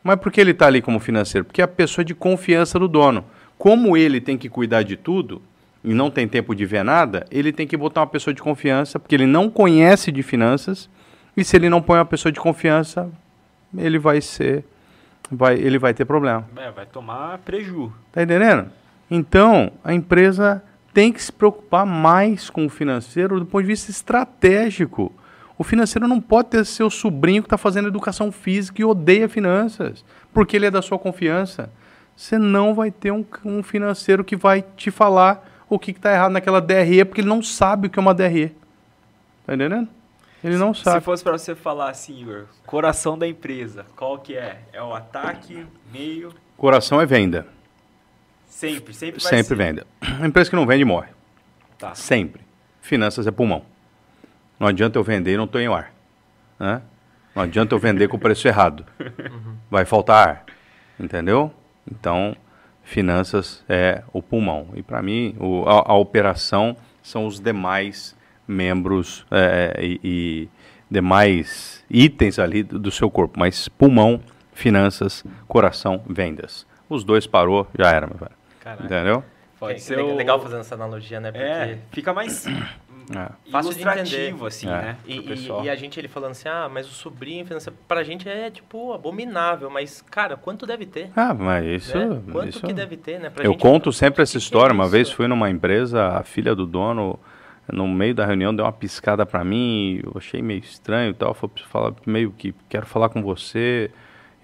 Mas 0.00 0.14
por 0.20 0.30
que 0.30 0.40
ele 0.40 0.52
está 0.52 0.68
ali 0.68 0.80
como 0.80 1.00
financeiro? 1.00 1.44
Porque 1.44 1.60
é 1.60 1.64
a 1.64 1.68
pessoa 1.68 2.04
de 2.04 2.14
confiança 2.14 2.78
do 2.78 2.86
dono. 2.86 3.24
Como 3.58 3.96
ele 3.96 4.20
tem 4.20 4.38
que 4.38 4.48
cuidar 4.48 4.84
de 4.84 4.96
tudo, 4.96 5.42
e 5.82 5.92
não 5.92 6.08
tem 6.08 6.28
tempo 6.28 6.54
de 6.54 6.64
ver 6.64 6.84
nada, 6.84 7.26
ele 7.32 7.52
tem 7.52 7.66
que 7.66 7.76
botar 7.76 8.02
uma 8.02 8.06
pessoa 8.06 8.32
de 8.32 8.40
confiança, 8.40 8.96
porque 9.00 9.16
ele 9.16 9.26
não 9.26 9.50
conhece 9.50 10.12
de 10.12 10.22
finanças, 10.22 10.88
e 11.36 11.42
se 11.42 11.56
ele 11.56 11.68
não 11.68 11.82
põe 11.82 11.98
uma 11.98 12.04
pessoa 12.04 12.30
de 12.30 12.38
confiança, 12.38 13.10
ele 13.78 13.98
vai 13.98 14.20
ser 14.20 14.64
vai 15.30 15.54
ele 15.54 15.78
vai 15.78 15.94
ter 15.94 16.04
problema. 16.04 16.46
É, 16.56 16.70
vai 16.70 16.86
tomar 16.86 17.38
preju. 17.38 17.92
Tá 18.12 18.22
entendendo? 18.22 18.70
Então, 19.10 19.72
a 19.84 19.94
empresa 19.94 20.62
tem 20.92 21.12
que 21.12 21.22
se 21.22 21.32
preocupar 21.32 21.84
mais 21.84 22.48
com 22.48 22.66
o 22.66 22.70
financeiro 22.70 23.38
do 23.38 23.46
ponto 23.46 23.62
de 23.62 23.68
vista 23.68 23.90
estratégico. 23.90 25.12
O 25.58 25.64
financeiro 25.64 26.06
não 26.06 26.20
pode 26.20 26.48
ter 26.48 26.64
seu 26.64 26.90
sobrinho 26.90 27.42
que 27.42 27.46
está 27.46 27.56
fazendo 27.56 27.88
educação 27.88 28.30
física 28.30 28.80
e 28.80 28.84
odeia 28.84 29.28
finanças, 29.28 30.04
porque 30.32 30.56
ele 30.56 30.66
é 30.66 30.70
da 30.70 30.82
sua 30.82 30.98
confiança. 30.98 31.70
Você 32.14 32.38
não 32.38 32.74
vai 32.74 32.90
ter 32.90 33.10
um, 33.10 33.24
um 33.44 33.62
financeiro 33.62 34.24
que 34.24 34.36
vai 34.36 34.64
te 34.76 34.90
falar 34.90 35.46
o 35.68 35.78
que 35.78 35.90
está 35.90 36.12
errado 36.12 36.32
naquela 36.32 36.60
DRE, 36.60 37.04
porque 37.04 37.20
ele 37.20 37.28
não 37.28 37.42
sabe 37.42 37.86
o 37.86 37.90
que 37.90 37.98
é 37.98 38.02
uma 38.02 38.14
DRE. 38.14 38.54
Tá 39.46 39.54
entendendo? 39.54 39.88
Ele 40.46 40.56
não 40.56 40.72
sabe. 40.72 41.00
Se 41.00 41.04
fosse 41.04 41.24
para 41.24 41.36
você 41.36 41.56
falar 41.56 41.90
assim, 41.90 42.20
Igor, 42.20 42.46
coração 42.64 43.18
da 43.18 43.26
empresa, 43.26 43.84
qual 43.96 44.16
que 44.16 44.36
é? 44.36 44.60
É 44.72 44.80
o 44.80 44.94
ataque, 44.94 45.66
meio? 45.92 46.32
Coração 46.56 47.00
é 47.00 47.04
venda. 47.04 47.48
Sempre, 48.48 48.94
sempre 48.94 49.20
Sempre 49.20 49.56
venda. 49.56 49.86
A 50.00 50.24
empresa 50.24 50.48
que 50.48 50.54
não 50.54 50.64
vende 50.64 50.84
morre. 50.84 51.08
Tá. 51.76 51.96
Sempre. 51.96 52.42
Finanças 52.80 53.26
é 53.26 53.32
pulmão. 53.32 53.64
Não 54.58 54.68
adianta 54.68 54.96
eu 54.96 55.02
vender 55.02 55.34
e 55.34 55.36
não 55.36 55.44
estou 55.44 55.60
em 55.60 55.66
ar. 55.66 55.92
Né? 56.60 56.80
Não 57.34 57.42
adianta 57.42 57.74
eu 57.74 57.78
vender 57.80 58.08
com 58.08 58.16
o 58.16 58.20
preço 58.20 58.46
errado. 58.46 58.86
Uhum. 59.00 59.56
Vai 59.68 59.84
faltar 59.84 60.28
ar. 60.28 60.44
Entendeu? 60.98 61.52
Então, 61.90 62.36
finanças 62.84 63.64
é 63.68 64.04
o 64.12 64.22
pulmão. 64.22 64.68
E 64.74 64.82
para 64.82 65.02
mim, 65.02 65.36
o, 65.38 65.68
a, 65.68 65.90
a, 65.90 65.94
operação 65.96 66.76
são 67.02 67.26
os 67.26 67.38
demais 67.38 68.15
membros 68.46 69.26
é, 69.30 69.74
e, 69.80 70.00
e, 70.02 70.48
demais 70.90 71.84
itens 71.90 72.38
ali 72.38 72.62
do, 72.62 72.78
do, 72.78 72.90
seu 72.90 73.10
corpo. 73.10 73.38
Mas 73.38 73.68
pulmão, 73.68 74.20
finanças, 74.52 75.24
coração, 75.48 76.02
vendas. 76.08 76.66
Os 76.88 77.04
dois 77.04 77.26
parou, 77.26 77.66
já 77.76 77.90
era, 77.90 78.06
meu 78.06 78.16
velho. 78.16 78.32
Caraca. 78.60 78.84
Entendeu? 78.84 79.24
Pode 79.58 79.80
ser 79.80 79.96
legal 79.96 80.40
fazendo 80.40 80.60
essa 80.60 80.74
analogia, 80.74 81.18
né? 81.18 81.28
É, 81.28 81.32
Porque 81.32 81.44
é, 81.44 81.78
fica 81.90 82.12
mais 82.12 82.46
é. 83.14 83.50
Fácil 83.50 83.74
de 83.74 83.82
entender. 83.82 84.34
assim, 84.44 84.68
é. 84.68 84.70
né? 84.70 84.96
E, 85.06 85.16
e, 85.18 85.64
e, 85.64 85.70
a 85.70 85.74
gente 85.74 85.98
ele 85.98 86.08
falando 86.08 86.32
assim, 86.32 86.48
ah, 86.48 86.68
mas 86.70 86.86
o 86.86 86.92
sobrinho 86.92 87.46
pra 87.88 88.02
gente 88.02 88.28
é, 88.28 88.50
tipo, 88.50 88.92
abominável. 88.92 89.70
Mas, 89.70 90.02
cara, 90.02 90.36
quanto 90.36 90.66
deve 90.66 90.86
ter? 90.86 91.10
Ah, 91.16 91.32
mas 91.32 91.64
isso... 91.64 91.96
Né? 91.96 92.22
Quanto 92.30 92.48
isso... 92.48 92.66
que 92.66 92.72
deve 92.72 92.96
ter, 92.96 93.18
né? 93.18 93.30
Pra 93.30 93.44
eu 93.44 93.52
gente, 93.52 93.60
conto 93.60 93.92
sempre 93.92 94.22
essa 94.22 94.36
história. 94.36 94.74
Uma 94.74 94.88
vez 94.88 95.10
fui 95.10 95.26
numa 95.26 95.48
empresa, 95.48 96.08
a 96.08 96.22
filha 96.22 96.54
do 96.54 96.66
dono, 96.66 97.18
no 97.72 97.88
meio 97.88 98.14
da 98.14 98.24
reunião, 98.24 98.54
deu 98.54 98.64
uma 98.64 98.72
piscada 98.72 99.26
pra 99.26 99.44
mim, 99.44 100.00
eu 100.02 100.12
achei 100.16 100.42
meio 100.42 100.60
estranho 100.60 101.10
e 101.10 101.14
tal. 101.14 101.34
Foi 101.34 101.50
falar 101.68 101.92
meio 102.06 102.32
que, 102.32 102.54
quero 102.68 102.86
falar 102.86 103.08
com 103.08 103.22
você... 103.22 103.90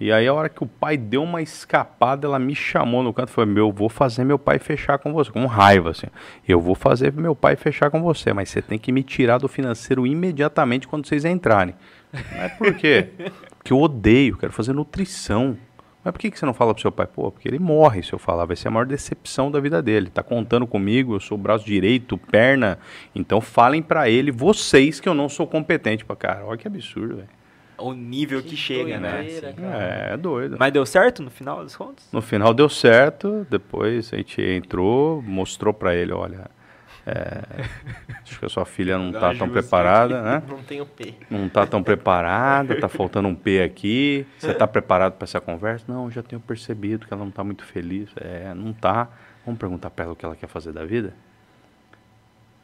E 0.00 0.10
aí, 0.10 0.26
a 0.26 0.34
hora 0.34 0.48
que 0.48 0.64
o 0.64 0.66
pai 0.66 0.96
deu 0.96 1.22
uma 1.22 1.40
escapada, 1.40 2.26
ela 2.26 2.36
me 2.36 2.56
chamou 2.56 3.04
no 3.04 3.14
canto 3.14 3.28
e 3.28 3.32
falou: 3.32 3.48
Meu, 3.48 3.70
vou 3.70 3.88
fazer 3.88 4.24
meu 4.24 4.36
pai 4.36 4.58
fechar 4.58 4.98
com 4.98 5.12
você. 5.12 5.30
Com 5.30 5.46
raiva, 5.46 5.90
assim. 5.90 6.08
Eu 6.48 6.60
vou 6.60 6.74
fazer 6.74 7.12
meu 7.12 7.36
pai 7.36 7.54
fechar 7.54 7.88
com 7.88 8.02
você, 8.02 8.32
mas 8.32 8.48
você 8.48 8.60
tem 8.60 8.80
que 8.80 8.90
me 8.90 9.04
tirar 9.04 9.38
do 9.38 9.46
financeiro 9.46 10.04
imediatamente 10.04 10.88
quando 10.88 11.06
vocês 11.06 11.24
entrarem. 11.24 11.76
Mas 12.36 12.52
por 12.54 12.74
quê? 12.74 13.10
Porque 13.56 13.72
eu 13.72 13.80
odeio, 13.80 14.36
quero 14.36 14.52
fazer 14.52 14.72
nutrição. 14.72 15.56
Mas 16.04 16.12
por 16.12 16.18
que, 16.18 16.30
que 16.30 16.38
você 16.38 16.44
não 16.44 16.54
fala 16.54 16.74
pro 16.74 16.80
seu 16.80 16.90
pai? 16.90 17.06
Pô, 17.06 17.30
porque 17.30 17.48
ele 17.48 17.58
morre 17.58 18.02
se 18.02 18.12
eu 18.12 18.18
falar. 18.18 18.44
Vai 18.44 18.56
ser 18.56 18.68
a 18.68 18.70
maior 18.70 18.86
decepção 18.86 19.50
da 19.50 19.60
vida 19.60 19.80
dele. 19.80 20.10
Tá 20.10 20.22
contando 20.22 20.66
comigo, 20.66 21.14
eu 21.14 21.20
sou 21.20 21.38
braço 21.38 21.64
direito, 21.64 22.18
perna. 22.18 22.78
Então 23.14 23.40
falem 23.40 23.82
para 23.82 24.10
ele, 24.10 24.30
vocês, 24.32 24.98
que 24.98 25.08
eu 25.08 25.14
não 25.14 25.28
sou 25.28 25.46
competente. 25.46 26.04
Pra 26.04 26.16
cara, 26.16 26.44
olha 26.44 26.58
que 26.58 26.66
absurdo, 26.66 27.16
velho 27.16 27.42
o 27.78 27.92
nível 27.92 28.40
que, 28.42 28.50
que 28.50 28.56
chega, 28.56 28.98
né? 28.98 29.26
É, 29.26 30.10
é 30.12 30.16
doido. 30.16 30.56
Mas 30.58 30.72
deu 30.72 30.86
certo 30.86 31.22
no 31.22 31.30
final 31.30 31.62
das 31.62 31.74
contas? 31.74 32.08
No 32.12 32.22
final 32.22 32.54
deu 32.54 32.68
certo, 32.68 33.46
depois 33.50 34.12
a 34.12 34.16
gente 34.16 34.40
entrou, 34.40 35.20
mostrou 35.22 35.74
para 35.74 35.94
ele, 35.94 36.12
olha, 36.12 36.48
é, 37.06 37.64
acho 38.22 38.38
que 38.38 38.46
a 38.46 38.48
sua 38.48 38.64
filha 38.64 38.96
não 38.96 39.10
está 39.10 39.34
tão 39.34 39.48
preparada, 39.48 40.22
né? 40.22 40.42
Não 40.48 40.62
tem 40.62 40.80
o 40.80 40.86
P. 40.86 41.14
Não 41.28 41.46
está 41.46 41.66
tão 41.66 41.82
preparada, 41.82 42.74
está 42.74 42.88
faltando 42.88 43.28
um 43.28 43.34
P 43.34 43.60
aqui. 43.62 44.26
Você 44.38 44.52
está 44.52 44.66
preparado 44.66 45.14
para 45.14 45.24
essa 45.24 45.40
conversa? 45.40 45.84
Não, 45.88 46.10
já 46.10 46.22
tenho 46.22 46.40
percebido 46.40 47.06
que 47.06 47.12
ela 47.12 47.22
não 47.22 47.30
está 47.30 47.42
muito 47.42 47.64
feliz. 47.64 48.08
É, 48.16 48.54
não 48.54 48.70
está. 48.70 49.08
Vamos 49.44 49.58
perguntar 49.58 49.90
para 49.90 50.04
ela 50.04 50.12
o 50.12 50.16
que 50.16 50.24
ela 50.24 50.36
quer 50.36 50.46
fazer 50.46 50.72
da 50.72 50.84
vida? 50.84 51.12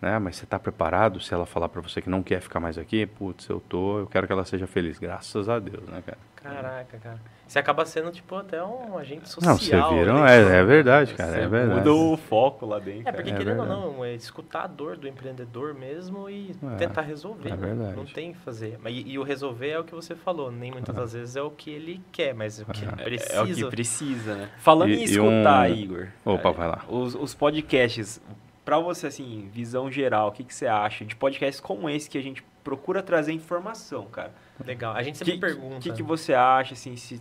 Né? 0.01 0.19
Mas 0.19 0.37
você 0.37 0.45
está 0.45 0.59
preparado 0.59 1.21
se 1.21 1.33
ela 1.35 1.47
falar 1.47 1.69
para 1.69 1.81
você 1.81 2.01
que 2.01 2.11
não 2.11 2.23
quer 2.23 2.41
ficar 2.41 2.61
mais 2.61 2.79
aqui? 2.79 3.07
Putz, 3.07 3.49
eu 3.49 3.61
tô, 3.61 4.01
eu 4.01 4.07
quero 4.07 4.27
que 4.27 4.33
ela 4.33 4.45
seja 4.45 4.67
feliz. 4.67 4.99
Graças 4.99 5.49
a 5.49 5.59
Deus, 5.59 5.87
né, 5.89 6.03
cara? 6.05 6.19
Caraca, 6.43 6.99
cara. 6.99 7.21
Você 7.47 7.59
acaba 7.59 7.85
sendo, 7.87 8.11
tipo, 8.11 8.35
até 8.37 8.63
um 8.63 8.99
agente 8.99 9.29
social. 9.29 9.55
Não, 9.55 9.59
você 9.59 9.99
viram? 9.99 10.23
Né? 10.23 10.37
É, 10.37 10.59
é 10.59 10.65
verdade, 10.65 11.15
cara, 11.15 11.35
é 11.35 11.49
verdade. 11.49 11.79
Muda 11.81 11.93
o 11.95 12.17
foco 12.17 12.67
lá 12.67 12.79
dentro. 12.79 13.09
É, 13.09 13.13
porque 13.13 13.31
é 13.31 13.33
querendo 13.33 13.57
verdade. 13.57 13.81
ou 13.81 13.93
não, 13.95 14.05
é 14.05 14.15
escutar 14.15 14.65
a 14.65 14.67
dor 14.67 14.99
do 14.99 15.09
empreendedor 15.09 15.73
mesmo 15.73 16.29
e 16.29 16.55
é, 16.63 16.77
tentar 16.77 17.03
resolver. 17.03 17.49
É 17.49 17.57
né? 17.57 17.57
verdade. 17.57 17.97
Não 17.97 18.05
tem 18.05 18.35
que 18.35 18.39
fazer. 18.41 18.79
E, 18.87 19.13
e, 19.13 19.19
o 19.19 19.23
resolver 19.23 19.71
é 19.71 19.79
o 19.79 19.85
que 19.85 19.95
você 19.95 20.15
falou, 20.15 20.53
nem 20.53 20.71
muitas 20.71 20.95
é. 20.95 21.01
das 21.01 21.13
vezes 21.15 21.37
é 21.37 21.43
o 21.43 21.51
que 21.51 21.71
ele 21.71 22.03
quer, 22.13 22.35
mas 22.35 22.61
o 22.61 22.67
que 22.67 22.85
ele 22.85 22.93
precisa. 22.93 23.35
É, 23.35 23.43
o 23.43 23.47
que 23.47 23.65
precisa, 23.71 24.35
né? 24.35 24.51
Falando 24.59 24.91
e, 24.91 25.01
em 25.01 25.05
escutar, 25.05 25.71
um... 25.71 25.75
Igor. 25.75 26.09
Opa, 26.27 26.53
vai 26.53 26.69
lá. 26.69 26.85
Os, 26.87 27.15
os 27.15 27.35
podcasts, 27.35 28.21
para 28.69 28.79
você, 28.79 29.07
assim, 29.07 29.49
visão 29.51 29.91
geral, 29.91 30.29
o 30.29 30.31
que, 30.31 30.45
que 30.45 30.55
você 30.55 30.67
acha 30.67 31.03
de 31.03 31.17
podcasts 31.17 31.59
como 31.59 31.89
esse 31.89 32.11
que 32.11 32.19
a 32.19 32.23
gente 32.23 32.45
procura 32.63 33.03
trazer 33.03 33.33
informação, 33.33 34.05
cara? 34.09 34.35
Legal. 34.63 34.95
A 34.95 35.03
gente 35.03 35.17
sempre 35.17 35.33
que, 35.33 35.41
pergunta. 35.41 35.77
O 35.77 35.81
que, 35.81 35.91
que 35.91 36.03
você 36.03 36.35
acha, 36.35 36.75
assim, 36.75 36.95
se, 36.95 37.19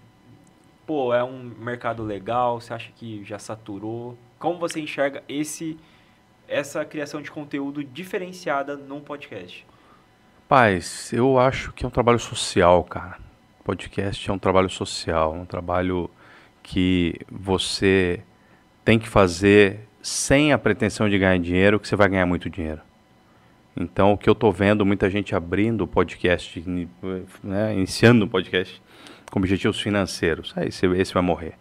pô, 0.86 1.14
é 1.14 1.24
um 1.24 1.41
mercado 1.58 2.04
legal, 2.04 2.60
você 2.60 2.74
acha 2.74 2.91
que 2.91 3.24
já 3.24 3.39
saturou? 3.39 4.18
Como 4.38 4.60
você 4.60 4.82
enxerga 4.82 5.24
esse, 5.26 5.80
essa 6.50 6.84
criação 6.84 7.22
de 7.22 7.32
conteúdo 7.32 7.82
diferenciada 7.82 8.76
num 8.76 9.00
podcast? 9.00 9.66
Paz, 10.50 11.14
eu 11.14 11.39
acho 11.39 11.72
que 11.72 11.86
é 11.86 11.88
um 11.88 11.91
trabalho 11.91 12.20
social, 12.20 12.84
cara. 12.84 13.20
Podcast 13.64 14.30
é 14.30 14.34
um 14.34 14.38
trabalho 14.38 14.70
social, 14.70 15.32
um 15.32 15.45
trabalho 15.45 16.10
que 16.62 17.18
você 17.32 18.22
tem 18.84 19.00
que 19.00 19.08
fazer 19.08 19.87
sem 20.08 20.53
a 20.53 20.58
pretensão 20.58 21.10
de 21.10 21.20
ganhar 21.20 21.38
dinheiro, 21.38 21.78
que 21.78 21.86
você 21.86 21.93
vai 21.93 22.08
ganhar 22.08 22.26
muito 22.26 22.49
dinheiro. 22.49 22.80
Então, 23.76 24.14
o 24.14 24.18
que 24.18 24.30
eu 24.30 24.32
estou 24.32 24.53
vendo, 24.53 24.86
muita 24.86 25.10
gente 25.10 25.36
abrindo 25.36 25.82
o 25.82 25.88
podcast, 25.88 26.64
né, 27.43 27.74
iniciando 27.76 28.24
o 28.24 28.28
podcast 28.28 28.82
com 29.30 29.38
objetivos 29.38 29.82
financeiros. 29.82 30.53
Aí, 30.55 30.70
esse, 30.70 30.86
esse 30.86 31.14
vai 31.14 31.22
morrer. 31.22 31.55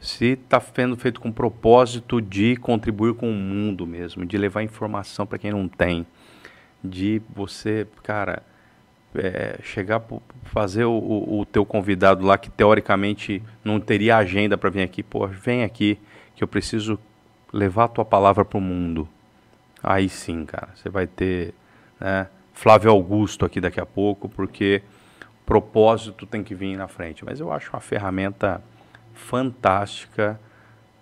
Se 0.00 0.28
está 0.28 0.58
sendo 0.58 0.96
feito 0.96 1.20
com 1.20 1.30
propósito 1.30 2.22
de 2.22 2.56
contribuir 2.56 3.12
com 3.12 3.30
o 3.30 3.34
mundo 3.34 3.86
mesmo, 3.86 4.24
de 4.24 4.38
levar 4.38 4.62
informação 4.62 5.26
para 5.26 5.36
quem 5.36 5.50
não 5.50 5.68
tem, 5.68 6.06
de 6.82 7.20
você, 7.34 7.86
cara, 8.02 8.42
é, 9.14 9.58
chegar 9.62 10.02
fazer 10.44 10.84
o, 10.84 10.92
o, 10.92 11.40
o, 11.40 11.44
teu 11.44 11.66
convidado 11.66 12.24
lá 12.24 12.38
que 12.38 12.48
teoricamente 12.48 13.42
não 13.62 13.78
teria 13.78 14.16
agenda 14.16 14.56
para 14.56 14.70
vir 14.70 14.82
aqui, 14.82 15.02
pô, 15.02 15.26
vem 15.26 15.64
aqui 15.64 15.98
que 16.34 16.42
eu 16.42 16.48
preciso 16.48 16.98
levar 17.52 17.84
a 17.84 17.88
tua 17.88 18.04
palavra 18.04 18.44
para 18.44 18.58
o 18.58 18.60
mundo, 18.60 19.08
aí 19.82 20.08
sim, 20.08 20.44
cara, 20.44 20.68
você 20.74 20.88
vai 20.88 21.06
ter 21.06 21.54
né, 22.00 22.26
Flávio 22.52 22.90
Augusto 22.90 23.44
aqui 23.44 23.60
daqui 23.60 23.80
a 23.80 23.86
pouco, 23.86 24.28
porque 24.28 24.82
propósito 25.46 26.26
tem 26.26 26.44
que 26.44 26.54
vir 26.54 26.76
na 26.76 26.88
frente. 26.88 27.24
Mas 27.24 27.40
eu 27.40 27.50
acho 27.50 27.70
uma 27.72 27.80
ferramenta 27.80 28.62
fantástica 29.14 30.38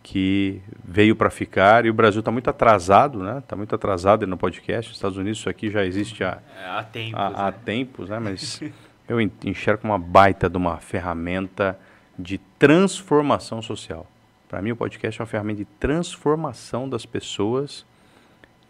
que 0.02 0.62
veio 0.84 1.16
para 1.16 1.30
ficar 1.30 1.84
e 1.84 1.90
o 1.90 1.94
Brasil 1.94 2.20
está 2.20 2.30
muito 2.30 2.48
atrasado, 2.48 3.18
né? 3.24 3.38
Está 3.38 3.56
muito 3.56 3.74
atrasado 3.74 4.24
no 4.24 4.36
podcast. 4.36 4.88
Nos 4.88 4.98
Estados 4.98 5.18
Unidos 5.18 5.40
isso 5.40 5.48
aqui 5.48 5.68
já 5.68 5.84
existe 5.84 6.22
há, 6.22 6.38
é, 6.56 6.68
há 6.68 6.82
tempos, 6.84 7.20
há, 7.20 7.30
né? 7.30 7.36
há 7.36 7.52
tempos, 7.52 8.08
né? 8.08 8.18
Mas 8.20 8.62
eu 9.08 9.20
enxergo 9.20 9.80
uma 9.82 9.98
baita 9.98 10.48
de 10.48 10.56
uma 10.56 10.76
ferramenta 10.76 11.76
de 12.16 12.38
transformação 12.56 13.60
social. 13.60 14.06
Para 14.48 14.62
mim, 14.62 14.70
o 14.70 14.76
podcast 14.76 15.20
é 15.20 15.22
uma 15.22 15.26
ferramenta 15.26 15.58
de 15.58 15.64
transformação 15.64 16.88
das 16.88 17.04
pessoas 17.04 17.84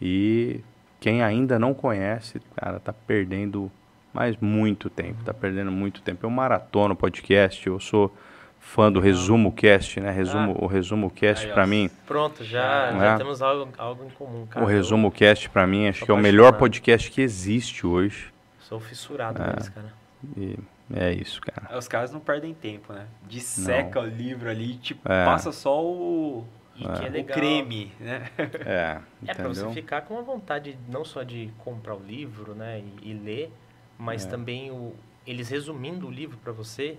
e 0.00 0.60
quem 1.00 1.22
ainda 1.22 1.58
não 1.58 1.74
conhece, 1.74 2.40
cara, 2.56 2.80
tá 2.80 2.92
perdendo 2.92 3.70
mais 4.12 4.36
muito 4.38 4.88
tempo, 4.88 5.22
tá 5.24 5.34
perdendo 5.34 5.70
muito 5.70 6.00
tempo. 6.00 6.24
Eu 6.24 6.30
maratono 6.30 6.96
podcast, 6.96 7.66
eu 7.66 7.78
sou 7.78 8.14
fã 8.58 8.90
do 8.90 8.98
Resumo 8.98 9.52
Cast, 9.52 10.00
né? 10.00 10.10
Resumo, 10.10 10.56
ah. 10.58 10.64
O 10.64 10.66
Resumo 10.66 11.10
Cast 11.10 11.46
para 11.48 11.66
mim. 11.66 11.90
Pronto, 12.06 12.42
já, 12.42 12.88
é. 12.88 12.98
já 12.98 13.18
temos 13.18 13.42
algo, 13.42 13.68
algo 13.76 14.04
em 14.04 14.10
comum, 14.10 14.46
cara. 14.46 14.64
O 14.64 14.68
Resumo 14.68 15.10
Cast 15.10 15.50
para 15.50 15.66
mim 15.66 15.86
acho 15.86 16.04
que 16.04 16.10
é 16.10 16.14
o 16.14 16.18
melhor 16.18 16.54
podcast 16.54 17.10
que 17.10 17.20
existe 17.20 17.86
hoje. 17.86 18.32
Sou 18.60 18.80
fissurado 18.80 19.42
é. 19.42 19.54
nisso, 19.54 19.72
cara. 19.72 19.92
E 20.36 20.58
é 20.94 21.12
isso, 21.12 21.40
cara. 21.40 21.74
É, 21.74 21.78
os 21.78 21.88
caras 21.88 22.12
não 22.12 22.20
perdem 22.20 22.54
tempo, 22.54 22.92
né? 22.92 23.06
Disseca 23.26 24.00
não. 24.00 24.08
o 24.08 24.10
livro 24.10 24.48
ali, 24.48 24.76
tipo, 24.76 25.10
é. 25.10 25.24
passa 25.24 25.50
só 25.50 25.84
o, 25.84 26.46
é. 26.80 27.20
o 27.20 27.24
creme, 27.24 27.92
né? 27.98 28.30
É, 28.64 29.00
é 29.26 29.34
pra 29.34 29.48
você 29.48 29.68
ficar 29.72 30.02
com 30.02 30.18
a 30.18 30.22
vontade 30.22 30.78
não 30.88 31.04
só 31.04 31.22
de 31.22 31.50
comprar 31.58 31.94
o 31.94 32.02
livro, 32.02 32.54
né, 32.54 32.82
e, 33.02 33.10
e 33.10 33.14
ler, 33.14 33.52
mas 33.98 34.24
é. 34.24 34.28
também 34.28 34.70
o, 34.70 34.94
eles 35.26 35.48
resumindo 35.48 36.06
o 36.06 36.10
livro 36.10 36.36
para 36.38 36.52
você, 36.52 36.96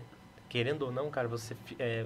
querendo 0.50 0.84
ou 0.84 0.92
não, 0.92 1.10
cara, 1.10 1.28
você 1.28 1.56
é, 1.80 2.06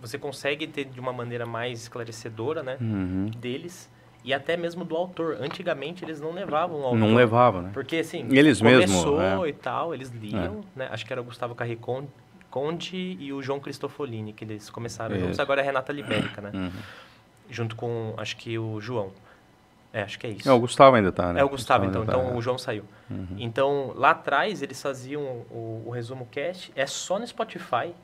você 0.00 0.18
consegue 0.18 0.66
ter 0.66 0.84
de 0.84 0.98
uma 0.98 1.12
maneira 1.12 1.46
mais 1.46 1.82
esclarecedora, 1.82 2.62
né, 2.62 2.76
uhum. 2.80 3.26
deles 3.26 3.90
e 4.24 4.32
até 4.32 4.56
mesmo 4.56 4.84
do 4.84 4.96
autor. 4.96 5.38
Antigamente 5.40 6.04
eles 6.04 6.20
não 6.20 6.32
levavam 6.32 6.80
o 6.80 6.84
autor. 6.84 6.98
Não 6.98 7.14
levavam, 7.14 7.62
né? 7.62 7.70
Porque 7.72 7.96
assim, 7.96 8.26
eles 8.30 8.58
começou 8.58 9.18
mesmo, 9.18 9.46
é. 9.46 9.48
e 9.48 9.52
tal, 9.52 9.94
eles 9.94 10.10
liam, 10.10 10.64
é. 10.76 10.78
né? 10.80 10.88
Acho 10.90 11.04
que 11.04 11.12
era 11.12 11.20
o 11.20 11.24
Gustavo 11.24 11.54
Carricon, 11.54 12.06
Conde 12.50 13.16
e 13.18 13.32
o 13.32 13.42
João 13.42 13.58
Cristofolini, 13.58 14.32
que 14.32 14.44
eles 14.44 14.68
começaram 14.68 15.18
juntos. 15.18 15.40
Agora 15.40 15.60
é 15.60 15.62
a 15.62 15.66
Renata 15.66 15.92
Libérica, 15.92 16.40
né? 16.42 16.50
Uhum. 16.52 16.70
Junto 17.48 17.74
com, 17.74 18.14
acho 18.16 18.36
que 18.36 18.58
o 18.58 18.80
João. 18.80 19.10
É, 19.92 20.02
acho 20.02 20.18
que 20.18 20.26
é 20.26 20.30
isso. 20.30 20.48
É, 20.48 20.52
o 20.52 20.58
Gustavo 20.58 20.96
ainda 20.96 21.12
tá, 21.12 21.32
né? 21.32 21.40
É 21.40 21.44
o 21.44 21.48
Gustavo, 21.48 21.84
Gustavo 21.84 22.04
então. 22.04 22.14
Tá, 22.14 22.20
então 22.20 22.34
é. 22.34 22.38
o 22.38 22.42
João 22.42 22.56
saiu. 22.56 22.84
Uhum. 23.10 23.36
Então, 23.38 23.92
lá 23.96 24.10
atrás, 24.10 24.62
eles 24.62 24.80
faziam 24.80 25.22
o, 25.50 25.82
o 25.86 25.90
resumo 25.90 26.26
cast. 26.30 26.72
É 26.74 26.86
só 26.86 27.18
no 27.18 27.26
Spotify 27.26 27.94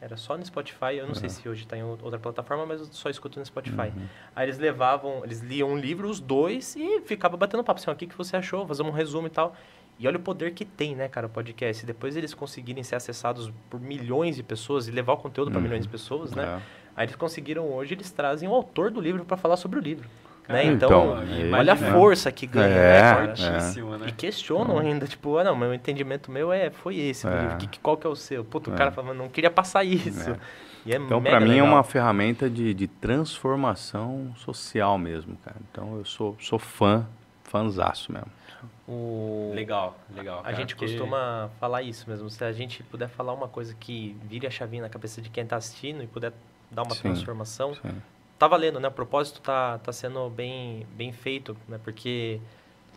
Era 0.00 0.16
só 0.16 0.36
no 0.36 0.44
Spotify. 0.44 0.96
Eu 0.98 1.06
não 1.06 1.14
sei 1.14 1.28
se 1.28 1.48
hoje 1.48 1.64
está 1.64 1.76
em 1.76 1.82
outra 1.82 2.18
plataforma, 2.18 2.66
mas 2.66 2.80
eu 2.80 2.86
só 2.86 3.08
escuto 3.08 3.38
no 3.38 3.46
Spotify. 3.46 3.92
Uhum. 3.96 4.06
Aí 4.34 4.46
eles 4.46 4.58
levavam, 4.58 5.24
eles 5.24 5.40
liam 5.40 5.70
um 5.70 5.76
livro, 5.76 6.08
os 6.08 6.20
dois, 6.20 6.76
e 6.76 7.00
ficava 7.02 7.36
batendo 7.36 7.64
papo. 7.64 7.80
Assim, 7.80 7.90
o 7.90 7.96
que, 7.96 8.06
que 8.06 8.16
você 8.16 8.36
achou? 8.36 8.66
Fazer 8.66 8.82
um 8.82 8.90
resumo 8.90 9.26
e 9.26 9.30
tal. 9.30 9.56
E 9.98 10.06
olha 10.06 10.18
o 10.18 10.20
poder 10.20 10.52
que 10.52 10.64
tem, 10.64 10.94
né, 10.94 11.08
cara, 11.08 11.26
o 11.26 11.30
podcast. 11.30 11.86
Depois 11.86 12.16
eles 12.16 12.34
conseguirem 12.34 12.82
ser 12.82 12.96
acessados 12.96 13.50
por 13.70 13.80
milhões 13.80 14.36
de 14.36 14.42
pessoas 14.42 14.86
e 14.86 14.90
levar 14.90 15.14
o 15.14 15.16
conteúdo 15.16 15.50
para 15.50 15.58
uhum. 15.58 15.64
milhões 15.64 15.84
de 15.84 15.88
pessoas, 15.88 16.32
né? 16.32 16.44
É. 16.44 16.86
Aí 16.94 17.06
eles 17.06 17.16
conseguiram 17.16 17.70
hoje, 17.72 17.94
eles 17.94 18.10
trazem 18.10 18.48
o 18.48 18.54
autor 18.54 18.90
do 18.90 19.00
livro 19.00 19.24
para 19.24 19.36
falar 19.36 19.56
sobre 19.56 19.78
o 19.78 19.82
livro. 19.82 20.08
Né? 20.48 20.64
Então, 20.66 21.20
então 21.22 21.58
olha 21.58 21.72
a 21.72 21.76
força 21.76 22.30
que 22.30 22.46
ganha, 22.46 22.68
é, 22.68 23.02
né, 23.02 23.26
Fortíssima, 23.26 23.98
né? 23.98 24.06
E 24.08 24.12
questionam 24.12 24.78
ainda, 24.78 25.06
tipo, 25.06 25.36
ah, 25.38 25.44
não, 25.44 25.56
meu 25.56 25.74
entendimento 25.74 26.30
meu 26.30 26.52
é, 26.52 26.70
foi 26.70 26.96
esse, 26.96 27.26
é. 27.26 27.56
que, 27.58 27.80
qual 27.80 27.96
que 27.96 28.06
é 28.06 28.10
o 28.10 28.14
seu? 28.14 28.44
Puta, 28.44 28.70
o 28.70 28.74
é. 28.74 28.76
cara 28.76 28.92
falando, 28.92 29.18
não 29.18 29.28
queria 29.28 29.50
passar 29.50 29.82
isso. 29.84 30.30
É. 30.30 30.38
É 30.88 30.96
então, 30.96 31.20
para 31.20 31.40
mim 31.40 31.48
legal. 31.48 31.66
é 31.66 31.70
uma 31.70 31.82
ferramenta 31.82 32.48
de, 32.48 32.72
de 32.72 32.86
transformação 32.86 34.32
social 34.36 34.96
mesmo, 34.96 35.36
cara. 35.44 35.56
Então, 35.70 35.98
eu 35.98 36.04
sou, 36.04 36.36
sou 36.38 36.60
fã, 36.60 37.04
fãzaço 37.42 38.12
mesmo. 38.12 38.30
O... 38.86 39.50
Legal, 39.52 39.98
legal. 40.14 40.42
Cara, 40.42 40.54
a 40.54 40.58
gente 40.58 40.76
porque... 40.76 40.92
costuma 40.92 41.50
falar 41.58 41.82
isso 41.82 42.08
mesmo. 42.08 42.30
Se 42.30 42.44
a 42.44 42.52
gente 42.52 42.84
puder 42.84 43.08
falar 43.08 43.32
uma 43.32 43.48
coisa 43.48 43.74
que 43.74 44.16
vire 44.22 44.46
a 44.46 44.50
chavinha 44.50 44.82
na 44.82 44.88
cabeça 44.88 45.20
de 45.20 45.28
quem 45.28 45.42
está 45.42 45.56
assistindo 45.56 46.04
e 46.04 46.06
puder 46.06 46.32
dar 46.70 46.84
uma 46.84 46.94
sim, 46.94 47.02
transformação, 47.02 47.74
sim. 47.74 48.02
Tá 48.38 48.46
valendo, 48.48 48.80
né? 48.80 48.88
O 48.88 48.92
propósito 48.92 49.40
tá, 49.40 49.78
tá 49.78 49.92
sendo 49.92 50.28
bem, 50.30 50.86
bem 50.94 51.12
feito, 51.12 51.56
né? 51.68 51.78
Porque 51.82 52.40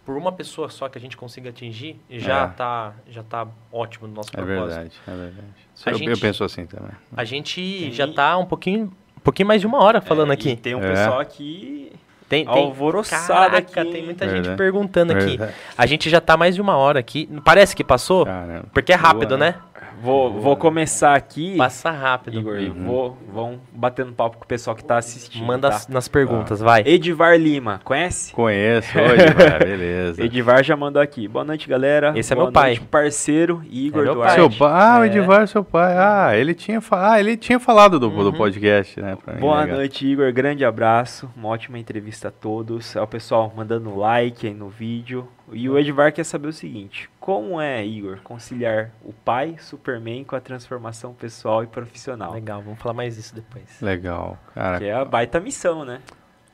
por 0.05 0.17
uma 0.17 0.31
pessoa 0.31 0.69
só 0.69 0.89
que 0.89 0.97
a 0.97 1.01
gente 1.01 1.15
consiga 1.15 1.49
atingir, 1.49 1.99
já, 2.09 2.43
é. 2.43 2.47
tá, 2.47 2.93
já 3.07 3.23
tá 3.23 3.47
ótimo 3.71 4.07
no 4.07 4.15
nosso 4.15 4.29
é 4.29 4.41
propósito. 4.41 4.63
É 4.63 4.65
verdade, 4.65 4.95
é 5.07 5.11
verdade. 5.11 5.47
Eu, 5.85 5.93
gente, 5.93 6.09
eu, 6.09 6.17
penso 6.17 6.43
assim 6.43 6.65
também. 6.65 6.91
A 7.15 7.23
gente 7.23 7.91
já 7.91 8.07
tá 8.11 8.37
um 8.37 8.45
pouquinho, 8.45 8.91
um 9.17 9.21
pouquinho 9.21 9.47
mais 9.47 9.61
de 9.61 9.67
uma 9.67 9.83
hora 9.83 10.01
falando 10.01 10.31
é, 10.31 10.33
aqui. 10.33 10.55
tem 10.55 10.75
um 10.75 10.83
é. 10.83 10.89
pessoal 10.89 11.19
aqui 11.19 11.91
tem, 12.29 12.45
tem 12.45 12.63
alvoroçada 12.63 13.57
aqui. 13.57 13.73
Tem 13.73 14.05
muita 14.05 14.25
Verdade. 14.25 14.49
gente 14.49 14.55
perguntando 14.55 15.13
aqui. 15.13 15.37
Verdade. 15.37 15.53
A 15.75 15.85
gente 15.87 16.09
já 16.11 16.21
tá 16.21 16.37
mais 16.37 16.53
de 16.53 16.61
uma 16.61 16.77
hora 16.77 16.99
aqui. 16.99 17.27
Parece 17.43 17.75
que 17.75 17.83
passou? 17.83 18.23
Caramba. 18.23 18.67
Porque 18.71 18.93
é 18.93 18.95
rápido, 18.95 19.29
Boa, 19.29 19.39
né? 19.39 19.51
né? 19.51 19.61
Vou, 20.01 20.39
vou 20.39 20.55
começar 20.55 21.13
aqui. 21.13 21.57
Passa 21.57 21.91
rápido, 21.91 22.39
Igor. 22.39 22.57
E 22.59 22.69
vou, 22.69 23.17
vão 23.31 23.59
batendo 23.71 24.13
papo 24.13 24.37
com 24.37 24.45
o 24.45 24.47
pessoal 24.47 24.75
que 24.75 24.81
está 24.81 24.97
assistindo. 24.97 25.45
Manda 25.45 25.69
tá? 25.69 25.81
nas 25.89 26.07
perguntas, 26.07 26.61
ah. 26.61 26.65
vai. 26.65 26.83
Edivar 26.85 27.37
Lima, 27.37 27.81
conhece? 27.83 28.31
Conheço, 28.33 28.89
Edivar, 28.97 29.59
beleza. 29.59 30.23
Edivar 30.23 30.63
já 30.63 30.75
mandou 30.77 31.01
aqui. 31.01 31.27
Boa 31.27 31.43
noite, 31.43 31.67
galera. 31.67 32.13
Esse 32.15 32.31
é 32.31 32.35
Boa 32.35 32.47
meu 32.47 32.53
pai. 32.53 32.69
Noite, 32.71 32.81
parceiro, 32.85 33.61
Igor 33.69 34.07
é 34.07 34.13
Duarte. 34.13 34.35
Seu 34.35 34.49
pai? 34.49 34.71
Ah, 34.71 34.99
o 34.99 35.03
é. 35.03 35.07
Edivar 35.07 35.41
é 35.41 35.47
seu 35.47 35.63
pai. 35.63 35.95
Ah, 35.97 36.31
ele 36.35 36.53
tinha, 36.53 36.79
fa... 36.79 37.11
ah, 37.11 37.19
ele 37.19 37.35
tinha 37.35 37.59
falado 37.59 37.99
do, 37.99 38.09
uhum. 38.09 38.23
do 38.23 38.33
podcast, 38.33 39.01
né? 39.01 39.17
Boa 39.39 39.61
legal. 39.61 39.77
noite, 39.77 40.07
Igor. 40.07 40.31
Grande 40.31 40.63
abraço. 40.63 41.29
Uma 41.35 41.49
ótima 41.49 41.77
entrevista 41.77 42.29
a 42.29 42.31
todos. 42.31 42.95
Ao 42.95 43.07
pessoal 43.07 43.51
mandando 43.55 43.95
like 43.97 44.47
aí 44.47 44.53
no 44.53 44.69
vídeo. 44.69 45.27
E 45.51 45.67
o 45.69 45.77
Edvar 45.77 46.13
quer 46.13 46.23
saber 46.23 46.47
o 46.47 46.53
seguinte: 46.53 47.09
como 47.19 47.59
é, 47.59 47.85
Igor, 47.85 48.19
conciliar 48.23 48.91
o 49.03 49.11
pai 49.11 49.55
Superman 49.59 50.23
com 50.23 50.35
a 50.35 50.39
transformação 50.39 51.13
pessoal 51.13 51.63
e 51.63 51.67
profissional? 51.67 52.33
Legal, 52.33 52.61
vamos 52.61 52.79
falar 52.79 52.93
mais 52.93 53.15
disso 53.15 53.33
depois. 53.33 53.81
Legal, 53.81 54.37
cara. 54.53 54.77
Que 54.77 54.85
é 54.85 54.93
a 54.93 55.03
baita 55.03 55.39
missão, 55.39 55.83
né? 55.83 56.01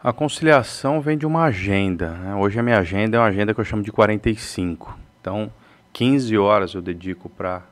A 0.02 0.14
conciliação 0.14 1.02
vem 1.02 1.18
de 1.18 1.26
uma 1.26 1.46
agenda. 1.46 2.12
Né? 2.12 2.36
Hoje 2.36 2.60
a 2.60 2.64
minha 2.64 2.78
agenda 2.78 3.18
é 3.18 3.20
uma 3.20 3.26
agenda 3.26 3.54
que 3.54 3.60
eu 3.60 3.66
chamo 3.66 3.82
de 3.82 3.92
45. 3.92 4.98
Então, 5.20 5.52
15 5.92 6.38
horas 6.38 6.74
eu 6.74 6.82
dedico 6.82 7.28
para 7.28 7.64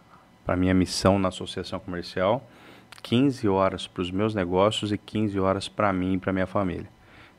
a 0.48 0.56
minha 0.56 0.74
missão 0.74 1.20
na 1.20 1.28
associação 1.28 1.80
comercial, 1.80 2.44
15 3.04 3.48
horas 3.48 3.86
para 3.86 4.02
os 4.02 4.10
meus 4.10 4.34
negócios 4.34 4.92
e 4.92 4.98
15 4.98 5.40
horas 5.40 5.70
para 5.70 5.94
mim 5.94 6.14
e 6.14 6.18
para 6.18 6.34
minha 6.34 6.48
família. 6.48 6.88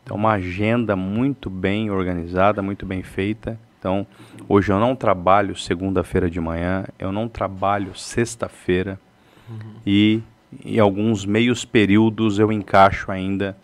Então, 0.04 0.16
uma 0.16 0.32
agenda 0.32 0.94
muito 0.94 1.50
bem 1.50 1.90
organizada, 1.90 2.62
muito 2.62 2.86
bem 2.86 3.02
feita 3.02 3.58
então, 3.84 4.06
hoje 4.48 4.72
eu 4.72 4.80
não 4.80 4.96
trabalho 4.96 5.54
segunda-feira 5.54 6.30
de 6.30 6.40
manhã, 6.40 6.86
eu 6.98 7.12
não 7.12 7.28
trabalho 7.28 7.94
sexta-feira 7.94 8.98
uhum. 9.46 9.74
e 9.86 10.22
em 10.64 10.78
alguns 10.78 11.26
meios 11.26 11.66
períodos 11.66 12.38
eu 12.38 12.50
encaixo 12.50 13.12
ainda 13.12 13.54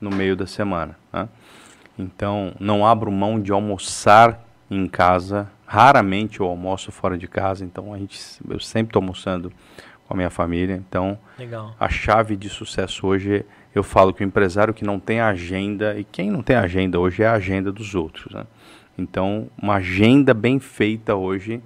no 0.00 0.08
meio 0.08 0.34
da 0.34 0.46
semana. 0.46 0.96
Né? 1.12 1.28
Então, 1.98 2.54
não 2.58 2.86
abro 2.86 3.12
mão 3.12 3.38
de 3.38 3.52
almoçar 3.52 4.42
em 4.70 4.88
casa. 4.88 5.46
Raramente 5.66 6.40
eu 6.40 6.46
almoço 6.46 6.90
fora 6.90 7.18
de 7.18 7.28
casa, 7.28 7.62
então 7.62 7.92
a 7.92 7.98
gente, 7.98 8.18
eu 8.48 8.58
sempre 8.58 8.88
estou 8.88 9.02
almoçando 9.02 9.52
com 10.08 10.14
a 10.14 10.16
minha 10.16 10.30
família. 10.30 10.82
Então, 10.88 11.18
Legal. 11.38 11.76
a 11.78 11.88
chave 11.90 12.34
de 12.34 12.48
sucesso 12.48 13.06
hoje, 13.06 13.44
eu 13.74 13.82
falo 13.82 14.14
que 14.14 14.24
o 14.24 14.26
empresário 14.26 14.72
que 14.72 14.86
não 14.86 14.98
tem 14.98 15.20
agenda, 15.20 15.98
e 15.98 16.04
quem 16.04 16.30
não 16.30 16.42
tem 16.42 16.56
agenda 16.56 16.98
hoje 16.98 17.22
é 17.22 17.26
a 17.26 17.34
agenda 17.34 17.70
dos 17.70 17.94
outros. 17.94 18.32
Né? 18.32 18.46
Então, 18.98 19.48
uma 19.60 19.74
agenda 19.74 20.32
bem 20.32 20.58
feita 20.58 21.14
hoje 21.14 21.60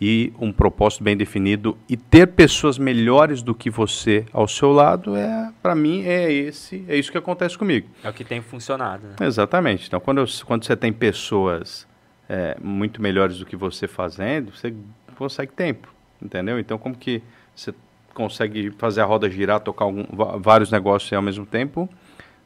e 0.00 0.32
um 0.40 0.52
propósito 0.52 1.04
bem 1.04 1.16
definido 1.16 1.78
e 1.88 1.96
ter 1.96 2.26
pessoas 2.28 2.78
melhores 2.78 3.42
do 3.42 3.54
que 3.54 3.70
você 3.70 4.26
ao 4.32 4.48
seu 4.48 4.72
lado 4.72 5.16
é, 5.16 5.52
para 5.62 5.74
mim, 5.74 6.02
é 6.04 6.32
esse, 6.32 6.84
é 6.88 6.96
isso 6.96 7.12
que 7.12 7.18
acontece 7.18 7.56
comigo. 7.56 7.88
É 8.02 8.08
o 8.08 8.12
que 8.12 8.24
tem 8.24 8.40
funcionado. 8.42 9.06
Né? 9.06 9.26
Exatamente. 9.26 9.86
Então, 9.86 10.00
quando, 10.00 10.18
eu, 10.18 10.26
quando 10.44 10.64
você 10.64 10.76
tem 10.76 10.92
pessoas 10.92 11.86
é, 12.28 12.56
muito 12.60 13.00
melhores 13.00 13.38
do 13.38 13.46
que 13.46 13.56
você 13.56 13.86
fazendo, 13.86 14.52
você 14.52 14.74
consegue 15.16 15.52
tempo, 15.52 15.88
entendeu? 16.20 16.58
Então, 16.58 16.76
como 16.76 16.96
que 16.96 17.22
você 17.54 17.72
consegue 18.12 18.70
fazer 18.72 19.00
a 19.00 19.04
roda 19.04 19.30
girar, 19.30 19.60
tocar 19.60 19.84
algum, 19.84 20.04
vários 20.40 20.70
negócios 20.70 21.12
ao 21.12 21.22
mesmo 21.22 21.46
tempo? 21.46 21.88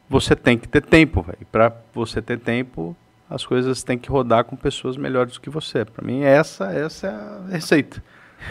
Você 0.09 0.35
tem 0.35 0.57
que 0.57 0.67
ter 0.67 0.83
tempo, 0.83 1.23
velho. 1.23 1.47
Para 1.51 1.75
você 1.95 2.23
ter 2.23 2.39
tempo, 2.39 2.97
as 3.29 3.45
coisas 3.45 3.83
têm 3.83 3.99
que 3.99 4.09
rodar 4.09 4.45
com 4.45 4.57
pessoas 4.57 4.97
melhores 4.97 5.35
do 5.35 5.41
que 5.41 5.51
você. 5.51 5.85
Para 5.85 6.05
mim, 6.05 6.23
essa, 6.23 6.73
essa 6.73 7.07
é 7.07 7.11
a 7.11 7.41
receita. 7.51 8.03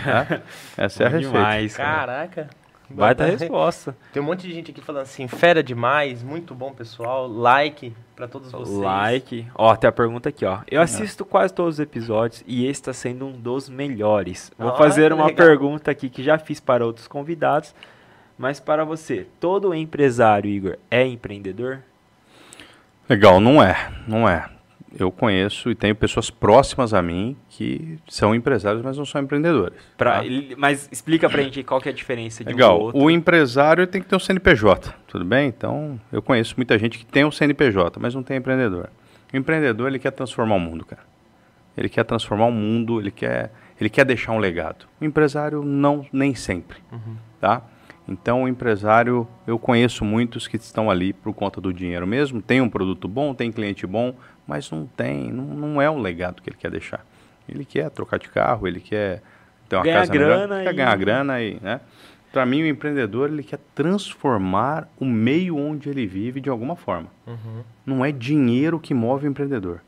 Né? 0.06 0.42
Essa 0.76 1.04
é 1.04 1.06
a 1.06 1.10
receita. 1.10 1.38
Demais, 1.38 1.78
Caraca. 1.78 2.50
Vai 2.90 3.16
dar 3.16 3.26
resposta. 3.26 3.96
Tem 4.14 4.22
um 4.22 4.26
monte 4.26 4.48
de 4.48 4.54
gente 4.54 4.72
aqui 4.72 4.82
falando 4.82 5.04
assim, 5.04 5.28
fera 5.28 5.62
demais, 5.64 6.24
muito 6.24 6.54
bom, 6.54 6.74
pessoal. 6.74 7.28
Like 7.28 7.94
para 8.16 8.28
todos 8.28 8.52
vocês. 8.52 8.78
Like. 8.78 9.48
Ó, 9.56 9.76
tem 9.76 9.88
a 9.88 9.92
pergunta 9.92 10.30
aqui, 10.30 10.44
ó. 10.44 10.60
Eu 10.70 10.82
assisto 10.82 11.24
quase 11.24 11.54
todos 11.54 11.76
os 11.76 11.80
episódios 11.80 12.44
e 12.48 12.66
esse 12.66 12.82
está 12.82 12.94
sendo 12.94 13.28
um 13.28 13.32
dos 13.32 13.70
melhores. 13.70 14.52
Vou 14.58 14.76
fazer 14.76 15.14
uma 15.14 15.28
legal. 15.28 15.46
pergunta 15.46 15.92
aqui 15.92 16.10
que 16.10 16.24
já 16.24 16.38
fiz 16.38 16.60
para 16.60 16.86
outros 16.86 17.08
convidados, 17.08 17.76
mas 18.38 18.60
para 18.60 18.84
você, 18.84 19.28
todo 19.40 19.74
empresário, 19.74 20.50
Igor, 20.50 20.78
é 20.90 21.06
empreendedor? 21.06 21.80
Legal, 23.08 23.40
não 23.40 23.62
é, 23.62 23.92
não 24.08 24.28
é 24.28 24.50
eu 24.98 25.12
conheço 25.12 25.70
e 25.70 25.76
tenho 25.76 25.96
pessoas 25.96 26.30
próximas 26.30 26.94
a 26.94 27.02
mim 27.02 27.36
que 27.50 28.00
são 28.08 28.34
empresários, 28.34 28.82
mas 28.82 28.98
não 28.98 29.06
são 29.06 29.22
empreendedores. 29.22 29.78
Pra, 29.98 30.22
tá? 30.22 30.30
Mas 30.58 30.88
explica 30.92 31.30
pra 31.30 31.42
gente 31.42 31.64
qual 31.64 31.82
que 31.82 31.90
é 31.90 31.92
a 31.92 31.96
diferença 31.96 32.44
de 32.44 32.52
Legal. 32.52 32.78
um 32.78 32.82
outro. 32.84 33.02
O 33.02 33.12
empresário 33.12 33.86
tem 33.88 34.02
que 34.02 34.08
ter 34.08 34.16
um 34.16 34.20
CNPJ, 34.20 34.94
tudo 35.08 35.26
bem? 35.26 35.48
Então, 35.48 36.00
eu 36.12 36.22
conheço 36.22 36.56
muita 36.58 36.78
gente 36.80 36.98
que 36.98 37.06
tem 37.06 37.26
um 37.26 37.32
CNPJ, 37.32 38.00
mas 38.00 38.16
não 38.16 38.24
tem 38.24 38.38
empreendedor. 38.38 38.90
O 39.34 39.38
empreendedor, 39.38 39.88
ele 39.88 40.00
quer 40.00 40.12
transformar 40.12 40.56
o 40.56 40.60
mundo, 40.60 40.86
cara. 40.86 41.04
Ele 41.78 41.90
quer 41.90 42.04
transformar 42.04 42.46
o 42.46 42.52
mundo, 42.52 43.00
ele 43.00 43.12
quer, 43.12 43.52
ele 43.80 43.90
quer 43.90 44.06
deixar 44.06 44.32
um 44.32 44.40
legado. 44.40 44.88
O 45.00 45.06
empresário, 45.06 45.64
não, 45.64 46.06
nem 46.12 46.34
sempre, 46.34 46.78
uhum. 46.92 47.18
tá? 47.40 47.62
Então, 48.08 48.44
o 48.44 48.48
empresário, 48.48 49.28
eu 49.46 49.60
conheço 49.60 50.06
muitos 50.06 50.48
que 50.48 50.56
estão 50.56 50.90
ali 50.90 51.12
por 51.12 51.34
conta 51.34 51.60
do 51.60 51.74
dinheiro 51.74 52.08
mesmo, 52.08 52.42
tem 52.42 52.62
um 52.62 52.70
produto 52.70 53.08
bom, 53.08 53.34
tem 53.34 53.52
cliente 53.52 53.86
bom, 53.86 54.16
mas 54.48 54.72
não 54.72 54.86
tem, 54.86 55.32
não, 55.32 55.44
não 55.44 55.82
é 55.82 55.90
um 55.90 56.00
legado 56.00 56.42
que 56.42 56.50
ele 56.50 56.58
quer 56.58 56.72
deixar. 56.72 57.06
Ele 57.50 57.66
quer 57.66 57.90
trocar 57.90 58.18
de 58.18 58.30
carro, 58.30 58.68
ele 58.68 58.80
quer 58.80 59.22
ter 59.68 59.76
uma 59.76 59.84
ganhar 59.84 60.00
casa 60.00 60.14
grana 60.14 60.48
melhor, 60.48 60.64
quer 60.64 60.74
ganhar 60.74 60.96
grana 60.96 61.42
e, 61.42 61.60
né? 61.62 61.82
Para 62.32 62.46
mim, 62.46 62.62
o 62.62 62.68
empreendedor 62.68 63.30
ele 63.30 63.44
quer 63.44 63.60
transformar 63.74 64.88
o 65.00 65.06
meio 65.06 65.58
onde 65.58 65.90
ele 65.90 66.06
vive 66.06 66.40
de 66.40 66.50
alguma 66.50 66.76
forma. 66.76 67.08
Uhum. 67.26 67.64
Não 67.86 68.06
é 68.06 68.12
dinheiro 68.12 68.80
que 68.80 68.94
move 68.94 69.28
o 69.28 69.30
empreendedor. 69.30 69.82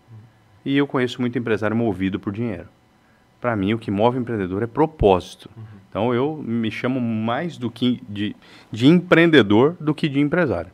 E 0.66 0.78
eu 0.78 0.88
conheço 0.88 1.22
muito 1.22 1.38
empresário 1.38 1.76
movido 1.76 2.20
por 2.20 2.34
dinheiro. 2.34 2.68
Para 3.40 3.56
mim, 3.56 3.74
o 3.74 3.80
que 3.80 3.92
move 3.92 4.18
o 4.18 4.22
empreendedor 4.22 4.64
é 4.64 4.68
propósito. 4.68 5.50
Uhum. 5.56 5.79
Então, 5.90 6.14
eu 6.14 6.38
me 6.46 6.70
chamo 6.70 7.02
mais 7.02 7.58
do 7.58 7.70
que 7.70 8.02
de, 8.08 8.36
de 8.72 8.88
empreendedor 8.88 9.76
do 9.80 9.94
que 9.94 10.08
de 10.08 10.20
empresário. 10.20 10.72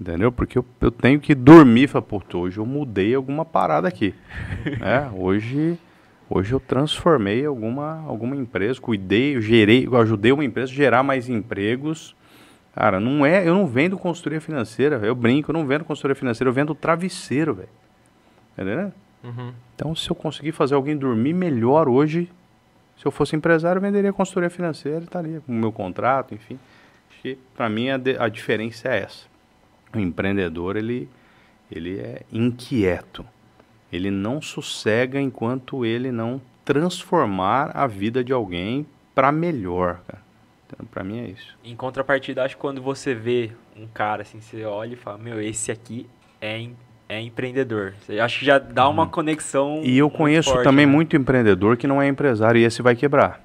Entendeu? 0.00 0.30
Porque 0.32 0.56
eu, 0.56 0.64
eu 0.80 0.90
tenho 0.90 1.20
que 1.20 1.34
dormir, 1.34 1.86
falar, 1.86 2.02
pô, 2.02 2.22
hoje 2.34 2.58
eu 2.58 2.64
mudei 2.64 3.14
alguma 3.14 3.44
parada 3.44 3.86
aqui. 3.86 4.14
é, 4.80 5.10
hoje, 5.14 5.78
hoje 6.28 6.52
eu 6.52 6.60
transformei 6.60 7.44
alguma, 7.44 8.02
alguma 8.06 8.34
empresa, 8.34 8.80
cuidei, 8.80 9.36
eu 9.36 9.42
gerei, 9.42 9.86
eu 9.86 9.96
ajudei 9.96 10.32
uma 10.32 10.44
empresa 10.44 10.72
a 10.72 10.74
gerar 10.74 11.02
mais 11.02 11.28
empregos. 11.28 12.16
Cara, 12.74 13.00
não 13.00 13.26
é, 13.26 13.46
eu 13.46 13.54
não 13.54 13.66
vendo 13.66 13.98
consultoria 13.98 14.40
financeira, 14.40 14.96
eu 15.04 15.14
brinco, 15.14 15.50
eu 15.50 15.52
não 15.52 15.66
vendo 15.66 15.84
consultoria 15.84 16.14
financeira, 16.14 16.48
eu 16.48 16.54
vendo 16.54 16.74
travesseiro, 16.74 17.54
velho. 17.54 17.68
Entendeu? 18.52 18.92
Uhum. 19.22 19.52
Então, 19.74 19.94
se 19.94 20.08
eu 20.08 20.16
conseguir 20.16 20.52
fazer 20.52 20.74
alguém 20.74 20.96
dormir 20.96 21.34
melhor 21.34 21.88
hoje, 21.88 22.30
Se 23.00 23.06
eu 23.06 23.10
fosse 23.10 23.34
empresário, 23.34 23.78
eu 23.78 23.82
venderia 23.82 24.12
consultoria 24.12 24.50
financeira, 24.50 24.98
estaria 24.98 25.40
com 25.40 25.50
o 25.50 25.54
meu 25.54 25.72
contrato, 25.72 26.34
enfim. 26.34 26.58
Para 27.54 27.66
mim 27.66 27.88
a, 27.88 27.96
de, 27.96 28.18
a 28.18 28.28
diferença 28.28 28.88
é 28.90 29.04
essa. 29.04 29.26
O 29.94 29.98
empreendedor, 29.98 30.76
ele, 30.76 31.08
ele 31.72 31.98
é 31.98 32.20
inquieto. 32.30 33.24
Ele 33.90 34.10
não 34.10 34.42
sossega 34.42 35.18
enquanto 35.18 35.82
ele 35.82 36.12
não 36.12 36.42
transformar 36.62 37.70
a 37.74 37.86
vida 37.86 38.22
de 38.22 38.34
alguém 38.34 38.86
para 39.14 39.32
melhor, 39.32 40.02
cara. 40.06 40.22
Então, 40.66 40.86
para 40.86 41.02
mim 41.02 41.20
é 41.20 41.30
isso. 41.30 41.56
Em 41.64 41.74
contrapartida, 41.74 42.44
acho 42.44 42.54
que 42.54 42.60
quando 42.60 42.82
você 42.82 43.14
vê 43.14 43.50
um 43.74 43.86
cara 43.86 44.22
assim, 44.22 44.42
você 44.42 44.62
olha 44.66 44.92
e 44.92 44.96
fala, 44.96 45.16
meu, 45.16 45.40
esse 45.40 45.72
aqui 45.72 46.06
é 46.38 46.60
é 47.10 47.20
empreendedor. 47.20 47.94
Acho 48.22 48.38
que 48.38 48.44
já 48.44 48.58
dá 48.58 48.88
uma 48.88 49.02
uhum. 49.02 49.08
conexão. 49.08 49.80
E 49.82 49.98
eu 49.98 50.08
conheço 50.08 50.50
forte, 50.50 50.64
também 50.64 50.86
né? 50.86 50.92
muito 50.92 51.16
empreendedor 51.16 51.76
que 51.76 51.86
não 51.86 52.00
é 52.00 52.06
empresário 52.06 52.60
e 52.60 52.64
esse 52.64 52.80
vai 52.80 52.94
quebrar. 52.94 53.44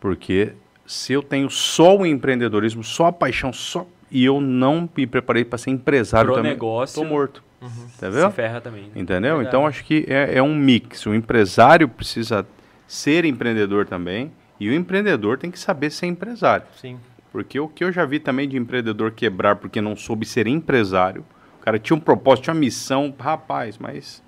Porque 0.00 0.52
se 0.86 1.12
eu 1.12 1.22
tenho 1.22 1.50
só 1.50 1.94
o 1.94 2.06
empreendedorismo, 2.06 2.82
só 2.82 3.06
a 3.06 3.12
paixão, 3.12 3.52
só 3.52 3.86
e 4.10 4.24
eu 4.24 4.40
não 4.40 4.88
me 4.96 5.06
preparei 5.06 5.44
para 5.44 5.58
ser 5.58 5.70
empresário 5.70 6.28
Pro 6.28 6.36
também, 6.36 6.52
negócio, 6.52 7.00
tô 7.00 7.06
morto. 7.06 7.44
Uhum. 7.60 7.68
Entendeu? 7.96 8.30
Se 8.30 8.34
ferra 8.34 8.60
também. 8.62 8.84
Né? 8.84 8.90
Entendeu? 8.96 9.36
Verdade. 9.36 9.48
Então 9.48 9.66
acho 9.66 9.84
que 9.84 10.06
é, 10.08 10.38
é 10.38 10.42
um 10.42 10.54
mix. 10.54 11.04
O 11.04 11.14
empresário 11.14 11.86
precisa 11.86 12.46
ser 12.88 13.26
empreendedor 13.26 13.84
também 13.84 14.32
e 14.58 14.70
o 14.70 14.74
empreendedor 14.74 15.36
tem 15.36 15.50
que 15.50 15.58
saber 15.58 15.90
ser 15.90 16.06
empresário. 16.06 16.66
Sim. 16.80 16.98
Porque 17.30 17.60
o 17.60 17.68
que 17.68 17.84
eu 17.84 17.92
já 17.92 18.06
vi 18.06 18.18
também 18.18 18.48
de 18.48 18.56
empreendedor 18.56 19.12
quebrar 19.12 19.56
porque 19.56 19.80
não 19.82 19.94
soube 19.94 20.24
ser 20.24 20.46
empresário 20.46 21.24
o 21.60 21.62
cara 21.62 21.78
tinha 21.78 21.94
um 21.94 22.00
propósito, 22.00 22.44
tinha 22.44 22.54
uma 22.54 22.60
missão, 22.60 23.14
rapaz, 23.18 23.76
mas 23.76 24.22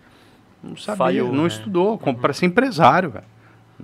não 0.62 0.76
sabia, 0.76 0.96
Falhou, 0.96 1.32
não 1.32 1.42
né? 1.42 1.48
estudou 1.48 2.00
uhum. 2.04 2.14
para 2.14 2.32
ser 2.32 2.46
empresário, 2.46 3.10
velho. 3.10 3.24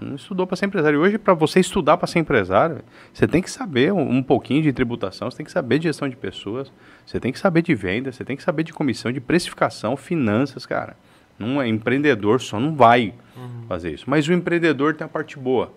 Não 0.00 0.14
estudou 0.14 0.46
para 0.46 0.56
ser 0.56 0.66
empresário. 0.66 1.00
Hoje, 1.00 1.18
para 1.18 1.34
você 1.34 1.58
estudar 1.58 1.96
para 1.96 2.06
ser 2.06 2.20
empresário, 2.20 2.82
você 3.12 3.26
tem 3.26 3.42
que 3.42 3.50
saber 3.50 3.92
um, 3.92 4.18
um, 4.18 4.22
pouquinho 4.22 4.62
de 4.62 4.72
tributação, 4.72 5.28
você 5.28 5.38
tem 5.38 5.46
que 5.46 5.50
saber 5.50 5.78
de 5.78 5.84
gestão 5.84 6.08
de 6.08 6.14
pessoas, 6.14 6.70
você 7.04 7.18
tem 7.18 7.32
que 7.32 7.38
saber 7.38 7.62
de 7.62 7.74
venda, 7.74 8.12
você 8.12 8.24
tem 8.24 8.36
que 8.36 8.42
saber 8.42 8.62
de 8.62 8.72
comissão, 8.72 9.10
de 9.10 9.20
precificação, 9.20 9.96
finanças, 9.96 10.64
cara. 10.66 10.94
Não 11.38 11.60
é 11.60 11.66
empreendedor 11.66 12.40
só 12.40 12.60
não 12.60 12.74
vai 12.74 13.14
uhum. 13.36 13.64
fazer 13.66 13.92
isso. 13.92 14.04
Mas 14.08 14.28
o 14.28 14.32
empreendedor 14.32 14.94
tem 14.94 15.04
a 15.04 15.08
parte 15.08 15.38
boa. 15.38 15.72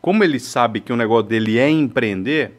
Como 0.00 0.22
ele 0.22 0.38
sabe 0.38 0.80
que 0.80 0.92
o 0.92 0.96
negócio 0.96 1.28
dele 1.28 1.58
é 1.58 1.68
empreender, 1.68 2.52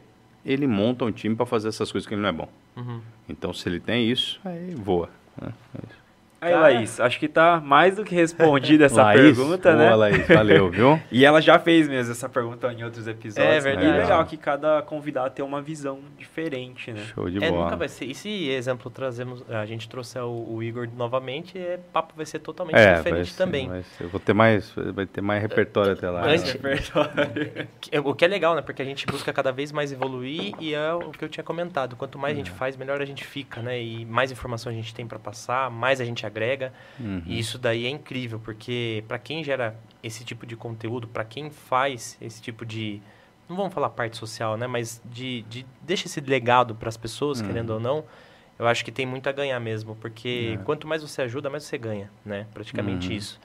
ele 0.46 0.66
monta 0.66 1.04
um 1.04 1.10
time 1.10 1.34
para 1.34 1.44
fazer 1.44 1.68
essas 1.68 1.90
coisas 1.90 2.06
que 2.06 2.14
ele 2.14 2.22
não 2.22 2.28
é 2.28 2.32
bom. 2.32 2.48
Uhum. 2.76 3.00
Então, 3.28 3.52
se 3.52 3.68
ele 3.68 3.80
tem 3.80 4.08
isso, 4.08 4.40
aí 4.44 4.74
voa. 4.76 5.10
Né? 5.40 5.52
É 5.74 5.78
isso. 5.88 6.05
Aí, 6.40 6.52
Cara... 6.52 6.62
Laís, 6.62 7.00
acho 7.00 7.18
que 7.18 7.28
tá 7.28 7.60
mais 7.64 7.96
do 7.96 8.04
que 8.04 8.14
respondida 8.14 8.84
essa 8.86 9.02
Laís, 9.02 9.36
pergunta, 9.36 9.72
boa, 9.72 9.84
né? 9.84 9.94
Laís, 9.94 10.28
valeu, 10.28 10.70
viu? 10.70 11.00
e 11.10 11.24
ela 11.24 11.40
já 11.40 11.58
fez 11.58 11.88
mesmo 11.88 12.12
essa 12.12 12.28
pergunta 12.28 12.70
em 12.72 12.84
outros 12.84 13.08
episódios. 13.08 13.56
É 13.56 13.60
verdade. 13.60 13.86
E 13.86 13.90
é 13.90 14.02
legal 14.02 14.24
que 14.26 14.36
cada 14.36 14.82
convidado 14.82 15.34
tem 15.34 15.44
uma 15.44 15.62
visão 15.62 15.98
diferente, 16.18 16.92
né? 16.92 17.02
Show 17.14 17.30
de 17.30 17.42
é, 17.42 17.50
bola. 17.50 17.64
Nunca 17.64 17.76
vai 17.76 17.88
ser. 17.88 18.04
E 18.04 18.14
se 18.14 18.50
exemplo 18.50 18.90
trazemos, 18.90 19.42
a 19.48 19.64
gente 19.64 19.88
trouxer 19.88 20.22
o, 20.22 20.56
o 20.56 20.62
Igor 20.62 20.86
novamente, 20.94 21.58
é, 21.58 21.78
papo 21.92 22.12
vai 22.14 22.26
ser 22.26 22.40
totalmente 22.40 22.76
é, 22.76 22.96
diferente 22.96 23.30
ser, 23.30 23.38
também. 23.38 23.70
eu 23.98 24.08
vou 24.10 24.20
ter 24.20 24.34
mais, 24.34 24.72
vai 24.94 25.06
ter 25.06 25.22
mais 25.22 25.40
repertório 25.40 25.92
até 25.92 26.10
lá. 26.10 26.20
Mais 26.20 26.44
né? 26.44 26.52
repertório. 26.52 27.68
o 28.04 28.14
que 28.14 28.24
é 28.24 28.28
legal, 28.28 28.54
né? 28.54 28.60
Porque 28.60 28.82
a 28.82 28.84
gente 28.84 29.06
busca 29.06 29.32
cada 29.32 29.50
vez 29.50 29.72
mais 29.72 29.90
evoluir 29.90 30.54
e 30.60 30.74
é 30.74 30.92
o 30.92 31.10
que 31.12 31.24
eu 31.24 31.28
tinha 31.30 31.44
comentado. 31.44 31.96
Quanto 31.96 32.18
mais 32.18 32.34
a 32.34 32.36
gente 32.36 32.50
é. 32.50 32.54
faz, 32.54 32.76
melhor 32.76 33.00
a 33.00 33.06
gente 33.06 33.24
fica, 33.24 33.62
né? 33.62 33.80
E 33.80 34.04
mais 34.04 34.30
informação 34.30 34.70
a 34.70 34.74
gente 34.74 34.94
tem 34.94 35.06
para 35.06 35.18
passar, 35.18 35.70
mais 35.70 35.98
a 35.98 36.04
gente 36.04 36.25
agrega. 36.26 36.72
Uhum. 36.98 37.22
E 37.26 37.38
isso 37.38 37.58
daí 37.58 37.86
é 37.86 37.88
incrível, 37.88 38.38
porque 38.38 39.04
para 39.08 39.18
quem 39.18 39.42
gera 39.42 39.76
esse 40.02 40.24
tipo 40.24 40.46
de 40.46 40.56
conteúdo, 40.56 41.08
para 41.08 41.24
quem 41.24 41.50
faz 41.50 42.16
esse 42.20 42.40
tipo 42.42 42.64
de. 42.64 43.00
Não 43.48 43.56
vamos 43.56 43.72
falar 43.72 43.90
parte 43.90 44.16
social, 44.16 44.56
né? 44.56 44.66
Mas 44.66 45.00
de, 45.04 45.42
de 45.42 45.64
deixa 45.82 46.06
esse 46.06 46.20
legado 46.20 46.74
para 46.74 46.88
as 46.88 46.96
pessoas, 46.96 47.40
uhum. 47.40 47.46
querendo 47.46 47.70
ou 47.70 47.80
não. 47.80 48.04
Eu 48.58 48.66
acho 48.66 48.84
que 48.84 48.90
tem 48.90 49.04
muito 49.04 49.28
a 49.28 49.32
ganhar 49.32 49.60
mesmo, 49.60 49.94
porque 49.96 50.56
é. 50.58 50.64
quanto 50.64 50.86
mais 50.86 51.02
você 51.02 51.22
ajuda, 51.22 51.50
mais 51.50 51.64
você 51.64 51.76
ganha, 51.76 52.10
né? 52.24 52.46
Praticamente 52.54 53.08
uhum. 53.08 53.14
isso. 53.14 53.40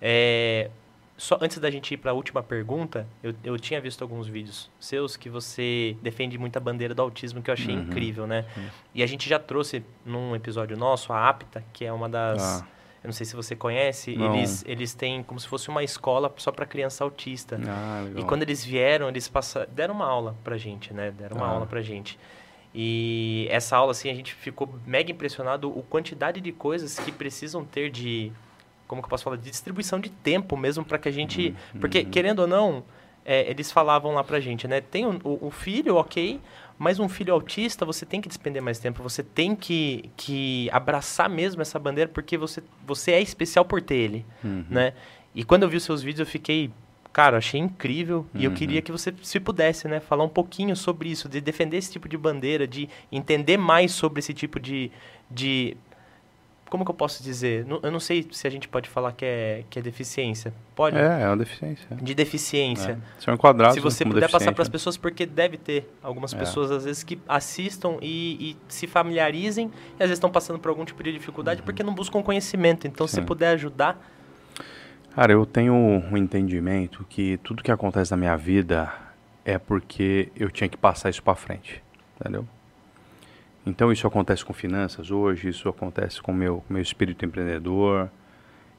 É, 0.00 0.70
só 1.16 1.38
antes 1.40 1.58
da 1.58 1.70
gente 1.70 1.94
ir 1.94 1.96
para 1.96 2.10
a 2.10 2.14
última 2.14 2.42
pergunta, 2.42 3.06
eu, 3.22 3.34
eu 3.44 3.58
tinha 3.58 3.80
visto 3.80 4.02
alguns 4.02 4.26
vídeos 4.26 4.70
seus 4.80 5.16
que 5.16 5.28
você 5.28 5.96
defende 6.02 6.36
muito 6.36 6.56
a 6.56 6.60
bandeira 6.60 6.94
do 6.94 7.02
autismo, 7.02 7.40
que 7.42 7.50
eu 7.50 7.54
achei 7.54 7.74
uhum. 7.74 7.82
incrível, 7.82 8.26
né? 8.26 8.44
Uhum. 8.56 8.66
E 8.94 9.02
a 9.02 9.06
gente 9.06 9.28
já 9.28 9.38
trouxe 9.38 9.84
num 10.04 10.34
episódio 10.34 10.76
nosso 10.76 11.12
a 11.12 11.28
APTA, 11.28 11.64
que 11.72 11.84
é 11.84 11.92
uma 11.92 12.08
das 12.08 12.62
ah. 12.62 12.66
Eu 13.04 13.08
não 13.08 13.12
sei 13.12 13.26
se 13.26 13.36
você 13.36 13.54
conhece, 13.54 14.12
eles, 14.12 14.64
eles 14.66 14.94
têm 14.94 15.22
como 15.22 15.38
se 15.38 15.46
fosse 15.46 15.68
uma 15.68 15.84
escola 15.84 16.32
só 16.38 16.50
para 16.50 16.64
criança 16.64 17.04
autista. 17.04 17.60
Ah, 17.68 18.02
e 18.16 18.24
quando 18.24 18.40
eles 18.40 18.64
vieram, 18.64 19.10
eles 19.10 19.28
passaram, 19.28 19.70
deram 19.70 19.94
uma 19.94 20.06
aula 20.06 20.34
pra 20.42 20.56
gente, 20.56 20.94
né? 20.94 21.10
Deram 21.10 21.36
uma 21.36 21.44
ah. 21.44 21.50
aula 21.50 21.66
pra 21.66 21.82
gente. 21.82 22.18
E 22.74 23.46
essa 23.50 23.76
aula, 23.76 23.90
assim, 23.90 24.08
a 24.08 24.14
gente 24.14 24.32
ficou 24.32 24.74
mega 24.86 25.12
impressionado 25.12 25.68
o 25.68 25.82
quantidade 25.82 26.40
de 26.40 26.50
coisas 26.50 26.98
que 26.98 27.12
precisam 27.12 27.62
ter 27.62 27.90
de, 27.90 28.32
como 28.94 29.02
que 29.02 29.06
eu 29.06 29.10
posso 29.10 29.24
falar, 29.24 29.36
de 29.36 29.50
distribuição 29.50 29.98
de 29.98 30.08
tempo 30.08 30.56
mesmo 30.56 30.84
para 30.84 30.98
que 30.98 31.08
a 31.08 31.12
gente... 31.12 31.54
Uhum. 31.74 31.80
Porque, 31.80 32.04
querendo 32.04 32.40
ou 32.40 32.46
não, 32.46 32.84
é, 33.24 33.50
eles 33.50 33.72
falavam 33.72 34.12
lá 34.12 34.22
pra 34.22 34.38
gente, 34.38 34.68
né? 34.68 34.80
Tem 34.80 35.06
o, 35.06 35.20
o, 35.24 35.50
filho, 35.50 35.96
ok, 35.96 36.40
mas 36.78 37.00
um 37.00 37.08
filho 37.08 37.32
autista, 37.32 37.84
você 37.84 38.04
tem 38.04 38.20
que 38.20 38.28
despender 38.28 38.62
mais 38.62 38.78
tempo, 38.78 39.02
você 39.02 39.22
tem 39.22 39.56
que, 39.56 40.10
que 40.16 40.68
abraçar 40.70 41.28
mesmo 41.28 41.62
essa 41.62 41.78
bandeira, 41.78 42.10
porque 42.12 42.36
você, 42.36 42.62
você 42.86 43.12
é 43.12 43.20
especial 43.20 43.64
por 43.64 43.80
ter 43.80 43.96
ele, 43.96 44.26
uhum. 44.44 44.64
né? 44.68 44.92
E 45.34 45.42
quando 45.42 45.64
eu 45.64 45.68
vi 45.68 45.76
os 45.78 45.84
seus 45.84 46.02
vídeos, 46.02 46.20
eu 46.20 46.26
fiquei, 46.30 46.70
cara, 47.12 47.38
achei 47.38 47.58
incrível. 47.58 48.18
Uhum. 48.34 48.40
E 48.40 48.44
eu 48.44 48.50
uhum. 48.50 48.56
queria 48.56 48.80
que 48.80 48.92
você, 48.92 49.12
se 49.22 49.40
pudesse, 49.40 49.88
né, 49.88 49.98
falar 50.00 50.24
um 50.24 50.28
pouquinho 50.28 50.76
sobre 50.76 51.08
isso, 51.08 51.28
de 51.28 51.40
defender 51.40 51.78
esse 51.78 51.90
tipo 51.90 52.08
de 52.08 52.16
bandeira, 52.16 52.66
de 52.66 52.88
entender 53.10 53.56
mais 53.56 53.92
sobre 53.92 54.20
esse 54.20 54.32
tipo 54.32 54.60
de, 54.60 54.92
de 55.30 55.76
como 56.74 56.84
que 56.84 56.90
eu 56.90 56.94
posso 56.96 57.22
dizer? 57.22 57.64
Eu 57.84 57.92
não 57.92 58.00
sei 58.00 58.26
se 58.32 58.48
a 58.48 58.50
gente 58.50 58.66
pode 58.66 58.88
falar 58.88 59.12
que 59.12 59.24
é, 59.24 59.62
que 59.70 59.78
é 59.78 59.82
deficiência. 59.82 60.52
Pode? 60.74 60.96
É, 60.96 61.22
é 61.22 61.26
uma 61.28 61.36
deficiência. 61.36 61.86
De 62.02 62.12
deficiência. 62.16 62.98
É. 63.00 63.20
São 63.22 63.32
enquadrados 63.32 63.76
Se 63.76 63.80
você 63.80 64.04
puder 64.04 64.28
passar 64.28 64.52
para 64.52 64.62
as 64.62 64.68
pessoas, 64.68 64.96
porque 64.96 65.24
deve 65.24 65.56
ter 65.56 65.88
algumas 66.02 66.34
é. 66.34 66.36
pessoas, 66.36 66.72
às 66.72 66.84
vezes, 66.84 67.04
que 67.04 67.16
assistam 67.28 67.98
e, 68.02 68.50
e, 68.50 68.56
se 68.66 68.88
familiarizem 68.88 69.66
e 69.66 70.02
às 70.02 70.08
vezes 70.08 70.14
estão 70.14 70.28
passando 70.28 70.58
por 70.58 70.68
algum 70.68 70.84
tipo 70.84 71.00
de 71.00 71.12
dificuldade 71.12 71.60
uhum. 71.60 71.64
porque 71.64 71.84
não 71.84 71.94
buscam 71.94 72.20
conhecimento. 72.24 72.88
Então, 72.88 73.06
Sim. 73.06 73.20
se 73.20 73.22
puder 73.22 73.50
ajudar. 73.50 73.96
Cara, 75.14 75.32
eu 75.32 75.46
tenho 75.46 75.74
um 75.74 76.16
entendimento 76.16 77.06
que 77.08 77.36
tudo 77.44 77.62
que 77.62 77.70
acontece 77.70 78.10
na 78.10 78.16
minha 78.16 78.36
vida 78.36 78.92
é 79.44 79.58
porque 79.58 80.28
eu 80.34 80.50
tinha 80.50 80.68
que 80.68 80.76
passar 80.76 81.08
isso 81.08 81.22
para 81.22 81.36
frente. 81.36 81.80
Entendeu? 82.20 82.44
Então 83.66 83.90
isso 83.90 84.06
acontece 84.06 84.44
com 84.44 84.52
finanças 84.52 85.10
hoje, 85.10 85.48
isso 85.48 85.68
acontece 85.68 86.20
com 86.20 86.32
meu 86.32 86.62
meu 86.68 86.82
espírito 86.82 87.24
empreendedor. 87.24 88.10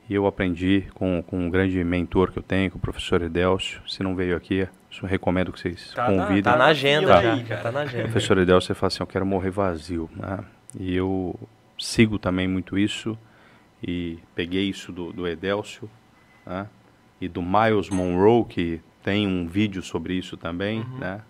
E 0.07 0.13
eu 0.13 0.27
aprendi 0.27 0.85
com, 0.93 1.23
com 1.23 1.39
um 1.39 1.49
grande 1.49 1.83
mentor 1.83 2.31
que 2.31 2.37
eu 2.37 2.43
tenho, 2.43 2.69
com 2.69 2.77
o 2.77 2.81
professor 2.81 3.23
Edelcio. 3.23 3.81
Se 3.87 4.03
não 4.03 4.15
veio 4.15 4.37
aqui, 4.37 4.67
eu 5.01 5.07
recomendo 5.07 5.51
que 5.51 5.59
vocês 5.59 5.93
tá 5.95 6.05
convidem. 6.05 6.43
Na, 6.43 6.51
tá 6.51 6.57
na 6.57 6.65
agenda 6.65 7.07
tá. 7.07 7.21
já. 7.21 7.57
Tá 7.57 7.71
na 7.71 7.79
agenda. 7.81 8.03
Professor 8.03 8.37
Edelcio, 8.37 8.75
fala 8.75 8.87
assim, 8.87 9.01
eu 9.01 9.07
quero 9.07 9.25
morrer 9.25 9.49
vazio. 9.49 10.07
Né? 10.15 10.39
E 10.79 10.95
eu 10.95 11.35
sigo 11.79 12.19
também 12.19 12.47
muito 12.47 12.77
isso. 12.77 13.17
E 13.81 14.19
peguei 14.35 14.69
isso 14.69 14.91
do, 14.91 15.11
do 15.11 15.27
Edelcio 15.27 15.89
né? 16.45 16.67
e 17.19 17.27
do 17.27 17.41
Miles 17.41 17.89
Monroe, 17.89 18.45
que 18.45 18.81
tem 19.03 19.27
um 19.27 19.47
vídeo 19.47 19.81
sobre 19.81 20.13
isso 20.13 20.37
também, 20.37 20.81
uhum. 20.81 20.97
né? 20.97 21.21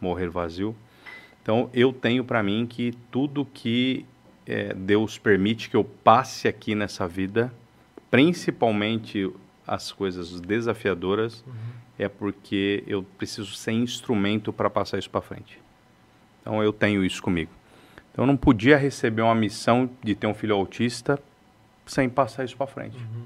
Morrer 0.00 0.28
vazio. 0.28 0.76
Então, 1.44 1.68
eu 1.74 1.92
tenho 1.92 2.24
para 2.24 2.42
mim 2.42 2.66
que 2.66 2.94
tudo 3.10 3.44
que 3.44 4.06
é, 4.46 4.72
Deus 4.72 5.18
permite 5.18 5.68
que 5.68 5.76
eu 5.76 5.84
passe 5.84 6.48
aqui 6.48 6.74
nessa 6.74 7.06
vida, 7.06 7.52
principalmente 8.10 9.30
as 9.66 9.92
coisas 9.92 10.40
desafiadoras, 10.40 11.44
uhum. 11.46 11.52
é 11.98 12.08
porque 12.08 12.82
eu 12.86 13.02
preciso 13.18 13.52
ser 13.54 13.72
instrumento 13.72 14.54
para 14.54 14.70
passar 14.70 14.98
isso 14.98 15.10
para 15.10 15.20
frente. 15.20 15.60
Então, 16.40 16.62
eu 16.62 16.72
tenho 16.72 17.04
isso 17.04 17.22
comigo. 17.22 17.50
Então, 18.10 18.24
eu 18.24 18.26
não 18.26 18.38
podia 18.38 18.78
receber 18.78 19.20
uma 19.20 19.34
missão 19.34 19.90
de 20.02 20.14
ter 20.14 20.26
um 20.26 20.34
filho 20.34 20.54
autista 20.54 21.22
sem 21.84 22.08
passar 22.08 22.46
isso 22.46 22.56
para 22.56 22.66
frente. 22.66 22.96
Uhum. 22.96 23.24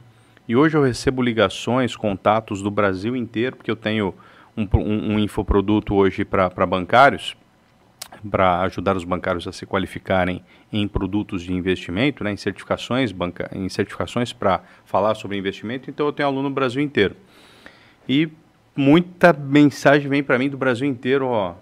E 0.49 0.57
hoje 0.57 0.77
eu 0.77 0.83
recebo 0.83 1.23
ligações, 1.23 1.95
contatos 1.95 2.63
do 2.63 2.71
Brasil 2.71 3.15
inteiro, 3.15 3.55
porque 3.55 3.71
eu 3.71 3.77
tenho 3.77 4.13
um, 4.57 4.67
um, 4.75 5.13
um 5.13 5.19
infoproduto 5.21 5.95
hoje 5.95 6.25
para 6.25 6.67
bancários, 6.67 7.37
para 8.31 8.61
ajudar 8.63 8.97
os 8.97 9.05
bancários 9.05 9.47
a 9.47 9.53
se 9.53 9.67
qualificarem 9.67 10.43
em 10.73 10.87
produtos 10.89 11.43
de 11.43 11.53
investimento, 11.53 12.25
né, 12.25 12.33
em 12.33 12.37
certificações, 12.37 13.13
banca, 13.13 13.51
em 13.53 13.69
certificações 13.69 14.33
para 14.33 14.63
falar 14.85 15.15
sobre 15.15 15.37
investimento. 15.37 15.91
Então 15.91 16.07
eu 16.07 16.13
tenho 16.13 16.29
aluno 16.29 16.49
no 16.49 16.55
Brasil 16.55 16.83
inteiro. 16.83 17.17
E 18.09 18.29
muita 18.75 19.33
mensagem 19.33 20.09
vem 20.09 20.23
para 20.23 20.39
mim 20.39 20.49
do 20.49 20.57
Brasil 20.57 20.89
inteiro, 20.89 21.27
ó. 21.27 21.55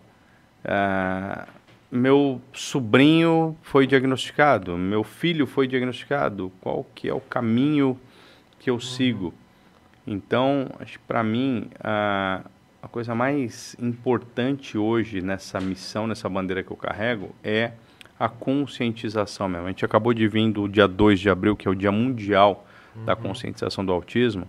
Uh, 0.65 1.57
meu 1.91 2.41
sobrinho 2.53 3.57
foi 3.63 3.87
diagnosticado, 3.87 4.77
meu 4.77 5.05
filho 5.05 5.47
foi 5.47 5.69
diagnosticado, 5.69 6.53
qual 6.61 6.85
que 6.95 7.09
é 7.09 7.15
o 7.15 7.21
caminho 7.21 7.99
que 8.59 8.69
eu 8.69 8.81
sigo? 8.81 9.33
Então, 10.07 10.69
para 11.07 11.23
mim, 11.23 11.69
a, 11.81 12.43
a 12.83 12.89
coisa 12.89 13.15
mais 13.15 13.75
importante 13.81 14.79
hoje 14.79 15.21
nessa 15.21 15.61
missão, 15.61 16.07
nessa 16.07 16.29
bandeira 16.29 16.63
que 16.63 16.71
eu 16.71 16.77
carrego, 16.77 17.35
é 17.43 17.73
a 18.19 18.29
conscientização 18.29 19.49
mesmo. 19.49 19.67
A 19.67 19.71
gente 19.71 19.85
acabou 19.85 20.15
de 20.15 20.27
vir 20.29 20.51
do 20.51 20.69
dia 20.69 20.87
2 20.87 21.21
de 21.21 21.31
abril, 21.31 21.57
que 21.57 21.69
é 21.69 21.71
o 21.71 21.75
Dia 21.75 21.93
Mundial 21.93 22.67
uhum. 22.95 23.05
da 23.05 23.17
Conscientização 23.17 23.85
do 23.85 23.93
Autismo, 23.93 24.49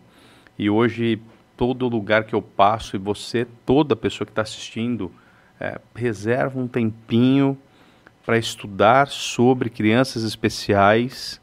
e 0.58 0.70
hoje 0.70 1.22
todo 1.56 1.88
lugar 1.88 2.24
que 2.24 2.36
eu 2.36 2.42
passo 2.42 2.96
e 2.96 3.00
você, 3.00 3.46
toda 3.66 3.96
pessoa 3.96 4.26
que 4.26 4.32
está 4.32 4.44
assistindo, 4.44 5.12
é, 5.60 5.80
reserva 5.96 6.60
um 6.60 6.68
tempinho 6.68 7.58
para 8.26 8.38
estudar 8.38 9.08
sobre 9.08 9.70
crianças 9.70 10.24
especiais, 10.24 11.42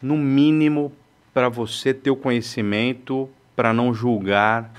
no 0.00 0.16
mínimo 0.16 0.92
para 1.34 1.48
você 1.48 1.92
ter 1.92 2.10
o 2.10 2.16
conhecimento 2.16 3.28
para 3.54 3.72
não 3.72 3.92
julgar 3.92 4.72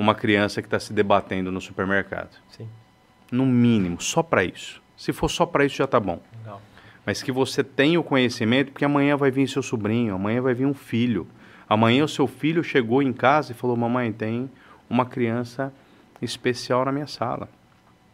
uma 0.00 0.14
criança 0.14 0.62
que 0.62 0.66
está 0.66 0.80
se 0.80 0.94
debatendo 0.94 1.52
no 1.52 1.60
supermercado. 1.60 2.30
Sim. 2.48 2.66
No 3.30 3.44
mínimo, 3.44 4.00
só 4.00 4.22
para 4.22 4.42
isso. 4.42 4.82
Se 4.96 5.12
for 5.12 5.28
só 5.28 5.44
para 5.44 5.64
isso 5.64 5.76
já 5.76 5.84
está 5.84 6.00
bom. 6.00 6.22
Legal. 6.38 6.62
Mas 7.04 7.22
que 7.22 7.30
você 7.30 7.62
tenha 7.62 8.00
o 8.00 8.02
conhecimento, 8.02 8.72
porque 8.72 8.84
amanhã 8.84 9.14
vai 9.14 9.30
vir 9.30 9.46
seu 9.46 9.62
sobrinho, 9.62 10.14
amanhã 10.14 10.40
vai 10.40 10.54
vir 10.54 10.64
um 10.64 10.72
filho. 10.72 11.28
Amanhã 11.68 12.02
o 12.02 12.08
seu 12.08 12.26
filho 12.26 12.64
chegou 12.64 13.02
em 13.02 13.12
casa 13.12 13.52
e 13.52 13.54
falou: 13.54 13.76
Mamãe, 13.76 14.10
tem 14.10 14.50
uma 14.88 15.04
criança 15.04 15.72
especial 16.22 16.84
na 16.86 16.92
minha 16.92 17.06
sala. 17.06 17.48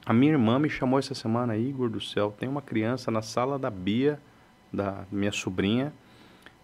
A 0.05 0.13
minha 0.13 0.33
irmã 0.33 0.59
me 0.59 0.69
chamou 0.69 0.99
essa 0.99 1.15
semana, 1.15 1.57
Igor 1.57 1.89
do 1.89 2.01
céu, 2.01 2.35
tem 2.37 2.49
uma 2.49 2.63
criança 2.63 3.11
na 3.13 3.23
sala 3.23 3.59
da 3.59 3.71
Bia, 3.71 4.21
da 4.73 5.05
minha 5.11 5.33
sobrinha, 5.33 5.93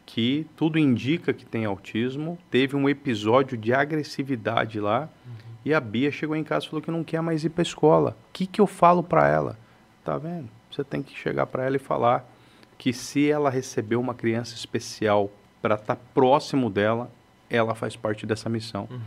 que 0.04 0.46
tudo 0.56 0.78
indica 0.78 1.32
que 1.32 1.44
tem 1.44 1.64
autismo, 1.64 2.38
teve 2.50 2.76
um 2.76 2.88
episódio 2.88 3.56
de 3.56 3.72
agressividade 3.72 4.80
lá, 4.80 5.08
uhum. 5.26 5.32
e 5.64 5.72
a 5.72 5.80
Bia 5.80 6.10
chegou 6.10 6.36
em 6.36 6.44
casa 6.44 6.66
e 6.66 6.68
falou 6.68 6.82
que 6.82 6.90
não 6.90 7.04
quer 7.04 7.22
mais 7.22 7.44
ir 7.44 7.50
para 7.50 7.62
a 7.62 7.64
escola. 7.64 8.16
O 8.28 8.32
que, 8.32 8.46
que 8.46 8.60
eu 8.60 8.66
falo 8.66 9.02
para 9.02 9.28
ela? 9.28 9.58
Tá 10.04 10.18
vendo? 10.18 10.48
Você 10.70 10.82
tem 10.82 11.02
que 11.02 11.16
chegar 11.16 11.46
para 11.46 11.64
ela 11.64 11.76
e 11.76 11.80
falar 11.80 12.28
que 12.76 12.92
se 12.92 13.30
ela 13.30 13.50
recebeu 13.50 14.00
uma 14.00 14.14
criança 14.14 14.54
especial 14.54 15.30
para 15.60 15.76
estar 15.76 15.94
tá 15.94 16.02
próximo 16.12 16.68
dela, 16.68 17.10
ela 17.48 17.74
faz 17.74 17.94
parte 17.94 18.26
dessa 18.26 18.48
missão. 18.48 18.88
Uhum. 18.90 19.00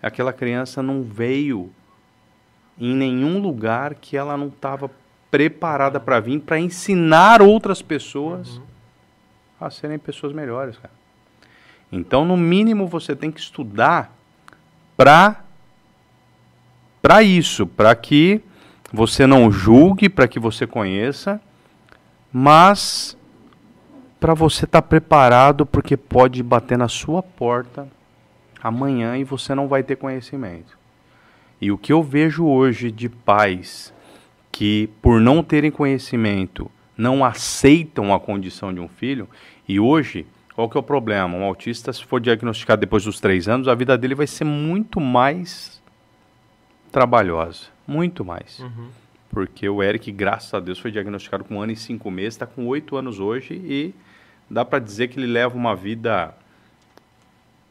Aquela 0.00 0.32
criança 0.32 0.82
não 0.82 1.02
veio 1.02 1.72
em 2.78 2.94
nenhum 2.94 3.40
lugar 3.40 3.96
que 3.96 4.16
ela 4.16 4.36
não 4.36 4.48
estava 4.48 4.90
preparada 5.30 5.98
para 5.98 6.20
vir 6.20 6.40
para 6.40 6.58
ensinar 6.58 7.42
outras 7.42 7.82
pessoas 7.82 8.56
uhum. 8.56 8.62
A 9.60 9.70
serem 9.70 9.98
pessoas 9.98 10.32
melhores, 10.32 10.76
cara. 10.76 10.94
Então, 11.90 12.24
no 12.24 12.36
mínimo, 12.36 12.86
você 12.86 13.16
tem 13.16 13.30
que 13.30 13.40
estudar 13.40 14.14
para 14.96 15.44
para 17.00 17.22
isso, 17.22 17.66
para 17.66 17.94
que 17.94 18.42
você 18.92 19.26
não 19.26 19.50
julgue, 19.50 20.08
para 20.08 20.26
que 20.26 20.38
você 20.38 20.66
conheça, 20.66 21.40
mas 22.32 23.16
para 24.18 24.34
você 24.34 24.64
estar 24.64 24.82
tá 24.82 24.86
preparado, 24.86 25.64
porque 25.64 25.96
pode 25.96 26.42
bater 26.42 26.76
na 26.76 26.88
sua 26.88 27.22
porta 27.22 27.88
amanhã 28.62 29.16
e 29.16 29.24
você 29.24 29.54
não 29.54 29.68
vai 29.68 29.82
ter 29.82 29.96
conhecimento. 29.96 30.76
E 31.60 31.70
o 31.70 31.78
que 31.78 31.92
eu 31.92 32.02
vejo 32.02 32.46
hoje 32.46 32.90
de 32.90 33.08
pais 33.08 33.94
que, 34.50 34.88
por 35.00 35.20
não 35.20 35.42
terem 35.42 35.70
conhecimento, 35.70 36.70
não 36.98 37.24
aceitam 37.24 38.12
a 38.12 38.18
condição 38.18 38.74
de 38.74 38.80
um 38.80 38.88
filho, 38.88 39.28
e 39.68 39.78
hoje, 39.78 40.26
qual 40.52 40.68
que 40.68 40.76
é 40.76 40.80
o 40.80 40.82
problema? 40.82 41.36
Um 41.36 41.44
autista, 41.44 41.92
se 41.92 42.04
for 42.04 42.20
diagnosticado 42.20 42.80
depois 42.80 43.04
dos 43.04 43.20
três 43.20 43.48
anos, 43.48 43.68
a 43.68 43.74
vida 43.74 43.96
dele 43.96 44.16
vai 44.16 44.26
ser 44.26 44.42
muito 44.44 45.00
mais 45.00 45.80
trabalhosa. 46.90 47.66
Muito 47.86 48.24
mais. 48.24 48.58
Uhum. 48.58 48.88
Porque 49.30 49.68
o 49.68 49.82
Eric, 49.82 50.10
graças 50.10 50.52
a 50.52 50.58
Deus, 50.58 50.78
foi 50.78 50.90
diagnosticado 50.90 51.44
com 51.44 51.56
um 51.56 51.62
ano 51.62 51.72
e 51.72 51.76
cinco 51.76 52.10
meses, 52.10 52.34
está 52.34 52.46
com 52.46 52.66
oito 52.66 52.96
anos 52.96 53.20
hoje 53.20 53.54
e 53.54 53.94
dá 54.50 54.64
para 54.64 54.80
dizer 54.80 55.08
que 55.08 55.20
ele 55.20 55.26
leva 55.26 55.56
uma 55.56 55.76
vida 55.76 56.34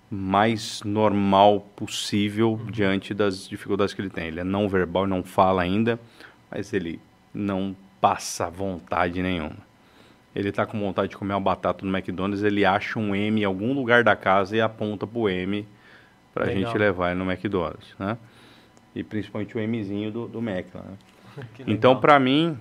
mais 0.09 0.81
normal 0.83 1.67
possível 1.75 2.53
uhum. 2.53 2.71
diante 2.71 3.13
das 3.13 3.49
dificuldades 3.49 3.93
que 3.93 4.01
ele 4.01 4.09
tem. 4.09 4.27
Ele 4.27 4.39
é 4.39 4.43
não 4.43 4.69
verbal, 4.69 5.05
não 5.05 5.23
fala 5.23 5.61
ainda, 5.61 5.99
mas 6.49 6.71
ele 6.71 7.01
não 7.33 7.75
passa 7.99 8.49
vontade 8.49 9.21
nenhuma. 9.21 9.67
Ele 10.35 10.49
está 10.49 10.65
com 10.65 10.79
vontade 10.79 11.09
de 11.09 11.17
comer 11.17 11.33
uma 11.33 11.39
batata 11.39 11.85
no 11.85 11.95
McDonald's, 11.95 12.43
ele 12.43 12.63
acha 12.63 12.99
um 12.99 13.15
M 13.15 13.41
em 13.41 13.43
algum 13.43 13.73
lugar 13.73 14.03
da 14.03 14.15
casa 14.15 14.55
e 14.55 14.61
aponta 14.61 15.07
para 15.07 15.19
o 15.19 15.27
M 15.27 15.67
para 16.33 16.45
a 16.45 16.53
gente 16.53 16.77
levar 16.77 17.11
ele 17.11 17.19
no 17.19 17.29
McDonald's, 17.29 17.95
né? 17.97 18.17
E 18.93 19.03
principalmente 19.03 19.57
o 19.57 19.67
Mzinho 19.67 20.11
do, 20.11 20.27
do 20.27 20.41
Mac, 20.41 20.65
né? 20.75 20.81
então, 21.65 21.99
para 21.99 22.19
mim, 22.19 22.57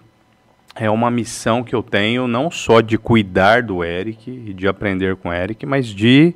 é 0.74 0.88
uma 0.90 1.10
missão 1.10 1.62
que 1.62 1.74
eu 1.74 1.82
tenho 1.82 2.26
não 2.26 2.50
só 2.50 2.80
de 2.80 2.98
cuidar 2.98 3.62
do 3.62 3.82
Eric 3.82 4.30
e 4.30 4.52
de 4.52 4.68
aprender 4.68 5.16
com 5.16 5.28
o 5.28 5.32
Eric, 5.32 5.64
mas 5.66 5.86
de 5.86 6.34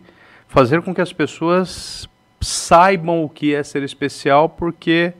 fazer 0.49 0.83
com 0.83 0.95
que 0.95 1.01
as 1.01 1.13
pessoas 1.13 2.09
saibam 2.41 3.23
o 3.23 3.29
que 3.29 3.55
é 3.55 3.63
ser 3.63 3.83
especial, 3.83 4.49
porque 4.49 5.13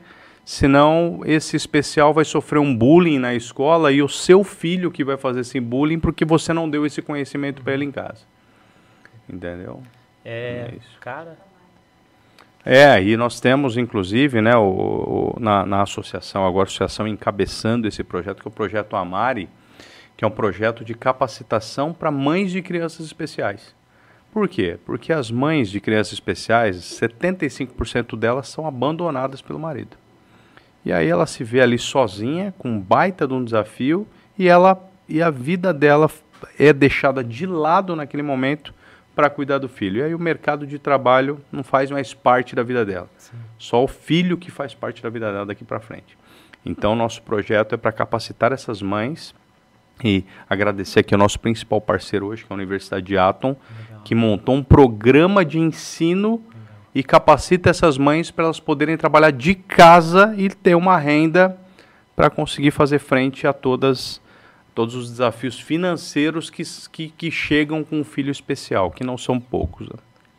senão 0.43 1.21
esse 1.25 1.55
especial 1.55 2.13
vai 2.13 2.25
sofrer 2.25 2.59
um 2.59 2.75
bullying 2.75 3.19
na 3.19 3.33
escola 3.33 3.91
e 3.91 4.01
o 4.01 4.09
seu 4.09 4.43
filho 4.43 4.91
que 4.91 5.03
vai 5.03 5.17
fazer 5.17 5.41
esse 5.41 5.59
bullying 5.59 5.99
porque 5.99 6.25
você 6.25 6.53
não 6.53 6.69
deu 6.69 6.85
esse 6.85 7.01
conhecimento 7.01 7.61
para 7.61 7.73
ele 7.73 7.85
em 7.85 7.91
casa. 7.91 8.25
Entendeu? 9.29 9.81
É, 10.25 10.69
é 10.71 10.75
isso. 10.77 10.99
cara, 10.99 11.37
é, 12.63 13.01
e 13.01 13.17
nós 13.17 13.39
temos, 13.39 13.75
inclusive, 13.75 14.39
né, 14.39 14.55
o, 14.55 15.33
o, 15.35 15.39
na, 15.39 15.65
na 15.65 15.81
associação, 15.81 16.45
agora 16.45 16.67
a 16.67 16.69
associação 16.69 17.07
encabeçando 17.07 17.87
esse 17.87 18.03
projeto, 18.03 18.41
que 18.41 18.47
é 18.47 18.49
o 18.49 18.53
projeto 18.53 18.95
Amari, 18.95 19.49
que 20.15 20.23
é 20.23 20.27
um 20.27 20.31
projeto 20.31 20.85
de 20.85 20.93
capacitação 20.93 21.91
para 21.91 22.11
mães 22.11 22.51
de 22.51 22.61
crianças 22.61 23.05
especiais. 23.07 23.75
Por 24.31 24.47
quê? 24.47 24.77
Porque 24.85 25.11
as 25.11 25.31
mães 25.31 25.71
de 25.71 25.81
crianças 25.81 26.13
especiais, 26.13 26.77
75% 26.77 28.15
delas 28.15 28.47
são 28.47 28.67
abandonadas 28.67 29.41
pelo 29.41 29.57
marido. 29.57 29.97
E 30.83 30.91
aí 30.91 31.07
ela 31.07 31.25
se 31.25 31.43
vê 31.43 31.61
ali 31.61 31.77
sozinha, 31.77 32.53
com 32.57 32.69
um 32.69 32.79
baita 32.79 33.27
de 33.27 33.33
um 33.33 33.43
desafio, 33.43 34.07
e 34.37 34.47
ela 34.47 34.81
e 35.07 35.21
a 35.21 35.29
vida 35.29 35.73
dela 35.73 36.09
é 36.57 36.71
deixada 36.71 37.23
de 37.23 37.45
lado 37.45 37.95
naquele 37.95 38.23
momento 38.23 38.73
para 39.15 39.29
cuidar 39.29 39.57
do 39.57 39.67
filho. 39.67 39.99
E 39.99 40.03
aí 40.03 40.15
o 40.15 40.19
mercado 40.19 40.65
de 40.65 40.79
trabalho 40.79 41.39
não 41.51 41.63
faz 41.63 41.91
mais 41.91 42.13
parte 42.13 42.55
da 42.55 42.63
vida 42.63 42.85
dela. 42.85 43.09
Sim. 43.17 43.37
Só 43.57 43.83
o 43.83 43.87
filho 43.87 44.37
que 44.37 44.49
faz 44.49 44.73
parte 44.73 45.03
da 45.03 45.09
vida 45.09 45.31
dela 45.31 45.45
daqui 45.45 45.63
para 45.63 45.79
frente. 45.79 46.17
Então, 46.65 46.95
nosso 46.95 47.21
projeto 47.23 47.73
é 47.75 47.77
para 47.77 47.91
capacitar 47.91 48.51
essas 48.51 48.81
mães 48.81 49.35
e 50.03 50.23
agradecer 50.49 50.99
aqui 50.99 51.13
ao 51.13 51.19
nosso 51.19 51.39
principal 51.39 51.81
parceiro 51.81 52.27
hoje, 52.27 52.43
que 52.43 52.51
é 52.51 52.53
a 52.53 52.57
Universidade 52.57 53.05
de 53.05 53.17
Atom, 53.17 53.49
Legal. 53.49 54.01
que 54.03 54.15
montou 54.15 54.55
um 54.55 54.63
programa 54.63 55.43
de 55.43 55.59
ensino. 55.59 56.41
E 56.93 57.03
capacita 57.03 57.69
essas 57.69 57.97
mães 57.97 58.31
para 58.31 58.45
elas 58.45 58.59
poderem 58.59 58.97
trabalhar 58.97 59.31
de 59.31 59.55
casa 59.55 60.33
e 60.37 60.49
ter 60.49 60.75
uma 60.75 60.97
renda 60.97 61.57
para 62.15 62.29
conseguir 62.29 62.71
fazer 62.71 62.99
frente 62.99 63.47
a 63.47 63.53
todas 63.53 64.21
todos 64.73 64.95
os 64.95 65.09
desafios 65.09 65.59
financeiros 65.59 66.49
que, 66.49 66.63
que, 66.91 67.09
que, 67.09 67.29
chegam 67.29 67.83
com 67.83 67.99
um 67.99 68.03
filho 68.05 68.31
especial, 68.31 68.89
que 68.89 69.03
não 69.03 69.17
são 69.17 69.37
poucos. 69.37 69.89
Né? 69.89 69.95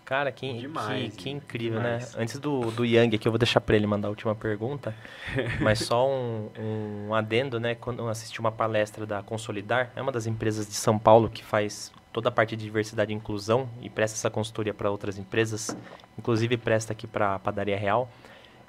Cara, 0.07 0.33
que, 0.33 0.53
demais, 0.59 1.15
que, 1.15 1.25
que 1.25 1.31
incrível, 1.31 1.81
né? 1.81 1.97
demais. 1.97 2.15
né? 2.15 2.23
Antes 2.23 2.39
do, 2.39 2.71
do 2.71 2.85
Yang 2.85 3.17
aqui, 3.17 3.29
eu 3.29 3.33
vou 3.33 3.39
deixar 3.39 3.61
para 3.61 3.77
ele 3.77 3.87
mandar 3.87 4.09
a 4.09 4.11
última 4.11 4.35
pergunta, 4.35 4.95
mas 5.61 5.81
só 5.81 6.09
um, 6.09 6.49
um 6.59 7.15
adendo, 7.15 7.61
né? 7.61 7.75
Quando 7.75 7.99
eu 8.01 8.09
assisti 8.09 8.41
uma 8.41 8.51
palestra 8.51 9.05
da 9.05 9.23
Consolidar, 9.23 9.91
é 9.95 10.01
uma 10.01 10.13
das 10.13 10.27
empresas 10.27 10.67
de 10.67 10.75
São 10.75 10.99
Paulo 10.99 11.29
que 11.29 11.45
faz 11.45 11.93
toda 12.13 12.29
a 12.29 12.33
parte 12.33 12.57
de 12.57 12.65
diversidade 12.65 13.13
e 13.13 13.17
inclusão 13.17 13.69
e 13.81 13.89
presta 13.89 14.17
essa 14.17 14.31
consultoria 14.31 14.75
para 14.75 14.91
outras 14.91 15.19
empresas, 15.19 15.77
inclusive 16.19 16.57
presta 16.57 16.93
aqui 16.93 17.07
para 17.07 17.37
a 17.37 17.39
Padaria 17.39 17.77
Real 17.77 18.09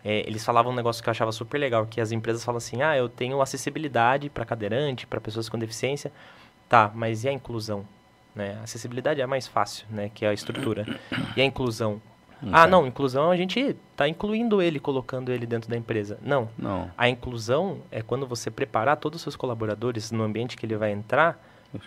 é, 0.03 0.27
eles 0.27 0.43
falavam 0.43 0.71
um 0.71 0.75
negócio 0.75 1.01
que 1.01 1.07
eu 1.07 1.11
achava 1.11 1.31
super 1.31 1.57
legal, 1.57 1.85
que 1.85 2.01
as 2.01 2.11
empresas 2.11 2.43
falam 2.43 2.57
assim, 2.57 2.81
ah, 2.81 2.95
eu 2.97 3.07
tenho 3.07 3.41
acessibilidade 3.41 4.29
para 4.29 4.43
cadeirante, 4.43 5.07
para 5.07 5.21
pessoas 5.21 5.47
com 5.47 5.57
deficiência, 5.57 6.11
tá, 6.67 6.91
mas 6.93 7.23
e 7.23 7.29
a 7.29 7.31
inclusão? 7.31 7.85
Né? 8.35 8.57
A 8.59 8.63
acessibilidade 8.63 9.21
é 9.21 9.25
mais 9.25 9.47
fácil, 9.47 9.85
né, 9.89 10.11
que 10.13 10.25
é 10.25 10.29
a 10.29 10.33
estrutura. 10.33 10.85
E 11.37 11.41
a 11.41 11.45
inclusão? 11.45 12.01
ah, 12.51 12.67
não, 12.67 12.85
inclusão 12.85 13.31
a 13.31 13.37
gente 13.37 13.77
está 13.91 14.09
incluindo 14.09 14.61
ele, 14.61 14.77
colocando 14.77 15.31
ele 15.31 15.45
dentro 15.45 15.69
da 15.69 15.77
empresa. 15.77 16.19
Não. 16.21 16.49
não. 16.57 16.91
A 16.97 17.07
inclusão 17.07 17.77
é 17.89 18.01
quando 18.01 18.27
você 18.27 18.51
preparar 18.51 18.97
todos 18.97 19.17
os 19.17 19.21
seus 19.21 19.37
colaboradores 19.37 20.11
no 20.11 20.23
ambiente 20.23 20.57
que 20.57 20.65
ele 20.65 20.75
vai 20.75 20.91
entrar, 20.91 21.41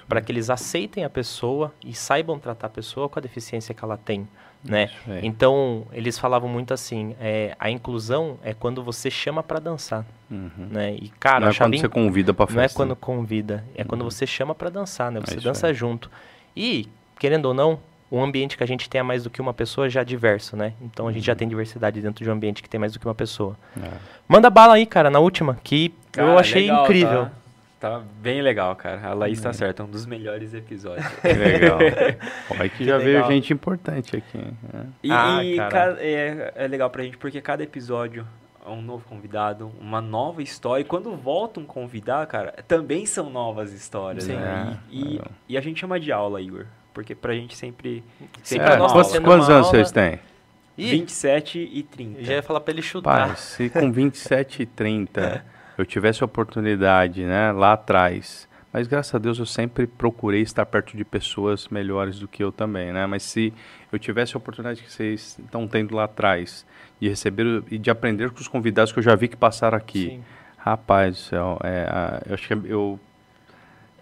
para 0.09 0.21
que 0.21 0.33
eles 0.33 0.51
aceitem 0.51 1.05
a 1.05 1.11
pessoa 1.11 1.73
e 1.85 1.95
saibam 1.95 2.39
tratar 2.39 2.67
a 2.67 2.71
pessoa 2.71 3.09
com 3.09 3.19
a 3.19 3.23
deficiência 3.23 3.75
que 3.75 3.85
ela 3.85 3.97
tem 3.97 4.27
né? 4.69 4.91
Então 5.23 5.87
eles 5.93 6.19
falavam 6.19 6.49
muito 6.49 6.75
assim, 6.75 7.15
é, 7.21 7.55
a 7.59 7.71
inclusão 7.71 8.39
é 8.43 8.53
quando 8.53 8.83
você 8.83 9.11
chama 9.11 9.43
para 9.43 9.59
dançar, 9.59 10.05
uhum. 10.31 10.51
né? 10.71 10.95
E 10.95 11.09
cara, 11.21 11.41
não 11.41 11.49
é 11.49 11.55
quando 11.55 11.79
você 11.79 11.89
convida 11.89 12.35
para 12.35 12.47
festa. 12.47 12.59
Não 12.59 12.65
é 12.65 12.69
quando 12.69 12.97
convida, 12.97 13.65
é 13.75 13.83
uhum. 13.83 13.89
quando 13.89 14.05
você 14.05 14.27
chama 14.27 14.55
para 14.55 14.69
dançar, 14.69 15.11
né? 15.11 15.21
Você 15.25 15.39
é 15.39 15.41
dança 15.41 15.73
junto. 15.73 16.11
E 16.57 16.89
querendo 17.19 17.47
ou 17.47 17.55
não, 17.55 17.79
o 18.11 18.21
ambiente 18.21 18.57
que 18.57 18.63
a 18.63 18.67
gente 18.67 18.89
tenha 18.89 19.05
mais 19.05 19.25
do 19.25 19.31
que 19.31 19.41
uma 19.41 19.55
pessoa 19.55 19.89
já 19.89 20.01
é 20.01 20.05
diverso, 20.05 20.57
né? 20.57 20.73
Então 20.81 21.07
a 21.07 21.13
gente 21.13 21.25
já 21.25 21.33
uhum. 21.33 21.39
tem 21.39 21.49
diversidade 21.49 22.01
dentro 22.01 22.25
de 22.25 22.31
um 22.31 22.33
ambiente 22.33 22.63
que 22.63 22.69
tem 22.69 22.81
mais 22.81 22.93
do 22.93 22.99
que 22.99 23.07
uma 23.07 23.15
pessoa. 23.15 23.57
É. 23.81 23.91
Manda 24.29 24.51
bala 24.51 24.75
aí, 24.75 24.87
cara, 24.87 25.11
na 25.11 25.21
última, 25.21 25.59
que 25.63 25.95
cara, 26.13 26.29
eu 26.29 26.39
achei 26.39 26.63
legal, 26.63 26.85
incrível. 26.85 27.25
Tá? 27.27 27.33
Tá 27.91 28.03
bem 28.21 28.43
legal, 28.43 28.75
cara. 28.77 29.09
A 29.09 29.15
Laís 29.15 29.41
tá 29.41 29.53
certa, 29.53 29.83
é 29.83 29.87
um 29.87 29.89
dos 29.89 30.07
melhores 30.07 30.55
episódios. 30.55 31.07
legal. 31.23 31.79
Como 32.49 32.71
que 32.71 32.85
já 32.85 32.99
veio 32.99 33.27
gente 33.27 33.53
importante 33.53 34.17
aqui. 34.17 34.39
Né? 34.39 34.87
E, 35.03 35.11
ah, 35.11 35.45
e 35.45 35.57
cara. 35.57 35.97
é, 36.01 36.53
é 36.55 36.69
legal 36.69 36.91
pra 36.91 37.03
gente 37.03 37.17
porque 37.17 37.41
cada 37.41 37.63
episódio 37.63 38.27
é 38.65 38.71
um 38.71 38.83
novo 38.83 39.05
convidado, 39.09 39.71
uma 39.81 40.01
nova 40.01 40.43
história. 40.43 40.83
E 40.83 40.85
quando 40.85 41.15
volta 41.17 41.61
um 41.61 41.65
convidado, 41.65 42.27
cara, 42.27 42.53
também 42.67 43.07
são 43.07 43.31
novas 43.31 43.73
histórias, 43.73 44.25
Sim. 44.25 44.35
né? 44.35 44.77
É, 44.91 44.95
e, 44.95 45.17
e, 45.17 45.21
e, 45.51 45.57
a 45.57 45.61
gente 45.61 45.81
chama 45.81 46.01
de 46.01 46.11
aula, 46.11 46.41
Igor. 46.41 46.67
Porque 46.93 47.15
pra 47.15 47.35
gente 47.35 47.57
sempre. 47.57 48.03
sempre 48.43 48.73
é, 48.73 48.77
quantos, 48.77 49.19
quantos 49.19 49.51
anos 49.51 49.69
vocês 49.69 49.93
têm? 49.93 50.19
27 50.77 51.71
e 51.73 51.83
30. 51.83 52.25
já 52.25 52.35
ia 52.35 52.43
falar 52.43 52.61
pra 52.61 52.73
ele 52.73 52.83
chutar. 52.83 53.29
Pai, 53.29 53.37
se 53.37 53.71
com 53.71 53.91
27 53.91 54.63
e 54.63 54.67
30 54.67 55.45
eu 55.77 55.85
tivesse 55.85 56.23
a 56.23 56.27
oportunidade, 56.27 57.25
né, 57.25 57.53
lá 57.53 57.73
atrás. 57.75 58.49
Mas 58.73 58.87
graças 58.87 59.15
a 59.15 59.19
Deus 59.19 59.39
eu 59.39 59.47
sempre 59.47 59.87
procurei 59.87 60.43
estar 60.43 60.67
perto 60.67 60.97
de 60.97 61.05
pessoas 61.05 61.69
melhores 61.69 62.19
do 62.19 62.29
que 62.29 62.45
eu 62.45 62.53
também, 62.53 62.93
né? 62.93 63.07
Mas 63.07 63.23
se 63.23 63.53
eu 63.91 63.99
tivesse 63.99 64.37
a 64.37 64.39
oportunidade 64.39 64.83
que 64.83 64.93
vocês 64.93 65.39
estão 65.39 65.67
tendo 65.67 65.95
lá 65.95 66.05
atrás 66.05 66.67
de 67.01 67.09
receber 67.09 67.63
e 67.71 67.79
de 67.79 67.91
aprender 67.91 68.31
com 68.31 68.41
os 68.41 68.49
convidados 68.49 68.93
que 68.93 68.99
eu 68.99 69.03
já 69.03 69.15
vi 69.15 69.29
que 69.29 69.37
passaram 69.37 69.79
aqui, 69.79 70.11
Sim. 70.11 70.25
rapaz 70.59 71.17
do 71.17 71.23
céu, 71.23 71.59
é, 71.65 72.23
eu 72.27 72.35
acho 72.35 72.47
que 72.47 72.53
eu 72.71 73.01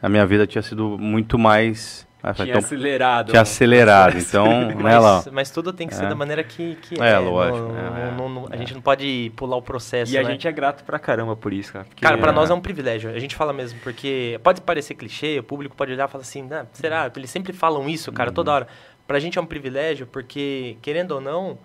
a 0.03 0.09
minha 0.09 0.27
vida 0.27 0.47
tinha 0.47 0.61
sido 0.61 0.99
muito 0.99 1.39
mais 1.39 2.07
tinha 2.33 2.49
então, 2.49 2.59
acelerado. 2.59 3.31
Tinha 3.31 3.43
acelerado, 3.43 4.17
então, 4.19 4.47
mas, 4.75 4.85
né, 4.85 4.99
lá. 4.99 5.25
Mas 5.33 5.51
tudo 5.51 5.73
tem 5.73 5.87
que 5.87 5.95
ser 5.95 6.05
é. 6.05 6.09
da 6.09 6.15
maneira 6.15 6.43
que, 6.43 6.77
que 6.77 7.01
é. 7.01 7.11
É, 7.11 7.19
lógico. 7.19 7.73
Não, 8.17 8.29
não, 8.29 8.49
a 8.51 8.57
gente 8.57 8.73
não 8.73 8.81
pode 8.81 9.33
pular 9.37 9.57
o 9.57 9.63
processo, 9.63 10.13
E 10.13 10.19
a 10.19 10.23
né? 10.23 10.31
gente 10.31 10.49
é 10.49 10.53
grato 10.53 10.85
pra 10.85 10.99
caramba 10.99 11.37
por 11.37 11.53
isso, 11.53 11.73
cara. 11.73 11.87
cara, 12.01 12.17
pra 12.19 12.33
nós 12.33 12.51
é 12.51 12.55
um 12.55 12.61
privilégio. 12.61 13.11
A 13.11 13.19
gente 13.19 13.35
fala 13.35 13.53
mesmo, 13.53 13.79
porque 13.81 14.41
pode 14.43 14.61
parecer 14.61 14.95
clichê, 14.95 15.39
o 15.39 15.43
público 15.43 15.77
pode 15.77 15.93
olhar 15.93 16.09
e 16.09 16.11
falar 16.11 16.23
assim, 16.23 16.49
ah, 16.51 16.65
será? 16.73 17.11
Eles 17.15 17.31
sempre 17.31 17.53
falam 17.53 17.89
isso, 17.89 18.11
cara, 18.13 18.33
toda 18.33 18.51
uhum. 18.51 18.57
hora. 18.57 18.69
Pra 19.07 19.19
gente 19.19 19.39
é 19.39 19.41
um 19.41 19.47
privilégio, 19.47 20.07
porque, 20.07 20.79
querendo 20.81 21.13
ou 21.13 21.21
não, 21.21 21.59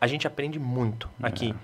a 0.00 0.06
gente 0.06 0.26
aprende 0.26 0.58
muito 0.58 1.08
aqui. 1.20 1.54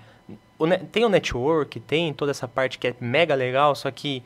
O, 0.57 0.67
tem 0.91 1.05
o 1.05 1.09
network, 1.09 1.79
tem 1.79 2.13
toda 2.13 2.31
essa 2.31 2.47
parte 2.47 2.77
que 2.77 2.87
é 2.87 2.95
mega 2.99 3.35
legal, 3.35 3.75
só 3.75 3.89
que 3.91 4.23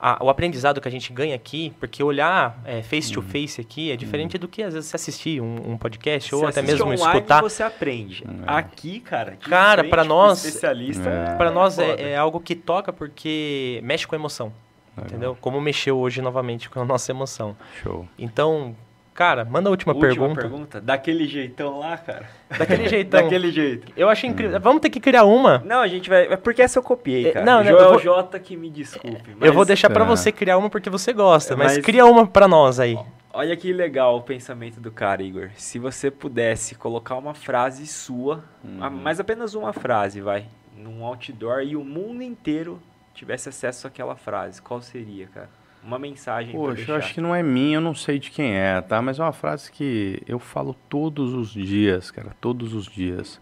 a, 0.00 0.24
o 0.24 0.30
aprendizado 0.30 0.80
que 0.80 0.88
a 0.88 0.90
gente 0.90 1.12
ganha 1.12 1.34
aqui, 1.34 1.74
porque 1.78 2.02
olhar 2.02 2.60
é, 2.64 2.82
face 2.82 3.12
to 3.12 3.20
face 3.20 3.60
aqui 3.60 3.90
é 3.92 3.96
diferente 3.96 4.36
uhum. 4.36 4.40
do 4.40 4.48
que 4.48 4.62
às 4.62 4.72
vezes 4.72 4.88
você 4.88 4.96
assistir 4.96 5.40
um, 5.42 5.72
um 5.72 5.76
podcast 5.76 6.34
ou 6.34 6.46
até 6.46 6.62
mesmo 6.62 6.86
online, 6.86 7.18
escutar. 7.18 7.42
você 7.42 7.62
aprende. 7.62 8.24
Uhum. 8.26 8.42
Aqui, 8.46 9.00
cara, 9.00 9.36
cara, 9.36 9.84
para 9.84 10.02
nós, 10.02 10.44
especialista, 10.44 11.08
é. 11.08 11.36
para 11.36 11.50
nós 11.50 11.78
é, 11.78 12.12
é, 12.12 12.16
algo 12.16 12.40
que 12.40 12.54
toca 12.54 12.92
porque 12.92 13.80
mexe 13.82 14.06
com 14.06 14.14
a 14.14 14.18
emoção. 14.18 14.52
Entendeu? 14.98 15.36
Como 15.40 15.60
mexeu 15.60 15.98
hoje 15.98 16.20
novamente 16.20 16.68
com 16.68 16.80
a 16.80 16.84
nossa 16.84 17.10
emoção. 17.10 17.56
Show. 17.82 18.06
Então, 18.18 18.76
Cara, 19.14 19.44
manda 19.44 19.68
a 19.68 19.70
última, 19.70 19.92
última 19.92 20.08
pergunta. 20.08 20.40
pergunta. 20.40 20.80
Daquele 20.80 21.26
jeitão 21.26 21.78
lá, 21.78 21.96
cara. 21.98 22.28
Daquele 22.56 22.88
jeitão. 22.88 23.22
Daquele 23.22 23.50
jeito. 23.50 23.92
Eu 23.96 24.08
achei 24.08 24.30
incrível. 24.30 24.58
Vamos 24.60 24.80
ter 24.80 24.90
que 24.90 25.00
criar 25.00 25.24
uma. 25.24 25.58
Não, 25.58 25.80
a 25.80 25.88
gente 25.88 26.08
vai. 26.08 26.26
É 26.26 26.36
porque 26.36 26.62
essa 26.62 26.78
eu 26.78 26.82
copiei, 26.82 27.28
é, 27.28 27.32
cara. 27.32 27.44
Não, 27.44 27.62
Joel 27.62 27.90
vou... 27.90 28.00
J 28.00 28.38
que 28.38 28.56
me 28.56 28.70
desculpe. 28.70 29.34
Mas... 29.36 29.46
Eu 29.46 29.52
vou 29.52 29.64
deixar 29.64 29.90
para 29.90 30.04
é. 30.04 30.06
você 30.06 30.32
criar 30.32 30.56
uma 30.56 30.70
porque 30.70 30.88
você 30.88 31.12
gosta, 31.12 31.56
mas, 31.56 31.76
mas 31.76 31.84
cria 31.84 32.06
uma 32.06 32.26
para 32.26 32.48
nós 32.48 32.80
aí. 32.80 32.98
Olha 33.32 33.56
que 33.56 33.72
legal 33.72 34.16
o 34.16 34.22
pensamento 34.22 34.80
do 34.80 34.90
cara, 34.90 35.22
Igor. 35.22 35.50
Se 35.54 35.78
você 35.78 36.10
pudesse 36.10 36.74
colocar 36.74 37.16
uma 37.16 37.32
frase 37.32 37.86
sua, 37.86 38.42
uhum. 38.64 38.90
mas 38.90 39.20
apenas 39.20 39.54
uma 39.54 39.72
frase, 39.72 40.20
vai, 40.20 40.46
num 40.76 41.04
outdoor 41.04 41.60
e 41.62 41.76
o 41.76 41.84
mundo 41.84 42.22
inteiro 42.22 42.80
tivesse 43.14 43.48
acesso 43.48 43.86
àquela 43.86 44.16
frase, 44.16 44.60
qual 44.60 44.82
seria, 44.82 45.28
cara? 45.28 45.48
Uma 45.82 45.98
mensagem 45.98 46.52
Poxa, 46.52 46.90
eu 46.90 46.96
acho 46.96 47.14
que 47.14 47.20
não 47.20 47.34
é 47.34 47.42
minha, 47.42 47.76
eu 47.76 47.80
não 47.80 47.94
sei 47.94 48.18
de 48.18 48.30
quem 48.30 48.54
é, 48.54 48.80
tá? 48.80 49.00
Mas 49.00 49.18
é 49.18 49.22
uma 49.22 49.32
frase 49.32 49.70
que 49.70 50.22
eu 50.26 50.38
falo 50.38 50.74
todos 50.88 51.32
os 51.32 51.50
dias, 51.50 52.10
cara, 52.10 52.36
todos 52.40 52.74
os 52.74 52.86
dias. 52.86 53.40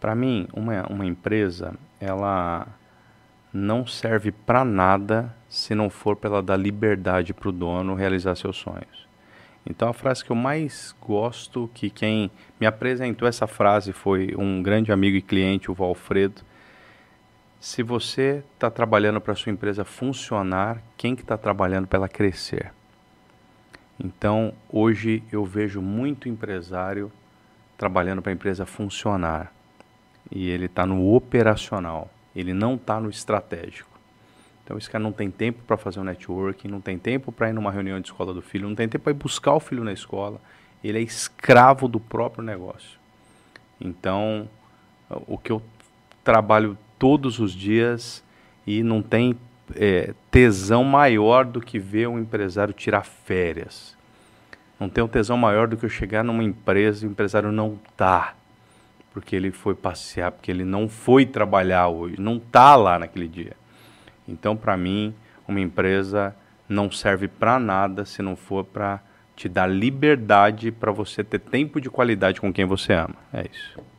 Para 0.00 0.14
mim, 0.14 0.48
uma, 0.52 0.86
uma 0.88 1.06
empresa, 1.06 1.74
ela 2.00 2.66
não 3.52 3.86
serve 3.86 4.32
para 4.32 4.64
nada 4.64 5.34
se 5.48 5.74
não 5.74 5.90
for 5.90 6.16
pela 6.16 6.42
dar 6.42 6.56
liberdade 6.56 7.34
para 7.34 7.48
o 7.48 7.52
dono 7.52 7.94
realizar 7.94 8.34
seus 8.34 8.56
sonhos. 8.56 9.06
Então 9.64 9.88
a 9.88 9.92
frase 9.92 10.24
que 10.24 10.30
eu 10.32 10.36
mais 10.36 10.94
gosto, 11.00 11.70
que 11.72 11.88
quem 11.88 12.30
me 12.60 12.66
apresentou 12.66 13.28
essa 13.28 13.46
frase 13.46 13.92
foi 13.92 14.34
um 14.36 14.62
grande 14.62 14.90
amigo 14.90 15.16
e 15.16 15.22
cliente, 15.22 15.70
o 15.70 15.74
Valfredo, 15.74 16.42
se 17.62 17.80
você 17.80 18.42
está 18.54 18.68
trabalhando 18.68 19.20
para 19.20 19.36
sua 19.36 19.52
empresa 19.52 19.84
funcionar, 19.84 20.82
quem 20.96 21.14
que 21.14 21.22
está 21.22 21.38
trabalhando 21.38 21.86
para 21.86 21.98
ela 21.98 22.08
crescer? 22.08 22.72
Então, 24.00 24.52
hoje 24.68 25.22
eu 25.30 25.44
vejo 25.44 25.80
muito 25.80 26.28
empresário 26.28 27.10
trabalhando 27.78 28.20
para 28.20 28.32
a 28.32 28.34
empresa 28.34 28.66
funcionar 28.66 29.54
e 30.28 30.50
ele 30.50 30.66
está 30.66 30.84
no 30.84 31.14
operacional, 31.14 32.10
ele 32.34 32.52
não 32.52 32.74
está 32.74 32.98
no 32.98 33.08
estratégico. 33.08 33.96
Então, 34.64 34.76
esse 34.76 34.90
cara 34.90 35.04
não 35.04 35.12
tem 35.12 35.30
tempo 35.30 35.62
para 35.62 35.76
fazer 35.76 36.00
um 36.00 36.04
networking, 36.04 36.66
não 36.66 36.80
tem 36.80 36.98
tempo 36.98 37.30
para 37.30 37.48
ir 37.48 37.52
numa 37.52 37.70
reunião 37.70 38.00
de 38.00 38.08
escola 38.08 38.34
do 38.34 38.42
filho, 38.42 38.68
não 38.68 38.74
tem 38.74 38.88
tempo 38.88 39.04
para 39.04 39.12
ir 39.12 39.16
buscar 39.16 39.54
o 39.54 39.60
filho 39.60 39.84
na 39.84 39.92
escola. 39.92 40.40
Ele 40.82 40.98
é 40.98 41.02
escravo 41.02 41.86
do 41.86 42.00
próprio 42.00 42.42
negócio. 42.42 42.98
Então, 43.80 44.48
o 45.28 45.38
que 45.38 45.52
eu 45.52 45.62
trabalho 46.24 46.76
todos 47.02 47.40
os 47.40 47.52
dias 47.52 48.22
e 48.64 48.80
não 48.80 49.02
tem 49.02 49.36
é, 49.74 50.14
tesão 50.30 50.84
maior 50.84 51.44
do 51.44 51.60
que 51.60 51.76
ver 51.76 52.06
um 52.06 52.16
empresário 52.16 52.72
tirar 52.72 53.02
férias. 53.02 53.96
Não 54.78 54.88
tem 54.88 55.02
um 55.02 55.08
tesão 55.08 55.36
maior 55.36 55.66
do 55.66 55.76
que 55.76 55.84
eu 55.84 55.88
chegar 55.88 56.22
numa 56.22 56.44
empresa 56.44 57.04
e 57.04 57.08
o 57.08 57.10
empresário 57.10 57.50
não 57.50 57.76
tá, 57.96 58.36
porque 59.12 59.34
ele 59.34 59.50
foi 59.50 59.74
passear, 59.74 60.30
porque 60.30 60.48
ele 60.48 60.64
não 60.64 60.88
foi 60.88 61.26
trabalhar 61.26 61.88
hoje, 61.88 62.20
não 62.20 62.38
tá 62.38 62.76
lá 62.76 63.00
naquele 63.00 63.26
dia. 63.26 63.56
Então, 64.28 64.56
para 64.56 64.76
mim, 64.76 65.12
uma 65.48 65.58
empresa 65.58 66.32
não 66.68 66.88
serve 66.88 67.26
para 67.26 67.58
nada 67.58 68.04
se 68.04 68.22
não 68.22 68.36
for 68.36 68.64
para 68.64 69.00
te 69.34 69.48
dar 69.48 69.66
liberdade 69.66 70.70
para 70.70 70.92
você 70.92 71.24
ter 71.24 71.40
tempo 71.40 71.80
de 71.80 71.90
qualidade 71.90 72.40
com 72.40 72.52
quem 72.52 72.64
você 72.64 72.92
ama. 72.92 73.16
É 73.32 73.44
isso. 73.52 73.91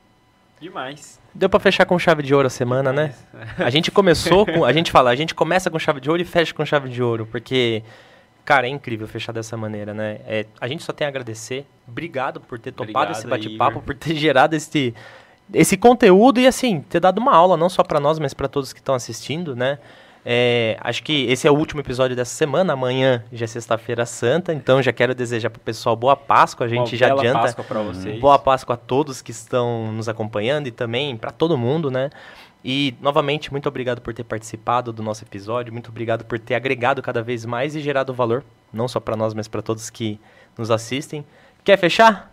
Demais. 0.63 1.19
Deu 1.33 1.49
para 1.49 1.59
fechar 1.59 1.85
com 1.85 1.99
chave 1.99 2.23
de 2.23 2.33
ouro 2.33 2.47
a 2.47 2.49
semana, 2.49 2.93
né? 2.93 3.13
A 3.57 3.69
gente 3.69 3.91
começou 3.91 4.45
com. 4.45 4.63
A 4.63 4.71
gente 4.71 4.93
fala, 4.93 5.09
a 5.09 5.15
gente 5.15 5.35
começa 5.35 5.69
com 5.69 5.77
chave 5.77 5.99
de 5.99 6.09
ouro 6.09 6.21
e 6.21 6.25
fecha 6.25 6.53
com 6.53 6.65
chave 6.65 6.87
de 6.87 7.03
ouro, 7.03 7.27
porque. 7.29 7.83
Cara, 8.45 8.65
é 8.65 8.69
incrível 8.69 9.05
fechar 9.05 9.33
dessa 9.33 9.57
maneira, 9.57 9.93
né? 9.93 10.19
É, 10.25 10.45
a 10.61 10.67
gente 10.69 10.81
só 10.83 10.93
tem 10.93 11.05
a 11.05 11.09
agradecer. 11.09 11.65
Obrigado 11.85 12.39
por 12.39 12.57
ter 12.59 12.71
topado 12.71 12.91
Obrigado, 12.91 13.11
esse 13.11 13.27
bate-papo, 13.27 13.81
por 13.81 13.93
ter 13.95 14.15
gerado 14.15 14.55
esse, 14.55 14.93
esse 15.53 15.75
conteúdo 15.75 16.39
e, 16.39 16.47
assim, 16.47 16.81
ter 16.81 16.99
dado 16.99 17.19
uma 17.19 17.33
aula, 17.33 17.57
não 17.57 17.69
só 17.69 17.83
para 17.83 17.99
nós, 17.99 18.19
mas 18.19 18.33
para 18.33 18.47
todos 18.47 18.71
que 18.71 18.79
estão 18.79 18.95
assistindo, 18.95 19.55
né? 19.55 19.79
É, 20.25 20.77
acho 20.79 21.03
que 21.03 21.25
esse 21.25 21.47
é 21.47 21.51
o 21.51 21.55
último 21.55 21.81
episódio 21.81 22.15
dessa 22.15 22.33
semana. 22.33 22.73
Amanhã 22.73 23.23
já 23.31 23.43
é 23.43 23.47
sexta-feira 23.47 24.05
santa, 24.05 24.53
então 24.53 24.81
já 24.81 24.93
quero 24.93 25.13
desejar 25.13 25.49
para 25.49 25.59
o 25.59 25.61
pessoal 25.61 25.95
boa 25.95 26.15
Páscoa. 26.15 26.65
A 26.65 26.69
gente 26.69 26.95
já 26.95 27.13
adianta. 27.13 27.39
Páscoa 27.39 27.63
para 27.63 27.81
vocês. 27.81 28.19
Boa 28.19 28.39
Páscoa 28.39 28.75
a 28.75 28.77
todos 28.77 29.21
que 29.21 29.31
estão 29.31 29.91
nos 29.91 30.07
acompanhando 30.07 30.67
e 30.67 30.71
também 30.71 31.17
para 31.17 31.31
todo 31.31 31.57
mundo, 31.57 31.91
né? 31.91 32.09
E 32.63 32.95
novamente 33.01 33.51
muito 33.51 33.67
obrigado 33.67 33.99
por 33.99 34.13
ter 34.13 34.23
participado 34.23 34.93
do 34.93 35.03
nosso 35.03 35.23
episódio, 35.23 35.73
muito 35.73 35.89
obrigado 35.89 36.23
por 36.23 36.39
ter 36.39 36.55
agregado 36.55 37.01
cada 37.01 37.21
vez 37.21 37.45
mais 37.45 37.75
e 37.75 37.81
gerado 37.81 38.13
valor, 38.13 38.41
não 38.71 38.87
só 38.87 39.01
para 39.01 39.17
nós, 39.17 39.33
mas 39.33 39.49
para 39.49 39.61
todos 39.61 39.89
que 39.89 40.17
nos 40.57 40.71
assistem. 40.71 41.25
Quer 41.61 41.77
fechar? 41.77 42.32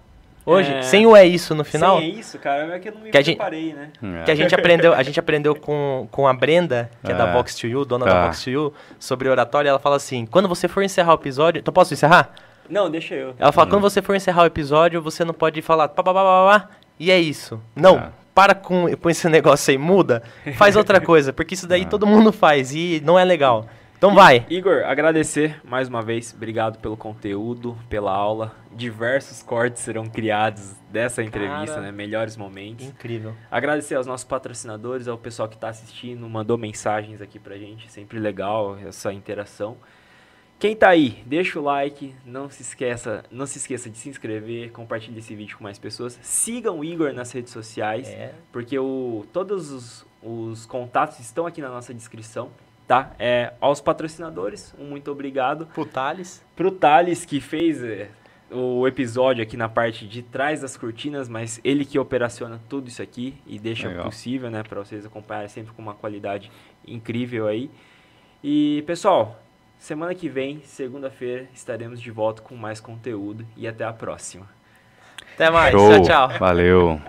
Hoje, 0.51 0.73
é... 0.73 0.83
sem 0.83 1.07
o 1.07 1.15
é 1.15 1.25
isso 1.25 1.55
no 1.55 1.63
final. 1.63 1.99
Sem 1.99 2.11
é 2.11 2.15
isso, 2.15 2.39
cara, 2.39 2.75
é 2.75 2.79
que 2.81 2.89
eu 2.89 2.93
não 2.93 3.03
me 3.03 3.11
que 3.11 3.23
preparei, 3.23 3.67
gente, 3.67 3.77
né? 3.77 4.21
É. 4.21 4.25
Que 4.25 4.31
a 4.33 4.35
gente 4.35 4.53
aprendeu, 4.53 4.93
a 4.93 5.03
gente 5.05 5.21
aprendeu 5.21 5.55
com, 5.55 6.09
com 6.11 6.27
a 6.27 6.35
Brenda, 6.35 6.91
que 7.05 7.13
é, 7.13 7.15
é 7.15 7.17
da 7.17 7.33
Vox 7.33 7.55
to 7.55 7.69
You, 7.69 7.85
dona 7.85 8.05
da 8.05 8.27
Vox 8.27 8.43
to 8.43 8.51
You, 8.51 8.75
sobre 8.99 9.29
oratória, 9.29 9.69
ela 9.69 9.79
fala 9.79 9.95
assim: 9.95 10.27
"Quando 10.27 10.49
você 10.49 10.67
for 10.67 10.83
encerrar 10.83 11.13
o 11.13 11.15
episódio, 11.15 11.61
então 11.61 11.73
posso 11.73 11.95
encerrar?" 11.95 12.35
Não, 12.69 12.91
deixa 12.91 13.15
eu. 13.15 13.35
Ela 13.39 13.53
fala: 13.53 13.69
hum. 13.69 13.71
"Quando 13.71 13.83
você 13.83 14.03
for 14.03 14.17
encerrar 14.17 14.43
o 14.43 14.47
episódio, 14.47 15.01
você 15.01 15.25
não 15.25 15.33
pode 15.33 15.63
falar 15.63 15.87
pá, 15.89 16.03
pá, 16.03 16.13
pá, 16.13 16.23
pá, 16.23 16.59
pá 16.59 16.69
e 16.99 17.13
é 17.13 17.21
isso." 17.21 17.61
Não. 17.77 17.99
É. 17.99 18.09
Para 18.35 18.55
com, 18.55 18.87
com 18.97 19.11
esse 19.11 19.29
negócio 19.31 19.71
aí, 19.71 19.79
muda, 19.79 20.23
faz 20.57 20.75
outra 20.75 21.01
coisa, 21.01 21.33
porque 21.33 21.55
isso 21.55 21.67
daí 21.67 21.85
todo 21.85 22.07
mundo 22.07 22.33
faz 22.33 22.75
e 22.75 23.01
não 23.05 23.17
é 23.17 23.25
legal. 23.25 23.67
Então 24.01 24.15
vai. 24.15 24.47
Igor, 24.49 24.83
agradecer 24.87 25.61
mais 25.63 25.87
uma 25.87 26.01
vez. 26.01 26.33
Obrigado 26.33 26.79
pelo 26.79 26.97
conteúdo, 26.97 27.77
pela 27.87 28.11
aula. 28.11 28.57
Diversos 28.73 29.43
cortes 29.43 29.83
serão 29.83 30.07
criados 30.07 30.73
dessa 30.91 31.23
entrevista, 31.23 31.75
Cara, 31.75 31.83
né? 31.83 31.93
Melhores 31.93 32.35
momentos. 32.35 32.87
Incrível. 32.87 33.35
Agradecer 33.51 33.97
aos 33.97 34.07
nossos 34.07 34.25
patrocinadores, 34.25 35.07
ao 35.07 35.19
pessoal 35.19 35.51
que 35.51 35.55
está 35.55 35.69
assistindo, 35.69 36.27
mandou 36.31 36.57
mensagens 36.57 37.21
aqui 37.21 37.39
pra 37.39 37.59
gente. 37.59 37.93
Sempre 37.93 38.19
legal 38.19 38.79
essa 38.79 39.13
interação. 39.13 39.77
Quem 40.59 40.75
tá 40.75 40.89
aí, 40.89 41.23
deixa 41.27 41.61
o 41.61 41.63
like, 41.63 42.15
não 42.25 42.49
se 42.49 42.63
esqueça, 42.63 43.23
não 43.31 43.45
se 43.45 43.59
esqueça 43.59 43.91
de 43.91 43.99
se 43.99 44.09
inscrever, 44.09 44.73
compartilhe 44.73 45.19
esse 45.19 45.35
vídeo 45.35 45.59
com 45.59 45.65
mais 45.65 45.79
pessoas. 45.79 46.19
Sigam 46.23 46.79
o 46.79 46.85
Igor 46.85 47.13
nas 47.13 47.31
redes 47.33 47.53
sociais, 47.53 48.09
é. 48.09 48.33
porque 48.51 48.79
o, 48.79 49.27
todos 49.31 49.71
os, 49.71 50.07
os 50.23 50.65
contatos 50.65 51.19
estão 51.19 51.47
aqui 51.47 51.61
na 51.61 51.69
nossa 51.69 51.93
descrição 51.93 52.51
tá? 52.91 53.12
É, 53.21 53.53
aos 53.61 53.81
patrocinadores, 53.81 54.75
um 54.77 54.87
muito 54.87 55.12
obrigado. 55.12 55.67
Pro 55.67 55.87
Thales. 55.87 56.45
Pro 56.57 56.73
Thales, 56.73 57.25
que 57.25 57.41
fez 57.41 57.81
é, 57.85 58.09
o 58.51 58.85
episódio 58.85 59.45
aqui 59.45 59.57
na 59.57 59.69
parte 59.69 60.09
de 60.09 60.25
trás 60.25 60.62
das 60.62 60.77
cortinas, 60.77 61.29
mas 61.29 61.61
ele 61.62 61.85
que 61.85 62.01
operaciona 62.01 62.61
tudo 62.69 62.89
isso 62.89 63.01
aqui 63.01 63.37
e 63.47 63.61
deixa 63.61 63.87
Legal. 63.87 64.07
possível, 64.07 64.51
né, 64.51 64.65
para 64.65 64.81
vocês 64.81 65.07
acompanharem 65.07 65.49
sempre 65.49 65.73
com 65.73 65.81
uma 65.81 65.95
qualidade 65.95 66.51
incrível 66.85 67.47
aí. 67.47 67.71
E, 68.43 68.83
pessoal, 68.89 69.41
Semana 69.79 70.15
que 70.15 70.29
vem, 70.29 70.61
segunda-feira, 70.62 71.49
estaremos 71.55 72.03
de 72.03 72.11
volta 72.11 72.43
com 72.43 72.55
mais 72.55 72.81
conteúdo 72.81 73.47
e 73.57 73.67
até 73.67 73.83
a 73.83 73.95
próxima. 73.95 74.47
Até 75.35 75.49
mais. 75.49 75.73
Show. 75.73 76.03
Tchau, 76.03 76.29
tchau. 76.29 76.39
Valeu. 76.39 77.01